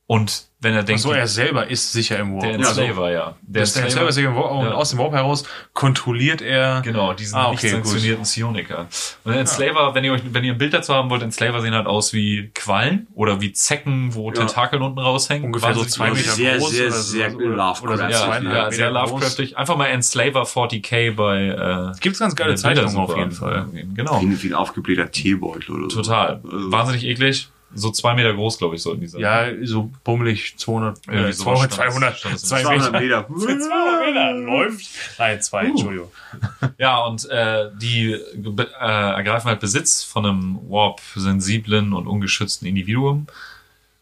Und 0.07 0.49
wenn 0.67 0.75
er 0.75 0.83
denkt, 0.83 1.01
so, 1.03 1.13
er 1.13 1.27
selber 1.27 1.69
ist 1.69 1.93
sicher 1.93 2.19
im 2.19 2.33
Warp. 2.35 2.43
der 2.43 2.55
Enslaver, 2.55 3.11
ja. 3.11 3.35
Der 3.43 3.65
Der, 3.65 3.83
der 3.83 3.91
selber 3.91 4.09
ist 4.09 4.15
sicher 4.17 4.29
im 4.29 4.35
Warp 4.37 4.51
und 4.51 4.65
Ja. 4.67 4.73
aus 4.73 4.91
dem 4.91 4.99
Warp 4.99 5.13
heraus 5.13 5.45
kontrolliert 5.73 6.43
er. 6.43 6.81
Genau, 6.83 7.13
diesen 7.13 7.37
Ah, 7.37 7.51
nicht 7.51 7.61
okay, 7.61 7.73
gut. 7.77 7.87
sanktionierten 7.87 8.25
Psioniker. 8.25 8.87
Und 9.25 9.33
Enslaver, 9.35 9.95
wenn 9.95 10.05
ihr 10.05 10.13
euch, 10.13 10.23
wenn 10.33 10.45
ihr 10.45 10.53
ein 10.53 10.59
Bild 10.59 10.75
dazu 10.75 10.93
haben 10.95 11.09
wollt, 11.11 11.23
Enslaver 11.23 11.61
sehen 11.61 11.75
halt 11.75 11.87
aus 11.87 12.13
wie 12.13 12.51
Quallen 12.55 13.07
oder 13.15 13.41
wie 13.41 13.53
Zecken, 13.53 14.15
wo 14.15 14.29
Ja. 14.31 14.35
Tentakeln 14.35 14.83
unten 14.83 14.99
raushängen. 14.99 15.45
Ungefähr 15.47 15.73
so 15.75 15.81
Wahnsinnig 15.81 15.93
zwei. 15.95 16.11
Meter 16.11 16.33
Sehr, 16.33 16.59
groß 16.59 16.71
sehr, 16.71 16.87
oder 16.87 16.97
sehr 16.97 17.31
so, 17.31 17.37
oder, 17.37 17.47
oder 17.47 17.97
so 17.97 18.03
Lovecraft. 18.03 18.43
Ja, 18.43 18.53
ja, 18.53 18.71
sehr. 18.73 18.91
Lovecraftig. 18.91 19.57
Einfach 19.57 19.77
mal 19.77 19.87
Enslaver 19.87 20.43
40k 20.43 21.15
bei 21.15 21.47
äh, 21.95 21.99
Gibt's 22.01 22.19
ganz 22.19 22.35
geile 22.35 22.51
der 22.51 22.57
Zeichnungen 22.57 22.97
auf 22.97 23.17
jeden 23.17 23.31
Fall. 23.33 23.67
Genau. 23.95 24.21
Wie, 24.21 24.43
wie 24.43 24.49
ein 24.49 24.55
aufgeblähter 24.55 25.11
Teebeutel 25.11 25.75
oder 25.77 25.91
so. 25.91 26.03
Total. 26.03 26.41
Also, 26.45 26.73
Wahnsinnig 26.73 27.05
eklig. 27.05 27.49
So 27.77 27.91
zwei 27.91 28.15
Meter 28.15 28.33
groß, 28.35 28.59
glaube 28.59 28.75
ich, 28.77 28.83
so 28.83 28.93
in 28.93 29.01
dieser. 29.01 29.19
Ja, 29.21 29.47
so 29.65 29.91
bummelig 30.03 30.57
200, 30.57 30.99
Irgendwie 31.07 31.29
äh, 31.29 31.33
sowas 31.33 31.69
200, 31.69 32.19
stand 32.19 32.35
das- 32.35 32.43
200, 32.43 32.83
stand 32.83 32.85
das 32.85 32.87
im 32.89 32.91
200 32.91 33.03
Meter. 33.03 33.27
200 33.29 33.49
Meter. 33.49 33.61
200 33.69 34.07
Meter 34.07 34.33
läuft. 34.33 34.87
Nein, 35.19 35.43
zwei, 35.43 35.67
Entschuldigung. 35.67 36.11
Ja, 36.79 36.99
und 37.05 37.29
äh, 37.31 37.71
die 37.81 38.13
äh, 38.13 38.63
ergreifen 38.81 39.49
halt 39.49 39.61
Besitz 39.61 40.03
von 40.03 40.27
einem 40.27 40.59
Warp-sensiblen 40.69 41.93
und 41.93 42.07
ungeschützten 42.07 42.67
Individuum 42.69 43.27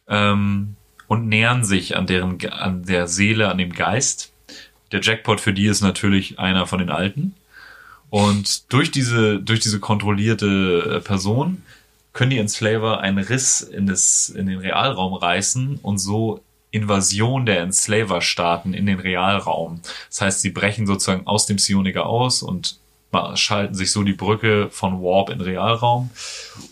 ähm, 0.08 0.76
und 1.06 1.28
nähern 1.28 1.64
sich 1.64 1.96
an 1.96 2.06
deren 2.06 2.38
an 2.50 2.84
der 2.84 3.06
Seele, 3.06 3.48
an 3.50 3.58
dem 3.58 3.72
Geist. 3.72 4.32
Der 4.92 5.00
Jackpot 5.00 5.40
für 5.40 5.52
die 5.52 5.66
ist 5.66 5.80
natürlich 5.82 6.38
einer 6.38 6.66
von 6.66 6.78
den 6.78 6.90
Alten. 6.90 7.34
Und 8.10 8.72
durch 8.72 8.90
diese 8.90 9.40
durch 9.40 9.60
diese 9.60 9.80
kontrollierte 9.80 10.96
äh, 10.96 11.00
Person 11.00 11.62
können 12.14 12.30
die 12.30 12.38
Enslaver 12.38 13.00
einen 13.00 13.18
Riss 13.18 13.60
in, 13.60 13.86
das, 13.86 14.30
in 14.30 14.46
den 14.46 14.58
Realraum 14.60 15.14
reißen 15.14 15.80
und 15.82 15.98
so 15.98 16.40
Invasion 16.70 17.44
der 17.44 17.60
Enslaver-Staaten 17.60 18.72
in 18.72 18.86
den 18.86 18.98
Realraum. 18.98 19.80
Das 20.08 20.22
heißt, 20.22 20.40
sie 20.40 20.50
brechen 20.50 20.86
sozusagen 20.86 21.26
aus 21.26 21.46
dem 21.46 21.56
Psioniker 21.58 22.06
aus 22.06 22.42
und 22.42 22.78
schalten 23.34 23.74
sich 23.74 23.92
so 23.92 24.02
die 24.02 24.12
Brücke 24.12 24.68
von 24.70 25.00
Warp 25.00 25.30
in 25.30 25.40
Realraum. 25.40 26.10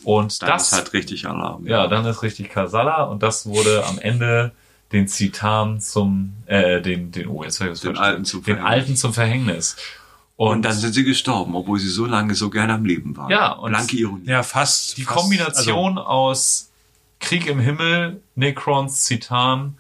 Und 0.02 0.43
Dann 0.43 0.48
das, 0.51 0.64
ist 0.64 0.73
halt 0.73 0.93
richtig 0.93 1.27
Alarm. 1.28 1.66
ja, 1.66 1.86
dann 1.86 2.05
ist 2.06 2.23
richtig 2.23 2.51
Kasala 2.51 3.05
und 3.05 3.23
das 3.23 3.47
wurde 3.47 3.85
am 3.86 3.98
Ende 3.98 4.51
den 4.90 5.06
Zitan 5.09 5.81
zum, 5.81 6.35
äh, 6.47 6.81
den, 6.81 7.12
den, 7.12 7.28
oh, 7.28 7.44
jetzt 7.44 7.60
ich 7.60 7.70
was 7.70 7.81
Den 7.81 7.97
Alten 7.97 8.24
zum 8.24 8.43
Den 8.43 8.56
Verhängnis. 8.56 8.73
Alten 8.73 8.97
zum 8.97 9.14
Verhängnis. 9.14 9.77
Und, 10.43 10.48
Und 10.56 10.62
dann 10.62 10.73
sind 10.73 10.93
sie 10.93 11.05
gestorben, 11.05 11.55
obwohl 11.55 11.78
sie 11.78 11.89
so 11.89 12.05
lange 12.05 12.35
so 12.35 12.51
gerne 12.51 12.73
am 12.74 12.85
Leben 12.85 13.16
waren. 13.16 13.31
Ja, 13.31 13.52
und- 13.52 13.70
Blanke 13.70 13.97
Ironie. 13.97 14.27
Ja, 14.27 14.43
fast. 14.43 14.97
die 14.97 15.02
fast, 15.02 15.16
also 15.16 15.20
Kombination 15.28 15.98
aus 15.98 16.70
Krieg 17.20 17.47
im 17.47 17.60
Himmel, 17.60 18.20
Necrons, 18.35 19.02
Zitan, 19.05 19.77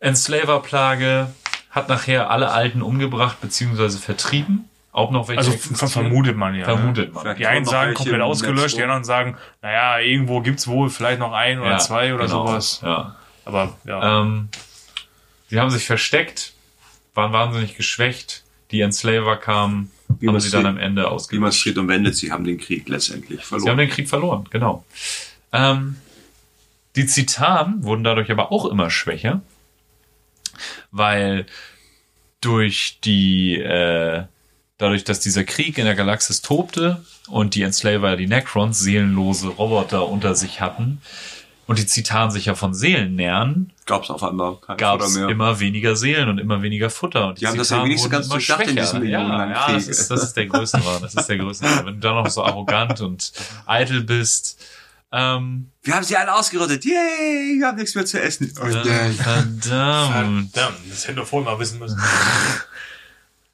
Enslaver-Plage 0.00 1.32
hat 1.70 1.88
nachher 1.88 2.30
alle 2.30 2.50
Alten 2.50 2.82
umgebracht 2.82 3.40
bzw. 3.40 3.90
vertrieben. 3.98 4.68
Auch 4.92 5.10
noch 5.12 5.28
welche 5.28 5.38
Also, 5.38 5.50
also 5.52 5.62
existieren. 5.70 5.90
vermutet 6.08 6.36
man 6.36 6.54
ja. 6.56 6.64
Vermutet 6.64 7.08
Ne? 7.08 7.14
man. 7.14 7.22
Vielleicht 7.22 7.38
Die 7.40 7.46
einen 7.46 7.64
sagen 7.64 7.94
komplett 7.94 8.20
ausgelöscht, 8.20 8.76
die 8.76 8.82
anderen 8.82 9.04
sagen, 9.04 9.36
naja, 9.62 10.00
irgendwo 10.00 10.40
gibt's 10.40 10.66
wohl 10.66 10.90
vielleicht 10.90 11.20
noch 11.20 11.32
ein 11.32 11.60
oder 11.60 11.70
Ja, 11.72 11.78
zwei 11.78 12.12
oder 12.12 12.26
genau, 12.26 12.46
sowas. 12.46 12.80
Ja. 12.82 13.14
Aber 13.44 13.76
ja. 13.84 14.20
Ähm, 14.22 14.48
die 15.50 15.60
haben 15.60 15.70
sich 15.70 15.86
versteckt, 15.86 16.54
waren 17.14 17.32
wahnsinnig 17.32 17.76
geschwächt. 17.76 18.42
Die 18.70 18.80
Enslaver 18.80 19.36
kamen, 19.36 19.90
Wie 20.18 20.28
haben 20.28 20.40
sie 20.40 20.50
dann 20.50 20.66
am 20.66 20.78
Ende 20.78 21.10
Wie 21.30 21.38
man 21.38 21.50
es 21.50 21.56
und 21.78 21.88
wendet, 21.88 22.16
sie 22.16 22.32
haben 22.32 22.44
den 22.44 22.58
Krieg 22.58 22.88
letztendlich 22.88 23.44
verloren. 23.44 23.64
Sie 23.64 23.70
haben 23.70 23.78
den 23.78 23.90
Krieg 23.90 24.08
verloren, 24.08 24.46
genau. 24.50 24.84
Ähm, 25.52 25.96
die 26.96 27.06
Zitanen 27.06 27.84
wurden 27.84 28.04
dadurch 28.04 28.30
aber 28.30 28.52
auch 28.52 28.66
immer 28.66 28.90
schwächer, 28.90 29.42
weil 30.90 31.46
durch 32.40 32.98
die, 33.04 33.56
äh, 33.56 34.24
dadurch, 34.78 35.04
dass 35.04 35.20
dieser 35.20 35.44
Krieg 35.44 35.78
in 35.78 35.84
der 35.84 35.94
Galaxis 35.94 36.42
tobte 36.42 37.04
und 37.28 37.54
die 37.54 37.62
Enslaver, 37.62 38.16
die 38.16 38.26
Necrons, 38.26 38.78
seelenlose 38.80 39.48
Roboter 39.48 40.08
unter 40.08 40.34
sich 40.34 40.60
hatten 40.60 41.00
und 41.70 41.78
die 41.78 41.86
Zitanen 41.86 42.30
sich 42.30 42.44
ja 42.46 42.54
von 42.54 42.74
Seelen 42.74 43.14
nähern, 43.16 43.72
Gab 43.86 44.02
es 44.04 44.10
auf 44.10 44.22
einmal 44.22 44.56
kein 44.56 44.76
gab 44.76 45.00
Futter 45.00 45.06
es 45.06 45.16
mehr. 45.16 45.28
immer 45.28 45.58
weniger 45.60 45.96
Seelen 45.96 46.28
und 46.28 46.38
immer 46.38 46.60
weniger 46.62 46.90
Futter. 46.90 47.28
Und 47.28 47.40
Die 47.40 47.46
haben 47.46 47.56
das 47.56 47.70
ja 47.70 47.82
wenigstens 47.82 48.04
wurden 48.04 48.12
ganz 48.12 48.26
immer 48.26 48.34
durchdacht 48.34 48.60
in 48.62 48.66
schwächer. 48.70 48.80
diesem 48.80 49.04
ja, 49.04 49.50
ja, 49.50 49.72
das 49.72 49.88
ist, 49.88 50.10
das 50.10 50.22
ist 50.22 50.34
der 50.36 50.46
Größenwahn. 50.46 51.02
Das 51.02 51.14
ist 51.14 51.26
der 51.26 51.38
Größenwahn. 51.38 51.86
Wenn 51.86 51.94
du 51.94 52.00
dann 52.00 52.14
noch 52.16 52.28
so 52.28 52.44
arrogant 52.44 53.00
und 53.00 53.32
eitel 53.66 54.02
bist. 54.02 54.60
Ähm, 55.12 55.70
Wir 55.82 55.94
haben 55.96 56.04
sie 56.04 56.16
alle 56.16 56.32
ausgerottet. 56.34 56.84
Yay, 56.84 57.58
wir 57.58 57.66
haben 57.66 57.76
nichts 57.78 57.94
mehr 57.96 58.06
zu 58.06 58.20
essen. 58.20 58.46
äh, 58.46 59.10
verdammt. 59.10 59.64
Verdammt, 59.64 60.76
das 60.88 61.04
hätte 61.08 61.14
doch 61.16 61.26
vorher 61.26 61.52
mal 61.52 61.58
wissen 61.58 61.78
müssen. 61.78 62.00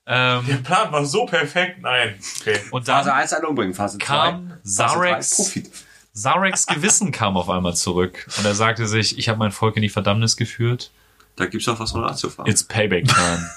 Ähm, 0.08 0.44
Der 0.46 0.54
Plan 0.58 0.92
war 0.92 1.04
so 1.04 1.26
perfekt. 1.26 1.82
Nein. 1.82 2.14
Okay. 2.40 2.60
und 2.70 2.86
Phase 2.86 3.08
dann 3.10 3.18
1 3.18 3.32
alle 3.32 3.48
umbringen, 3.48 3.74
Phase 3.74 3.98
2. 3.98 4.04
kam 4.06 4.52
Zarex, 4.62 5.34
Profit. 5.34 5.68
Zarex 6.16 6.66
Gewissen 6.66 7.12
kam 7.12 7.36
auf 7.36 7.50
einmal 7.50 7.76
zurück. 7.76 8.26
Und 8.38 8.44
er 8.44 8.54
sagte 8.54 8.86
sich, 8.86 9.18
ich 9.18 9.28
habe 9.28 9.38
mein 9.38 9.52
Volk 9.52 9.76
in 9.76 9.82
die 9.82 9.90
Verdammnis 9.90 10.36
geführt. 10.36 10.90
Da 11.36 11.44
gibt's 11.44 11.66
noch 11.66 11.78
was 11.78 11.92
von 11.92 12.02
Rat 12.02 12.18
zu 12.18 12.30
fahren. 12.30 12.48
It's 12.48 12.64
Payback 12.64 13.06
Time. 13.06 13.50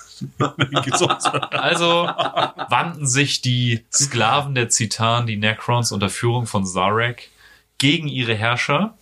Also 1.52 2.04
wandten 2.68 3.08
sich 3.08 3.40
die 3.40 3.86
Sklaven 3.90 4.54
der 4.54 4.68
Zitan, 4.68 5.26
die 5.28 5.38
Necrons 5.38 5.94
unter 5.94 6.10
Führung 6.10 6.46
von 6.46 6.66
Zarek, 6.66 7.30
gegen 7.78 8.10
ihre 8.10 8.36
Herrscher 8.36 8.98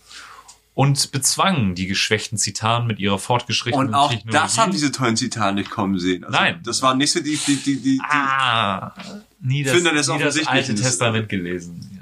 und 0.74 1.10
bezwangen 1.10 1.74
die 1.74 1.88
geschwächten 1.88 2.38
Zitanen 2.38 2.86
mit 2.86 3.00
ihrer 3.00 3.18
fortgeschrittenen 3.18 3.88
Und 3.88 3.94
auch 3.94 4.12
Technologie. 4.12 4.44
das 4.44 4.58
haben 4.58 4.70
diese 4.70 4.92
tollen 4.92 5.16
Zitate 5.16 5.56
nicht 5.56 5.70
kommen 5.70 5.98
sehen. 5.98 6.22
Also, 6.22 6.38
Nein. 6.38 6.60
Das 6.62 6.82
war 6.82 6.94
nicht 6.94 7.10
so 7.10 7.18
die, 7.18 7.36
die, 7.36 7.56
die, 7.56 7.76
die, 7.80 7.82
die 7.82 8.00
ah, 8.04 8.94
nie 9.40 9.64
das, 9.64 9.74
finde 9.74 9.92
das 9.92 10.06
nie 10.06 10.20
das 10.20 10.46
alte. 10.46 10.76
Testament 10.76 11.28
gelesen. 11.28 11.97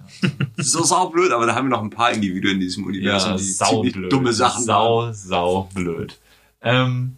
So 0.56 0.82
saublöd, 0.82 1.32
aber 1.32 1.46
da 1.46 1.54
haben 1.54 1.66
wir 1.66 1.76
noch 1.76 1.82
ein 1.82 1.90
paar 1.90 2.12
Individuen 2.12 2.54
in 2.54 2.60
diesem 2.60 2.84
Universum, 2.84 3.32
ja 3.32 3.36
die 3.36 3.42
ziemlich 3.42 3.56
saublöd. 3.92 4.12
dumme 4.12 4.32
Sachen 4.32 4.64
Sau, 4.64 5.00
machen. 5.02 5.14
sau 5.14 5.68
blöd. 5.74 6.18
Ähm, 6.62 7.16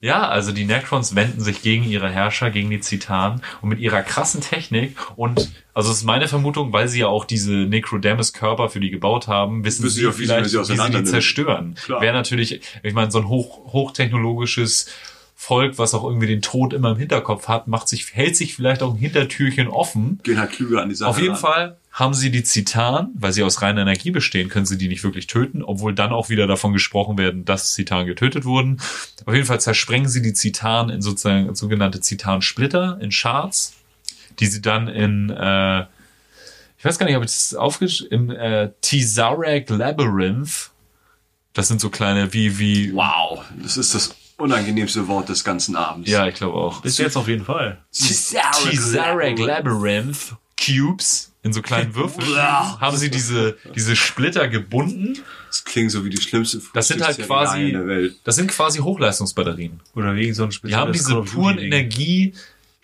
ja, 0.00 0.26
also 0.26 0.50
die 0.50 0.64
Necrons 0.64 1.14
wenden 1.14 1.40
sich 1.40 1.62
gegen 1.62 1.84
ihre 1.84 2.10
Herrscher, 2.10 2.50
gegen 2.50 2.70
die 2.70 2.80
Zitanen 2.80 3.40
und 3.60 3.68
mit 3.68 3.78
ihrer 3.78 4.02
krassen 4.02 4.40
Technik 4.40 4.96
und 5.16 5.48
also 5.74 5.92
es 5.92 5.98
ist 5.98 6.04
meine 6.04 6.26
Vermutung, 6.26 6.72
weil 6.72 6.88
sie 6.88 7.00
ja 7.00 7.06
auch 7.06 7.24
diese 7.24 7.52
Necrodamus-Körper 7.52 8.68
für 8.68 8.80
die 8.80 8.90
gebaut 8.90 9.28
haben, 9.28 9.64
wissen 9.64 9.88
sie 9.88 10.00
sie 10.00 10.06
auch, 10.08 10.18
wie 10.18 10.22
sie 10.22 10.24
vielleicht, 10.24 10.50
sie 10.50 10.58
wie 10.58 10.76
sie 10.76 10.90
die 10.90 11.04
zerstören. 11.04 11.76
Wäre 11.86 12.14
natürlich, 12.14 12.60
ich 12.82 12.94
meine, 12.94 13.12
so 13.12 13.18
ein 13.18 13.28
hoch, 13.28 13.72
hochtechnologisches 13.72 14.86
Volk, 15.36 15.78
was 15.78 15.94
auch 15.94 16.04
irgendwie 16.04 16.26
den 16.26 16.42
Tod 16.42 16.72
immer 16.72 16.90
im 16.90 16.98
Hinterkopf 16.98 17.48
hat, 17.48 17.68
macht 17.68 17.88
sich, 17.88 18.12
hält 18.14 18.36
sich 18.36 18.54
vielleicht 18.54 18.82
auch 18.82 18.94
ein 18.94 18.98
Hintertürchen 18.98 19.68
offen 19.68 20.20
Gehen 20.24 20.38
halt 20.38 20.50
klüger 20.50 20.82
an 20.82 20.88
die 20.88 20.94
Sache 20.94 21.10
auf 21.10 21.18
jeden 21.20 21.34
ran. 21.34 21.40
Fall 21.40 21.76
haben 21.92 22.14
sie 22.14 22.30
die 22.30 22.42
Zitan, 22.42 23.10
weil 23.14 23.34
sie 23.34 23.42
aus 23.42 23.60
reiner 23.60 23.82
Energie 23.82 24.10
bestehen, 24.10 24.48
können 24.48 24.64
sie 24.64 24.78
die 24.78 24.88
nicht 24.88 25.04
wirklich 25.04 25.26
töten, 25.26 25.62
obwohl 25.62 25.94
dann 25.94 26.10
auch 26.10 26.30
wieder 26.30 26.46
davon 26.46 26.72
gesprochen 26.72 27.18
werden, 27.18 27.44
dass 27.44 27.74
Zitan 27.74 28.06
getötet 28.06 28.46
wurden. 28.46 28.80
Auf 29.26 29.34
jeden 29.34 29.46
Fall 29.46 29.60
zersprengen 29.60 30.08
sie 30.08 30.22
die 30.22 30.32
Zitan 30.32 30.88
in 30.88 31.02
sozusagen 31.02 31.54
sogenannte 31.54 32.00
Zitan-Splitter, 32.00 32.98
in 33.02 33.12
Shards, 33.12 33.74
die 34.40 34.46
sie 34.46 34.62
dann 34.62 34.88
in, 34.88 35.28
äh, 35.28 35.82
ich 36.78 36.84
weiß 36.84 36.98
gar 36.98 37.04
nicht, 37.04 37.16
ob 37.16 37.24
ich 37.24 37.30
das 37.30 37.54
aufgeschrieben, 37.54 38.30
im 38.30 38.36
äh, 38.36 38.70
Tizarek 38.80 39.68
Labyrinth, 39.68 40.70
das 41.52 41.68
sind 41.68 41.82
so 41.82 41.90
kleine 41.90 42.32
wie, 42.32 42.58
wie, 42.58 42.94
Wow, 42.94 43.44
das 43.62 43.76
ist 43.76 43.94
das 43.94 44.14
unangenehmste 44.38 45.06
Wort 45.08 45.28
des 45.28 45.44
ganzen 45.44 45.76
Abends. 45.76 46.08
ja, 46.08 46.26
ich 46.26 46.36
glaube 46.36 46.54
auch. 46.54 46.80
Bis 46.80 46.96
jetzt 46.96 47.16
auf 47.18 47.28
jeden 47.28 47.44
Fall. 47.44 47.84
Tizarek 47.92 49.38
Labyrinth 49.38 50.36
Cubes 50.64 51.32
in 51.42 51.52
so 51.52 51.62
kleinen 51.62 51.94
Würfeln 51.94 52.36
haben 52.36 52.96
sie 52.96 53.10
diese, 53.10 53.56
diese 53.74 53.96
Splitter 53.96 54.48
gebunden. 54.48 55.18
Das 55.48 55.64
klingt 55.64 55.90
so 55.90 56.04
wie 56.04 56.10
die 56.10 56.20
schlimmste 56.20 56.62
Das 56.72 56.88
sind 56.88 57.04
halt 57.04 57.18
quasi, 57.18 57.68
in 57.68 57.72
der 57.72 57.86
Welt. 57.86 58.16
das 58.24 58.36
sind 58.36 58.50
quasi 58.50 58.78
Hochleistungsbatterien. 58.78 59.80
Oder 59.94 60.14
wegen 60.14 60.34
so 60.34 60.44
einem 60.44 60.52
Die 60.64 60.76
haben 60.76 60.92
diese 60.92 61.20
puren 61.22 61.58
Energie, 61.58 62.34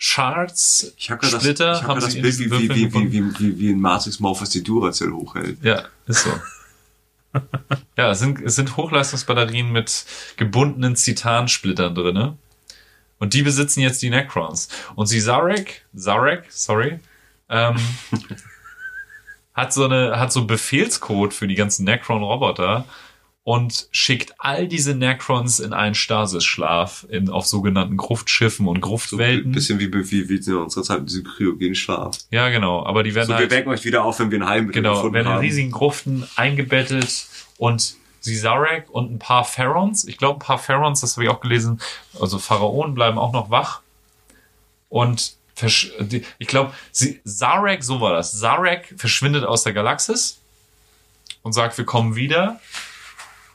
Shards, 0.01 0.93
Ich 0.97 1.11
habe 1.11 1.19
gerade 1.19 1.33
das, 1.33 1.43
Splitter, 1.43 1.73
ich 1.73 1.81
hab 1.81 1.89
haben 1.89 1.99
grad 1.99 2.03
das 2.03 2.13
sie 2.13 2.19
in 2.19 2.23
Bild, 2.23 2.39
wie, 2.39 2.51
wie, 2.51 2.93
wie, 2.93 3.11
wie, 3.11 3.39
wie, 3.39 3.59
wie 3.59 3.69
ein 3.71 3.81
Matrix 3.81 4.21
Morphos 4.21 4.49
die 4.49 4.63
Duracell 4.63 5.11
hochhält. 5.11 5.57
Ja, 5.61 5.83
ist 6.07 6.23
so. 6.23 6.29
ja, 7.97 8.11
es 8.11 8.19
sind, 8.19 8.41
es 8.41 8.55
sind 8.55 8.77
Hochleistungsbatterien 8.77 9.71
mit 9.71 10.05
gebundenen 10.37 10.95
Zitansplittern 10.95 11.95
drinne. 11.95 12.37
Und 13.19 13.33
die 13.33 13.41
besitzen 13.41 13.81
jetzt 13.81 14.01
die 14.01 14.09
Necrons. 14.09 14.69
Und 14.95 15.07
sie 15.07 15.19
Zarek, 15.19 15.85
Zarek, 15.93 16.45
sorry, 16.49 16.99
ähm, 17.49 17.75
hat 19.53 19.73
so 19.73 19.85
eine, 19.85 20.19
hat 20.19 20.31
so 20.31 20.39
einen 20.41 20.47
Befehlscode 20.47 21.33
für 21.33 21.47
die 21.47 21.55
ganzen 21.55 21.83
Necron-Roboter 21.85 22.85
und 23.43 23.87
schickt 23.91 24.33
all 24.37 24.67
diese 24.67 24.93
Necrons 24.95 25.59
in 25.59 25.73
einen 25.73 25.95
Stasis-Schlaf 25.95 27.05
in, 27.09 27.29
auf 27.29 27.45
sogenannten 27.47 27.97
Gruftschiffen 27.97 28.67
und 28.67 28.75
So 28.75 28.77
ein 28.77 28.81
Gruftwelten. 28.81 29.51
bisschen 29.51 29.79
wie, 29.79 29.91
wie, 29.91 30.29
wie 30.29 30.35
in 30.35 30.55
unserer 30.55 30.83
Zeit 30.83 30.99
mit 30.99 31.09
diesem 31.09 31.23
kryogenen 31.23 31.73
Schlaf. 31.75 32.17
ja, 32.29 32.49
genau. 32.49 32.85
Aber 32.85 33.01
die 33.03 33.15
werden 33.15 33.27
So, 33.27 33.33
wir 33.33 33.37
halt, 33.37 33.51
wecken 33.51 33.71
euch 33.71 33.83
wieder 33.85 34.03
auf, 34.03 34.19
wenn 34.19 34.29
wir 34.29 34.39
ein 34.39 34.47
Heilmittel 34.47 34.81
genau, 34.83 34.95
gefunden 34.95 35.15
werden 35.15 35.31
in 35.31 35.37
riesigen 35.39 35.71
Gruften 35.71 36.27
eingebettet 36.35 37.25
und 37.57 37.95
Zizarek 38.19 38.89
und 38.91 39.11
ein 39.11 39.19
paar 39.19 39.45
Pharaons, 39.45 40.05
ich 40.05 40.17
glaube 40.17 40.37
ein 40.37 40.45
paar 40.45 40.59
Pharaons, 40.59 41.01
das 41.01 41.15
habe 41.15 41.23
ich 41.23 41.29
auch 41.29 41.39
gelesen, 41.39 41.79
also 42.21 42.37
Pharaonen 42.37 42.93
bleiben 42.93 43.17
auch 43.17 43.31
noch 43.31 43.49
wach 43.49 43.81
und 44.89 45.37
versch- 45.59 45.91
die- 45.99 46.23
ich 46.37 46.47
glaube, 46.47 46.73
Zarek, 47.25 47.83
so 47.83 47.99
war 48.01 48.13
das, 48.13 48.39
Zarek 48.39 48.93
verschwindet 48.97 49.43
aus 49.45 49.63
der 49.63 49.73
Galaxis 49.73 50.39
und 51.43 51.53
sagt, 51.53 51.77
wir 51.77 51.85
kommen 51.85 52.15
wieder 52.15 52.59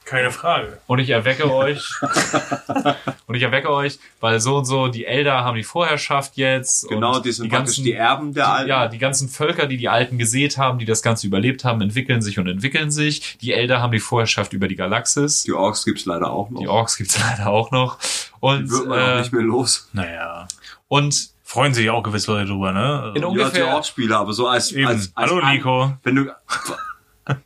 Keine 0.04 0.30
Frage. 0.30 0.78
und 0.86 0.98
ich 0.98 1.10
erwecke 1.10 1.50
euch 1.52 1.82
und 3.26 3.34
ich 3.34 3.42
erwecke 3.42 3.70
euch, 3.70 3.98
weil 4.20 4.38
so 4.40 4.56
und 4.58 4.64
so 4.66 4.88
die 4.88 5.06
Elder 5.06 5.44
haben 5.44 5.56
die 5.56 5.62
Vorherrschaft 5.62 6.36
jetzt 6.36 6.88
Genau, 6.88 7.18
die 7.20 7.32
sind 7.32 7.44
die 7.44 7.48
praktisch 7.50 7.76
ganzen 7.76 7.84
die 7.84 7.92
Erben 7.92 8.34
der 8.34 8.48
Alten. 8.52 8.68
ja, 8.68 8.88
die 8.88 8.98
ganzen 8.98 9.28
Völker, 9.28 9.66
die 9.66 9.76
die 9.78 9.88
Alten 9.88 10.18
gesät 10.18 10.58
haben, 10.58 10.78
die 10.78 10.84
das 10.84 11.00
Ganze 11.02 11.26
überlebt 11.26 11.64
haben, 11.64 11.80
entwickeln 11.80 12.20
sich 12.22 12.38
und 12.38 12.46
entwickeln 12.48 12.90
sich. 12.90 13.38
Die 13.38 13.52
Elder 13.54 13.80
haben 13.80 13.92
die 13.92 13.98
Vorherrschaft 14.00 14.52
über 14.52 14.68
die 14.68 14.76
Galaxis. 14.76 15.42
Die 15.44 15.52
Orks 15.52 15.84
gibt's 15.84 16.04
leider 16.04 16.30
auch 16.30 16.50
noch. 16.50 16.60
Die 16.60 16.68
Orks 16.68 16.96
gibt's 16.96 17.18
leider 17.30 17.48
auch 17.48 17.70
noch. 17.70 17.98
Und, 18.40 18.64
Die 18.66 18.70
wird 18.70 18.86
man 18.88 19.00
auch 19.00 19.08
äh, 19.08 19.18
nicht 19.20 19.32
mehr 19.32 19.42
los. 19.42 19.88
Naja. 19.94 20.46
und 20.88 21.33
Freuen 21.54 21.72
sich 21.72 21.88
auch 21.88 22.02
gewiss 22.02 22.26
Leute 22.26 22.48
drüber, 22.50 22.72
ne? 22.72 23.12
In 23.14 23.22
Ja, 23.22 23.28
die 23.28 23.38
ungefähr, 23.38 23.68
Orks-Spieler, 23.68 24.18
aber 24.18 24.32
so 24.32 24.48
als, 24.48 24.72
Eben. 24.72 24.88
als, 24.88 25.12
als 25.14 25.30
Hallo, 25.30 25.40
ein- 25.40 25.54
Nico. 25.54 25.92
Wenn 26.02 26.16
du 26.16 26.32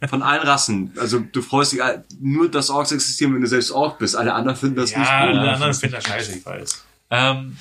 von 0.08 0.22
allen 0.22 0.40
Rassen, 0.48 0.94
also 0.98 1.20
du 1.20 1.42
freust 1.42 1.72
dich 1.72 1.80
nur, 2.18 2.50
dass 2.50 2.70
Orks 2.70 2.90
existieren, 2.90 3.34
wenn 3.34 3.42
du 3.42 3.46
selbst 3.46 3.70
Ork 3.70 3.98
bist. 3.98 4.16
Alle 4.16 4.32
anderen 4.32 4.56
finden 4.56 4.76
das 4.76 4.92
ja, 4.92 5.00
nicht 5.00 5.10
gut. 5.10 5.38
anderen 5.46 5.74
finden 5.74 5.94
das 5.96 6.04
scheiße, 6.06 6.38
ich 6.38 6.46
weiß. 6.46 6.84
ähm, 7.10 7.58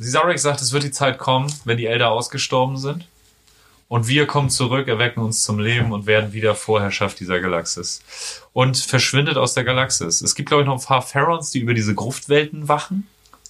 Zarek 0.00 0.38
sagt, 0.38 0.62
es 0.62 0.72
wird 0.72 0.84
die 0.84 0.90
Zeit 0.90 1.18
kommen, 1.18 1.52
wenn 1.66 1.76
die 1.76 1.84
Elder 1.86 2.10
ausgestorben 2.10 2.78
sind. 2.78 3.06
Und 3.88 4.08
wir 4.08 4.26
kommen 4.26 4.48
zurück, 4.48 4.88
erwecken 4.88 5.20
uns 5.22 5.44
zum 5.44 5.58
Leben 5.58 5.92
und 5.92 6.06
werden 6.06 6.32
wieder 6.32 6.54
Vorherrschaft 6.54 7.20
dieser 7.20 7.40
Galaxis. 7.40 8.00
Und 8.54 8.78
verschwindet 8.78 9.36
aus 9.36 9.52
der 9.52 9.64
Galaxis. 9.64 10.22
Es 10.22 10.34
gibt, 10.34 10.48
glaube 10.48 10.62
ich, 10.62 10.66
noch 10.66 10.80
ein 10.80 10.84
paar 10.84 11.02
Pharaons, 11.02 11.50
die 11.50 11.58
über 11.58 11.74
diese 11.74 11.94
Gruftwelten 11.94 12.68
wachen. 12.68 13.06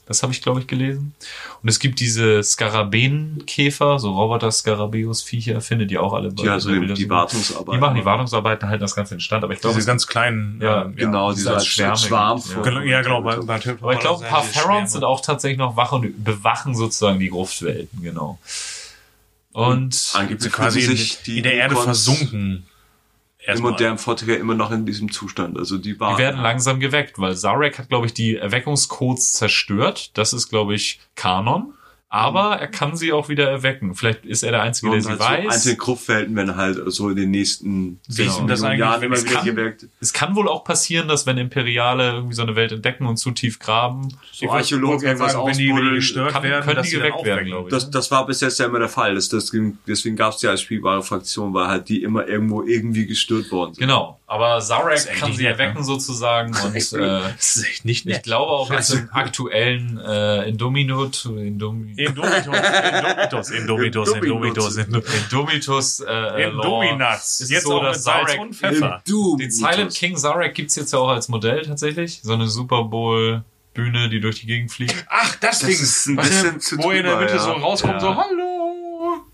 Das 0.06 0.22
habe 0.22 0.32
ich, 0.32 0.43
glaube 0.43 0.60
ich, 0.60 0.66
gelesen. 0.66 1.14
Und 1.62 1.68
es 1.68 1.78
gibt 1.78 1.98
diese 1.98 2.43
Skarabäenkäfer, 2.43 3.98
so 3.98 4.12
Roboter-Skarabeus-Viecher, 4.12 5.60
findet 5.60 5.90
ihr 5.90 6.02
auch 6.02 6.12
alle. 6.12 6.31
Die, 6.32 6.48
also 6.48 6.68
bei 6.68 6.74
die, 6.74 6.81
Bildern 6.81 6.97
die 6.97 7.02
so. 7.05 7.09
Wartungsarbeit. 7.09 7.74
Die 7.74 7.78
machen 7.81 7.94
die 7.97 8.05
Wartungsarbeiten, 8.05 8.68
halten 8.68 8.82
das 8.82 8.94
Ganze 8.94 9.14
in 9.14 9.20
Stand. 9.20 9.44
Aber 9.44 9.52
ich 9.55 9.60
glaube, 9.60 9.74
Diese 9.74 9.81
es- 9.81 9.86
ganz 9.86 10.06
kleinen. 10.06 10.60
Ja, 10.62 10.82
ähm, 10.85 10.97
Genau, 10.97 11.31
die 11.31 11.36
diese 11.36 11.55
als 11.55 11.66
Schwärme 11.66 11.97
Schwarm. 11.97 12.39
gibt, 12.43 12.55
ja. 12.55 12.62
Genau, 12.62 12.81
ja, 12.81 13.02
genau. 13.02 13.22
Bei, 13.22 13.36
bei 13.36 13.55
aber 13.55 13.93
ich 13.94 14.01
glaube, 14.01 14.24
ein 14.24 14.31
paar 14.31 14.43
Pharaons 14.43 14.93
sind 14.93 15.05
auch 15.05 15.20
tatsächlich 15.22 15.59
noch 15.59 15.76
wach 15.76 15.93
und 15.93 16.22
bewachen 16.22 16.74
sozusagen 16.74 17.18
die 17.18 17.31
Gruftwelten, 17.31 18.02
genau. 18.02 18.39
Und 19.52 20.10
Angeblich 20.14 20.52
quasi 20.52 20.81
in, 20.81 21.01
die 21.26 21.36
in 21.39 21.43
der 21.44 21.55
Erde 21.55 21.76
versunken. 21.76 22.66
Im 23.44 23.50
Erstmal. 23.50 23.72
modernen 23.72 23.98
Vorträger 23.98 24.38
immer 24.38 24.54
noch 24.54 24.70
in 24.70 24.86
diesem 24.86 25.12
Zustand. 25.12 25.58
Also 25.58 25.76
die 25.76 26.00
waren. 26.00 26.16
die 26.16 26.22
werden 26.22 26.40
langsam 26.40 26.80
geweckt, 26.80 27.18
weil 27.18 27.36
Zarek 27.36 27.78
hat, 27.78 27.90
glaube 27.90 28.06
ich, 28.06 28.14
die 28.14 28.36
Erweckungscodes 28.36 29.34
zerstört. 29.34 30.16
Das 30.16 30.32
ist, 30.32 30.48
glaube 30.48 30.74
ich, 30.74 30.98
Kanon. 31.14 31.74
Aber 32.15 32.57
er 32.61 32.69
kann 32.69 32.97
sie 32.97 33.12
auch 33.12 33.28
wieder 33.28 33.51
erwecken. 33.51 33.95
Vielleicht 33.97 34.24
ist 34.24 34.45
er 34.45 34.53
der 34.53 34.62
Einzige, 34.62 34.93
der 34.93 35.01
sie 35.01 35.09
halt 35.09 35.19
so 35.20 35.24
weiß. 35.24 35.53
einzelne 35.53 35.77
Gruftwelten 35.77 36.36
werden 36.36 36.55
halt 36.55 36.78
so 36.86 37.11
in 37.11 37.16
den 37.16 37.31
nächsten 37.32 37.99
denn 38.07 38.47
das 38.47 38.61
Jahren 38.62 39.03
immer 39.03 39.16
es 39.16 39.24
wieder 39.24 39.35
kann? 39.35 39.45
geweckt. 39.47 39.86
Es 40.01 40.12
kann 40.12 40.36
wohl 40.36 40.49
auch 40.49 40.62
passieren, 40.62 41.09
dass 41.09 41.27
wenn 41.27 41.39
Imperiale 41.39 42.12
irgendwie 42.12 42.35
so 42.35 42.43
eine 42.43 42.55
Welt 42.55 42.70
entdecken 42.70 43.07
und 43.07 43.16
zu 43.16 43.32
tief 43.32 43.59
graben, 43.59 44.16
So 44.32 44.49
Archäologen 44.49 45.05
irgendwas 45.09 45.32
sagen, 45.32 45.47
wenn 45.49 45.57
die, 45.59 45.65
wenn 45.65 45.66
die 45.66 45.73
ausbuddeln. 45.73 45.95
gestört 45.97 46.32
kann, 46.32 46.43
werden, 46.45 46.65
können 46.65 46.77
dass 46.77 46.89
die 46.89 46.97
geweckt 46.97 47.24
werden, 47.24 47.47
glaube 47.47 47.69
ich. 47.69 47.74
Das, 47.74 47.91
das 47.91 48.11
war 48.12 48.24
bis 48.27 48.41
jetzt 48.43 48.61
ja 48.61 48.66
immer 48.66 48.78
der 48.78 48.89
Fall. 48.89 49.16
Das, 49.16 49.28
das, 49.28 49.51
ging- 49.51 49.78
deswegen 49.89 50.15
gab 50.15 50.35
es 50.35 50.43
ja 50.43 50.51
als 50.51 50.61
spielbare 50.62 51.03
Fraktion, 51.03 51.53
weil 51.53 51.66
halt 51.66 51.89
die 51.89 52.03
immer 52.05 52.28
irgendwo 52.28 52.62
irgendwie 52.62 53.07
gestört 53.07 53.51
worden 53.51 53.74
sind. 53.74 53.81
Genau, 53.81 54.20
aber 54.28 54.61
Zarek 54.61 55.05
kann 55.19 55.32
sie 55.32 55.43
nett, 55.43 55.53
erwecken 55.59 55.78
ne? 55.81 55.85
sozusagen 55.85 56.55
und 56.65 56.74
äh, 56.77 57.20
Das 57.36 57.57
ist 57.57 57.66
echt 57.66 57.85
nicht 57.85 58.07
ich 58.07 58.23
glaube 58.23 58.53
auch 58.53 58.70
jetzt 58.70 58.91
im 58.95 59.09
aktuellen 59.12 59.99
äh, 59.99 60.49
Indominut, 60.49 61.24
Indomi, 61.24 61.95
Indomitus, 62.06 63.51
Indomitus, 63.51 63.51
Indomitus, 63.51 64.76
Indomitus, 64.76 64.76
Indomitus 64.76 66.01
äh, 66.01 66.05
äh, 66.12 66.44
Lore 66.47 66.85
Indominats. 66.86 67.40
ist 67.40 67.51
Jetzt 67.51 67.64
so, 67.64 67.74
auch 67.76 67.82
mit 67.82 67.90
dass 67.93 68.02
Salz 68.05 68.31
Zarek- 68.32 68.40
und 68.40 68.55
Pfeffer. 68.55 69.02
Den 69.39 69.51
Silent 69.51 69.94
King 69.94 70.16
Zarek 70.16 70.55
gibt's 70.55 70.76
jetzt 70.76 70.93
ja 70.93 70.98
auch 70.98 71.09
als 71.09 71.28
Modell 71.28 71.62
tatsächlich, 71.62 72.20
so 72.22 72.32
eine 72.35 72.47
Super 72.48 72.85
Bowl 72.85 73.43
Bühne, 73.74 74.09
die 74.09 74.20
durch 74.20 74.40
die 74.40 74.47
Gegend 74.47 74.70
fliegt. 74.70 75.05
Ach, 75.09 75.35
das, 75.40 75.59
Das 75.59 75.68
Ding, 75.68 75.81
ist 75.81 76.06
ein 76.06 76.16
was 76.16 76.28
bisschen 76.28 76.55
in- 76.55 76.60
zu 76.60 76.78
wo 76.78 76.93
er 76.93 76.98
in 76.98 77.02
der 77.02 77.12
drüber, 77.14 77.24
Mitte 77.24 77.36
ja. 77.36 77.43
so 77.43 77.51
rauskommt, 77.52 77.94
Ja. 77.94 78.01
so 78.01 78.14
Hallo. 78.14 78.43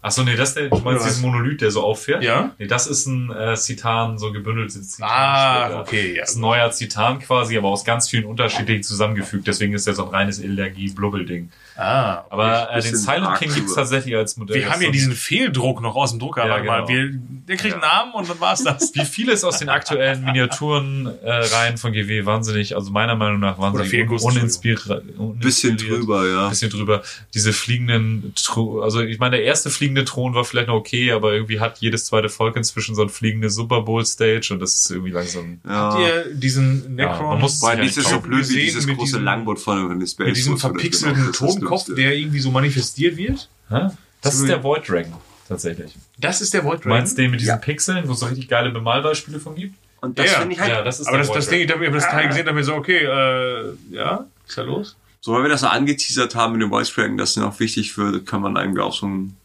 Ach 0.03 0.11
so, 0.11 0.23
nee, 0.23 0.35
das 0.35 0.51
ist 0.51 0.55
der, 0.57 0.69
du 0.71 0.79
meinst 0.79 1.05
diesen? 1.05 1.23
Monolith, 1.23 1.61
der 1.61 1.71
so 1.71 1.83
auffährt? 1.83 2.23
Ja? 2.23 2.55
Nee, 2.59 2.67
das 2.67 2.87
ist 2.87 3.07
ein 3.07 3.31
äh, 3.31 3.55
Zitan, 3.57 4.19
so 4.19 4.33
gebündeltes 4.33 4.93
Zitan. 4.93 5.11
Ah, 5.11 5.81
okay, 5.81 6.15
ja. 6.15 6.23
Das 6.23 6.31
ist 6.31 6.37
ein 6.37 6.41
neuer 6.41 6.71
Zitan 6.71 7.19
quasi, 7.19 7.59
aber 7.59 7.69
aus 7.69 7.85
ganz 7.85 8.09
vielen 8.09 8.25
unterschiedlichen 8.25 8.83
zusammengefügt. 8.83 9.47
Deswegen 9.47 9.75
ist 9.75 9.87
der 9.87 9.95
so 9.95 10.05
ein 10.05 10.09
reines 10.09 10.39
Energie-Blubbel-Ding. 10.43 11.51
Ah. 11.77 12.25
Aber 12.31 12.71
äh, 12.73 12.81
den 12.83 12.97
Silent 12.97 13.39
King 13.39 13.49
gibt's 13.49 13.71
drüber. 13.73 13.83
tatsächlich 13.83 14.17
als 14.17 14.37
Modell. 14.37 14.57
Wir 14.57 14.71
haben 14.71 14.81
ja 14.81 14.89
ist 14.89 14.93
so- 14.93 14.93
diesen 14.93 15.13
Fehldruck 15.13 15.81
noch 15.83 15.97
aus 15.97 16.11
dem 16.11 16.19
Drucker. 16.19 16.47
Ja, 16.47 16.63
mal, 16.63 16.85
genau. 16.85 16.89
wir, 16.89 17.11
der 17.49 17.57
kriegt 17.57 17.75
einen 17.75 17.83
Namen 17.83 18.13
und 18.13 18.29
dann 18.29 18.41
war's 18.41 18.65
das. 18.65 18.95
Wie 18.95 19.05
vieles 19.05 19.45
aus 19.45 19.59
den 19.59 19.69
aktuellen 19.69 20.25
Miniaturen 20.25 21.07
äh, 21.23 21.31
Reihen 21.31 21.77
von 21.77 21.93
GW 21.93 22.25
wahnsinnig, 22.27 22.75
also 22.75 22.91
meiner 22.91 23.17
Meinung 23.17 23.41
nach 23.41 23.59
wahnsinnig 23.59 24.11
un 24.11 24.19
uninspiriert. 24.19 25.05
Bisschen 25.41 25.77
drüber, 25.77 26.27
ja. 26.29 26.49
Bisschen 26.49 26.71
drüber. 26.71 27.03
Diese 27.35 27.53
fliegenden, 27.53 28.33
Thro 28.35 28.81
also 28.83 29.01
ich 29.01 29.19
meine, 29.19 29.37
der 29.37 29.45
erste 29.45 29.71
fliegende 29.71 29.90
Thron 30.05 30.35
war 30.35 30.45
vielleicht 30.45 30.69
noch 30.69 30.75
okay, 30.75 31.13
aber 31.13 31.33
irgendwie 31.33 31.61
hat 31.61 31.79
jedes 31.79 32.05
zweite 32.07 32.29
Volk 32.29 32.57
inzwischen 32.57 32.95
so 32.95 33.03
ein 33.03 33.09
fliegende 33.09 33.51
Super 33.51 33.83
Bowl 33.83 34.05
Stage 34.07 34.49
und 34.53 34.61
das 34.61 34.75
ist 34.75 34.91
irgendwie 34.91 35.11
langsam. 35.11 35.61
Habt 35.67 35.99
Ja. 36.01 36.07
ihr 36.07 36.35
diesen 36.35 36.97
Ja, 36.99 37.09
Necron 37.11 37.27
man 37.29 37.41
muss 37.41 37.61
Weil 37.63 37.79
Ja, 37.79 37.85
ist 37.85 37.95
so 37.97 38.21
blöd 38.21 38.49
wie 38.49 38.55
dieses 38.63 38.87
mit 38.87 38.97
große 38.97 39.13
diesem- 39.13 39.25
Langboot 39.25 39.59
von 39.59 40.07
Space 40.07 40.19
mit 40.27 40.37
diesem 40.37 40.57
verpixelten 40.59 41.15
genau, 41.15 41.27
das 41.31 41.37
ist 41.37 41.41
das 41.43 41.55
Totenkopf, 41.55 41.95
der 41.95 42.15
irgendwie 42.17 42.41
so 42.41 42.51
manifestiert 42.51 43.17
wird? 43.17 43.49
Hä? 43.69 43.89
Das 44.23 44.37
So 44.37 44.45
ist 44.45 44.49
der 44.51 44.63
Void 44.63 44.89
Dragon, 44.89 45.15
tatsächlich. 45.49 45.95
Das 46.19 46.41
ist 46.41 46.53
der 46.55 46.65
Void 46.65 46.85
Du 46.85 46.89
meinst 46.89 47.17
den 47.19 47.31
mit 47.31 47.41
diesen 47.41 47.51
Ja. 47.51 47.57
Pixeln, 47.57 48.07
wo 48.09 48.13
es 48.13 48.21
so 48.21 48.27
richtig 48.27 48.49
geile 48.49 48.71
Bemalbeispiele 48.71 49.41
von 49.41 49.55
gibt? 49.55 49.75
Und 50.03 50.19
das 50.19 50.33
Ja, 50.33 50.39
finde 50.41 50.55
ich 50.55 50.61
halt, 50.61 50.71
Ja, 50.71 50.83
das 50.83 51.01
ist 51.01 51.07
Aber 51.09 51.17
der 51.19 51.21
das, 51.21 51.29
Void 51.29 51.37
das 51.39 51.49
Ding, 51.49 51.67
Dragon. 51.67 51.83
ich 51.83 51.89
habe 51.89 51.99
das 51.99 52.09
Teil 52.09 52.29
gesehen, 52.29 52.47
da 52.47 52.53
mir 52.53 52.65
so, 52.65 52.75
okay, 52.75 53.05
äh, 53.05 53.73
ja, 53.91 54.27
ist 54.49 54.59
da 54.59 54.63
los? 54.63 54.97
so 55.23 55.33
weil 55.35 55.43
wir 55.43 55.51
das 55.51 55.61
so 55.61 55.67
angeteasert 55.67 56.35
haben 56.35 56.55
mit 56.55 56.63
dem 56.63 56.71
Voice 56.71 56.93
Cracking, 56.95 57.19
das 57.19 57.31
ist 57.31 57.37
noch 57.37 57.61
wichtig 57.61 57.93
für, 57.93 58.25
kann 58.25 58.41
man 58.41 58.57
eigentlich 58.57 58.83
auch 58.83 58.95
schon, 58.95 59.37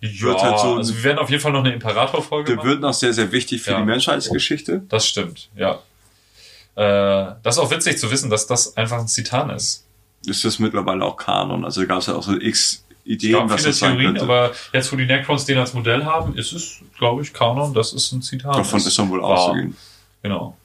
Ja, 0.00 0.22
wird 0.22 0.42
halt 0.42 0.58
so- 0.60 0.76
also 0.76 0.94
wir 0.96 1.02
werden 1.04 1.18
auf 1.18 1.28
jeden 1.30 1.42
Fall 1.42 1.52
noch 1.52 1.60
eine 1.64 1.72
Imperator-Folge 1.72 2.46
der 2.52 2.56
machen. 2.56 2.68
wird 2.68 2.80
noch 2.80 2.94
sehr, 2.94 3.12
sehr 3.12 3.32
wichtig 3.32 3.62
für 3.62 3.72
Ja. 3.72 3.78
die 3.78 3.84
Menschheitsgeschichte. 3.84 4.82
Das 4.88 5.06
stimmt, 5.06 5.48
ja. 5.56 5.80
Äh, 6.76 7.34
das 7.42 7.56
ist 7.56 7.58
auch 7.58 7.70
witzig 7.70 7.98
zu 7.98 8.10
wissen, 8.10 8.30
dass 8.30 8.46
das 8.46 8.76
einfach 8.76 8.98
ein 8.98 9.08
Zitan 9.08 9.50
ist. 9.50 9.84
Ist 10.26 10.44
das 10.44 10.58
mittlerweile 10.60 11.04
auch 11.04 11.16
Kanon? 11.16 11.64
Also 11.64 11.84
gab 11.86 11.98
es 11.98 12.06
ja 12.06 12.14
auch 12.14 12.22
so 12.22 12.34
x 12.38 12.84
Es 12.84 12.84
Ideen, 13.04 13.32
gab 13.32 13.50
was 13.50 13.56
viele 13.62 13.68
das 13.70 13.78
sein 13.78 13.90
Theorien, 13.92 14.08
könnte. 14.14 14.22
aber 14.22 14.52
jetzt, 14.72 14.92
wo 14.92 14.96
die 14.96 15.06
Necrons 15.06 15.44
den 15.46 15.58
als 15.58 15.72
Modell 15.74 16.04
haben, 16.04 16.36
ist 16.36 16.52
es, 16.52 16.76
glaube 16.96 17.22
ich, 17.22 17.32
Kanon, 17.32 17.74
das 17.74 17.92
ist 17.92 18.12
ein 18.12 18.22
Zitat. 18.22 18.54
Davon 18.56 18.78
ist 18.78 18.96
dann 18.98 19.08
wohl 19.10 19.20
Wow. 19.20 19.30
auszugehen. 19.30 19.76
Genau. 20.22 20.56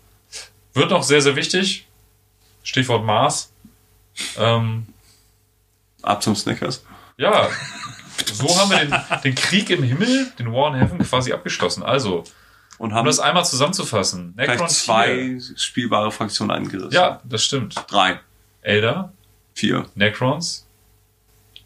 Wird 0.73 0.89
noch 0.91 1.03
sehr, 1.03 1.21
sehr 1.21 1.35
wichtig. 1.35 1.87
Stichwort 2.63 3.03
Mars. 3.05 3.51
Ähm, 4.37 4.85
Ab 6.03 6.21
zum 6.21 6.35
Snickers. 6.35 6.83
ja, 7.17 7.47
so 8.33 8.57
haben 8.57 8.69
wir 8.71 8.79
den, 8.85 8.95
den 9.23 9.35
Krieg 9.35 9.69
im 9.69 9.83
Himmel, 9.83 10.31
den 10.39 10.51
War 10.51 10.73
in 10.73 10.79
Heaven, 10.79 10.99
quasi 10.99 11.33
abgeschlossen. 11.33 11.83
Also, 11.83 12.23
Und 12.77 12.91
um 12.91 12.95
haben 12.95 13.05
das 13.05 13.19
einmal 13.19 13.45
zusammenzufassen. 13.45 14.33
Necron 14.35 14.69
zwei 14.69 15.39
spielbare 15.55 16.11
Fraktionen 16.11 16.55
angerissen. 16.55 16.91
Ja, 16.91 17.21
das 17.23 17.43
stimmt. 17.43 17.75
Drei, 17.87 18.19
Elder, 18.61 19.13
vier. 19.53 19.85
Necrons, 19.95 20.67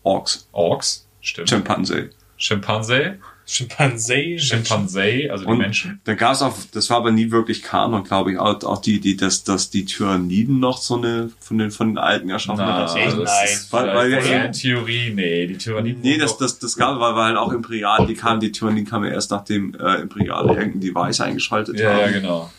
Orks. 0.04 0.48
Orks, 0.52 1.08
stimmt. 1.22 1.50
Chimpanzee. 1.50 2.10
Schimpanse, 2.38 3.20
Chimpansee. 3.48 4.38
Schimpanse, 4.38 5.30
also 5.32 5.46
die 5.46 5.50
Und 5.52 5.58
Menschen. 5.60 6.02
da 6.04 6.14
gab 6.16 6.34
es 6.34 6.42
auch, 6.42 6.54
das 6.74 6.90
war 6.90 6.98
aber 6.98 7.12
nie 7.12 7.32
wirklich 7.32 7.64
Kanon, 7.64 8.04
glaube 8.04 8.34
ich, 8.34 8.38
auch, 8.38 8.62
auch 8.64 8.82
die, 8.82 9.00
die, 9.00 9.16
dass, 9.16 9.44
dass 9.44 9.70
die 9.70 9.86
Tyranniden 9.86 10.60
noch 10.60 10.78
so 10.78 10.98
eine 10.98 11.30
von 11.40 11.58
den 11.58 11.72
von 11.72 11.88
den 11.90 11.98
Alten 11.98 12.30
erschaffen 12.30 12.64
Na, 12.66 12.90
hat. 12.90 12.96
echt? 12.98 13.08
das 13.08 13.16
Nein. 13.18 13.46
ist 13.48 13.74
Weil- 13.74 14.12
ja- 14.12 14.20
eine 14.42 14.52
Theorie, 14.52 15.12
nee, 15.16 15.48
die 15.48 15.58
Tyranniden. 15.58 16.02
Nee, 16.02 16.18
das, 16.18 16.38
das, 16.38 16.60
das 16.60 16.76
gab, 16.76 17.00
weil, 17.00 17.16
weil 17.16 17.24
halt 17.28 17.38
auch 17.38 17.54
Imperial, 17.54 18.06
die 18.06 18.16
kamen, 18.16 18.40
die 18.42 18.52
Tyranniden 18.52 18.88
kamen 18.90 19.06
ja 19.06 19.12
erst 19.14 19.32
nachdem 19.32 19.74
äh, 19.76 20.02
Imperiale 20.02 20.50
irgendein 20.54 20.82
Device 20.82 21.22
eingeschaltet 21.22 21.80
Ja, 21.80 21.92
haben. 21.92 22.00
ja, 22.00 22.12
genau. 22.12 22.52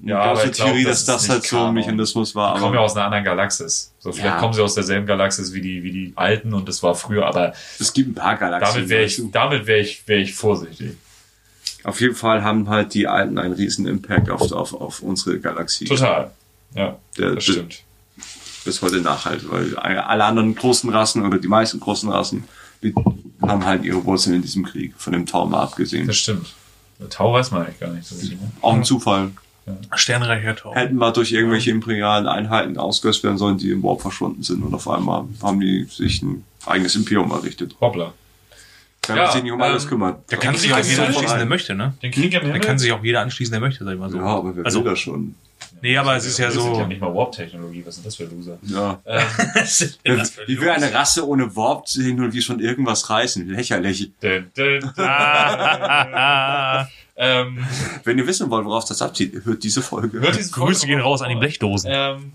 Ja, 0.00 0.34
ich 0.34 0.40
glaub, 0.52 0.52
Theorie, 0.68 0.84
das 0.84 1.04
dass 1.04 1.14
das 1.16 1.22
nicht 1.22 1.30
halt 1.30 1.44
so 1.46 1.58
ein. 1.66 1.74
Mechanismus 1.74 2.34
war. 2.34 2.54
Die 2.54 2.60
kommen 2.60 2.74
ja 2.74 2.80
aus 2.80 2.94
einer 2.96 3.06
anderen 3.06 3.24
Galaxis. 3.24 3.92
So, 4.00 4.12
vielleicht 4.12 4.34
Ja. 4.34 4.38
kommen 4.40 4.52
sie 4.52 4.60
aus 4.60 4.74
derselben 4.74 5.06
Galaxis 5.06 5.52
wie 5.54 5.60
die, 5.62 5.82
wie 5.82 5.92
die 5.92 6.12
Alten 6.16 6.52
und 6.52 6.68
das 6.68 6.82
war 6.82 6.94
früher, 6.94 7.26
aber 7.26 7.54
es 7.78 7.92
gibt 7.92 8.10
ein 8.10 8.14
paar 8.14 8.36
Galaxien. 8.36 8.74
damit 8.74 8.88
wäre 8.90 9.04
ich, 9.04 9.22
damit 9.32 9.66
wäre 9.66 9.80
ich, 9.80 10.06
wäre 10.06 10.20
ich 10.20 10.34
vorsichtig. 10.34 10.96
Auf 11.84 12.00
jeden 12.00 12.14
Fall 12.14 12.42
haben 12.42 12.68
halt 12.68 12.92
die 12.94 13.06
Alten 13.06 13.38
einen 13.38 13.54
riesen 13.54 13.86
Impact 13.86 14.30
auf, 14.30 14.52
auf, 14.52 14.74
auf 14.74 15.00
unsere 15.00 15.38
Galaxie. 15.38 15.84
Total. 15.86 16.30
Ja, 16.74 16.98
Der, 17.16 17.34
das 17.36 17.44
der 17.46 17.52
stimmt. 17.52 17.82
bis 18.64 18.82
heute 18.82 19.00
nachhalt, 19.00 19.50
weil 19.50 19.76
alle 19.78 20.24
anderen 20.24 20.54
großen 20.54 20.90
Rassen 20.90 21.24
oder 21.24 21.38
die 21.38 21.48
meisten 21.48 21.80
großen 21.80 22.10
Rassen 22.10 22.44
die 22.82 22.94
haben 23.40 23.64
halt 23.64 23.82
ihre 23.84 24.04
Wurzeln 24.04 24.36
in 24.36 24.42
diesem 24.42 24.64
Krieg, 24.64 24.92
von 24.98 25.14
dem 25.14 25.24
Tau 25.24 25.46
mal 25.46 25.62
abgesehen. 25.62 26.06
Das 26.06 26.16
stimmt. 26.18 26.52
Tau 27.08 27.32
weiß 27.32 27.50
man 27.50 27.62
eigentlich 27.64 27.80
gar 27.80 27.90
nicht 27.90 28.06
so 28.06 28.14
richtig. 28.14 28.38
Ne? 28.40 28.50
Auch 28.60 28.74
ein 28.74 28.84
Zufall. 28.84 29.30
Sternreicher 29.94 30.56
Tau. 30.56 30.74
Hätten 30.74 30.96
mal 30.96 31.12
durch 31.12 31.32
irgendwelche 31.32 31.70
imperialen 31.70 32.26
Einheiten 32.26 32.76
ausgelöst 32.76 33.22
werden 33.24 33.38
sollen, 33.38 33.58
die 33.58 33.70
im 33.70 33.82
Warp 33.82 34.02
verschwunden 34.02 34.42
sind 34.42 34.62
und 34.62 34.74
auf 34.74 34.88
einmal 34.88 35.24
haben 35.42 35.60
die 35.60 35.84
sich 35.84 36.22
ein 36.22 36.44
eigenes 36.66 36.94
Imperium 36.96 37.30
errichtet. 37.30 37.76
Hoppla. 37.80 38.12
Wenn 39.06 39.16
Ja, 39.16 39.30
sich 39.30 39.42
nicht 39.42 39.52
um 39.52 39.60
ähm, 39.60 39.64
alles 39.64 39.86
kümmert. 39.86 40.20
Da 40.28 40.36
kann 40.36 40.56
sich 40.56 40.72
auch 40.72 40.78
jeder 40.78 41.06
anschließen, 41.06 41.36
der 41.36 41.46
möchte, 41.46 41.74
ne? 41.74 41.94
Den 42.02 42.10
Krieg 42.10 42.32
im 42.34 42.52
Da 42.52 42.58
kann 42.58 42.78
sich 42.78 42.92
auch 42.92 43.02
jeder 43.04 43.20
anschließen, 43.20 43.52
der 43.52 43.60
möchte, 43.60 43.84
sag 43.84 43.92
ich 43.94 43.98
mal 44.00 44.10
so. 44.10 44.16
Ja, 44.18 44.24
aber 44.24 44.56
wer 44.56 44.64
also, 44.64 44.82
will 44.84 44.90
das 44.90 44.98
schon? 45.00 45.34
nee, 45.82 45.96
aber 45.96 46.16
es 46.16 46.24
ist 46.24 46.38
ja 46.38 46.50
sind 46.50 46.64
ja 46.64 46.74
so. 46.74 46.86
nicht 46.86 47.00
mal 47.00 47.14
Warp-Technologie, 47.14 47.82
was 47.86 47.98
ist 47.98 48.06
das 48.06 48.16
für 48.16 48.24
Loser? 48.24 48.58
Ja. 48.62 49.00
Ähm, 49.04 49.22
Wie 50.46 50.60
will 50.60 50.70
eine 50.70 50.92
Rasse 50.92 51.26
ohne 51.28 51.54
Warp-Technologie 51.54 52.40
schon 52.40 52.60
irgendwas 52.60 53.10
reißen? 53.10 53.46
Lächerlich. 53.48 54.10
dün, 54.22 54.50
dün, 54.56 54.90
Ah, 54.96 56.86
ähm, 57.16 57.64
Wenn 58.04 58.18
ihr 58.18 58.26
wissen 58.26 58.50
wollt, 58.50 58.64
worauf 58.64 58.84
das 58.84 59.00
abzieht, 59.02 59.44
hört 59.44 59.62
diese 59.62 59.82
Folge. 59.82 60.20
hört 60.20 60.36
diese 60.36 60.50
Folge 60.50 60.72
Grüße 60.72 60.86
gehen 60.86 61.00
raus 61.00 61.22
an 61.22 61.28
die 61.28 61.36
Blechdosen. 61.36 61.90
Ähm, 61.92 62.32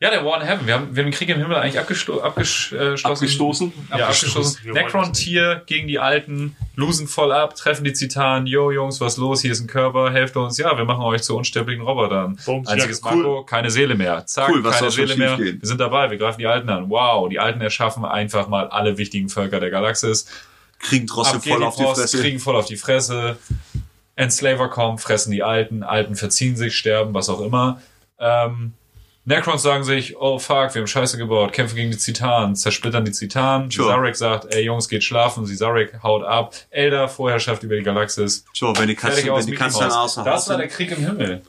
ja, 0.00 0.10
der 0.10 0.24
War 0.24 0.40
in 0.40 0.48
Heaven. 0.48 0.66
Wir 0.66 0.74
haben, 0.74 0.96
wir 0.96 1.04
haben 1.04 1.10
den 1.10 1.14
Krieg 1.14 1.28
im 1.28 1.38
Himmel 1.38 1.56
eigentlich 1.58 1.78
abgesto 1.78 2.20
abgeschlossen. 2.22 3.04
Abgestoßen? 3.04 3.72
Ja, 3.90 4.06
Abgestoßen. 4.06 4.06
abgestoßen. 4.40 4.64
Wir 4.64 4.74
wollen 4.74 4.84
Necron 4.84 5.00
das 5.02 5.08
nicht. 5.10 5.20
Tier 5.22 5.62
gegen 5.66 5.86
die 5.86 6.00
Alten, 6.00 6.56
losen 6.74 7.06
voll 7.06 7.30
ab, 7.30 7.54
treffen 7.54 7.84
die 7.84 7.92
Zitanen. 7.92 8.48
Yo, 8.48 8.72
Jungs, 8.72 9.00
was 9.00 9.16
los? 9.16 9.42
Hier 9.42 9.52
ist 9.52 9.60
ein 9.60 9.68
Körper, 9.68 10.10
helft 10.10 10.36
uns. 10.36 10.58
Ja, 10.58 10.76
wir 10.76 10.84
machen 10.84 11.04
euch 11.04 11.22
zu 11.22 11.36
unsterblichen 11.36 11.84
Robotern. 11.84 12.36
Bums, 12.44 12.66
Einziges 12.66 13.00
ja, 13.04 13.12
cool. 13.12 13.16
Manko, 13.18 13.44
keine 13.44 13.70
Seele 13.70 13.94
mehr. 13.94 14.26
Zack, 14.26 14.48
Cool, 14.48 14.64
was 14.64 14.78
keine 14.78 14.90
Seele 14.90 15.14
mehr. 15.16 15.36
schiefgehen? 15.36 15.60
Wir 15.60 15.68
sind 15.68 15.78
dabei, 15.80 16.10
wir 16.10 16.18
greifen 16.18 16.38
die 16.40 16.48
Alten 16.48 16.68
an. 16.68 16.90
Wow, 16.90 17.28
die 17.28 17.38
Alten 17.38 17.60
erschaffen 17.60 18.04
einfach 18.04 18.48
mal 18.48 18.66
alle 18.70 18.98
wichtigen 18.98 19.28
Völker 19.28 19.60
der 19.60 19.70
Galaxis. 19.70 20.26
Kriegen 20.80 21.06
trotzdem 21.06 21.40
voll 21.42 21.62
auf 21.62 21.76
die 21.76 21.84
Fresse. 21.84 22.20
kriegen 22.20 22.40
voll 22.40 22.56
auf 22.56 22.66
die 22.66 22.76
Fresse. 22.76 23.36
Enslaver 24.16 24.68
kommen, 24.68 24.98
fressen 24.98 25.30
die 25.32 25.42
Alten, 25.42 25.82
Alten 25.82 26.14
verziehen 26.16 26.56
sich, 26.56 26.76
sterben, 26.76 27.14
was 27.14 27.28
auch 27.28 27.40
immer. 27.40 27.80
Ähm, 28.18 28.72
Necrons 29.24 29.62
sagen 29.62 29.84
sich, 29.84 30.16
oh 30.16 30.38
fuck, 30.40 30.74
wir 30.74 30.80
haben 30.82 30.86
Scheiße 30.88 31.16
gebaut, 31.16 31.52
kämpfen 31.52 31.76
gegen 31.76 31.92
die 31.92 31.96
Zitanen, 31.98 32.56
zersplittern 32.56 33.04
die 33.04 33.12
Zitanen. 33.12 33.70
Sure. 33.70 33.88
Zarek 33.88 34.16
sagt, 34.16 34.52
ey 34.52 34.64
Jungs, 34.64 34.88
geht 34.88 35.04
schlafen. 35.04 35.46
Zarek 35.46 36.02
haut 36.02 36.24
ab. 36.24 36.54
Elder, 36.70 37.08
Vorherrschaft 37.08 37.62
über 37.62 37.76
die 37.76 37.84
Galaxis. 37.84 38.44
So, 38.52 38.74
wenn 38.76 38.88
die 38.88 38.96
aus, 39.30 39.46
wenn 39.46 39.52
die 39.54 39.56
Mouse. 39.56 39.76
außer 39.80 40.24
Das 40.24 40.48
war 40.48 40.56
der 40.56 40.66
Krieg 40.68 40.90
im 40.90 40.98
Himmel. 41.06 41.42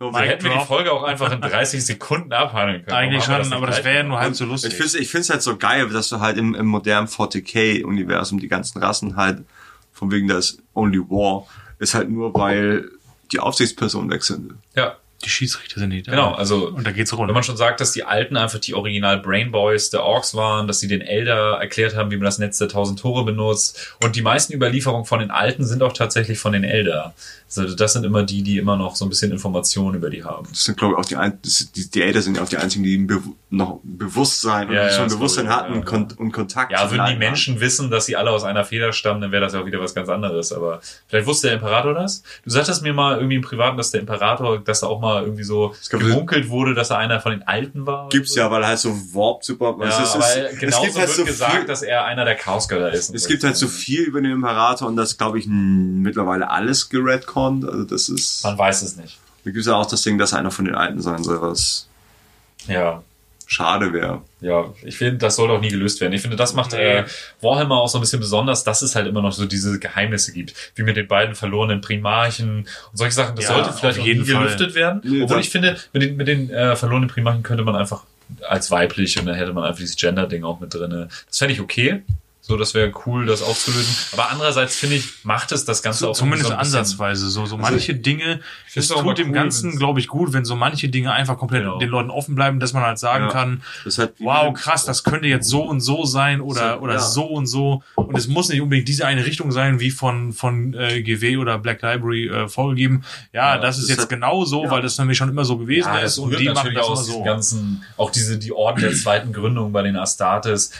so, 0.00 0.12
wenn- 0.12 0.24
hätten 0.24 0.42
wir 0.42 0.50
die 0.50 0.56
drop. 0.56 0.66
Folge 0.66 0.92
auch 0.92 1.04
einfach 1.04 1.30
in 1.30 1.40
30 1.40 1.84
Sekunden 1.86 2.32
abhandeln 2.32 2.84
können. 2.84 2.96
Eigentlich 2.96 3.28
wir 3.28 3.44
schon, 3.44 3.52
aber 3.52 3.66
das 3.68 3.76
gleich 3.76 3.84
wäre 3.84 3.96
ja 3.98 4.02
nur 4.02 4.18
halb 4.18 4.34
so 4.34 4.44
Ich 4.44 4.50
lustig. 4.50 4.74
finde 4.74 4.98
ich 4.98 5.08
find's 5.08 5.30
halt 5.30 5.42
so 5.42 5.56
geil, 5.56 5.88
dass 5.90 6.08
du 6.08 6.18
halt 6.18 6.36
im, 6.38 6.56
im 6.56 6.66
modernen 6.66 7.06
40k-Universum 7.06 8.40
die 8.40 8.48
ganzen 8.48 8.82
Rassen 8.82 9.14
halt, 9.16 9.44
von 9.92 10.10
wegen 10.10 10.26
das 10.26 10.58
Only 10.74 10.98
War, 10.98 11.46
ist 11.82 11.94
halt 11.94 12.10
nur, 12.10 12.32
weil 12.34 12.88
die 13.32 13.40
Aufsichtspersonen 13.40 14.10
wechseln. 14.10 14.58
Ja, 14.74 14.96
Die 15.24 15.30
Schiedsrichter 15.30 15.80
sind 15.80 15.90
nicht 15.90 16.06
da. 16.08 16.12
genau. 16.12 16.32
Also 16.32 16.68
Und 16.68 16.86
da 16.86 16.92
geht's 16.92 17.12
Wenn 17.12 17.18
runter. 17.18 17.34
man 17.34 17.42
schon 17.42 17.56
sagt, 17.56 17.80
dass 17.80 17.92
die 17.92 18.04
Alten 18.04 18.36
einfach 18.36 18.58
die 18.58 18.74
Original 18.74 19.18
Brain 19.18 19.52
Boys 19.52 19.90
der 19.90 20.02
Orks 20.02 20.34
waren, 20.34 20.66
dass 20.66 20.80
sie 20.80 20.88
den 20.88 21.00
Elder 21.00 21.58
erklärt 21.60 21.94
haben, 21.96 22.10
wie 22.10 22.16
man 22.16 22.24
das 22.24 22.38
Netz 22.38 22.58
der 22.58 22.68
tausend 22.68 22.98
Tore 22.98 23.24
benutzt. 23.24 23.94
Und 24.02 24.16
die 24.16 24.22
meisten 24.22 24.52
Überlieferungen 24.52 25.04
von 25.06 25.20
den 25.20 25.30
Alten 25.30 25.64
sind 25.64 25.82
auch 25.82 25.92
tatsächlich 25.92 26.38
von 26.38 26.52
den 26.52 26.64
Elder. 26.64 27.14
Also 27.54 27.74
das 27.74 27.92
sind 27.92 28.06
immer 28.06 28.22
die, 28.22 28.42
die 28.42 28.56
immer 28.56 28.76
noch 28.78 28.96
so 28.96 29.04
ein 29.04 29.10
bisschen 29.10 29.30
Informationen 29.30 29.96
über 29.96 30.08
die 30.08 30.24
haben. 30.24 30.46
Das 30.48 30.64
sind, 30.64 30.78
glaube 30.78 30.94
ich, 30.94 30.98
auch 30.98 31.04
die, 31.04 31.16
ein, 31.16 31.38
die, 31.44 31.90
die 31.90 32.02
Eltern 32.02 32.22
sind 32.22 32.36
ja 32.38 32.42
auch 32.42 32.48
die 32.48 32.56
einzigen, 32.56 32.82
die 32.82 33.06
noch 33.50 33.80
Bewusstsein 33.82 34.70
und 34.70 34.74
Ja, 34.74 34.88
schon 34.90 35.08
Bewusstsein 35.08 35.44
ich, 35.44 35.50
hatten 35.50 35.72
ja, 35.74 35.78
und, 35.80 35.84
Kon 35.84 36.08
und 36.16 36.32
Kontakt. 36.32 36.72
Ja, 36.72 36.90
würden 36.90 37.06
die 37.10 37.16
Menschen 37.16 37.60
wissen, 37.60 37.90
dass 37.90 38.06
sie 38.06 38.16
alle 38.16 38.30
aus 38.30 38.44
einer 38.44 38.64
Feder 38.64 38.94
stammen, 38.94 39.20
dann 39.20 39.32
wäre 39.32 39.42
das 39.42 39.52
ja 39.52 39.60
auch 39.60 39.66
wieder 39.66 39.80
was 39.80 39.94
ganz 39.94 40.08
anderes. 40.08 40.50
Aber 40.50 40.80
vielleicht 41.08 41.26
wusste 41.26 41.48
der 41.48 41.56
Imperator 41.56 41.92
das. 41.92 42.22
Du 42.42 42.48
sagtest 42.50 42.82
mir 42.82 42.94
mal 42.94 43.16
irgendwie 43.16 43.36
im 43.36 43.42
Privaten, 43.42 43.76
dass 43.76 43.90
der 43.90 44.00
Imperator, 44.00 44.58
dass 44.58 44.80
da 44.80 44.86
auch 44.86 45.00
mal 45.00 45.11
irgendwie 45.20 45.44
so 45.44 45.74
gab- 45.90 46.00
gemunkelt 46.00 46.48
wurde, 46.48 46.74
dass 46.74 46.90
er 46.90 46.98
einer 46.98 47.20
von 47.20 47.32
den 47.32 47.42
Alten 47.46 47.86
war. 47.86 48.08
Gibt's 48.08 48.32
so. 48.34 48.40
ja, 48.40 48.50
weil 48.50 48.62
er 48.62 48.68
halt 48.68 48.78
so 48.78 48.90
Warp 49.14 49.44
super, 49.44 49.76
Ja, 49.80 49.86
es, 49.88 50.14
ist, 50.14 50.14
es, 50.14 50.58
genauso 50.58 50.86
es 50.86 50.86
gibt 50.86 50.98
halt 50.98 51.08
wird 51.08 51.16
so 51.16 51.24
gesagt, 51.26 51.52
viel, 51.52 51.64
dass 51.66 51.82
er 51.82 52.04
einer 52.04 52.24
der 52.24 52.36
Chaosgötter 52.36 52.90
ist. 52.92 53.14
es 53.14 53.26
gibt 53.26 53.44
halt 53.44 53.56
so 53.56 53.68
viel 53.68 54.02
über 54.02 54.20
den 54.22 54.32
Imperator 54.32 54.88
und 54.88 54.96
das, 54.96 55.18
glaube 55.18 55.38
ich, 55.38 55.46
mittlerweile 55.46 56.50
alles 56.50 56.88
geredconnt. 56.88 57.64
Also 57.68 57.84
das 57.84 58.08
ist, 58.08 58.42
Man 58.44 58.56
weiß 58.56 58.82
es 58.82 58.96
nicht. 58.96 59.18
da 59.44 59.50
gibt's 59.50 59.66
ja 59.66 59.74
auch 59.74 59.86
das 59.86 60.02
Ding, 60.02 60.16
dass 60.18 60.32
er 60.32 60.38
einer 60.38 60.50
von 60.50 60.64
den 60.64 60.74
Alten 60.74 61.00
sein 61.02 61.22
soll, 61.22 61.40
was 61.42 61.88
Ja. 62.66 63.02
Schade 63.48 63.92
wäre. 63.92 64.22
Ja, 64.40 64.72
ich 64.82 64.96
finde, 64.98 65.18
das 65.18 65.36
sollte 65.36 65.54
auch 65.54 65.60
nie 65.60 65.68
gelöst 65.70 66.00
werden. 66.00 66.12
Ich 66.12 66.20
finde, 66.22 66.36
das 66.36 66.54
macht 66.54 66.72
äh, 66.74 67.04
Warhammer 67.40 67.76
auch 67.76 67.88
so 67.88 67.98
ein 67.98 68.00
bisschen 68.00 68.20
besonders, 68.20 68.64
dass 68.64 68.82
es 68.82 68.94
halt 68.94 69.06
immer 69.06 69.22
noch 69.22 69.32
so 69.32 69.46
diese 69.46 69.78
Geheimnisse 69.78 70.32
gibt, 70.32 70.54
wie 70.74 70.82
mit 70.82 70.96
den 70.96 71.06
beiden 71.08 71.34
verlorenen 71.34 71.80
Primarchen 71.80 72.58
und 72.58 72.68
solche 72.92 73.14
Sachen. 73.14 73.36
Das 73.36 73.46
Ja, 73.48 73.54
sollte 73.54 73.72
vielleicht 73.72 73.98
auf 73.98 74.02
auch 74.02 74.06
jeden 74.06 74.22
nie 74.22 74.28
Fall. 74.30 74.42
gelüftet 74.44 74.74
werden. 74.74 75.00
Nee, 75.04 75.22
Obwohl 75.22 75.40
ich 75.40 75.50
finde, 75.50 75.76
mit 75.92 76.02
den, 76.02 76.16
mit 76.16 76.28
den 76.28 76.50
äh, 76.50 76.76
verlorenen 76.76 77.08
Primarchen 77.08 77.42
könnte 77.42 77.64
man 77.64 77.76
einfach 77.76 78.04
als 78.48 78.70
weiblich 78.70 79.18
und 79.18 79.26
dann 79.26 79.34
hätte 79.34 79.52
man 79.52 79.64
einfach 79.64 79.78
dieses 79.80 79.96
Gender-Ding 79.96 80.42
auch 80.44 80.58
mit 80.60 80.72
drinne. 80.72 81.08
Das 81.28 81.38
fände 81.38 81.54
ich 81.54 81.60
okay. 81.60 82.02
So, 82.52 82.58
das 82.58 82.74
wäre 82.74 82.92
cool, 83.06 83.24
das 83.24 83.40
aufzulösen. 83.42 83.94
Aber 84.12 84.30
andererseits 84.30 84.76
finde 84.76 84.96
ich, 84.96 85.24
macht 85.24 85.52
es 85.52 85.64
das 85.64 85.82
Ganze 85.82 86.06
auch 86.06 86.12
Zumindest 86.12 86.48
so 86.50 86.54
ansatzweise. 86.54 87.30
So, 87.30 87.46
so 87.46 87.56
manche 87.56 87.94
Dinge, 87.94 88.40
find's 88.66 88.90
es 88.90 88.94
tut 88.94 89.16
dem 89.16 89.28
cool, 89.28 89.32
Ganzen, 89.32 89.70
wenn's- 89.70 89.78
glaube 89.78 90.00
ich, 90.00 90.06
gut, 90.08 90.34
wenn 90.34 90.44
so 90.44 90.54
manche 90.54 90.90
Dinge 90.90 91.12
einfach 91.12 91.38
komplett 91.38 91.62
Genau. 91.62 91.78
den 91.78 91.88
Leuten 91.88 92.10
offen 92.10 92.34
bleiben, 92.34 92.60
dass 92.60 92.74
man 92.74 92.82
halt 92.82 92.98
sagen 92.98 93.24
Ja. 93.24 93.30
kann, 93.30 93.62
halt 93.96 94.12
wow, 94.18 94.52
krass, 94.52 94.84
das 94.84 95.02
könnte 95.02 95.28
jetzt 95.28 95.48
so 95.48 95.62
und 95.62 95.80
so 95.80 96.04
sein 96.04 96.42
oder, 96.42 96.74
So, 96.74 96.80
oder 96.80 96.92
ja. 96.94 96.98
so 97.00 97.24
und 97.24 97.46
so. 97.46 97.82
Und 97.94 98.14
es 98.18 98.28
muss 98.28 98.50
nicht 98.50 98.60
unbedingt 98.60 98.86
diese 98.86 99.06
eine 99.06 99.24
Richtung 99.24 99.50
sein, 99.50 99.80
wie 99.80 99.90
von, 99.90 100.34
von 100.34 100.74
äh, 100.74 101.00
GW 101.00 101.38
oder 101.38 101.58
Black 101.58 101.80
Library 101.80 102.26
äh, 102.28 102.48
vorgegeben. 102.48 103.02
Ja, 103.32 103.54
Ja, 103.54 103.58
das 103.62 103.78
ist 103.78 103.84
das 103.84 103.90
jetzt 103.96 104.02
hat- 104.02 104.08
genau 104.10 104.44
so, 104.44 104.64
ja. 104.64 104.70
weil 104.70 104.82
das 104.82 104.98
nämlich 104.98 105.16
schon 105.16 105.30
immer 105.30 105.46
so 105.46 105.56
gewesen 105.56 105.88
Ja, 105.88 106.00
ist 106.00 106.18
und 106.18 106.38
die 106.38 106.44
machen 106.50 106.54
natürlich 106.56 106.78
das 106.78 106.86
immer 106.88 106.96
so. 106.96 107.22
ganzen, 107.22 107.82
auch 107.96 108.10
diese, 108.10 108.38
die 108.38 108.52
Orden 108.52 108.82
der 108.82 108.92
zweiten 108.92 109.32
Gründung 109.32 109.72
bei 109.72 109.80
den 109.82 109.96
Astartes 109.96 110.70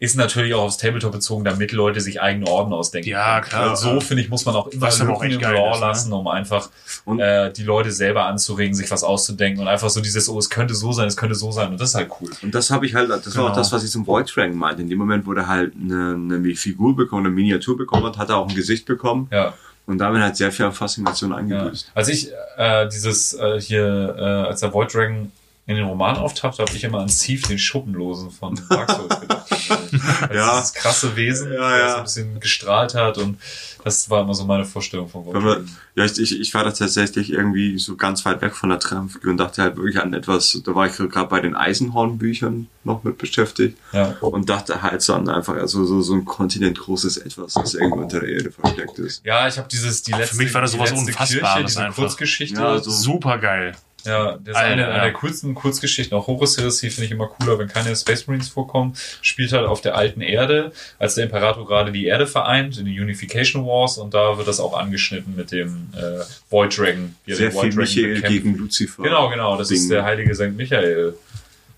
ist 0.00 0.16
natürlich 0.16 0.54
auch 0.54 0.62
aufs 0.62 0.78
Tabletop 0.78 1.12
bezogen, 1.12 1.44
damit 1.44 1.72
Leute 1.72 2.00
sich 2.00 2.20
eigene 2.22 2.46
Orden 2.50 2.72
ausdenken. 2.72 3.10
Ja, 3.10 3.40
klar. 3.42 3.70
Und 3.70 3.76
so, 3.76 4.00
finde 4.00 4.22
ich, 4.22 4.30
muss 4.30 4.46
man 4.46 4.56
auch 4.56 4.66
immer 4.68 4.86
Was 4.86 5.00
auch 5.02 5.06
Lücken 5.06 5.24
echt 5.24 5.42
im 5.42 5.52
Lore 5.52 5.74
ist, 5.74 5.80
ne? 5.80 5.86
lassen, 5.86 6.12
um 6.14 6.26
einfach 6.26 6.70
Und- 7.04 7.20
äh, 7.20 7.52
die 7.52 7.62
Leute 7.64 7.92
selber 7.92 8.24
anzuregen, 8.24 8.74
sich 8.74 8.90
was 8.90 9.04
auszudenken 9.04 9.60
und 9.60 9.68
einfach 9.68 9.90
so 9.90 10.00
dieses, 10.00 10.28
oh, 10.30 10.38
es 10.38 10.48
könnte 10.48 10.74
so 10.74 10.90
sein, 10.92 11.06
es 11.06 11.16
könnte 11.18 11.34
so 11.34 11.52
sein. 11.52 11.68
Und 11.70 11.80
das 11.80 11.90
ist 11.90 11.94
halt 11.96 12.10
cool. 12.20 12.30
Und 12.42 12.54
das 12.54 12.70
habe 12.70 12.86
ich 12.86 12.94
halt, 12.94 13.10
das 13.10 13.26
war 13.26 13.32
Genau. 13.34 13.48
auch 13.48 13.54
das, 13.56 13.70
was 13.72 13.84
ich 13.84 13.90
zum 13.90 14.06
Void 14.06 14.34
Dragon 14.34 14.56
meinte. 14.56 14.80
In 14.82 14.88
dem 14.88 14.98
Moment, 14.98 15.26
wo 15.26 15.34
er 15.34 15.46
halt 15.46 15.74
eine, 15.78 16.14
eine 16.14 16.54
Figur 16.56 16.96
bekommen, 16.96 17.26
eine 17.26 17.34
Miniatur 17.34 17.76
bekommen 17.76 18.06
hat, 18.06 18.16
hat 18.16 18.30
er 18.30 18.38
auch 18.38 18.48
ein 18.48 18.54
Gesicht 18.54 18.86
bekommen 18.86 19.28
Ja. 19.30 19.52
und 19.86 19.98
damit 19.98 20.22
hat 20.22 20.34
sehr 20.34 20.50
viel 20.50 20.70
Faszination 20.72 21.30
Ja. 21.32 21.36
eingebüßt. 21.36 21.90
Als 21.94 22.08
ich 22.08 22.30
äh, 22.56 22.88
dieses 22.88 23.34
äh, 23.34 23.60
hier, 23.60 24.14
äh, 24.18 24.22
als 24.48 24.60
der 24.60 24.72
Void 24.72 24.94
Dragon 24.94 25.30
in 25.70 25.76
den 25.76 25.86
Roman 25.86 26.16
auftauchte, 26.16 26.62
habe 26.62 26.74
ich 26.76 26.84
immer 26.84 26.98
an 27.00 27.08
Steve, 27.08 27.46
den 27.48 27.58
Schuppenlosen 27.58 28.30
von 28.30 28.60
Dark 28.68 28.90
Souls 28.90 29.20
gedacht. 29.20 29.46
Als 29.50 30.34
Ja. 30.34 30.56
Dieses 30.58 30.74
krasse 30.74 31.16
Wesen, 31.16 31.52
Ja, 31.52 31.68
der 31.70 31.78
ja. 31.78 31.90
so 31.92 31.96
ein 31.98 32.02
bisschen 32.04 32.40
gestrahlt 32.40 32.94
hat 32.94 33.18
und 33.18 33.38
das 33.82 34.10
war 34.10 34.22
immer 34.22 34.34
so 34.34 34.44
meine 34.44 34.66
Vorstellung 34.66 35.08
von 35.08 35.24
Dragon. 35.24 35.66
ja, 35.94 36.04
ich, 36.04 36.18
ich, 36.18 36.38
ich 36.38 36.52
war 36.52 36.64
da 36.64 36.70
tatsächlich 36.70 37.30
irgendwie 37.32 37.78
so 37.78 37.96
ganz 37.96 38.26
weit 38.26 38.42
weg 38.42 38.54
von 38.54 38.68
der 38.68 38.78
Traumfigur 38.78 39.30
und 39.30 39.38
dachte 39.38 39.62
halt 39.62 39.76
wirklich 39.76 39.98
an 39.98 40.12
etwas, 40.12 40.60
da 40.64 40.74
war 40.74 40.86
ich 40.86 40.96
gerade 40.96 41.28
bei 41.28 41.40
den 41.40 41.56
Eisenhorn-Büchern 41.56 42.66
noch 42.84 43.04
mit 43.04 43.16
beschäftigt 43.18 43.78
Ja. 43.92 44.16
und 44.20 44.48
dachte 44.50 44.82
halt 44.82 45.00
so 45.02 45.14
an 45.14 45.28
einfach 45.30 45.54
also 45.54 45.84
so, 45.86 46.02
so 46.02 46.14
ein 46.14 46.24
kontinentgroßes 46.26 47.16
Etwas, 47.18 47.54
das 47.54 47.74
irgendwo 47.74 48.00
unter 48.02 48.20
der 48.20 48.28
Erde 48.28 48.50
versteckt 48.50 48.98
ist. 48.98 49.24
Ja, 49.24 49.48
ich 49.48 49.56
habe 49.56 49.68
dieses 49.68 50.02
die 50.02 50.12
letzte, 50.12 50.36
mich 50.36 50.52
war 50.52 50.60
das 50.60 50.72
die 50.72 50.76
sowas 50.76 50.90
letzte 50.90 51.06
Unfassbares 51.06 51.40
Kirche, 51.54 51.64
diese 51.66 51.80
einfach. 51.84 51.96
Kurzgeschichte. 52.02 52.60
Ja, 52.60 52.78
so- 52.78 52.90
Super 52.90 53.38
geil. 53.38 53.74
Das 54.04 54.38
ist 54.46 54.56
eine, 54.56 54.82
ja. 54.82 54.88
eine 54.88 55.02
der 55.02 55.12
coolsten 55.12 55.54
Kurzgeschichten. 55.54 56.16
Auch 56.16 56.26
Horus 56.26 56.56
Heresy 56.58 56.90
finde 56.90 57.06
ich 57.06 57.10
immer 57.12 57.26
cooler, 57.26 57.58
wenn 57.58 57.68
keine 57.68 57.94
Space 57.94 58.26
Marines 58.26 58.48
vorkommen. 58.48 58.94
Spielt 59.22 59.52
halt 59.52 59.66
auf 59.66 59.80
der 59.80 59.96
alten 59.96 60.20
Erde, 60.20 60.72
als 60.98 61.14
der 61.14 61.24
Imperator 61.24 61.66
gerade 61.66 61.92
die 61.92 62.06
Erde 62.06 62.26
vereint 62.26 62.78
in 62.78 62.86
die 62.86 63.00
Unification 63.00 63.66
Wars 63.66 63.98
und 63.98 64.14
da 64.14 64.36
wird 64.38 64.48
das 64.48 64.60
auch 64.60 64.76
angeschnitten 64.78 65.36
mit 65.36 65.52
dem 65.52 65.88
äh, 65.96 66.22
Void 66.50 66.76
Dragon. 66.78 67.14
Sehr 67.26 67.36
den 67.36 67.54
Void 67.54 67.62
viel 67.62 67.70
Dragon 67.70 67.76
Michael 67.84 68.14
bekämpft. 68.14 68.28
gegen 68.28 68.56
Lucifer. 68.56 69.02
Genau, 69.02 69.28
genau. 69.28 69.56
Das 69.56 69.68
Ding. 69.68 69.78
ist 69.78 69.90
der 69.90 70.04
heilige 70.04 70.34
St. 70.34 70.52
Michael. 70.56 71.14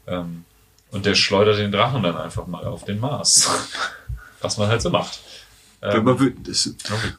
Ähm, 0.06 0.44
und 0.90 1.06
der 1.06 1.14
schleudert 1.14 1.58
den 1.58 1.72
Drachen 1.72 2.02
dann 2.02 2.16
einfach 2.16 2.46
mal 2.46 2.64
auf 2.64 2.84
den 2.84 3.00
Mars. 3.00 3.50
Was 4.40 4.58
man 4.58 4.68
halt 4.68 4.82
so 4.82 4.90
macht. 4.90 5.20
Wenn 5.80 5.96
Ähm, 5.96 6.04
man 6.04 6.20
wütend 6.20 6.48
ist. 6.48 6.76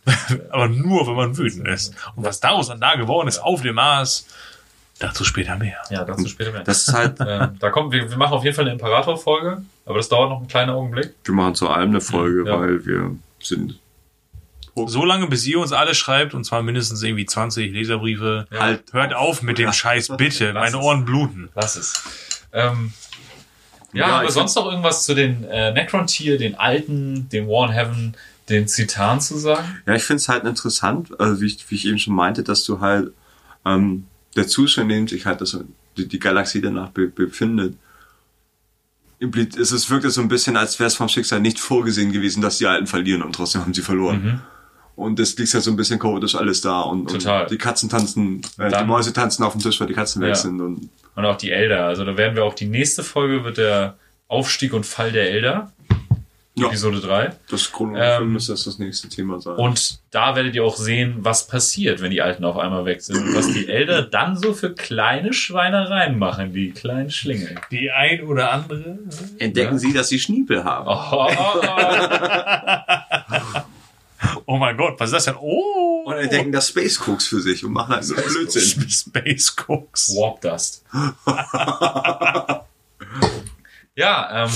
Aber 0.51 0.67
nur, 0.69 1.05
wenn 1.07 1.15
man 1.15 1.37
wütend 1.37 1.67
ist. 1.67 1.93
Und 2.15 2.23
was 2.23 2.39
daraus 2.39 2.67
dann 2.67 2.79
da 2.79 2.95
geworden 2.95 3.27
ist 3.27 3.39
auf 3.39 3.61
dem 3.61 3.75
Mars, 3.75 4.25
dazu 5.03 5.23
später 5.23 5.55
mehr. 5.57 5.77
ja, 5.89 6.03
dazu 6.03 6.27
später 6.27 6.51
mehr. 6.51 6.63
Das 6.63 6.87
ist 6.87 6.93
halt, 6.93 7.17
ähm, 7.27 7.57
da 7.59 7.69
kommt, 7.69 7.91
wir, 7.93 8.09
wir 8.09 8.17
machen 8.17 8.33
auf 8.33 8.43
jeden 8.43 8.55
Fall 8.55 8.65
eine 8.65 8.73
Imperator-Folge, 8.73 9.61
aber 9.85 9.97
das 9.97 10.09
dauert 10.09 10.29
noch 10.29 10.39
einen 10.39 10.47
kleinen 10.47 10.69
Augenblick. 10.71 11.13
wir 11.23 11.33
machen 11.33 11.55
zu 11.55 11.69
allem 11.69 11.89
eine 11.89 12.01
Folge, 12.01 12.43
Ja. 12.49 12.59
weil 12.59 12.85
wir 12.85 13.15
sind 13.41 13.79
So 14.75 15.05
lange, 15.05 15.27
bis 15.27 15.45
ihr 15.45 15.59
uns 15.59 15.71
alle 15.71 15.93
schreibt, 15.93 16.33
und 16.33 16.43
zwar 16.45 16.63
mindestens 16.63 17.03
irgendwie 17.03 17.25
20 17.25 17.71
Leserbriefe. 17.73 18.47
Ja. 18.51 18.59
halt 18.59 18.91
Hört 18.93 19.13
auf 19.13 19.41
mit 19.43 19.57
dem. 19.59 19.71
Scheiß, 19.71 20.09
bitte. 20.17 20.51
Lass 20.51 20.71
Meine 20.71 20.77
es. 20.77 20.83
Ohren 20.83 21.05
bluten. 21.05 21.49
Lass 21.55 21.75
es. 21.75 22.03
Ähm, 22.53 22.93
ja, 23.93 23.99
Ja, 24.07 24.11
haben 24.13 24.21
wir 24.23 24.27
ich 24.29 24.33
sonst 24.33 24.55
noch 24.55 24.65
irgendwas 24.65 25.05
zu 25.05 25.13
den 25.13 25.43
äh, 25.43 25.71
Necron-Tier, 25.71 26.37
den 26.39 26.55
alten, 26.55 27.29
den 27.29 27.47
War 27.47 27.67
in 27.67 27.73
Heaven, 27.73 28.15
den 28.49 28.67
Zitan 28.67 29.21
zu 29.21 29.37
sagen? 29.37 29.81
Ja, 29.85 29.93
ich 29.93 30.03
finde 30.03 30.17
es 30.17 30.27
halt 30.29 30.43
interessant, 30.45 31.11
also 31.19 31.39
wie, 31.41 31.45
ich, 31.45 31.69
wie 31.69 31.75
ich 31.75 31.85
eben 31.85 31.99
schon 31.99 32.15
meinte, 32.15 32.41
dass 32.43 32.63
du 32.65 32.79
halt 32.81 33.11
ähm, 33.65 34.07
der 34.35 34.47
Zustand, 34.47 34.91
in 34.91 34.97
dem 34.97 35.07
sich 35.07 35.25
halt 35.25 35.41
das, 35.41 35.57
die, 35.97 36.07
die 36.07 36.19
Galaxie 36.19 36.61
danach 36.61 36.89
be, 36.89 37.07
befindet, 37.07 37.75
es 39.57 39.71
ist 39.71 39.89
wirklich 39.89 40.11
so 40.13 40.21
ein 40.21 40.27
bisschen, 40.27 40.57
als 40.57 40.79
wäre 40.79 40.87
es 40.87 40.95
vom 40.95 41.07
Schicksal 41.07 41.39
nicht 41.39 41.57
vorgesehen 41.59 42.11
gewesen, 42.11 42.41
dass 42.41 42.57
die 42.57 42.67
Alten 42.67 42.87
verlieren 42.87 43.21
und 43.21 43.33
trotzdem 43.33 43.61
haben 43.61 43.73
sie 43.73 43.81
verloren. 43.81 44.41
Und 44.95 45.19
es 45.19 45.35
liegt 45.37 45.53
ja 45.53 45.59
so 45.61 45.71
ein 45.71 45.77
bisschen 45.77 45.97
chaotisch 45.97 46.35
alles 46.35 46.61
da 46.61 46.81
und, 46.81 47.03
Mhm. 47.05 47.07
Total. 47.07 47.41
und 47.43 47.51
die 47.51 47.57
Katzen 47.57 47.89
tanzen, 47.89 48.41
äh, 48.59 48.65
die 48.65 48.71
Dann- 48.71 48.85
Mäuse 48.87 49.11
tanzen 49.13 49.43
auf 49.43 49.53
dem 49.53 49.61
Tisch, 49.61 49.79
weil 49.79 49.87
die 49.87 49.93
Katzen 49.93 50.21
weg 50.21 50.29
Ja. 50.29 50.35
sind 50.35 50.59
und 50.61 50.89
Und 51.15 51.25
auch 51.25 51.37
die 51.37 51.51
Elder. 51.51 51.85
Also 51.85 52.03
da 52.05 52.17
werden 52.17 52.35
wir 52.35 52.43
auch 52.43 52.53
die 52.53 52.65
nächste 52.67 53.03
Folge 53.03 53.43
wird 53.43 53.57
der 53.57 53.97
Aufstieg 54.27 54.73
und 54.73 54.85
Fall 54.85 55.11
der 55.11 55.31
Elder. 55.31 55.71
Ja. 56.55 56.67
Episode 56.67 56.99
3. 56.99 57.35
das 57.49 57.71
chronologisch 57.71 58.21
Ähm, 58.21 58.31
müsste 58.33 58.51
das 58.51 58.65
das 58.65 58.77
nächste 58.77 59.09
Thema 59.09 59.41
sein. 59.41 59.55
Und 59.55 59.99
da 60.11 60.35
werdet 60.35 60.53
ihr 60.53 60.63
auch 60.63 60.77
sehen, 60.77 61.15
was 61.19 61.47
passiert, 61.47 61.99
wenn 61.99 62.11
die 62.11 62.21
Alten 62.21 62.45
auf 62.45 62.57
einmal 62.57 62.85
weg 62.85 63.01
sind. 63.01 63.17
Und 63.17 63.35
was 63.35 63.51
die 63.51 63.67
Elder 63.67 64.03
dann 64.03 64.37
so 64.37 64.53
für 64.53 64.71
kleine 64.75 65.33
Schweinereien 65.33 66.19
machen, 66.19 66.53
die 66.53 66.69
kleinen 66.69 67.09
Schlingel. 67.09 67.55
Die 67.71 67.89
ein 67.89 68.21
oder 68.23 68.51
andere. 68.51 68.99
Entdecken 69.39 69.79
Sie, 69.79 69.93
dass 69.93 70.09
Sie 70.09 70.19
Schniepel 70.19 70.63
haben. 70.63 70.87
Oh, 70.87 71.27
oh, 71.27 71.61
oh. 73.55 73.61
Oh 74.45 74.57
mein 74.57 74.77
Gott, 74.77 74.99
was 74.99 75.09
ist 75.09 75.13
das 75.13 75.25
denn? 75.25 75.35
Oh! 75.35 76.03
Und 76.05 76.15
entdecken 76.15 76.51
das 76.51 76.67
Space 76.69 76.99
Cooks 77.07 77.27
für 77.27 77.41
sich 77.41 77.65
und 77.65 77.71
machen 77.71 77.95
halt 77.95 78.03
so 78.03 78.13
Blödsinn. 78.13 78.89
Space 78.89 79.55
Cooks. 79.67 80.15
Warp 80.15 80.41
Dust. 80.41 80.83
ja, 83.95 84.45
ähm. 84.45 84.51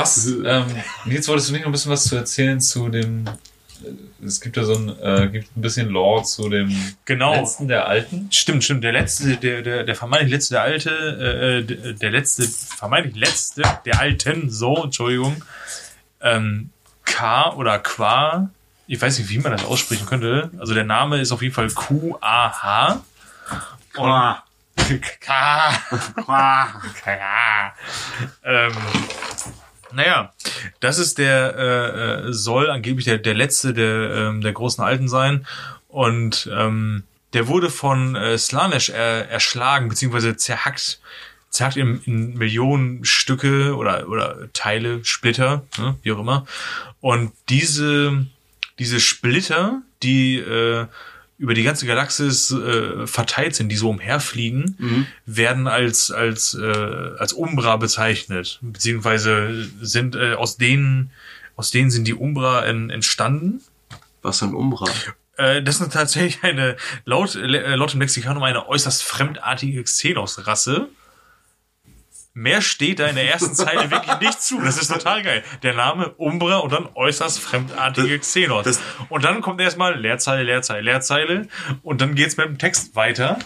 Was, 0.00 0.26
ähm, 0.44 0.64
Nils, 1.04 1.28
wolltest 1.28 1.48
du 1.48 1.52
nicht 1.52 1.62
noch 1.62 1.68
ein 1.68 1.72
bisschen 1.72 1.92
was 1.92 2.04
zu 2.04 2.16
erzählen 2.16 2.60
zu 2.60 2.88
dem, 2.88 3.26
äh, 3.26 4.26
es 4.26 4.40
gibt 4.40 4.56
ja 4.56 4.64
so 4.64 4.74
ein, 4.74 4.88
äh, 5.00 5.28
gibt 5.28 5.56
ein 5.56 5.62
bisschen 5.62 5.88
Lore 5.88 6.24
zu 6.24 6.48
dem 6.48 6.74
Genau. 7.04 7.34
letzten 7.34 7.68
der 7.68 7.86
Alten. 7.86 8.28
Stimmt, 8.30 8.64
stimmt. 8.64 8.84
Der 8.84 8.92
letzte, 8.92 9.36
der, 9.36 9.62
der, 9.62 9.84
der 9.84 9.94
vermeintlich 9.94 10.32
letzte, 10.32 10.54
der 10.54 10.62
alte, 10.62 10.90
äh, 10.90 11.64
der, 11.64 11.92
der 11.94 12.10
letzte, 12.10 12.42
vermeintlich 12.44 13.16
letzte, 13.16 13.62
der 13.84 14.00
alten, 14.00 14.50
so, 14.50 14.84
Entschuldigung, 14.84 15.42
ähm, 16.20 16.70
K 17.04 17.52
oder 17.54 17.78
Qua, 17.78 18.50
ich 18.86 19.00
weiß 19.00 19.18
nicht, 19.18 19.30
wie 19.30 19.38
man 19.38 19.52
das 19.52 19.64
aussprechen 19.64 20.06
könnte. 20.06 20.50
Also 20.58 20.74
der 20.74 20.84
Name 20.84 21.20
ist 21.20 21.32
auf 21.32 21.42
jeden 21.42 21.54
Fall 21.54 21.70
Q-A-H. 21.70 23.00
Qua, 23.92 24.44
K. 25.20 25.72
qua. 26.24 26.82
K. 27.02 27.72
Ähm, 28.44 28.72
naja, 29.92 30.32
das 30.80 30.98
ist 30.98 31.18
der, 31.18 31.54
äh, 31.56 32.28
äh, 32.28 32.32
soll 32.32 32.70
angeblich 32.70 33.04
der, 33.04 33.18
der 33.18 33.34
letzte 33.34 33.74
der, 33.74 34.10
ähm, 34.10 34.40
der 34.40 34.52
großen 34.52 34.82
Alten 34.82 35.08
sein. 35.08 35.46
Und 35.88 36.48
ähm, 36.52 37.04
der 37.32 37.48
wurde 37.48 37.70
von 37.70 38.16
äh, 38.16 38.38
Slanesh 38.38 38.90
er, 38.90 39.28
erschlagen, 39.28 39.88
beziehungsweise 39.88 40.36
zerhackt. 40.36 41.00
Zerhackt 41.50 41.76
in, 41.76 42.00
in 42.04 42.38
Millionen 42.38 43.04
Stücke 43.04 43.74
oder, 43.76 44.08
oder 44.08 44.52
Teile, 44.52 45.04
Splitter, 45.04 45.64
ne, 45.78 45.96
wie 46.02 46.12
auch 46.12 46.20
immer. 46.20 46.46
Und 47.00 47.32
diese, 47.48 48.26
diese 48.78 49.00
Splitter, 49.00 49.82
die 50.02 50.38
äh, 50.38 50.86
über 51.40 51.54
die 51.54 51.62
ganze 51.62 51.86
Galaxis 51.86 52.50
äh, 52.50 53.06
verteilt 53.06 53.54
sind, 53.54 53.70
die 53.70 53.76
so 53.76 53.88
umherfliegen, 53.88 54.76
werden 55.24 55.66
als 55.66 56.10
als 56.10 56.54
äh, 56.54 56.66
als 57.18 57.32
Umbra 57.32 57.76
bezeichnet, 57.78 58.58
beziehungsweise 58.60 59.66
sind 59.80 60.14
äh, 60.16 60.34
aus 60.34 60.58
denen 60.58 61.10
aus 61.56 61.70
denen 61.70 61.90
sind 61.90 62.06
die 62.06 62.14
Umbra 62.14 62.64
en, 62.66 62.90
entstanden. 62.90 63.62
Was 64.22 64.42
ein 64.42 64.54
Umbra. 64.54 64.86
Äh, 65.38 65.62
das 65.62 65.80
ist 65.80 65.92
tatsächlich 65.92 66.44
eine 66.44 66.76
laut 67.06 67.34
äh, 67.36 67.74
laut 67.74 67.94
dem 67.94 68.00
Lexikanum 68.00 68.42
eine 68.42 68.68
äußerst 68.68 69.02
fremdartige 69.02 69.82
Xenos-Rasse. 69.82 70.88
Mehr 72.32 72.62
steht 72.62 73.00
da 73.00 73.06
in 73.06 73.16
der 73.16 73.28
ersten 73.30 73.54
Zeile 73.54 73.90
wirklich 73.90 74.20
nicht 74.20 74.40
zu. 74.40 74.60
Das 74.60 74.80
ist 74.80 74.88
total 74.88 75.22
geil. 75.22 75.42
Der 75.64 75.74
Name 75.74 76.10
Umbra 76.10 76.58
und 76.58 76.72
dann 76.72 76.88
äußerst 76.94 77.40
fremdartige 77.40 78.18
Xenos. 78.20 78.64
das- 78.64 78.80
und 79.08 79.24
dann 79.24 79.40
kommt 79.42 79.60
erstmal 79.60 79.98
Leerzeile, 79.98 80.44
Leerzeile, 80.44 80.82
Leerzeile. 80.82 81.48
Und 81.82 82.00
dann 82.00 82.14
geht's 82.14 82.36
mit 82.36 82.46
dem 82.46 82.58
Text 82.58 82.94
weiter. 82.94 83.38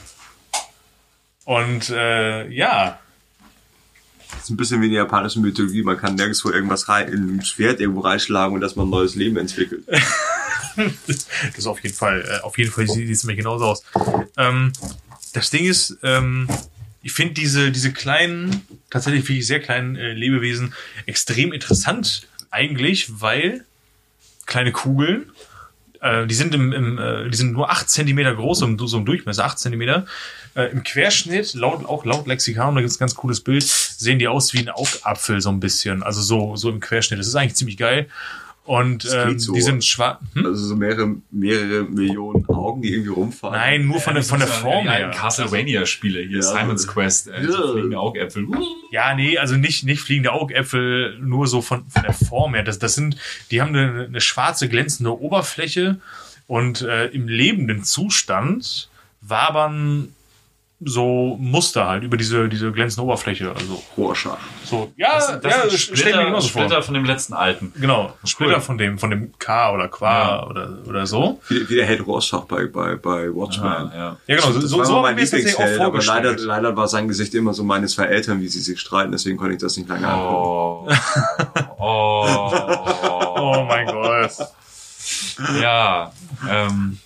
Und 1.45 1.89
äh, 1.91 2.47
ja, 2.49 2.99
Das 4.33 4.45
ist 4.45 4.51
ein 4.51 4.57
bisschen 4.57 4.81
wie 4.83 4.87
in 4.87 4.93
der 4.93 5.03
japanischen 5.03 5.43
Mythologie. 5.43 5.83
Man 5.83 5.97
kann 5.97 6.15
nirgendwo 6.15 6.51
irgendwas 6.51 6.89
rein, 6.89 7.09
in 7.09 7.37
ein 7.37 7.45
Schwert 7.45 7.81
irgendwo 7.81 8.01
reinschlagen 8.01 8.55
und 8.55 8.61
dass 8.61 8.77
man 8.77 8.87
ein 8.87 8.91
neues 8.91 9.15
Leben 9.15 9.37
entwickelt. 9.39 9.85
das 11.07 11.27
ist 11.57 11.67
auf 11.67 11.81
jeden 11.81 11.95
Fall, 11.95 12.23
äh, 12.29 12.43
auf 12.43 12.59
jeden 12.59 12.71
Fall 12.73 12.87
sieht 12.87 13.09
es 13.11 13.25
mir 13.25 13.37
genauso 13.37 13.65
aus. 13.67 13.83
Ähm, 14.37 14.73
das 15.33 15.51
Ding 15.51 15.65
ist, 15.67 15.99
ähm, 16.03 16.49
ich 17.05 17.13
finde 17.13 17.35
diese, 17.35 17.71
diese 17.71 17.93
kleinen, 17.93 18.63
tatsächlich 18.89 19.25
finde 19.25 19.41
ich 19.41 19.47
sehr 19.47 19.61
kleinen 19.61 19.95
äh, 19.95 20.15
Lebewesen 20.15 20.73
extrem 21.05 21.53
interessant 21.53 22.27
eigentlich, 22.51 23.21
weil 23.21 23.65
kleine 24.47 24.73
Kugeln, 24.73 25.31
äh, 26.01 26.27
die 26.27 26.35
sind 26.35 26.55
im, 26.55 26.73
im 26.73 26.99
äh, 26.99 27.29
die 27.29 27.37
sind 27.37 27.53
nur 27.53 27.71
8 27.71 27.91
Zentimeter 27.91 28.35
groß, 28.35 28.61
so 28.61 28.67
im, 28.67 28.79
so 28.79 28.97
im 28.97 29.05
Durchmesser, 29.05 29.45
8 29.45 29.59
Zentimeter. 29.59 30.07
Äh, 30.55 30.71
Im 30.73 30.83
Querschnitt, 30.83 31.53
laut, 31.55 31.85
auch 31.85 32.07
laut 32.07 32.27
Lexikon, 32.27 32.75
da 32.75 32.81
gibt 32.81 32.91
es 32.91 32.97
ein 32.97 33.01
ganz 33.01 33.15
cooles 33.15 33.41
Bild, 33.41 33.65
sehen 33.65 34.19
die 34.19 34.29
aus 34.29 34.55
wie 34.55 34.61
ein 34.61 34.71
Augapfel 34.71 35.43
so 35.43 35.51
ein 35.51 35.61
bisschen. 35.61 36.03
Also 36.03 36.23
so, 36.23 36.57
so 36.57 36.71
im 36.71 36.81
Querschnitt. 36.81 37.19
Das 37.19 37.27
ist 37.27 37.35
eigentlich 37.35 37.57
ziemlich 37.57 37.77
geil. 37.77 38.09
Und 38.65 39.07
ähm, 39.15 39.39
so. 39.39 39.53
die 39.53 39.61
sind 39.61 39.85
schwarz. 39.85 40.21
Hm? 40.33 40.47
Also 40.47 40.69
so 40.69 40.77
mehrere, 40.77 41.17
mehrere 41.31 41.85
Millionen 41.85 42.49
Augen, 42.49 42.81
die 42.81 42.95
irgendwie 42.95 43.11
rumfahren. 43.11 43.59
Nein, 43.59 43.87
nur 43.87 44.01
von 44.01 44.15
der, 44.15 44.23
von 44.23 44.39
der 44.39 44.49
Form 44.49 44.89
her. 44.89 45.11
Castlevania-Spiele 45.11 46.21
hier, 46.23 46.39
Ja. 46.39 46.43
Simon's 46.43 46.87
Quest, 46.87 47.29
äh, 47.29 47.43
Ja. 47.43 47.51
so 47.53 47.73
fliegende 47.73 47.99
Augäpfel. 47.99 48.47
Ja, 48.91 49.15
nee, 49.15 49.37
also 49.37 49.57
nicht, 49.57 49.85
nicht 49.85 50.01
fliegende 50.01 50.33
Augäpfel, 50.33 51.19
nur 51.21 51.47
so 51.47 51.61
von, 51.61 51.87
von 51.91 52.03
der 52.05 52.15
Form 52.15 52.55
her. 52.55 52.63
Das, 52.63 52.79
das 52.79 52.95
sind, 52.95 53.17
die 53.51 53.61
haben 53.61 53.75
eine, 53.77 54.07
eine 54.07 54.21
schwarze, 54.23 54.69
glänzende 54.71 55.19
Oberfläche 55.21 56.01
und 56.47 56.81
äh, 56.81 57.09
im 57.09 57.29
lebenden 57.29 57.85
Zustand 57.85 58.89
wabern 59.21 60.09
so 60.81 61.37
Muster 61.41 61.87
halt 61.87 62.03
über 62.05 62.17
diese, 62.17 62.49
diese 62.49 62.71
glänzende 62.73 63.05
Oberfläche. 63.07 63.53
Also 63.55 63.83
Rorschach. 63.97 64.39
so, 64.65 64.93
ja, 64.97 65.15
Das, 65.15 65.41
das 65.41 65.45
ja, 65.53 65.61
sind 65.71 65.73
stell 65.79 65.93
mir 65.95 65.97
Splitter, 65.97 66.25
genauso 66.25 66.49
Splitter 66.49 66.75
vor. 66.75 66.83
von 66.83 66.95
dem 66.95 67.05
letzten 67.05 67.33
alten. 67.33 67.73
Genau, 67.81 68.13
Splitter 68.25 68.55
Cool. 68.57 68.61
von 68.61 68.79
dem, 68.79 68.99
von 68.99 69.11
dem 69.11 69.33
K 69.39 69.73
oder 69.73 69.89
Qua 69.89 70.19
Ja. 70.43 70.47
oder, 70.47 70.79
oder 70.87 71.07
so. 71.07 71.41
Wie, 71.49 71.69
wie 71.71 71.77
der 71.77 71.87
Held 71.87 72.07
Rorschach 72.07 72.45
bei, 72.45 72.67
bei, 72.67 72.97
bei 72.97 73.35
Watchmen. 73.35 73.67
Ah, 73.67 73.91
ja. 73.95 74.17
Ja, 74.27 74.37
genau, 74.37 74.53
so, 74.53 74.61
Das 74.61 74.71
so, 74.71 74.79
war 74.79 74.85
so 74.85 75.01
mein 75.01 75.15
auch 75.15 75.21
Lieblingsheld, 75.21 75.81
aber 75.81 76.03
leider, 76.03 76.37
leider 76.37 76.77
war 76.77 76.89
sein 76.89 77.09
Gesicht 77.09 77.35
immer 77.35 77.55
so 77.55 77.65
meine 77.65 77.87
zwei 77.87 78.05
Eltern, 78.05 78.41
wie 78.41 78.49
sie 78.49 78.61
sich 78.61 78.79
streiten, 78.81 79.13
deswegen 79.13 79.37
konnte 79.39 79.55
ich 79.55 79.61
das 79.61 79.77
nicht 79.77 79.89
lange 79.89 80.07
angucken. 80.09 80.35
Oh. 80.37 80.89
oh. 81.79 82.51
Oh 83.37 83.65
mein 83.69 83.87
Gott. 83.87 84.31
Ja. 85.61 86.13
Ähm, 86.49 86.99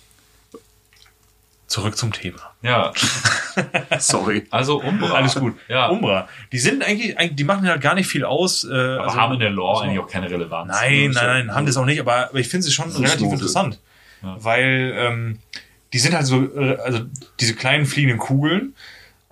Zurück 1.69 1.95
zum 1.97 2.11
Thema. 2.11 2.39
ja. 2.61 2.91
Sorry. 3.99 4.45
Also 4.51 4.81
Umbra. 4.81 5.11
Alles 5.13 5.35
gut. 5.35 5.55
Ja. 5.67 5.87
Umbra. 5.87 6.27
Die 6.51 6.59
sind 6.59 6.83
eigentlich, 6.83 7.15
die 7.35 7.43
machen 7.43 7.67
halt 7.67 7.81
gar 7.81 7.93
nicht 7.95 8.07
viel 8.07 8.23
aus. 8.25 8.63
Äh, 8.63 8.73
Aber 8.73 9.03
also- 9.05 9.15
haben 9.21 9.33
in 9.35 9.39
der 9.39 9.49
Lore 9.51 9.71
also- 9.71 9.83
eigentlich 9.83 9.99
auch 9.99 10.07
keine 10.09 10.29
Relevanz. 10.29 10.69
Nein, 10.71 11.07
Ne? 11.07 11.09
nein, 11.13 11.25
nein, 11.47 11.55
haben 11.55 11.65
das 11.65 11.77
auch 11.77 11.85
nicht, 11.85 11.99
aber, 11.99 12.29
aber 12.29 12.39
ich 12.39 12.47
finde 12.47 12.65
sie 12.65 12.71
schon 12.71 12.89
relativ 12.89 13.11
Fußnote. 13.19 13.33
interessant. 13.35 13.79
Ja. 14.23 14.35
Weil 14.39 14.93
ähm, 14.97 15.39
die 15.93 15.99
sind 15.99 16.15
halt 16.15 16.25
so, 16.25 16.43
äh, 16.55 16.77
also 16.83 17.01
diese 17.39 17.53
kleinen 17.55 17.85
fliegenden 17.85 18.17
Kugeln, 18.19 18.73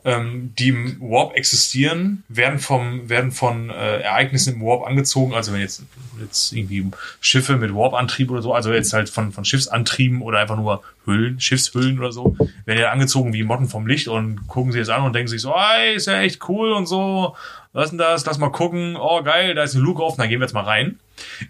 ähm, 0.07 0.53
die 0.57 0.69
im 0.69 1.01
Warp 1.01 1.35
existieren, 1.35 2.23
werden 2.29 2.59
vom, 2.59 3.09
werden 3.09 3.31
von 3.31 3.69
äh, 3.69 3.99
Ereignissen 3.99 4.53
im 4.53 4.61
Warp 4.61 4.88
angezogen. 4.88 5.34
Also 5.34 5.51
wenn 5.51 5.59
jetzt, 5.59 5.84
jetzt 6.21 6.53
irgendwie 6.53 6.89
Schiffe 7.19 7.57
mit 7.57 7.75
Warp-Antrieb 7.75 8.31
oder 8.31 8.41
so, 8.41 8.53
also 8.53 8.71
jetzt 8.71 8.93
halt 8.93 9.09
von, 9.09 9.34
von 9.34 9.43
Schiffsantrieben 9.43 10.21
oder 10.21 10.39
einfach 10.39 10.55
nur 10.55 10.81
Hüllen, 11.05 11.41
Schiffshüllen 11.41 11.99
oder 11.99 12.13
so, 12.13 12.38
werden 12.63 12.79
ja 12.79 12.89
angezogen 12.89 13.34
wie 13.34 13.43
Motten 13.43 13.67
vom 13.67 13.85
Licht 13.85 14.07
und 14.07 14.47
gucken 14.47 14.71
sie 14.71 14.77
jetzt 14.77 14.89
an 14.89 15.03
und 15.03 15.13
denken 15.13 15.27
sich 15.27 15.41
so, 15.41 15.53
ey, 15.53 15.95
ist 15.95 16.07
ja 16.07 16.21
echt 16.21 16.47
cool 16.47 16.71
und 16.71 16.85
so. 16.85 17.35
Was 17.73 17.89
denn 17.89 17.99
das? 17.99 18.25
Lass 18.25 18.38
mal 18.38 18.49
gucken. 18.49 18.95
Oh, 18.95 19.21
geil, 19.23 19.55
da 19.55 19.63
ist 19.63 19.75
ein 19.75 19.81
Luke 19.81 20.01
offen, 20.01 20.21
da 20.21 20.27
gehen 20.27 20.39
wir 20.39 20.45
jetzt 20.45 20.53
mal 20.53 20.63
rein. 20.63 20.99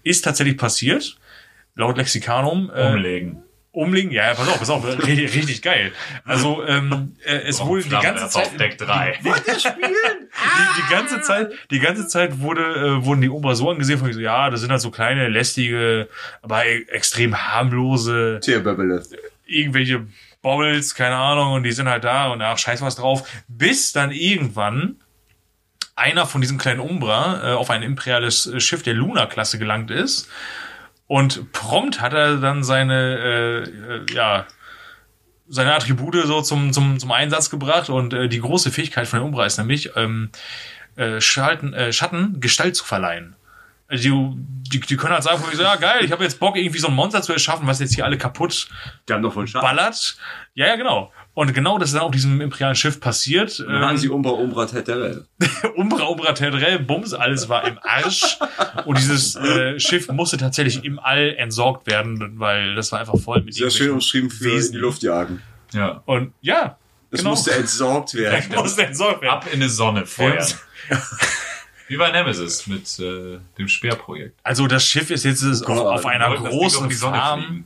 Ist 0.01 0.23
tatsächlich 0.23 0.57
passiert. 0.57 1.15
Laut 1.75 1.95
Lexikanum. 1.95 2.71
Äh, 2.73 2.87
Umlegen. 2.87 3.43
Umlegen. 3.77 4.11
Ja, 4.11 4.27
ja, 4.27 4.33
pass 4.33 4.47
auf, 4.47 4.59
pass 4.59 4.69
auf. 4.69 4.85
richtig, 5.07 5.33
richtig 5.33 5.61
geil. 5.61 5.91
Also, 6.25 6.65
ähm, 6.65 7.15
äh, 7.25 7.37
es 7.47 7.63
wurde 7.63 7.83
die 7.83 7.89
ganze 7.89 8.27
Zeit. 8.29 8.47
auf 8.47 8.57
Deck 8.57 8.77
3. 8.77 9.19
Die, 9.23 10.81
die 10.81 10.93
ganze 10.93 11.21
Zeit, 11.21 11.51
die 11.71 11.79
ganze 11.79 12.07
Zeit 12.07 12.41
wurde, 12.41 12.61
äh, 12.61 13.05
wurden 13.05 13.21
die 13.21 13.29
Umbra 13.29 13.55
so 13.55 13.71
angesehen, 13.71 13.97
von 13.97 14.11
so, 14.13 14.19
ja, 14.19 14.51
das 14.51 14.61
sind 14.61 14.69
halt 14.69 14.81
so 14.81 14.91
kleine, 14.91 15.29
lästige, 15.29 16.09
aber 16.43 16.65
e 16.65 16.83
extrem 16.89 17.35
harmlose, 17.35 18.39
Tierbäbbele. 18.43 19.03
irgendwelche 19.47 20.05
Bobbles, 20.43 20.93
keine 20.93 21.15
Ahnung, 21.15 21.53
und 21.53 21.63
die 21.63 21.71
sind 21.71 21.89
halt 21.89 22.03
da 22.03 22.27
und 22.27 22.41
ach, 22.41 22.57
scheiß 22.57 22.81
was 22.81 22.97
drauf. 22.97 23.27
Bis 23.47 23.93
dann 23.93 24.11
irgendwann 24.11 24.97
einer 25.95 26.27
von 26.27 26.41
diesen 26.41 26.59
kleinen 26.59 26.79
Umbra 26.79 27.41
äh, 27.43 27.55
auf 27.55 27.71
ein 27.71 27.81
imperiales 27.81 28.45
äh, 28.45 28.59
Schiff 28.59 28.83
der 28.83 28.93
Luna-Klasse 28.93 29.57
gelangt 29.57 29.89
ist. 29.89 30.29
Und 31.07 31.51
prompt 31.53 32.01
hat 32.01 32.13
er 32.13 32.37
dann 32.37 32.63
seine, 32.63 33.17
äh, 33.17 33.59
äh, 33.63 34.05
ja, 34.13 34.45
seine 35.47 35.73
Attribute 35.73 36.25
so 36.25 36.41
zum, 36.41 36.73
zum, 36.73 36.99
zum 36.99 37.11
Einsatz 37.11 37.49
gebracht. 37.49 37.89
Und 37.89 38.13
äh, 38.13 38.27
die 38.27 38.41
große 38.41 38.71
Fähigkeit 38.71 39.07
von 39.07 39.19
der 39.19 39.25
Umbra 39.25 39.45
ist 39.45 39.57
nämlich, 39.57 39.91
ähm, 39.95 40.29
äh, 40.97 41.21
Schalten, 41.21 41.73
äh, 41.73 41.93
Schatten 41.93 42.39
Gestalt 42.41 42.75
zu 42.75 42.83
verleihen. 42.83 43.35
Also 43.87 44.03
die, 44.03 44.79
die, 44.79 44.79
die 44.81 44.97
können 44.97 45.13
halt 45.13 45.23
sagen, 45.23 45.41
so, 45.53 45.61
ja 45.61 45.75
geil, 45.77 46.03
ich 46.03 46.11
habe 46.11 46.23
jetzt 46.23 46.39
Bock, 46.39 46.57
irgendwie 46.57 46.79
so 46.79 46.87
ein 46.87 46.93
Monster 46.93 47.21
zu 47.21 47.31
erschaffen, 47.31 47.67
was 47.67 47.79
jetzt 47.79 47.95
hier 47.95 48.03
alle 48.03 48.17
kaputt 48.17 48.67
Die 49.07 49.13
haben 49.13 49.21
doch 49.21 49.33
voll 49.33 49.47
Schatten. 49.47 49.65
ballert. 49.65 50.17
Ja, 50.55 50.67
ja, 50.67 50.75
genau. 50.75 51.13
Und 51.37 51.53
genau 51.53 51.77
das 51.77 51.89
ist 51.89 51.93
dann 51.93 52.01
auf 52.01 52.09
diesem 52.09 52.41
imperialen 52.41 52.75
Schiff 52.75 52.99
passiert. 52.99 53.59
Dann 53.59 53.85
haben 53.85 53.97
sie 53.97 54.07
Ähm, 54.07 54.13
Umbra 54.13 54.31
Umbra 54.31 54.65
Teterel. 54.65 55.27
Umbra, 55.75 56.05
Umbra, 56.05 56.33
Tedrell, 56.33 56.79
Bums, 56.79 57.13
alles 57.13 57.47
war 57.47 57.67
im 57.67 57.77
Arsch. 57.83 58.39
Und 58.85 58.97
dieses 58.97 59.35
äh, 59.35 59.79
Schiff 59.79 60.07
musste 60.11 60.37
tatsächlich 60.37 60.83
im 60.83 60.97
All 60.97 61.35
entsorgt 61.35 61.85
werden, 61.85 62.39
weil 62.39 62.73
das 62.73 62.91
war 62.91 63.01
einfach 63.01 63.19
voll 63.19 63.43
mit 63.43 63.53
Sehr 63.53 63.69
schön 63.69 63.91
umschrieben 63.91 64.31
für 64.31 64.45
Wesen. 64.45 64.69
in 64.69 64.71
die 64.73 64.79
Luft 64.79 65.03
jagen. 65.03 65.43
Ja. 65.73 66.01
Und 66.07 66.33
ja, 66.41 66.75
Das 67.11 67.19
genau. 67.19 67.29
musste 67.29 67.51
entsorgt 67.53 68.13
werden. 68.15 68.55
musste 68.55 68.87
entsorgt 68.87 69.21
werden. 69.21 69.33
Ab 69.35 69.45
in 69.53 69.59
die 69.59 69.69
Sonne 69.69 70.07
feuern. 70.07 70.43
Ja. 70.89 71.03
Wie 71.87 71.97
bei 71.97 72.09
Nemesis 72.09 72.65
mit 72.65 72.97
äh, 72.97 73.37
dem 73.59 73.67
Speerprojekt. 73.67 74.39
Also 74.41 74.65
das 74.65 74.83
Schiff 74.83 75.11
ist 75.11 75.23
jetzt 75.23 75.43
auf, 75.43 75.61
Gott, 75.67 75.85
auf 75.85 76.05
einer 76.07 76.35
großen 76.35 76.89
Farm. 76.89 77.63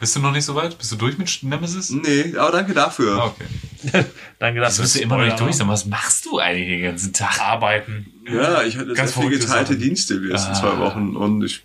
Bist 0.00 0.14
du 0.14 0.20
noch 0.20 0.30
nicht 0.30 0.44
so 0.44 0.54
weit? 0.54 0.78
Bist 0.78 0.92
du 0.92 0.96
durch 0.96 1.18
mit 1.18 1.42
Nemesis? 1.42 1.90
Nee, 1.90 2.36
aber 2.36 2.52
danke 2.52 2.72
dafür. 2.72 3.18
Ah, 3.20 3.26
okay. 3.26 4.04
Danke, 4.40 4.60
dass 4.60 4.76
Das 4.76 4.82
bist 4.82 4.96
du 4.96 5.00
immer 5.00 5.18
noch 5.18 5.24
nicht 5.24 5.38
durch 5.40 5.54
sein. 5.56 5.68
Was 5.68 5.86
machst 5.86 6.24
du 6.26 6.38
eigentlich 6.38 6.68
den 6.68 6.82
ganzen 6.82 7.12
Tag? 7.12 7.40
Arbeiten. 7.40 8.06
Ja, 8.26 8.62
ich 8.62 8.76
hatte 8.76 8.92
Ganz 8.92 8.96
sehr 8.98 9.06
viel 9.06 9.12
verrückte 9.30 9.38
geteilte 9.38 9.72
Sachen. 9.74 9.80
Dienste 9.82 10.20
die 10.20 10.26
letzten 10.26 10.50
Ah. 10.52 10.54
zwei 10.54 10.78
Wochen 10.78 11.16
und 11.16 11.44
ich 11.44 11.64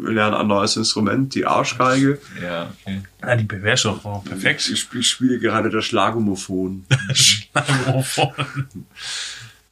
lerne 0.00 0.36
ein 0.38 0.46
neues 0.48 0.76
Instrument, 0.76 1.34
die 1.34 1.46
Arschgeige. 1.46 2.18
Ja, 2.42 2.72
okay. 2.82 3.02
Ja, 3.22 3.36
die 3.36 3.44
beherrscht 3.44 3.84
doch 3.84 4.02
noch 4.04 4.24
perfekt. 4.24 4.68
Ich, 4.68 4.86
ich 4.92 5.08
spiele 5.08 5.38
gerade 5.38 5.70
das 5.70 5.84
Schlagomophon. 5.84 6.86
Schlagomophon. 7.14 8.32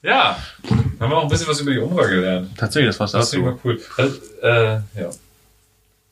Ja, 0.02 0.38
haben 1.00 1.10
wir 1.10 1.16
auch 1.16 1.22
ein 1.24 1.28
bisschen 1.28 1.48
was 1.48 1.60
über 1.60 1.72
die 1.72 1.78
Umbra 1.78 2.06
gelernt. 2.06 2.56
Tatsächlich, 2.56 2.90
das 2.90 3.00
war's 3.00 3.12
Das 3.12 3.24
ist 3.24 3.32
dazu. 3.34 3.42
immer 3.42 3.58
cool. 3.64 3.80
Also, 3.96 4.18
äh, 4.42 4.74
ja. 5.00 5.10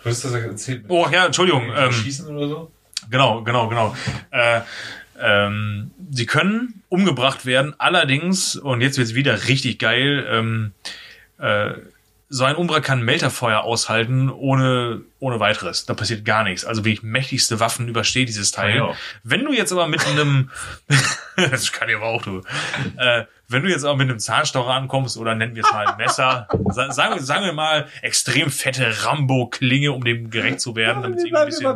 Du 0.05 0.11
hast 0.11 0.23
das 0.23 0.33
ja 0.33 0.39
erzählt. 0.41 0.85
Oh 0.89 1.07
ja, 1.11 1.27
Entschuldigung. 1.27 1.73
Ähm, 1.75 1.91
Schießen 1.91 2.37
oder 2.37 2.47
so? 2.47 2.71
Genau, 3.11 3.43
genau, 3.43 3.69
genau. 3.69 3.97
Äh, 4.31 4.61
ähm, 5.19 5.93
sie 6.11 6.27
können 6.27 6.83
umgebracht 6.91 7.47
werden, 7.47 7.75
allerdings, 7.79 8.57
und 8.57 8.83
jetzt 8.83 8.99
wird's 8.99 9.15
wieder 9.15 9.49
richtig 9.49 9.79
geil, 9.79 10.27
ähm, 10.29 10.73
äh, 11.39 11.73
so 12.35 12.45
ein 12.45 12.57
Umbra 12.57 12.81
kann 12.81 13.03
Melterfeuer 13.03 13.61
aushalten 13.63 14.29
ohne, 14.29 15.03
ohne 15.21 15.39
weiteres. 15.39 15.87
Da 15.87 15.95
passiert 15.95 16.25
gar 16.25 16.43
nichts. 16.43 16.65
Also 16.65 16.85
wirklich 16.85 17.03
mächtigste 17.05 17.61
Waffen 17.61 17.87
übersteht 17.89 18.29
dieses 18.29 18.51
Teil. 18.51 18.77
Ja. 18.77 18.95
Wenn 19.23 19.45
du 19.45 19.53
jetzt 19.53 19.71
aber 19.73 19.87
mit 19.87 20.05
einem, 20.07 20.51
das 21.37 21.71
kann 21.71 21.89
ich 21.89 21.95
aber 21.97 22.07
auch, 22.07 22.23
du, 22.23 22.43
äh, 22.97 23.25
wenn 23.49 23.63
du 23.63 23.69
jetzt 23.69 23.85
aber 23.85 23.97
mit 23.97 24.09
einem 24.11 24.19
Zahnstocher 24.19 24.71
ankommst 24.73 25.17
oder 25.17 25.35
nennen 25.37 25.55
wir 25.55 25.63
es 25.65 25.71
mal 25.73 25.87
ein 25.87 25.97
Messer, 25.97 26.49
sa- 26.71 26.91
sagen, 26.91 27.15
wir- 27.15 27.23
sagen 27.23 27.45
wir 27.45 27.53
mal 27.53 27.87
extrem 28.03 28.51
fette 28.51 29.05
Rambo-Klinge, 29.05 29.93
um 29.93 30.03
dem 30.03 30.31
gerecht 30.31 30.61
zu 30.61 30.75
werden, 30.75 31.03
damit 31.03 31.19
es 31.19 31.25
ein 31.43 31.47
bisschen 31.47 31.67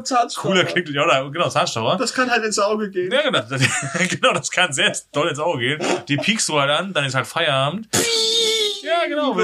cooler 0.41 0.65
klingt. 0.65 0.89
Ja, 0.89 1.05
oder, 1.05 1.31
genau, 1.31 1.49
Zahnstocher. 1.51 1.99
Das 1.99 2.13
kann 2.15 2.31
halt 2.31 2.45
ins 2.45 2.59
Auge 2.59 2.91
gehen. 2.91 3.13
Ja, 3.13 3.23
genau. 3.23 3.43
Das, 3.49 3.61
genau, 4.09 4.33
das 4.33 4.51
kann 4.51 4.73
sehr 4.73 4.93
doll 5.13 5.29
ins 5.29 5.39
Auge 5.39 5.59
gehen. 5.61 5.83
Die 6.09 6.17
piekst 6.17 6.49
du 6.49 6.59
halt 6.59 6.71
an, 6.71 6.93
dann 6.93 7.05
ist 7.05 7.15
halt 7.15 7.27
Feierabend. 7.29 7.89
Ja, 8.83 9.07
genau. 9.09 9.37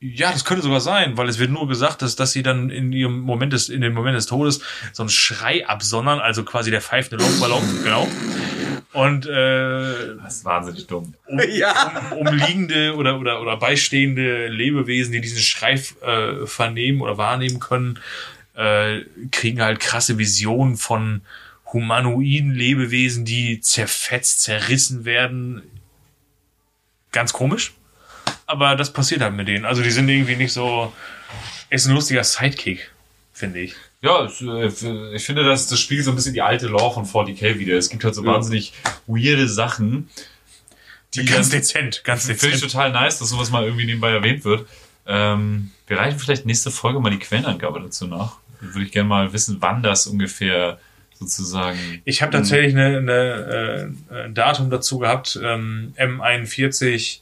Ja, 0.00 0.30
das 0.30 0.44
könnte 0.44 0.62
sogar 0.62 0.80
sein, 0.80 1.16
weil 1.16 1.28
es 1.28 1.40
wird 1.40 1.50
nur 1.50 1.66
gesagt, 1.66 2.02
dass, 2.02 2.14
dass 2.14 2.30
sie 2.32 2.44
dann 2.44 2.70
in 2.70 2.92
ihrem 2.92 3.18
Moment 3.18 3.52
des, 3.52 3.68
in 3.68 3.80
dem 3.80 3.94
Moment 3.94 4.16
des 4.16 4.26
Todes 4.26 4.60
so 4.92 5.02
einen 5.02 5.10
Schrei 5.10 5.66
absondern, 5.66 6.20
also 6.20 6.44
quasi 6.44 6.70
der 6.70 6.80
pfeifende 6.80 7.24
Luftballon, 7.24 7.62
genau. 7.82 8.06
Und 8.92 9.26
äh, 9.26 10.16
Das 10.22 10.36
ist 10.36 10.44
wahnsinnig 10.44 10.86
dumm. 10.86 11.14
um, 11.26 11.40
Ja. 11.50 12.10
um, 12.12 12.28
umliegende 12.28 12.94
oder, 12.94 13.18
oder, 13.18 13.40
oder 13.42 13.56
beistehende 13.56 14.46
Lebewesen, 14.46 15.12
die 15.12 15.20
diesen 15.20 15.40
Schrei 15.40 15.74
äh, 16.02 16.46
vernehmen 16.46 17.00
oder 17.00 17.18
wahrnehmen 17.18 17.58
können, 17.58 17.98
äh, 18.54 19.00
kriegen 19.32 19.60
halt 19.60 19.80
krasse 19.80 20.16
Visionen 20.16 20.76
von 20.76 21.22
humanoiden 21.72 22.52
Lebewesen, 22.54 23.24
die 23.24 23.60
zerfetzt, 23.60 24.42
zerrissen 24.42 25.04
werden. 25.04 25.62
Ganz 27.10 27.32
komisch. 27.32 27.74
Aber 28.48 28.74
das 28.76 28.92
passiert 28.92 29.20
halt 29.20 29.34
mit 29.34 29.46
denen. 29.46 29.64
Also 29.64 29.82
die 29.82 29.90
sind 29.90 30.08
irgendwie 30.08 30.34
nicht 30.36 30.52
so. 30.52 30.92
Ist 31.70 31.86
ein 31.86 31.94
lustiger 31.94 32.24
Sidekick, 32.24 32.90
finde 33.32 33.60
ich. 33.60 33.74
Ja, 34.00 34.24
es, 34.24 34.40
äh, 34.42 35.14
ich 35.14 35.24
finde, 35.24 35.44
das, 35.44 35.66
das 35.68 35.78
spiegelt 35.78 36.04
so 36.06 36.12
ein 36.12 36.16
bisschen 36.16 36.32
die 36.32 36.40
alte 36.42 36.66
Lore 36.66 36.94
von 36.94 37.26
40k 37.26 37.58
wieder. 37.58 37.76
Es 37.76 37.90
gibt 37.90 38.04
halt 38.04 38.14
so 38.14 38.24
Ja. 38.24 38.32
wahnsinnig 38.32 38.72
weirde 39.06 39.46
Sachen. 39.48 40.08
Die 41.14 41.24
Ganz 41.24 41.50
dann- 41.50 41.60
dezent, 41.60 42.04
ganz 42.04 42.22
Finde 42.26 42.34
ich 42.36 42.40
dezent. 42.52 42.72
total 42.72 42.92
nice, 42.92 43.18
dass 43.18 43.28
sowas 43.28 43.50
mal 43.50 43.64
irgendwie 43.64 43.84
nebenbei 43.86 44.10
erwähnt 44.12 44.44
wird. 44.44 44.66
Ähm, 45.06 45.70
wir 45.86 45.98
reichen 45.98 46.18
vielleicht 46.18 46.44
nächste 46.46 46.70
Folge 46.70 47.00
mal 47.00 47.10
die 47.10 47.18
Quellenangabe 47.18 47.80
dazu 47.80 48.06
nach. 48.06 48.36
Würde 48.60 48.84
ich 48.86 48.92
gerne 48.92 49.08
mal 49.08 49.32
wissen, 49.32 49.56
wann 49.60 49.82
das 49.82 50.06
ungefähr 50.06 50.78
sozusagen. 51.18 51.78
Ich 52.04 52.22
habe 52.22 52.32
tatsächlich 52.32 52.74
eine, 52.74 52.98
eine, 52.98 53.90
äh, 54.12 54.24
ein 54.26 54.34
Datum 54.34 54.70
dazu 54.70 54.98
gehabt, 54.98 55.38
ähm, 55.42 55.92
M41 55.98 57.20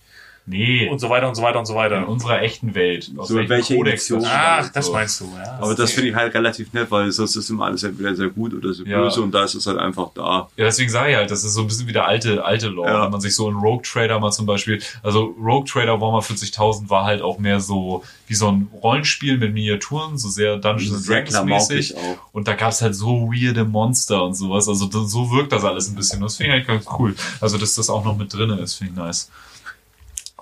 Nee, 0.49 0.89
und 0.89 1.01
so 1.01 1.11
weiter 1.11 1.27
und 1.29 1.35
so 1.35 1.43
weiter 1.43 1.59
und 1.59 1.67
so 1.67 1.73
in 1.73 1.79
weiter. 1.81 2.09
unserer 2.09 2.41
echten 2.41 2.75
Welt. 2.77 3.11
Aus 3.17 3.29
So, 3.29 3.35
welchem 3.35 3.51
welche 3.51 3.77
Kodex 3.77 4.11
Edition? 4.11 4.23
das 4.23 4.31
Ach, 4.33 4.69
das 4.73 4.87
so. 4.87 4.93
meinst 4.93 5.21
du, 5.21 5.25
ja. 5.37 5.59
Aber 5.61 5.75
das 5.75 5.91
finde 5.91 6.11
ich 6.11 6.15
halt 6.15 6.33
relativ 6.35 6.73
nett, 6.73 6.89
weil 6.91 7.11
sonst 7.11 7.35
ist 7.35 7.51
immer 7.51 7.65
alles 7.67 7.83
entweder 7.83 8.15
sehr 8.15 8.29
gut 8.29 8.55
oder 8.55 8.73
sehr 8.73 8.87
Ja. 8.87 9.01
böse 9.01 9.23
und 9.23 9.33
da 9.33 9.43
ist 9.43 9.57
es 9.57 9.67
halt 9.67 9.79
einfach 9.79 10.11
da. 10.15 10.49
Ja, 10.57 10.65
deswegen 10.65 10.89
sage 10.89 11.11
ich 11.11 11.17
halt, 11.17 11.31
das 11.33 11.43
ist 11.43 11.55
so 11.55 11.63
ein 11.63 11.67
bisschen 11.67 11.89
wie 11.89 11.93
der 11.93 12.07
alte, 12.07 12.45
alte 12.45 12.69
Lore. 12.69 12.89
Ja. 12.91 13.03
Wenn 13.05 13.11
man 13.11 13.21
sich 13.21 13.35
so 13.35 13.49
in 13.51 13.57
Rogue 13.57 13.83
Trader 13.83 14.21
mal 14.21 14.31
zum 14.31 14.47
Beispiel, 14.47 14.81
also 15.03 15.35
Rogue 15.43 15.65
Trader 15.69 16.01
Warhammer 16.01 16.23
40.000 16.23 16.89
war 16.89 17.05
halt 17.05 17.23
auch 17.23 17.39
mehr 17.39 17.59
so 17.59 18.05
wie 18.29 18.35
so 18.35 18.49
ein 18.49 18.69
Rollenspiel 18.83 19.39
mit 19.39 19.53
Miniaturen, 19.53 20.17
so 20.17 20.29
sehr 20.29 20.59
Dungeons 20.59 20.95
and 20.97 21.09
Dragons 21.09 21.43
mäßig. 21.45 21.95
Und 22.33 22.47
da 22.47 22.55
gab's 22.55 22.83
halt 22.83 22.95
so 22.95 23.31
weirde 23.33 23.65
Monster 23.65 24.23
und 24.25 24.35
sowas. 24.35 24.69
Also 24.69 24.89
so 25.07 25.31
wirkt 25.33 25.51
das 25.53 25.65
alles 25.65 25.89
ein 25.89 25.97
bisschen. 25.97 26.21
Das 26.21 26.37
finde 26.37 26.51
ich 26.57 26.69
eigentlich 26.69 26.85
ganz 26.85 26.99
cool. 26.99 27.15
Also, 27.41 27.59
dass 27.59 27.75
das 27.75 27.91
auch 27.91 28.05
noch 28.05 28.17
mit 28.17 28.33
drinne 28.33 28.59
ist, 28.61 28.75
finde 28.75 28.93
ich 28.93 28.97
nice. 28.99 29.31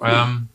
Ähm, 0.02 0.48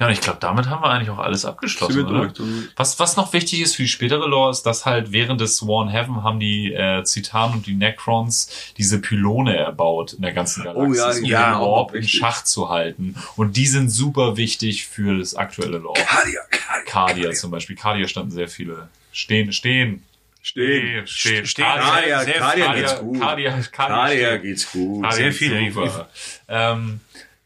ja, 0.00 0.06
und 0.08 0.12
ich 0.14 0.20
glaube, 0.20 0.38
damit 0.40 0.68
haben 0.68 0.82
wir 0.82 0.88
eigentlich 0.90 1.10
auch 1.10 1.18
alles 1.18 1.44
abgeschlossen, 1.44 2.06
oder? 2.06 2.32
Was, 2.76 2.98
was 2.98 3.16
noch 3.16 3.32
wichtig 3.34 3.60
ist 3.60 3.76
für 3.76 3.82
die 3.82 3.88
spätere 3.88 4.26
Lore, 4.26 4.50
ist, 4.50 4.62
dass 4.62 4.84
halt 4.84 5.12
während 5.12 5.40
des 5.40 5.58
Sworn 5.58 5.88
Heaven 5.88 6.24
haben 6.24 6.40
die 6.40 6.72
äh, 6.72 7.04
Zitanen 7.04 7.54
und 7.56 7.66
die 7.66 7.74
Necrons 7.74 8.50
diese 8.78 9.00
Pylone 9.00 9.56
erbaut 9.56 10.14
in 10.14 10.22
der 10.22 10.32
ganzen 10.32 10.64
Galaxis, 10.64 11.02
Oh 11.04 11.08
ja, 11.08 11.18
um 11.18 11.24
ja, 11.24 11.50
den 11.52 11.60
Warp 11.60 11.94
in. 11.94 12.02
Schach 12.08 12.42
zu 12.42 12.68
halten. 12.68 13.14
Und 13.36 13.56
die 13.56 13.66
sind 13.66 13.90
super 13.90 14.36
wichtig 14.36 14.86
für 14.88 15.18
das 15.18 15.36
aktuelle 15.36 15.78
Lore. 15.78 16.00
Kadia, 16.04 16.40
Kadia. 16.50 16.84
Kadia 16.86 17.30
zum 17.32 17.52
Beispiel. 17.52 17.76
Kadia 17.76 18.08
standen 18.08 18.32
sehr 18.32 18.48
viele. 18.48 18.88
Stehen, 19.12 19.52
stehen. 19.52 20.02
Stehen. 20.44 21.06
Stehen. 21.06 21.46
Stehen. 21.46 21.66
Sehr- 22.04 22.20
sehr 22.24 22.34
Kadia 22.34 22.72
viel. 22.72 22.80
geht's 22.82 22.98
gut. 22.98 23.20
Kadia, 23.20 23.50
Kadia 23.70 24.06
steht. 24.08 24.42
geht's 24.42 24.72
gut. 24.72 25.02
Kadia 25.04 25.16
Sehr 25.16 25.32
viele. 25.32 26.06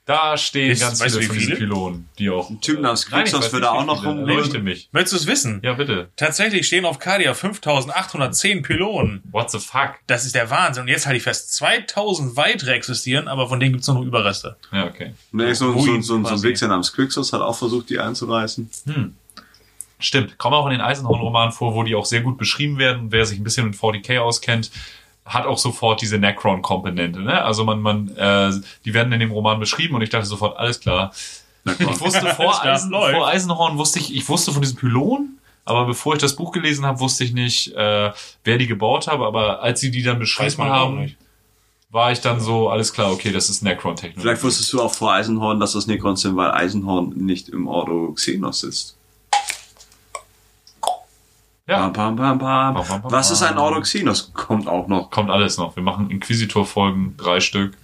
Da 0.06 0.38
stehen 0.38 0.70
Ist- 0.70 0.80
ganz 0.80 1.00
weißt 1.00 1.16
du, 1.16 1.20
viele 1.20 1.34
wie 1.34 1.40
viele? 1.40 1.56
Pylonen, 1.56 2.08
die 2.18 2.30
auch. 2.30 2.48
Ein 2.48 2.60
Typ 2.60 2.80
namens 2.80 3.08
Nein, 3.10 3.24
ich 3.26 3.32
Krixos 3.32 3.46
weiß 3.46 3.52
würde 3.52 3.66
nicht, 3.66 3.74
auch 3.74 3.84
noch 3.84 4.04
rumlaufen. 4.04 4.26
Leuchte 4.36 4.58
mich. 4.60 4.88
Möchtest 4.92 5.12
du 5.12 5.16
es 5.18 5.26
wissen? 5.26 5.60
Ja, 5.64 5.74
bitte. 5.74 6.08
Tatsächlich 6.16 6.66
stehen 6.68 6.84
auf 6.84 6.98
Kadia 7.00 7.34
5810 7.34 8.62
Pylonen. 8.62 9.22
What 9.32 9.50
the 9.50 9.58
fuck? 9.58 9.96
Das 10.06 10.24
ist 10.24 10.34
der 10.36 10.48
Wahnsinn. 10.48 10.82
Und 10.84 10.88
jetzt 10.88 11.06
halte 11.06 11.16
ich 11.16 11.24
fest, 11.24 11.52
2000 11.56 12.36
weitere 12.36 12.72
existieren, 12.72 13.26
aber 13.28 13.48
von 13.48 13.58
denen 13.60 13.72
gibt 13.72 13.82
es 13.82 13.88
nur 13.88 13.98
noch 13.98 14.04
Überreste. 14.04 14.56
Ja, 14.72 14.86
okay. 14.86 15.12
Nee, 15.32 15.52
so, 15.54 15.72
so, 15.72 15.72
Ruin 15.72 16.02
so, 16.02 16.22
so 16.24 16.34
ein. 16.34 16.42
Wichser 16.42 16.68
namens 16.68 16.92
Quixos 16.92 17.32
hat 17.32 17.40
auch 17.40 17.58
versucht, 17.58 17.90
die 17.90 17.98
einzureißen. 17.98 18.70
Stimmt. 19.98 20.36
Kommen 20.38 20.54
auch 20.54 20.66
in 20.66 20.72
den 20.72 20.82
Eisenhorn-Romanen 20.82 21.52
vor, 21.52 21.74
wo 21.74 21.82
die 21.82 21.94
auch 21.94 22.04
sehr 22.04 22.20
gut 22.20 22.36
beschrieben 22.36 22.78
werden. 22.78 23.10
Wer 23.12 23.24
sich 23.24 23.38
ein 23.40 23.44
bisschen 23.44 23.66
mit 23.66 23.76
40k 23.76 24.18
auskennt, 24.18 24.70
hat 25.26 25.44
auch 25.44 25.58
sofort 25.58 26.00
diese 26.00 26.18
Necron-Komponente. 26.18 27.20
Ne? 27.20 27.42
Also 27.42 27.64
man, 27.64 27.80
man, 27.80 28.16
äh, 28.16 28.52
die 28.84 28.94
werden 28.94 29.12
in 29.12 29.20
dem 29.20 29.32
Roman 29.32 29.58
beschrieben 29.58 29.94
und 29.96 30.02
ich 30.02 30.10
dachte 30.10 30.26
sofort, 30.26 30.56
alles 30.56 30.80
klar. 30.80 31.12
Ich 31.64 32.00
wusste 32.00 32.26
vor, 32.36 32.64
Eisen, 32.64 32.90
vor 32.90 33.26
Eisenhorn 33.26 33.76
wusste 33.76 33.98
ich, 33.98 34.14
ich 34.14 34.28
wusste 34.28 34.52
von 34.52 34.62
diesem 34.62 34.76
Pylon, 34.76 35.38
aber 35.64 35.84
bevor 35.84 36.14
ich 36.14 36.20
das 36.20 36.36
Buch 36.36 36.52
gelesen 36.52 36.86
habe, 36.86 37.00
wusste 37.00 37.24
ich 37.24 37.32
nicht, 37.32 37.74
äh, 37.74 38.12
wer 38.44 38.58
die 38.58 38.68
gebaut 38.68 39.08
habe. 39.08 39.26
Aber 39.26 39.62
als 39.62 39.80
sie 39.80 39.90
die 39.90 40.02
dann 40.02 40.20
beschrieben 40.20 40.62
haben, 40.62 41.16
war 41.90 42.12
ich 42.12 42.20
dann 42.20 42.40
so, 42.40 42.68
alles 42.68 42.92
klar, 42.92 43.10
okay, 43.10 43.32
das 43.32 43.50
ist 43.50 43.62
Necron-Technologie. 43.62 44.20
Vielleicht 44.20 44.44
wusstest 44.44 44.72
du 44.72 44.80
auch 44.80 44.94
vor 44.94 45.12
Eisenhorn, 45.12 45.58
dass 45.58 45.72
das 45.72 45.88
Necrons 45.88 46.20
sind, 46.20 46.36
weil 46.36 46.52
Eisenhorn 46.52 47.14
nicht 47.16 47.48
im 47.48 47.66
Ordo 47.66 48.12
Xenos 48.12 48.60
sitzt. 48.60 48.95
Ja. 51.68 51.88
Pam, 51.88 52.14
pam, 52.14 52.38
pam, 52.38 52.76
Was 53.04 53.30
ist 53.30 53.42
ein 53.42 53.54
pam. 53.54 53.64
Ordo 53.64 53.80
Xenos? 53.80 54.32
Kommt 54.32 54.68
auch 54.68 54.86
noch, 54.86 55.10
kommt 55.10 55.30
alles 55.30 55.58
noch. 55.58 55.74
Wir 55.74 55.82
machen 55.82 56.10
Inquisitor-Folgen, 56.10 57.16
drei 57.16 57.40
Stück. 57.40 57.76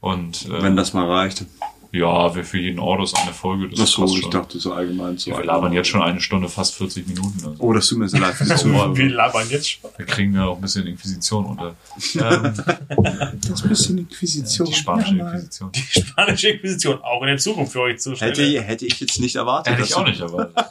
Und 0.00 0.46
äh, 0.46 0.62
wenn 0.62 0.76
das 0.76 0.92
mal 0.92 1.10
reicht. 1.10 1.46
Ja, 1.90 2.34
wir 2.34 2.44
für 2.44 2.58
jeden 2.58 2.78
Ordus 2.78 3.14
eine 3.14 3.32
Folge. 3.32 3.68
Das 3.70 3.80
Ach 3.80 3.86
so, 3.86 4.02
passt 4.02 4.14
ich 4.16 4.20
schon. 4.22 4.30
dachte 4.30 4.58
so 4.58 4.72
allgemein 4.72 5.16
zu 5.16 5.30
wir 5.30 5.42
labern 5.44 5.72
jetzt 5.72 5.88
schon 5.88 6.02
eine 6.02 6.20
Stunde, 6.20 6.48
fast 6.48 6.74
40 6.74 7.06
Minuten. 7.06 7.34
Also. 7.38 7.54
Oh, 7.58 7.72
das 7.72 7.86
tut 7.88 7.98
mir 7.98 8.08
sehr 8.08 8.20
leid 8.20 8.34
für 8.34 8.44
die 8.44 8.54
Zuhörer. 8.56 8.96
Wir 8.96 9.08
labern 9.10 9.46
jetzt 9.50 9.70
schon. 9.70 9.90
Da 9.96 10.04
kriegen 10.04 10.34
wir 10.34 10.46
auch 10.46 10.56
ein 10.56 10.60
bisschen 10.60 10.86
Inquisition 10.86 11.46
unter. 11.46 11.74
Ähm, 12.14 12.54
Das 13.48 13.62
bisschen 13.62 13.98
Inquisition. 13.98 14.66
die 14.66 14.74
spanische 14.74 15.14
Inquisition. 15.14 15.72
Die 15.72 16.00
spanische 16.00 16.48
Inquisition 16.50 17.00
auch 17.02 17.22
in 17.22 17.28
der 17.28 17.38
Zukunft 17.38 17.72
für 17.72 17.80
euch 17.82 17.98
zu 17.98 18.14
stellen. 18.14 18.34
Hätte, 18.34 18.62
hätte 18.62 18.86
ich 18.86 19.00
jetzt 19.00 19.20
nicht 19.20 19.36
erwartet. 19.36 19.72
Hätte 19.74 19.84
ich 19.84 19.94
auch 19.94 20.04
nicht 20.04 20.20
erwartet. 20.20 20.54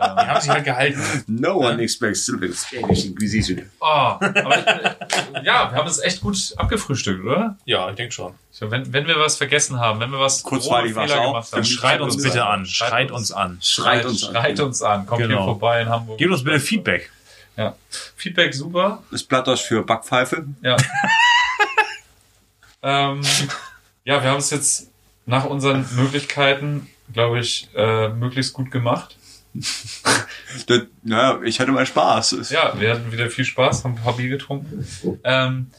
Die 0.00 0.26
haben 0.26 0.40
sich 0.40 0.50
halt 0.50 0.64
gehalten. 0.64 1.00
No 1.26 1.56
one 1.58 1.82
expects 1.82 2.26
the 2.26 2.32
Spanish 2.52 3.04
Inquisition. 3.04 3.62
Oh, 3.80 3.84
aber 3.86 4.58
ich 4.58 4.64
bin, 4.64 5.44
ja, 5.44 5.70
wir 5.70 5.78
haben 5.78 5.88
es 5.88 5.98
echt 5.98 6.20
gut 6.20 6.36
abgefrühstückt, 6.56 7.24
oder? 7.24 7.58
Ja, 7.64 7.90
ich 7.90 7.96
denke 7.96 8.12
schon. 8.12 8.32
Glaub, 8.58 8.70
wenn, 8.72 8.92
wenn 8.92 9.06
wir 9.06 9.18
was 9.18 9.36
vergessen 9.36 9.80
haben, 9.80 10.00
wenn 10.00 10.10
wir 10.10 10.20
was 10.20 10.42
Kurzweilig 10.42 10.92
Fehler 10.92 11.20
auch. 11.20 11.26
gemacht 11.28 11.52
haben, 11.52 11.62
Dann 11.62 11.64
Schreit 11.64 12.00
uns 12.00 12.22
bitte 12.22 12.44
an. 12.44 12.66
Schreit 12.66 13.10
uns 13.10 13.32
an. 13.32 13.58
Schreit 13.62 14.04
uns 14.04 14.24
an. 14.24 14.32
Schreit 14.34 14.60
uns 14.60 14.82
an. 14.82 15.06
Kommt 15.06 15.20
hier 15.20 15.28
Genau. 15.28 15.44
vorbei 15.44 15.82
in 15.82 15.88
Hamburg. 15.88 16.18
Gebt 16.18 16.30
uns 16.30 16.44
bitte 16.44 16.60
Feedback. 16.60 17.10
Ja. 17.56 17.74
Feedback 18.16 18.54
super. 18.54 19.02
Das 19.10 19.22
Blattdeutsch 19.22 19.62
für 19.62 19.82
Backpfeife. 19.82 20.44
Ja. 20.62 20.76
ähm, 22.82 23.20
ja, 24.04 24.22
wir 24.22 24.30
haben 24.30 24.38
es 24.38 24.50
jetzt 24.50 24.88
nach 25.26 25.44
unseren 25.44 25.86
Möglichkeiten, 25.96 26.88
glaube 27.12 27.40
ich, 27.40 27.68
äh, 27.74 28.08
möglichst 28.08 28.52
gut 28.52 28.70
gemacht. 28.70 29.16
Das, 30.66 30.80
naja, 31.04 31.40
ich 31.44 31.60
hatte 31.60 31.70
mal 31.70 31.86
Spaß. 31.86 32.50
Ja, 32.50 32.72
wir 32.78 32.90
hatten 32.92 33.12
wieder 33.12 33.30
viel 33.30 33.44
Spaß, 33.44 33.84
haben 33.84 33.94
ein 33.96 34.02
paar 34.02 34.16
Bier 34.16 34.28
getrunken. 34.28 34.84
Ähm, 35.22 35.70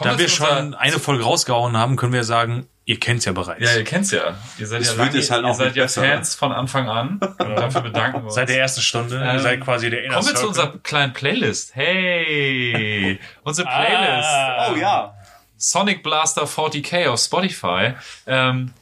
kommen 0.00 0.14
Da 0.14 0.18
wir 0.18 0.28
schon 0.28 0.74
eine 0.74 0.98
Folge 0.98 1.24
rausgehauen 1.24 1.76
haben, 1.76 1.96
können 1.96 2.12
wir 2.12 2.24
sagen, 2.24 2.66
ihr 2.86 2.98
kennt's 2.98 3.26
ja 3.26 3.32
bereits. 3.32 3.62
Ja, 3.62 3.76
ihr 3.76 3.84
kennt's 3.84 4.10
ja. 4.10 4.34
Ihr 4.58 4.66
seid 4.66 4.80
Es 4.80 4.88
ja, 4.88 4.94
lange, 4.94 5.10
halt 5.10 5.14
ihr 5.14 5.54
seid 5.54 5.76
ja 5.76 5.82
besser. 5.84 6.02
Fans 6.02 6.34
von 6.34 6.52
Anfang 6.52 6.88
an. 6.88 7.20
Und 7.38 7.56
dafür 7.56 7.82
bedanken 7.82 8.20
wir 8.20 8.24
uns. 8.24 8.34
Seit 8.34 8.48
der 8.48 8.58
ersten 8.58 8.80
Stunde. 8.80 9.16
Ähm, 9.22 9.36
ihr 9.36 9.40
seid 9.40 9.60
quasi 9.60 9.90
der 9.90 10.04
Inner 10.04 10.14
Kommen 10.14 10.28
wir 10.28 10.34
zu 10.34 10.48
unserer 10.48 10.78
kleinen 10.78 11.12
Playlist. 11.12 11.76
Hey! 11.76 13.20
Unsere 13.42 13.68
Playlist. 13.68 14.28
Ah. 14.28 14.72
Oh 14.72 14.76
ja. 14.76 15.14
Sonic 15.56 16.02
Blaster 16.02 16.44
40k 16.44 17.08
auf 17.08 17.20
Spotify. 17.20 17.92
Ähm, 18.26 18.72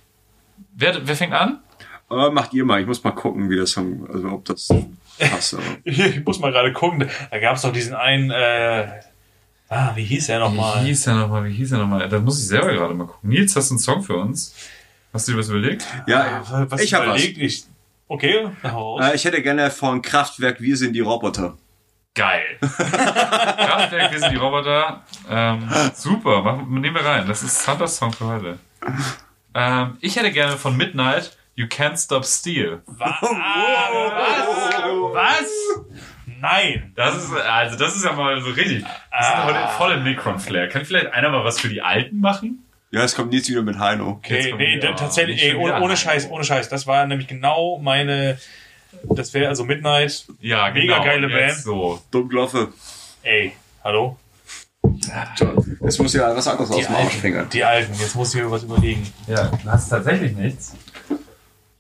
wer, 0.77 1.07
wer 1.07 1.16
fängt 1.16 1.32
an? 1.35 1.59
Aber 2.09 2.31
macht 2.31 2.55
ihr 2.55 2.65
mal. 2.65 2.81
Ich 2.81 2.86
muss 2.86 3.03
mal 3.03 3.11
gucken, 3.11 3.51
wie 3.51 3.57
das 3.57 3.73
Song, 3.73 4.09
also 4.11 4.28
ob 4.28 4.45
das 4.45 4.69
passt. 5.19 5.57
Ich 5.85 6.24
muss 6.24 6.39
mal 6.39 6.53
gerade 6.53 6.73
gucken. 6.73 7.11
Da 7.31 7.39
gab's 7.40 7.62
doch 7.62 7.73
diesen 7.73 7.95
einen, 7.95 8.31
äh, 8.31 8.89
ah, 9.69 9.93
wie 9.95 10.05
hieß 10.05 10.28
er 10.28 10.39
Wie 10.39 10.45
nochmal? 10.45 10.85
hieß 10.85 11.05
der 11.05 11.15
nochmal? 11.15 11.45
Wie 11.45 11.53
hieß 11.53 11.70
der 11.70 11.78
nochmal? 11.78 12.09
Da 12.09 12.19
muss 12.19 12.39
ich 12.40 12.47
selber 12.47 12.73
gerade 12.73 12.95
mal 12.95 13.07
gucken. 13.07 13.28
Nils, 13.31 13.55
hast 13.57 13.70
du 13.70 13.74
einen 13.74 13.78
Song 13.81 14.03
für 14.03 14.16
uns? 14.16 14.55
Hast 15.12 15.27
du 15.28 15.32
dir 15.32 15.39
was 15.39 15.49
überlegt? 15.49 15.85
Ja, 16.07 16.43
Was 16.69 16.81
ich 16.82 16.93
habe 16.95 17.07
was. 17.09 17.16
überlegt? 17.16 17.39
Ich, 17.39 17.65
okay, 18.09 18.49
hau 18.62 18.97
raus. 18.99 19.05
Äh, 19.12 19.15
ich 19.16 19.24
hätte 19.24 19.43
gerne 19.43 19.70
von 19.70 20.03
Kraftwerk 20.03 20.61
Wir 20.61 20.77
sind 20.77 20.93
die 20.93 21.01
Roboter. 21.01 21.57
Geil. 22.15 22.59
Kraftwerk, 22.61 24.12
wir 24.12 24.19
sind 24.20 24.32
die 24.32 24.36
Roboter. 24.36 25.03
Ähm, 25.31 25.69
super, 25.95 26.43
machen, 26.43 26.81
nehmen 26.81 26.97
wir 26.97 27.05
rein. 27.05 27.27
Das 27.28 27.43
ist 27.43 27.62
Santas 27.62 27.97
Song 27.97 28.12
für 28.12 28.27
heute. 28.27 28.59
Ähm, 29.55 29.97
ich 30.01 30.16
hätte 30.16 30.31
gerne 30.32 30.57
von 30.57 30.77
Midnight 30.77 31.36
You 31.55 31.66
Can't 31.66 31.97
Stop 32.03 32.24
Steel. 32.24 32.82
Was? 32.86 33.20
Was? 35.12 35.49
Nein. 36.40 36.93
Das 36.97 37.16
ist, 37.16 37.32
also 37.32 37.77
das 37.78 37.97
ist 37.97 38.05
ja 38.05 38.12
mal 38.12 38.40
so 38.40 38.51
richtig. 38.51 38.82
Wir 38.85 39.23
sind 39.24 39.44
heute 39.44 39.69
voll 39.77 39.93
im 39.93 40.05
Necron-Flair. 40.05 40.69
Kann 40.69 40.85
vielleicht 40.85 41.12
einer 41.12 41.31
mal 41.31 41.44
was 41.44 41.60
für 41.60 41.69
die 41.69 41.82
Alten 41.82 42.20
machen? 42.20 42.65
Ja, 42.90 43.02
es 43.02 43.15
kommt 43.15 43.31
Nils 43.32 43.48
wieder 43.48 43.62
mit 43.62 43.78
Heino. 43.78 44.20
Jetzt 44.27 44.47
Okay, 44.52 44.55
nee, 44.56 44.78
da- 44.78 44.93
tatsächlich, 44.93 45.43
ey, 45.43 45.55
ohne, 45.55 45.81
ohne. 45.81 45.97
Scheiß, 45.97 46.31
ohne 46.31 46.44
Scheiß. 46.44 46.69
Das 46.69 46.86
war 46.86 47.06
nämlich 47.06 47.28
genau 47.28 47.78
meine, 47.82 48.39
das 49.02 49.35
wäre 49.35 49.48
also 49.48 49.65
Midnight. 49.65 50.27
Ja, 50.40 50.70
Mega 50.70 50.94
genau. 50.94 51.05
geile 51.05 51.27
Jetzt 51.28 51.36
Band. 51.36 51.59
So. 51.59 52.02
Dummgloffe. 52.10 52.69
Ey, 53.23 53.52
hallo? 53.85 54.16
Es 55.86 55.98
muss 55.98 56.15
ja 56.15 56.35
was 56.35 56.47
anderes 56.48 56.70
aus 56.70 56.86
dem 56.86 56.94
Arsch 56.94 57.15
fingern. 57.15 57.48
Die 57.52 57.62
Alten, 57.65 57.93
jetzt 58.01 58.15
muss 58.15 58.35
ich 58.35 58.40
mir 58.43 58.51
was 58.51 58.62
überlegen. 58.62 59.06
Ja, 59.27 59.44
du 59.62 59.70
hast 59.70 59.89
tatsächlich 59.89 60.32
nichts. 60.32 60.74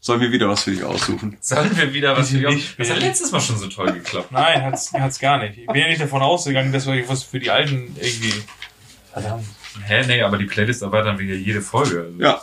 Sollen 0.00 0.20
wir 0.20 0.30
wieder 0.30 0.48
was 0.48 0.62
für 0.62 0.70
dich 0.70 0.84
aussuchen? 0.84 1.36
Sollen 1.40 1.76
wir 1.76 1.92
wieder 1.92 2.16
was 2.16 2.30
für 2.30 2.38
die 2.38 2.46
nicht, 2.46 2.78
Das 2.78 2.88
hat 2.90 3.00
letztes 3.00 3.32
Mal 3.32 3.40
schon 3.40 3.58
so 3.58 3.66
toll 3.66 3.92
geklappt. 3.92 4.30
Nein, 4.30 4.62
hat's, 4.64 4.92
hat's 4.92 5.18
gar 5.18 5.38
nicht. 5.38 5.58
Ich 5.58 5.66
bin 5.66 5.76
ja 5.76 5.88
nicht 5.88 6.00
davon 6.00 6.22
ausgegangen, 6.22 6.72
dass 6.72 6.86
wir 6.86 7.08
was 7.08 7.24
für 7.24 7.40
die 7.40 7.50
Alten 7.50 7.96
irgendwie. 8.00 8.32
Verdammt. 9.12 9.44
Hä, 9.84 10.04
nee, 10.06 10.22
aber 10.22 10.38
die 10.38 10.44
Playlist 10.46 10.82
erweitern 10.82 11.18
wir 11.18 11.26
ja 11.26 11.34
jede 11.34 11.60
Folge. 11.60 12.06
Also 12.06 12.20
Ja, 12.22 12.40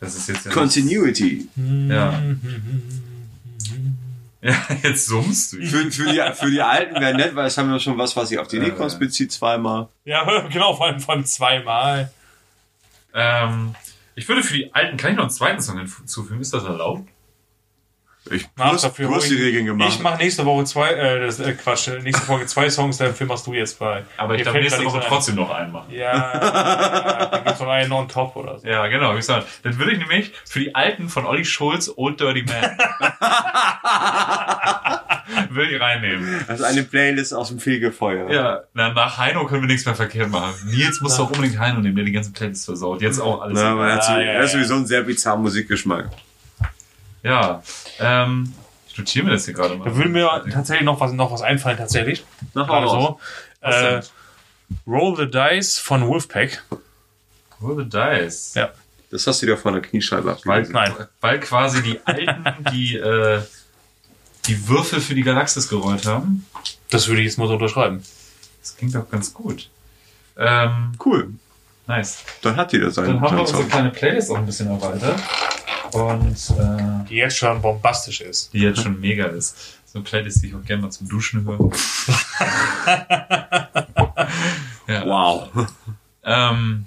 Das 0.00 0.14
ist 0.14 0.28
jetzt 0.28 0.46
ja. 0.46 0.52
Continuity. 0.52 1.48
Ja. 1.56 2.20
ja, 4.42 4.56
jetzt 4.82 5.06
summst 5.06 5.52
du. 5.54 5.62
Für, 5.66 5.90
für, 5.90 6.12
die, 6.12 6.20
für 6.34 6.50
die 6.50 6.60
Alten 6.62 7.00
wäre 7.00 7.14
nett, 7.14 7.34
weil 7.34 7.46
es 7.46 7.56
haben 7.56 7.70
wir 7.70 7.78
schon 7.80 7.96
was, 7.98 8.14
was 8.16 8.28
sich 8.28 8.38
auf 8.38 8.48
die 8.48 8.56
Ja, 8.56 8.64
Nikons 8.64 8.94
ja. 8.94 8.98
bezieht, 8.98 9.32
zweimal. 9.32 9.88
Ja, 10.04 10.46
genau, 10.52 10.74
vor 10.74 10.86
allem 10.86 11.00
von 11.00 11.24
zweimal. 11.24 12.12
Ähm, 13.14 13.74
ich 14.14 14.28
würde 14.28 14.42
für 14.42 14.54
die 14.54 14.74
alten, 14.74 14.96
kann 14.96 15.10
ich 15.10 15.16
noch 15.16 15.24
einen 15.24 15.30
zweiten 15.30 15.60
Song 15.60 15.78
hinzufügen? 15.78 16.40
Ist 16.40 16.54
das 16.54 16.64
erlaubt? 16.64 17.08
Ich, 18.30 18.48
Mach 18.54 18.80
dafür 18.80 19.08
du 19.08 19.16
hast 19.16 19.28
die. 19.28 19.34
Regeln 19.34 19.66
gemacht. 19.66 19.88
Ich 19.92 19.98
mache 19.98 20.18
nächste 20.18 20.46
Woche 20.46 20.64
zwei, 20.64 20.90
äh, 20.90 21.26
das, 21.26 21.40
äh, 21.40 21.54
Quatsch, 21.54 21.88
äh, 21.88 21.98
nächste 21.98 22.24
Folge 22.24 22.46
zwei 22.46 22.70
Songs, 22.70 22.98
dafür 22.98 23.26
machst 23.26 23.48
du 23.48 23.52
jetzt 23.52 23.80
bei. 23.80 24.04
Aber 24.16 24.36
ich 24.36 24.44
darf 24.44 24.54
nächste 24.54 24.84
Woche 24.84 25.02
trotzdem 25.04 25.34
noch 25.34 25.50
einen 25.50 25.72
machen. 25.72 25.92
Ja, 25.92 26.32
ja, 26.32 27.26
dann 27.26 27.44
gibt's 27.44 27.58
noch 27.58 27.68
einen 27.68 27.90
on 27.90 28.08
top 28.08 28.36
oder 28.36 28.60
so. 28.60 28.68
Ja, 28.68 28.86
genau. 28.86 29.10
Wie 29.12 29.16
gesagt, 29.16 29.48
dann 29.64 29.76
würde 29.76 29.92
ich 29.92 29.98
nämlich 29.98 30.30
für 30.44 30.60
die 30.60 30.72
alten 30.72 31.08
von 31.08 31.26
Olli 31.26 31.44
Schulz 31.44 31.90
Old 31.96 32.20
Dirty 32.20 32.44
Man 32.44 32.62
würde 35.54 35.74
ich 35.74 35.80
reinnehmen. 35.80 36.44
Also 36.48 36.64
eine 36.64 36.82
Playlist 36.82 37.34
aus 37.34 37.48
dem 37.48 37.58
Fegefeuer. 37.58 38.30
Ja, 38.30 38.62
na, 38.74 38.92
nach 38.92 39.18
Heino 39.18 39.46
können 39.46 39.62
wir 39.62 39.68
nichts 39.68 39.84
mehr 39.86 39.94
verkehrt 39.94 40.30
machen. 40.30 40.54
Nils 40.66 41.00
muss 41.00 41.16
doch 41.16 41.30
unbedingt 41.30 41.58
Heino 41.58 41.80
nehmen, 41.80 41.96
der 41.96 42.04
die 42.04 42.12
ganzen 42.12 42.32
Playlists 42.32 42.64
versaut. 42.64 43.00
Jetzt 43.02 43.20
auch 43.20 43.40
alles. 43.40 43.58
Na, 43.58 43.72
aber 43.72 43.88
er 43.88 43.94
hat, 43.96 44.04
so, 44.04 44.12
Ja, 44.12 44.20
ja, 44.20 44.24
er 44.32 44.38
hat 44.38 44.46
ja. 44.46 44.52
sowieso 44.52 44.74
einen 44.74 44.86
sehr 44.86 45.02
bizarren 45.02 45.42
Musikgeschmack. 45.42 46.10
Ja, 47.22 47.62
ähm, 48.00 48.52
ich 48.88 48.98
notiere 48.98 49.26
mir 49.26 49.32
das 49.32 49.44
hier 49.44 49.54
gerade 49.54 49.76
mal. 49.76 49.84
Da 49.84 49.96
würde 49.96 50.10
mir 50.10 50.28
tatsächlich 50.52 50.84
noch 50.84 51.00
was, 51.00 51.12
noch 51.12 51.32
was 51.32 51.42
einfallen, 51.42 51.78
tatsächlich. 51.78 52.24
Nach 52.54 52.66
Gerade 52.66 52.86
raus. 52.86 53.18
so. 53.62 53.66
Äh? 53.68 54.02
Roll 54.86 55.16
the 55.16 55.30
Dice 55.30 55.78
von 55.78 56.06
Wolfpack. 56.06 56.62
Roll 57.62 57.84
the 57.84 57.88
Dice. 57.88 58.54
Ja. 58.54 58.70
Das 59.10 59.26
hast 59.26 59.42
du 59.42 59.46
dir 59.46 59.56
von 59.56 59.74
der 59.74 59.82
Kniescheibe 59.82 60.24
Weil, 60.44 60.62
abgelesen. 60.62 60.72
Nein. 60.72 60.92
weil 61.20 61.40
quasi 61.40 61.82
die 61.82 62.00
Alten, 62.04 62.64
die, 62.72 62.96
äh, 62.96 63.40
die 64.46 64.68
Würfel 64.68 65.00
für 65.00 65.14
die 65.14 65.22
Galaxis 65.22 65.68
gerollt 65.68 66.06
haben. 66.06 66.46
Das 66.90 67.08
würde 67.08 67.20
ich 67.20 67.26
jetzt 67.28 67.38
mal 67.38 67.46
so 67.48 67.54
unterschreiben. 67.54 68.02
Das 68.60 68.76
klingt 68.76 68.94
doch 68.94 69.08
ganz 69.10 69.32
gut. 69.32 69.68
Ähm, 70.36 70.92
Cool. 71.04 71.30
nice. 71.86 72.18
Dann 72.42 72.56
hat 72.56 72.72
jeder 72.72 72.90
seinen, 72.90 73.06
Dann 73.08 73.20
haben 73.20 73.36
wir 73.36 73.40
unsere 73.42 73.64
kleine 73.64 73.90
Playlist 73.90 74.30
auch 74.30 74.36
ein 74.38 74.46
bisschen 74.46 74.68
erweitert. 74.68 75.20
Und 75.92 76.36
äh, 76.58 77.08
Die 77.08 77.16
jetzt 77.16 77.36
schon 77.36 77.60
bombastisch 77.60 78.20
ist. 78.22 78.52
die 78.52 78.60
jetzt 78.60 78.82
schon 78.82 78.98
mega 79.00 79.26
ist. 79.26 79.78
So 79.86 79.98
eine 79.98 80.04
Playlist, 80.04 80.42
die 80.42 80.48
ich 80.48 80.54
auch 80.54 80.64
gerne 80.64 80.82
mal 80.82 80.90
zum 80.90 81.06
Duschen 81.08 81.44
höre. 81.44 81.58
ja. 84.88 85.04
Wow. 85.04 85.50
Ähm, 86.24 86.86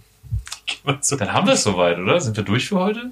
dann 0.84 1.34
haben 1.34 1.48
wir 1.48 1.54
es 1.54 1.64
soweit, 1.64 2.00
oder? 2.00 2.20
Sind 2.20 2.36
wir 2.36 2.44
durch 2.44 2.68
für 2.70 2.80
heute? 2.80 3.12